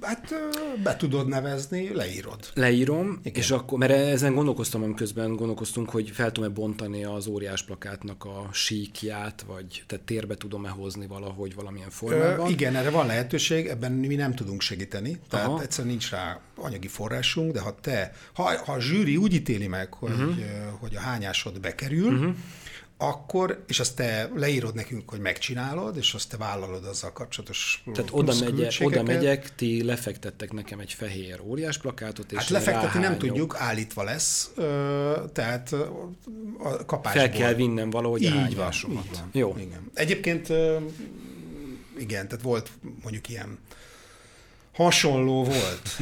Hát 0.00 0.34
be 0.82 0.96
tudod 0.96 1.28
nevezni, 1.28 1.94
leírod. 1.94 2.50
Leírom, 2.54 3.20
Igen. 3.22 3.42
és 3.42 3.50
akkor, 3.50 3.78
mert 3.78 3.92
ezen 3.92 4.34
gondolkoztam, 4.34 4.82
amiközben 4.82 5.36
gondolkoztunk, 5.36 5.90
hogy 5.90 6.10
fel 6.10 6.32
tudom-e 6.32 6.54
bontani 6.54 7.04
az 7.04 7.26
óriás 7.26 7.62
plakátnak 7.62 8.24
a 8.24 8.48
síkját, 8.52 9.44
vagy 9.46 9.84
tehát 9.86 10.04
térbe 10.04 10.34
tudom-e 10.34 10.68
hozni 10.68 11.06
valahogy 11.06 11.54
valamilyen 11.54 11.90
formában. 11.90 12.46
Ö, 12.46 12.50
igen, 12.50 12.76
erre 12.76 12.90
van 12.90 13.06
lehetőség, 13.06 13.66
ebben 13.66 13.92
mi 13.92 14.14
nem 14.14 14.34
tudunk 14.34 14.60
segíteni, 14.60 15.20
tehát 15.28 15.46
Aha. 15.46 15.62
egyszerűen 15.62 15.88
nincs 15.88 16.10
rá 16.10 16.40
anyagi 16.56 16.88
forrásunk, 16.88 17.52
de 17.52 17.60
ha 17.60 17.74
te, 17.80 18.12
ha, 18.32 18.42
ha 18.64 18.72
a 18.72 18.80
zsűri 18.80 19.16
úgy 19.16 19.34
ítéli 19.34 19.66
meg, 19.66 19.94
hogy, 19.94 20.10
uh-huh. 20.10 20.34
hogy 20.78 20.96
a 20.96 21.00
hányásod 21.00 21.60
bekerül, 21.60 22.12
uh-huh 22.12 22.34
akkor, 23.02 23.64
és 23.66 23.80
azt 23.80 23.96
te 23.96 24.30
leírod 24.34 24.74
nekünk, 24.74 25.10
hogy 25.10 25.20
megcsinálod, 25.20 25.96
és 25.96 26.14
azt 26.14 26.28
te 26.28 26.36
vállalod 26.36 26.84
azzal 26.84 27.12
kapcsolatos 27.12 27.82
Tehát 27.94 28.10
oda, 28.12 28.34
megye, 28.40 28.68
oda 28.80 29.02
megyek, 29.02 29.54
ti 29.54 29.84
lefektettek 29.84 30.52
nekem 30.52 30.78
egy 30.78 30.92
fehér 30.92 31.40
óriás 31.40 31.78
plakátot, 31.78 32.32
és 32.32 32.38
Hát 32.38 32.48
lefektetni 32.48 33.00
nem 33.00 33.18
tudjuk, 33.18 33.56
állítva 33.58 34.02
lesz, 34.02 34.50
tehát 35.32 35.72
a 36.58 36.84
kapásból. 36.86 37.22
Fel 37.22 37.30
kell 37.30 37.54
vinnem 37.54 37.90
valahogy 37.90 38.22
így. 38.22 38.34
Van, 38.34 38.48
így 38.48 38.56
van. 38.56 38.72
Jó. 39.32 39.54
Igen. 39.58 39.90
Egyébként 39.94 40.48
igen, 41.98 42.28
tehát 42.28 42.42
volt 42.42 42.70
mondjuk 43.02 43.28
ilyen 43.28 43.58
Hasonló 44.80 45.44
volt. 45.44 45.98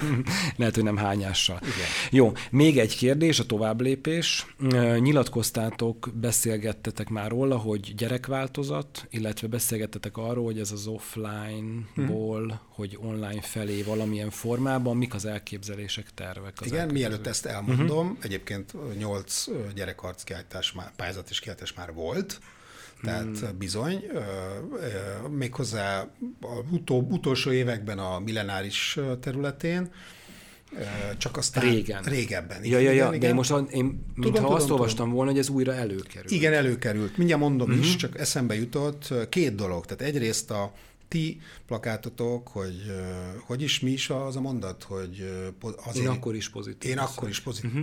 Lehet, 0.56 0.74
hogy 0.74 0.84
nem 0.84 0.96
hányással. 0.96 1.58
Igen. 1.62 1.86
Jó, 2.10 2.32
még 2.50 2.78
egy 2.78 2.96
kérdés, 2.96 3.38
a 3.38 3.46
továbblépés. 3.46 4.46
Nyilatkoztátok, 4.98 6.10
beszélgettetek 6.14 7.08
már 7.08 7.30
róla, 7.30 7.56
hogy 7.56 7.94
gyerekváltozat, 7.94 9.06
illetve 9.10 9.46
beszélgettetek 9.46 10.16
arról, 10.16 10.44
hogy 10.44 10.58
ez 10.58 10.72
az 10.72 10.86
offline-ból, 10.86 12.40
hmm. 12.40 12.60
hogy 12.68 12.98
online 13.00 13.40
felé 13.40 13.82
valamilyen 13.82 14.30
formában, 14.30 14.96
mik 14.96 15.14
az 15.14 15.24
elképzelések, 15.24 16.06
tervek? 16.14 16.56
Az 16.60 16.66
Igen, 16.66 16.88
mielőtt 16.88 17.26
ezt 17.26 17.46
elmondom, 17.46 18.06
uh-huh. 18.06 18.24
egyébként 18.24 18.96
nyolc 18.98 19.44
gyerekarckiáltás, 19.74 20.74
pályázat 20.96 21.30
és 21.30 21.40
kiáltás 21.40 21.72
már 21.72 21.92
volt, 21.92 22.40
tehát 23.02 23.38
hmm. 23.38 23.58
bizony, 23.58 24.04
méghozzá 25.30 26.00
a 26.40 26.70
utol, 26.70 27.06
utolsó 27.10 27.52
években 27.52 27.98
a 27.98 28.18
millenáris 28.18 28.98
területén, 29.20 29.90
csak 31.18 31.36
aztán 31.36 31.64
régen. 31.64 32.02
régebben. 32.02 32.64
Igen, 32.64 32.80
ja, 32.80 32.90
ja, 32.90 32.96
ja, 33.04 33.14
igen, 33.14 33.20
de 33.30 33.34
most 33.34 33.50
én, 33.50 34.04
mintha 34.14 34.40
tudom, 34.40 34.52
azt 34.52 34.62
tudom, 34.62 34.78
olvastam 34.78 34.96
tudom. 34.96 35.12
volna, 35.12 35.30
hogy 35.30 35.40
ez 35.40 35.48
újra 35.48 35.74
előkerült. 35.74 36.30
Igen, 36.30 36.52
előkerült. 36.52 37.16
Mindjárt 37.16 37.40
mondom 37.40 37.68
uh-huh. 37.68 37.84
is, 37.84 37.90
mhm. 37.90 37.98
csak 37.98 38.18
eszembe 38.18 38.54
jutott 38.54 39.14
két 39.28 39.54
dolog. 39.54 39.86
Tehát 39.86 40.14
egyrészt 40.14 40.50
a 40.50 40.72
ti 41.08 41.40
plakátotok, 41.66 42.48
hogy 42.48 42.92
hogy 43.46 43.62
is 43.62 43.80
mi 43.80 43.90
is 43.90 44.10
az 44.10 44.36
a 44.36 44.40
mondat, 44.40 44.82
hogy 44.82 45.30
azért... 45.84 46.04
Én 46.04 46.10
akkor 46.10 46.34
is 46.34 46.48
pozitív 46.48 46.90
Én 46.90 46.98
akkor 46.98 47.28
is 47.28 47.40
pozitív 47.40 47.80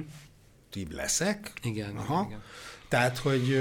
uh-huh. 0.73 0.91
leszek. 0.91 1.53
Igen, 1.63 1.95
Aha. 1.95 2.25
igen. 2.27 2.41
Tehát, 2.87 3.17
hogy 3.17 3.53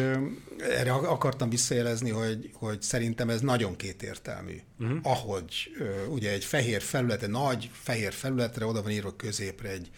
erre 0.59 0.93
akartam 0.93 1.51
visszajelezni, 1.51 2.11
hogy, 2.11 2.51
hogy 2.53 2.83
szerintem 2.83 3.31
ez 3.31 3.41
nagyon 3.41 3.77
kétértelmű. 3.77 4.61
Uh-huh. 4.81 4.99
Ahogy 5.03 5.71
ugye 6.09 6.31
egy 6.31 6.45
fehér 6.45 6.83
felülete, 6.83 7.27
nagy 7.27 7.71
fehér 7.73 8.13
felületre 8.13 8.67
oda 8.67 8.83
van 8.83 8.91
írva 8.91 9.17
középre 9.17 9.69
egy, 9.69 9.91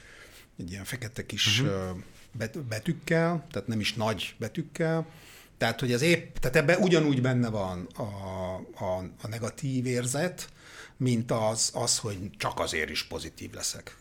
egy 0.59 0.71
ilyen 0.71 0.85
fekete 0.85 1.27
kis 1.27 1.61
uh-huh. 1.61 2.63
betűkkel, 2.69 3.47
tehát 3.51 3.69
nem 3.69 3.81
is 3.81 3.95
nagy 3.95 4.35
betűkkel, 4.39 5.07
tehát, 5.59 5.81
hogy 5.81 5.93
ez 5.93 6.03
épp, 6.03 6.37
tehát 6.37 6.57
ebben 6.57 6.83
ugyanúgy 6.83 7.21
benne 7.21 7.49
van 7.49 7.89
a, 7.95 8.03
a, 8.85 8.97
a 9.23 9.29
negatív 9.29 9.87
érzet, 9.87 10.49
mint 10.97 11.31
az, 11.31 11.71
az, 11.75 11.99
hogy 11.99 12.31
csak 12.37 12.59
azért 12.61 12.91
is 12.91 13.05
pozitív 13.05 13.53
leszek 13.53 13.97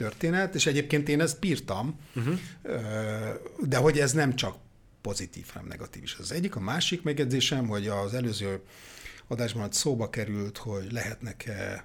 történet, 0.00 0.54
és 0.54 0.66
egyébként 0.66 1.08
én 1.08 1.20
ezt 1.20 1.40
bírtam, 1.40 1.98
uh-huh. 2.14 2.38
de 3.60 3.76
hogy 3.76 3.98
ez 3.98 4.12
nem 4.12 4.36
csak 4.36 4.56
pozitív, 5.00 5.46
hanem 5.52 5.68
negatív 5.68 6.02
is. 6.02 6.16
Az 6.18 6.32
egyik, 6.32 6.56
a 6.56 6.60
másik 6.60 7.02
megjegyzésem, 7.02 7.66
hogy 7.66 7.86
az 7.88 8.14
előző 8.14 8.60
adásban 9.28 9.70
szóba 9.70 10.10
került, 10.10 10.58
hogy 10.58 10.92
lehetnek-e 10.92 11.84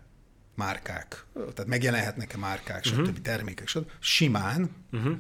márkák, 0.56 1.26
tehát 1.34 1.66
megjelenhetnek-e 1.66 2.38
márkák, 2.38 2.86
uh-huh. 2.86 3.06
stb. 3.06 3.22
termékek, 3.22 3.68
stb. 3.68 3.90
Simán, 4.00 4.70
uh-huh. 4.92 5.18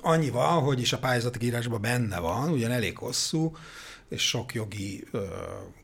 annyival, 0.00 0.60
hogy 0.60 0.80
is 0.80 0.92
a 0.92 0.98
pályázati 0.98 1.46
írásban 1.46 1.80
benne 1.80 2.18
van, 2.18 2.50
ugyan 2.50 2.70
elég 2.70 2.96
hosszú, 2.96 3.56
és 4.08 4.28
sok 4.28 4.54
jogi 4.54 5.04
ö, 5.10 5.24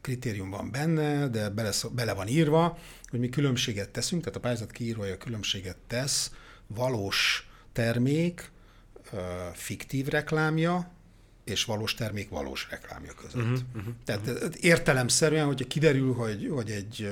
kritérium 0.01 0.51
van 0.51 0.71
benne, 0.71 1.29
de 1.29 1.49
bele, 1.49 1.73
bele 1.93 2.13
van 2.13 2.29
írva, 2.29 2.79
hogy 3.09 3.21
mi 3.21 3.29
különbséget 3.29 3.91
teszünk, 3.91 4.23
tehát 4.23 4.37
a 4.37 4.41
pályázat 4.41 4.71
kiírója 4.71 5.19
különbséget 5.19 5.77
tesz 5.87 6.31
valós 6.75 7.49
termék 7.73 8.51
fiktív 9.53 10.07
reklámja, 10.07 10.91
és 11.45 11.65
valós 11.65 11.95
termék 11.95 12.29
valós 12.29 12.67
reklámja 12.71 13.13
között. 13.13 13.43
Uh-huh, 13.43 13.59
uh-huh, 13.75 13.95
Tehát 14.05 14.27
uh-huh. 14.27 14.53
értelemszerűen, 14.61 15.47
hogyha 15.47 15.67
kiderül, 15.67 16.15
hogy, 16.15 16.49
hogy, 16.51 16.71
egy, 16.71 17.09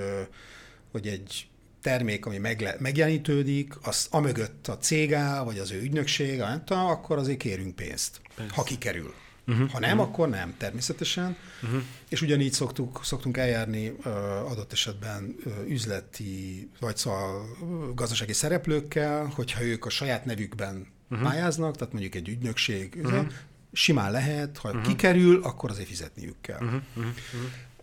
hogy 0.91 1.07
egy 1.07 1.49
termék, 1.82 2.27
ami 2.27 2.39
megle, 2.39 2.77
megjelenítődik, 2.78 3.74
az 3.82 4.07
amögött 4.11 4.69
a 4.69 4.78
cég 4.78 5.15
áll, 5.15 5.45
vagy 5.45 5.59
az 5.59 5.70
ő 5.70 5.81
ügynökség, 5.81 6.43
tudom, 6.65 6.87
akkor 6.87 7.19
azért 7.19 7.39
kérünk 7.39 7.74
pénzt, 7.74 8.20
Persze. 8.35 8.55
ha 8.55 8.62
kikerül. 8.62 9.15
Uh-huh, 9.51 9.70
ha 9.70 9.78
nem, 9.78 9.98
uh-huh. 9.98 10.12
akkor 10.12 10.28
nem, 10.28 10.55
természetesen. 10.59 11.36
Uh-huh. 11.62 11.82
És 12.09 12.22
ugyanígy 12.22 12.52
szoktuk, 12.52 13.01
szoktunk 13.05 13.36
eljárni 13.36 13.89
uh, 13.89 14.51
adott 14.51 14.72
esetben 14.72 15.36
uh, 15.44 15.52
üzleti, 15.68 16.70
vagy 16.81 16.97
szóval 16.97 17.56
uh, 17.60 17.94
gazdasági 17.94 18.32
szereplőkkel, 18.32 19.32
hogyha 19.35 19.62
ők 19.62 19.86
a 19.86 19.90
saját 19.90 20.24
nevükben 20.24 20.86
uh-huh. 21.10 21.28
pályáznak, 21.28 21.77
tehát 21.77 21.93
mondjuk 21.93 22.14
egy 22.14 22.28
ügynökség, 22.28 23.01
uh-huh. 23.02 23.27
simán 23.72 24.10
lehet, 24.10 24.59
ha 24.59 24.68
uh-huh. 24.68 24.86
kikerül, 24.86 25.43
akkor 25.43 25.70
azért 25.70 25.89
fizetniük 25.89 26.36
kell. 26.40 26.60
Uh-huh. 26.60 26.82
Uh-huh. 26.97 27.12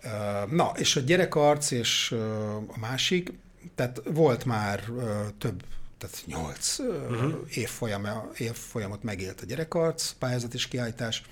Uh, 0.04 0.52
na, 0.52 0.72
és 0.76 0.96
a 0.96 1.00
gyerekarc 1.00 1.72
és 1.72 2.12
a 2.68 2.80
másik, 2.80 3.34
tehát 3.76 4.02
volt 4.14 4.46
már 4.46 4.84
több 5.38 5.64
tehát 5.98 6.24
nyolc 6.26 6.80
uh-huh. 6.80 7.34
évfolyam, 7.50 8.08
évfolyamot 8.38 9.04
megélt 9.04 9.42
a 9.42 9.46
gyerekarc, 9.46 10.12
pályázat 10.12 10.54
és 10.54 10.68
kiállítás, 10.68 11.24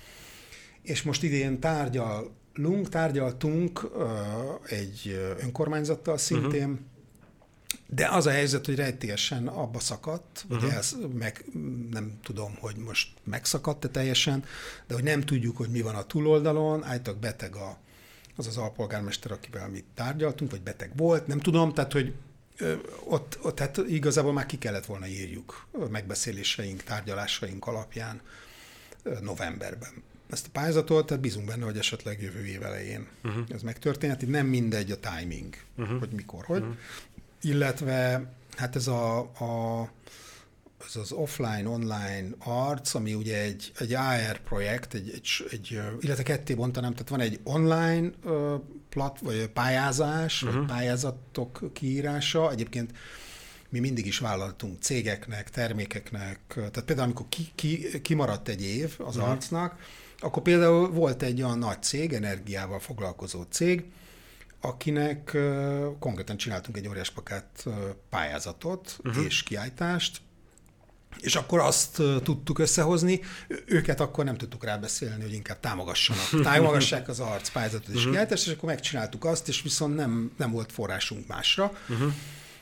és 0.86 1.02
most 1.02 1.22
idén 1.22 1.60
tárgyalunk, 1.60 2.88
tárgyaltunk 2.88 3.90
egy 4.66 5.18
önkormányzattal 5.40 6.18
szintén, 6.18 6.68
uh-huh. 6.68 6.78
De 7.88 8.08
az 8.08 8.26
a 8.26 8.30
helyzet, 8.30 8.66
hogy 8.66 8.74
rejtélyesen 8.74 9.46
abba 9.46 9.80
szakadt, 9.80 10.44
uh-huh. 10.44 10.64
ugye 10.64 10.76
ez 10.76 10.96
meg 11.18 11.44
nem 11.90 12.18
tudom, 12.22 12.56
hogy 12.60 12.76
most 12.76 13.08
megszakadt-e 13.24 13.88
teljesen, 13.88 14.44
de 14.86 14.94
hogy 14.94 15.02
nem 15.02 15.20
tudjuk, 15.20 15.56
hogy 15.56 15.68
mi 15.68 15.80
van 15.80 15.94
a 15.94 16.02
túloldalon, 16.02 16.84
állítak 16.84 17.18
beteg 17.18 17.56
a, 17.56 17.78
az 18.36 18.46
az 18.46 18.56
alpolgármester, 18.56 19.32
akivel 19.32 19.68
mi 19.68 19.84
tárgyaltunk, 19.94 20.50
vagy 20.50 20.62
beteg 20.62 20.92
volt, 20.96 21.26
nem 21.26 21.40
tudom, 21.40 21.74
tehát 21.74 21.92
hogy 21.92 22.14
ott, 23.04 23.38
ott 23.42 23.58
hát 23.58 23.76
igazából 23.76 24.32
már 24.32 24.46
ki 24.46 24.58
kellett 24.58 24.86
volna 24.86 25.06
írjuk 25.06 25.66
megbeszéléseink, 25.90 26.82
tárgyalásaink 26.82 27.66
alapján 27.66 28.20
novemberben 29.20 30.02
ezt 30.30 30.46
a 30.46 30.50
pályázatot, 30.52 31.06
tehát 31.06 31.22
bízunk 31.22 31.46
benne, 31.46 31.64
hogy 31.64 31.78
esetleg 31.78 32.22
jövő 32.22 32.46
év 32.46 32.62
elején 32.62 33.06
uh-huh. 33.24 33.44
ez 33.48 33.62
megtörténhet. 33.62 34.22
Itt 34.22 34.28
nem 34.28 34.46
mindegy 34.46 34.90
a 34.90 34.96
timing, 35.00 35.56
uh-huh. 35.76 35.98
hogy 35.98 36.10
mikor, 36.10 36.44
hogy. 36.44 36.60
Uh-huh. 36.60 36.76
Illetve 37.40 38.32
hát 38.56 38.76
ez 38.76 38.86
a, 38.86 39.18
a 39.18 39.90
ez 40.86 40.96
az 40.96 41.12
offline-online 41.12 42.28
arc, 42.38 42.94
ami 42.94 43.14
ugye 43.14 43.42
egy, 43.42 43.72
egy 43.78 43.94
AR 43.94 44.40
projekt, 44.40 44.94
egy, 44.94 45.10
egy, 45.14 45.46
egy, 45.50 45.80
illetve 46.00 46.22
ketté 46.22 46.54
bontanám, 46.54 46.92
tehát 46.92 47.08
van 47.08 47.20
egy 47.20 47.40
online 47.42 48.10
plat, 48.88 49.18
vagy 49.20 49.46
pályázás, 49.46 50.42
uh-huh. 50.42 50.58
vagy 50.58 50.68
pályázatok 50.68 51.70
kiírása. 51.72 52.50
Egyébként 52.50 52.92
mi 53.68 53.78
mindig 53.78 54.06
is 54.06 54.18
vállaltunk 54.18 54.82
cégeknek, 54.82 55.50
termékeknek, 55.50 56.40
tehát 56.54 56.82
például 56.84 57.06
amikor 57.06 57.26
ki, 57.28 57.48
ki, 57.54 58.00
kimaradt 58.00 58.48
egy 58.48 58.62
év 58.62 58.94
az 58.98 59.16
uh-huh. 59.16 59.30
arcnak, 59.30 59.78
akkor 60.26 60.42
például 60.42 60.90
volt 60.90 61.22
egy 61.22 61.42
olyan 61.42 61.58
nagy 61.58 61.82
cég, 61.82 62.12
energiával 62.12 62.78
foglalkozó 62.78 63.42
cég, 63.42 63.84
akinek 64.60 65.36
konkrétan 65.98 66.36
csináltunk 66.36 66.76
egy 66.76 66.88
óriás 66.88 67.10
pakát 67.10 67.62
uh, 67.64 67.74
pályázatot 68.10 68.98
uh-huh. 69.04 69.24
és 69.24 69.42
kiállítást, 69.42 70.20
és 71.20 71.34
akkor 71.34 71.58
azt 71.58 72.02
tudtuk 72.22 72.58
összehozni, 72.58 73.20
őket 73.66 74.00
akkor 74.00 74.24
nem 74.24 74.36
tudtuk 74.36 74.64
rábeszélni, 74.64 75.22
hogy 75.22 75.32
inkább 75.32 75.60
támogassanak. 75.60 76.42
Támogassák 76.52 77.08
az 77.08 77.20
arc 77.20 77.48
pályázatot 77.48 77.88
és 77.88 77.94
uh-huh. 77.94 78.10
kiállítást, 78.10 78.46
és 78.46 78.52
akkor 78.52 78.68
megcsináltuk 78.68 79.24
azt, 79.24 79.48
és 79.48 79.62
viszont 79.62 79.94
nem, 79.94 80.32
nem 80.36 80.50
volt 80.50 80.72
forrásunk 80.72 81.26
másra. 81.26 81.72
Uh-huh. 81.88 82.12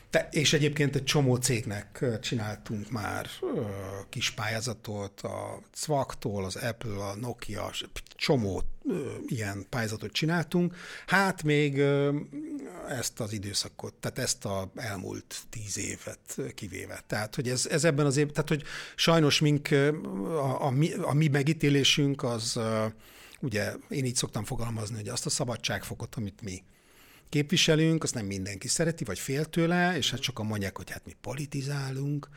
Te, 0.09 0.27
és 0.31 0.53
egyébként 0.53 0.95
egy 0.95 1.03
csomó 1.03 1.35
cégnek 1.35 2.05
csináltunk 2.21 2.91
már 2.91 3.27
ö, 3.41 3.61
kis 4.09 4.31
pályázatot, 4.31 5.21
a 5.21 5.61
Cvaktól, 5.73 6.45
az 6.45 6.55
Apple, 6.55 7.05
a 7.05 7.15
Nokia, 7.15 7.71
csomó 8.15 8.61
ö, 8.89 9.15
ilyen 9.27 9.65
pályázatot 9.69 10.11
csináltunk. 10.11 10.75
Hát 11.05 11.43
még 11.43 11.77
ö, 11.77 12.19
ezt 12.89 13.19
az 13.19 13.33
időszakot, 13.33 13.93
tehát 13.93 14.19
ezt 14.19 14.45
a 14.45 14.71
elmúlt 14.75 15.35
tíz 15.49 15.77
évet 15.77 16.53
kivéve. 16.55 17.03
Tehát, 17.07 17.35
hogy 17.35 17.49
ez, 17.49 17.65
ez 17.65 17.83
ebben 17.83 18.05
az 18.05 18.17
év, 18.17 18.31
tehát, 18.31 18.49
hogy 18.49 18.63
sajnos 18.95 19.39
mink, 19.39 19.67
a, 19.71 20.65
a, 20.65 20.69
mi, 20.69 20.93
a 20.93 21.13
mi 21.13 21.27
megítélésünk 21.27 22.23
az, 22.23 22.59
ugye 23.41 23.73
én 23.89 24.05
így 24.05 24.15
szoktam 24.15 24.43
fogalmazni, 24.43 24.95
hogy 24.95 25.09
azt 25.09 25.25
a 25.25 25.29
szabadságfokot, 25.29 26.15
amit 26.15 26.41
mi 26.41 26.63
képviselünk, 27.29 28.03
azt 28.03 28.13
nem 28.13 28.25
mindenki 28.25 28.67
szereti, 28.67 29.03
vagy 29.03 29.19
fél 29.19 29.45
tőle, 29.45 29.97
és 29.97 30.11
hát 30.11 30.21
sokan 30.21 30.45
mondják, 30.45 30.77
hogy 30.77 30.91
hát 30.91 31.05
mi 31.05 31.15
politizálunk, 31.21 32.29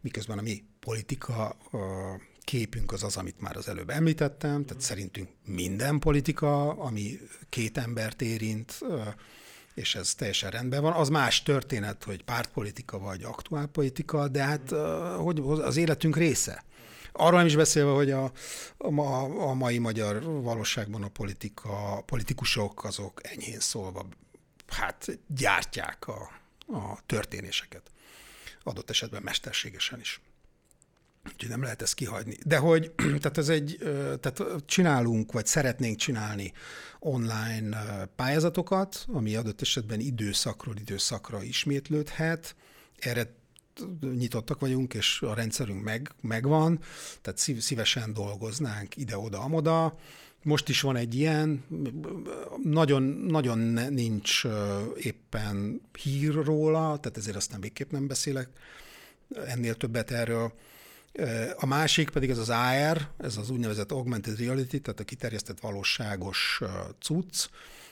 miközben 0.00 0.38
a 0.38 0.42
mi 0.42 0.64
politika 0.80 1.56
képünk 2.44 2.92
az 2.92 3.02
az, 3.02 3.16
amit 3.16 3.40
már 3.40 3.56
az 3.56 3.68
előbb 3.68 3.90
említettem, 3.90 4.64
tehát 4.64 4.82
szerintünk 4.82 5.28
minden 5.46 5.98
politika, 5.98 6.68
ami 6.68 7.18
két 7.48 7.78
embert 7.78 8.22
érint, 8.22 8.78
és 9.74 9.94
ez 9.94 10.14
teljesen 10.14 10.50
rendben 10.50 10.82
van. 10.82 10.92
Az 10.92 11.08
más 11.08 11.42
történet, 11.42 12.04
hogy 12.04 12.24
pártpolitika 12.24 12.98
vagy 12.98 13.22
aktuálpolitika, 13.22 14.28
de 14.28 14.42
hát 14.42 14.70
hogy 15.16 15.42
az 15.44 15.76
életünk 15.76 16.16
része. 16.16 16.64
Arról 17.12 17.38
nem 17.38 17.46
is 17.46 17.56
beszélve, 17.56 17.90
hogy 17.90 18.10
a, 18.10 18.32
a, 18.78 19.00
a 19.48 19.54
mai 19.54 19.78
magyar 19.78 20.22
valóságban 20.22 21.02
a 21.02 21.08
politika, 21.08 21.96
a 21.96 22.00
politikusok 22.00 22.84
azok 22.84 23.20
enyhén 23.22 23.60
szólva 23.60 24.06
hát 24.74 25.18
gyártják 25.26 26.08
a, 26.08 26.30
a 26.66 26.98
történéseket. 27.06 27.90
Adott 28.62 28.90
esetben 28.90 29.22
mesterségesen 29.22 30.00
is. 30.00 30.20
Úgyhogy 31.32 31.48
nem 31.48 31.62
lehet 31.62 31.82
ezt 31.82 31.94
kihagyni. 31.94 32.36
De 32.44 32.56
hogy, 32.56 32.92
tehát 33.20 33.38
ez 33.38 33.48
egy, 33.48 33.78
tehát 34.20 34.42
csinálunk, 34.66 35.32
vagy 35.32 35.46
szeretnénk 35.46 35.96
csinálni 35.96 36.52
online 36.98 38.06
pályázatokat, 38.16 39.04
ami 39.12 39.36
adott 39.36 39.60
esetben 39.60 40.00
időszakról 40.00 40.76
időszakra 40.76 41.42
ismétlődhet. 41.42 42.56
Erre 42.98 43.34
nyitottak 44.00 44.60
vagyunk, 44.60 44.94
és 44.94 45.22
a 45.22 45.34
rendszerünk 45.34 45.82
meg, 45.82 46.10
megvan, 46.20 46.80
tehát 47.20 47.38
szívesen 47.60 48.12
dolgoznánk 48.12 48.96
ide-oda, 48.96 49.40
amoda. 49.40 49.98
Most 50.44 50.68
is 50.68 50.80
van 50.80 50.96
egy 50.96 51.14
ilyen, 51.14 51.64
nagyon, 52.62 53.02
nagyon 53.02 53.58
nincs 53.92 54.42
éppen 54.96 55.80
hír 56.02 56.32
róla, 56.32 56.80
tehát 56.80 57.16
ezért 57.16 57.36
aztán 57.36 57.60
végképp 57.60 57.90
nem 57.90 58.06
beszélek 58.06 58.48
ennél 59.46 59.74
többet 59.74 60.10
erről. 60.10 60.52
A 61.56 61.66
másik 61.66 62.10
pedig 62.10 62.30
ez 62.30 62.38
az 62.38 62.50
AR, 62.50 63.08
ez 63.18 63.36
az 63.36 63.50
úgynevezett 63.50 63.92
augmented 63.92 64.38
reality, 64.38 64.76
tehát 64.76 65.00
a 65.00 65.04
kiterjesztett 65.04 65.60
valóságos 65.60 66.60
cucc, 67.00 67.46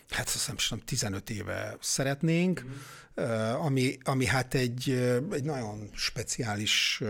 hát 0.09 0.27
azt 0.27 0.51
hiszem 0.57 0.79
15 0.85 1.31
éve 1.31 1.77
szeretnénk, 1.81 2.65
mm. 2.65 3.25
ami, 3.55 3.99
ami 4.03 4.27
hát 4.27 4.55
egy, 4.55 4.91
egy 5.31 5.45
nagyon 5.45 5.91
speciális 5.95 7.03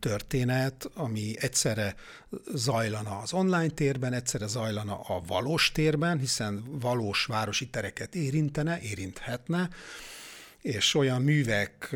történet, 0.00 0.90
ami 0.94 1.34
egyszerre 1.38 1.94
zajlana 2.54 3.18
az 3.18 3.32
online 3.32 3.68
térben, 3.68 4.12
egyszerre 4.12 4.46
zajlana 4.46 5.00
a 5.00 5.22
valós 5.26 5.72
térben, 5.72 6.18
hiszen 6.18 6.64
valós 6.80 7.24
városi 7.24 7.68
tereket 7.68 8.14
érintene, 8.14 8.80
érinthetne, 8.80 9.68
és 10.62 10.94
olyan 10.94 11.22
művek, 11.22 11.88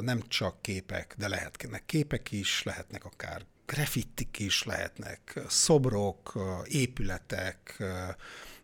nem 0.00 0.22
csak 0.28 0.62
képek, 0.62 1.14
de 1.18 1.28
lehetnek 1.28 1.82
képek 1.86 2.32
is, 2.32 2.62
lehetnek 2.62 3.04
akár 3.04 3.44
grafittik 3.66 4.38
is, 4.38 4.62
lehetnek 4.62 5.40
szobrok, 5.48 6.38
épületek, 6.64 7.82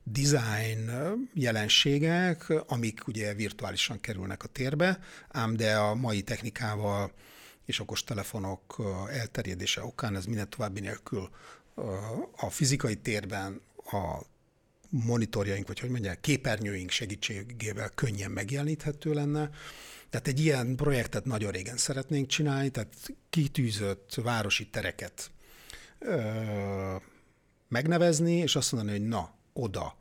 design 0.05 0.90
jelenségek, 1.35 2.53
amik 2.66 3.07
ugye 3.07 3.35
virtuálisan 3.35 4.01
kerülnek 4.01 4.43
a 4.43 4.49
térbe, 4.49 4.99
ám 5.28 5.57
de 5.57 5.77
a 5.77 5.94
mai 5.94 6.23
technikával 6.23 7.12
és 7.64 7.80
okostelefonok 7.80 8.82
elterjedése 9.10 9.84
okán 9.84 10.16
ez 10.16 10.24
minden 10.24 10.51
további 10.51 10.80
nélkül 10.80 11.30
a 12.36 12.51
fizikai 12.51 12.97
térben 12.97 13.60
a 13.76 14.20
monitorjaink, 14.89 15.66
vagy 15.66 15.80
hogy 15.80 15.90
mondják, 15.90 16.20
képernyőink 16.20 16.90
segítségével 16.90 17.90
könnyen 17.94 18.30
megjeleníthető 18.30 19.12
lenne. 19.12 19.51
Tehát 20.10 20.26
egy 20.26 20.40
ilyen 20.40 20.76
projektet 20.76 21.24
nagyon 21.24 21.51
régen 21.51 21.76
szeretnénk 21.76 22.26
csinálni, 22.26 22.70
tehát 22.70 22.94
kitűzött 23.30 24.14
városi 24.14 24.66
tereket 24.66 25.30
ö, 25.98 26.97
megnevezni, 27.68 28.32
és 28.32 28.56
azt 28.56 28.72
mondani, 28.72 28.98
hogy 28.98 29.09
na, 29.09 29.34
oda 29.52 29.97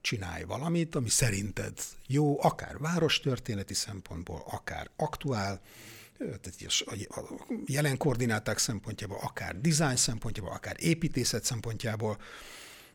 csinálj 0.00 0.42
valamit, 0.42 0.94
ami 0.94 1.08
szerinted 1.08 1.78
jó, 2.06 2.42
akár 2.42 2.78
várostörténeti 2.78 3.74
szempontból, 3.74 4.42
akár 4.50 4.90
aktuál, 4.96 5.60
a 6.78 6.94
jelen 7.66 7.96
koordináták 7.96 8.58
szempontjából, 8.58 9.18
akár 9.22 9.60
design 9.60 9.96
szempontjából, 9.96 10.52
akár 10.52 10.76
építészet 10.78 11.44
szempontjából, 11.44 12.18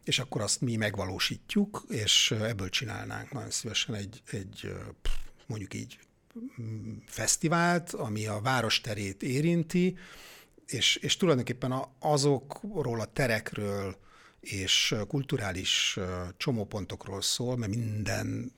és 0.03 0.19
akkor 0.19 0.41
azt 0.41 0.61
mi 0.61 0.75
megvalósítjuk, 0.75 1.85
és 1.89 2.31
ebből 2.31 2.69
csinálnánk 2.69 3.31
nagyon 3.31 3.51
szívesen 3.51 3.95
egy, 3.95 4.21
egy 4.31 4.73
mondjuk 5.45 5.73
így 5.73 5.99
fesztivált, 7.05 7.93
ami 7.93 8.25
a 8.25 8.41
város 8.41 8.81
terét 8.81 9.23
érinti, 9.23 9.97
és, 10.67 10.95
és 10.95 11.17
tulajdonképpen 11.17 11.73
azokról 11.99 12.99
a 12.99 13.05
terekről 13.05 13.97
és 14.39 14.95
kulturális 15.07 15.99
csomópontokról 16.37 17.21
szól, 17.21 17.57
mert 17.57 17.75
minden 17.75 18.53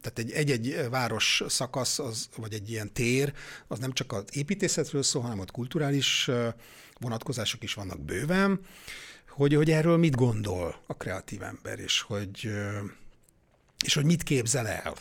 tehát 0.00 0.18
egy, 0.18 0.30
egy-egy 0.30 0.88
város 0.90 1.42
szakasz, 1.48 1.98
az, 1.98 2.28
vagy 2.36 2.52
egy 2.52 2.70
ilyen 2.70 2.92
tér, 2.92 3.32
az 3.66 3.78
nem 3.78 3.92
csak 3.92 4.12
az 4.12 4.24
építészetről 4.32 5.02
szól, 5.02 5.22
hanem 5.22 5.38
ott 5.38 5.50
kulturális 5.50 6.30
vonatkozások 6.98 7.62
is 7.62 7.74
vannak 7.74 8.00
bőven, 8.00 8.60
hogy, 9.28 9.54
hogy 9.54 9.70
erről 9.70 9.96
mit 9.96 10.14
gondol 10.14 10.82
a 10.86 10.94
kreatív 10.96 11.42
ember, 11.42 11.78
és 11.78 12.00
hogy, 12.00 12.50
és 13.84 13.94
hogy 13.94 14.04
mit 14.04 14.22
képzel 14.22 14.66
el, 14.68 14.94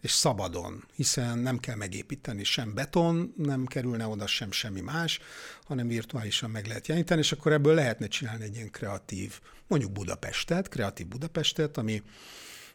és 0.00 0.10
szabadon, 0.10 0.84
hiszen 0.94 1.38
nem 1.38 1.58
kell 1.58 1.76
megépíteni 1.76 2.44
sem 2.44 2.74
beton, 2.74 3.34
nem 3.36 3.66
kerülne 3.66 4.06
oda 4.06 4.26
sem 4.26 4.52
semmi 4.52 4.80
más, 4.80 5.20
hanem 5.64 5.88
virtuálisan 5.88 6.50
meg 6.50 6.66
lehet 6.66 6.86
jeleníteni, 6.86 7.20
és 7.20 7.32
akkor 7.32 7.52
ebből 7.52 7.74
lehetne 7.74 8.06
csinálni 8.06 8.44
egy 8.44 8.54
ilyen 8.54 8.70
kreatív, 8.70 9.40
mondjuk 9.66 9.92
Budapestet, 9.92 10.68
kreatív 10.68 11.06
Budapestet, 11.06 11.76
ami, 11.76 12.02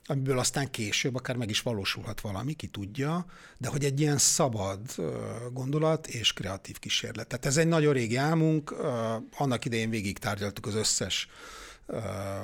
amiből 0.08 0.40
aztán 0.40 0.72
később 0.72 1.16
akár 1.16 1.36
meg 1.36 1.50
is 1.50 1.62
valósulhat 1.62 2.22
valami, 2.22 2.54
ki 2.54 2.68
tudja, 2.68 3.26
de 3.58 3.68
hogy 3.68 3.86
egy 3.86 4.00
ilyen 4.00 4.18
szabad 4.18 4.80
gondolat 5.52 6.08
és 6.08 6.34
kreatív 6.34 6.80
kísérlet. 6.80 7.28
Tehát 7.28 7.46
ez 7.46 7.58
egy 7.58 7.68
nagyon 7.68 7.94
régi 7.94 8.16
álmunk, 8.16 8.72
annak 9.38 9.66
idején 9.66 9.90
végig 9.90 10.18
tárgyaltuk 10.18 10.66
az 10.66 10.76
összes 10.76 11.28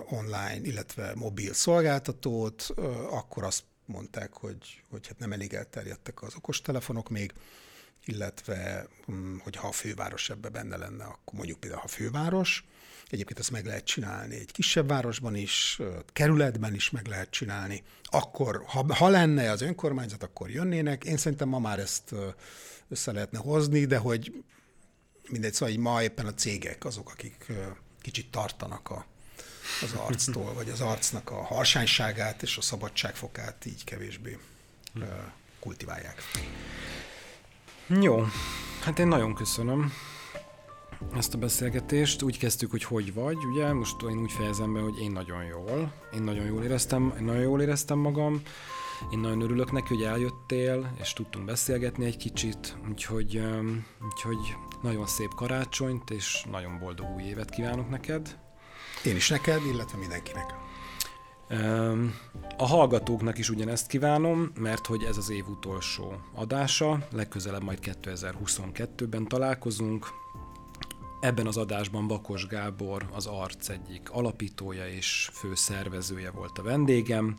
online, 0.09 0.59
illetve 0.61 1.13
mobil 1.15 1.53
szolgáltatót, 1.53 2.73
akkor 3.09 3.43
azt 3.43 3.63
mondták, 3.85 4.33
hogy, 4.33 4.83
hogy 4.89 5.07
hát 5.07 5.19
nem 5.19 5.31
elég 5.31 5.53
elterjedtek 5.53 6.21
az 6.21 6.35
okostelefonok 6.35 7.09
még, 7.09 7.33
illetve 8.05 8.87
hm, 9.05 9.37
hogy 9.37 9.55
ha 9.55 9.67
a 9.67 9.71
főváros 9.71 10.29
ebbe 10.29 10.49
benne 10.49 10.77
lenne, 10.77 11.03
akkor 11.03 11.33
mondjuk 11.33 11.59
például 11.59 11.81
a 11.83 11.87
főváros, 11.87 12.65
Egyébként 13.13 13.39
ezt 13.39 13.51
meg 13.51 13.65
lehet 13.65 13.85
csinálni 13.85 14.35
egy 14.35 14.51
kisebb 14.51 14.87
városban 14.87 15.35
is, 15.35 15.79
kerületben 16.13 16.73
is 16.73 16.89
meg 16.89 17.07
lehet 17.07 17.29
csinálni. 17.29 17.83
Akkor, 18.03 18.63
ha, 18.67 18.95
ha 18.95 19.07
lenne 19.07 19.51
az 19.51 19.61
önkormányzat, 19.61 20.23
akkor 20.23 20.49
jönnének. 20.49 21.03
Én 21.03 21.17
szerintem 21.17 21.49
ma 21.49 21.59
már 21.59 21.79
ezt 21.79 22.15
össze 22.89 23.11
lehetne 23.11 23.37
hozni, 23.37 23.85
de 23.85 23.97
hogy 23.97 24.43
mindegy, 25.29 25.53
szóval 25.53 25.75
ma 25.77 26.03
éppen 26.03 26.25
a 26.25 26.33
cégek 26.33 26.85
azok, 26.85 27.09
akik 27.09 27.51
kicsit 28.01 28.31
tartanak 28.31 28.89
a, 28.89 29.05
az 29.81 29.93
arctól, 29.93 30.53
vagy 30.53 30.69
az 30.69 30.81
arcnak 30.81 31.29
a 31.29 31.43
harsányságát 31.43 32.41
és 32.41 32.57
a 32.57 32.61
szabadságfokát 32.61 33.65
így 33.65 33.83
kevésbé 33.83 34.37
kultiválják. 35.59 36.21
Jó, 37.87 38.25
hát 38.81 38.99
én 38.99 39.07
nagyon 39.07 39.33
köszönöm 39.33 39.93
ezt 41.15 41.33
a 41.33 41.37
beszélgetést. 41.37 42.21
Úgy 42.21 42.37
kezdtük, 42.37 42.71
hogy 42.71 42.83
hogy 42.83 43.13
vagy, 43.13 43.37
ugye? 43.45 43.73
Most 43.73 44.01
én 44.01 44.17
úgy 44.17 44.31
fejezem 44.31 44.73
be, 44.73 44.79
hogy 44.79 44.99
én 44.99 45.11
nagyon 45.11 45.43
jól. 45.43 45.93
Én 46.13 46.23
nagyon 46.23 46.45
jól 46.45 46.63
éreztem, 46.63 47.13
én 47.17 47.23
nagyon 47.23 47.41
jól 47.41 47.61
éreztem 47.61 47.97
magam. 47.97 48.41
Én 49.11 49.19
nagyon 49.19 49.41
örülök 49.41 49.71
neki, 49.71 49.93
hogy 49.95 50.03
eljöttél, 50.03 50.93
és 51.01 51.13
tudtunk 51.13 51.45
beszélgetni 51.45 52.05
egy 52.05 52.17
kicsit, 52.17 52.77
úgyhogy, 52.89 53.43
úgyhogy 54.05 54.55
nagyon 54.81 55.07
szép 55.07 55.33
karácsonyt, 55.35 56.09
és 56.09 56.45
nagyon 56.51 56.79
boldog 56.79 57.05
új 57.15 57.23
évet 57.23 57.49
kívánok 57.49 57.89
neked. 57.89 58.37
Én 59.05 59.15
is 59.15 59.29
neked, 59.29 59.65
illetve 59.65 59.97
mindenkinek. 59.97 60.55
A 62.57 62.67
hallgatóknak 62.67 63.37
is 63.37 63.49
ugyanezt 63.49 63.87
kívánom, 63.87 64.51
mert 64.59 64.85
hogy 64.85 65.03
ez 65.03 65.17
az 65.17 65.29
év 65.29 65.47
utolsó 65.47 66.13
adása, 66.35 67.07
legközelebb 67.11 67.63
majd 67.63 67.79
2022-ben 67.81 69.27
találkozunk, 69.27 70.07
Ebben 71.23 71.47
az 71.47 71.57
adásban 71.57 72.07
Bakos 72.07 72.47
Gábor 72.47 73.09
az 73.11 73.25
Arc 73.25 73.69
egyik 73.69 74.09
alapítója 74.11 74.87
és 74.87 75.29
fő 75.33 75.55
szervezője 75.55 76.31
volt 76.31 76.57
a 76.57 76.63
vendégem. 76.63 77.37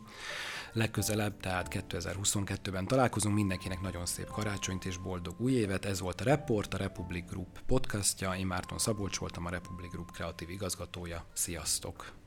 Legközelebb, 0.73 1.39
tehát 1.39 1.85
2022-ben 1.89 2.87
találkozunk. 2.87 3.35
Mindenkinek 3.35 3.81
nagyon 3.81 4.05
szép 4.05 4.27
karácsonyt 4.31 4.85
és 4.85 4.97
boldog 4.97 5.35
új 5.41 5.51
évet. 5.51 5.85
Ez 5.85 5.99
volt 5.99 6.21
a 6.21 6.23
Report, 6.23 6.73
a 6.73 6.77
Republic 6.77 7.29
Group 7.29 7.59
podcastja. 7.65 8.35
Én 8.35 8.47
Márton 8.47 8.77
Szabolcs 8.77 9.17
voltam, 9.17 9.45
a 9.45 9.49
Republic 9.49 9.91
Group 9.91 10.11
kreatív 10.11 10.49
igazgatója. 10.49 11.25
Sziasztok! 11.33 12.24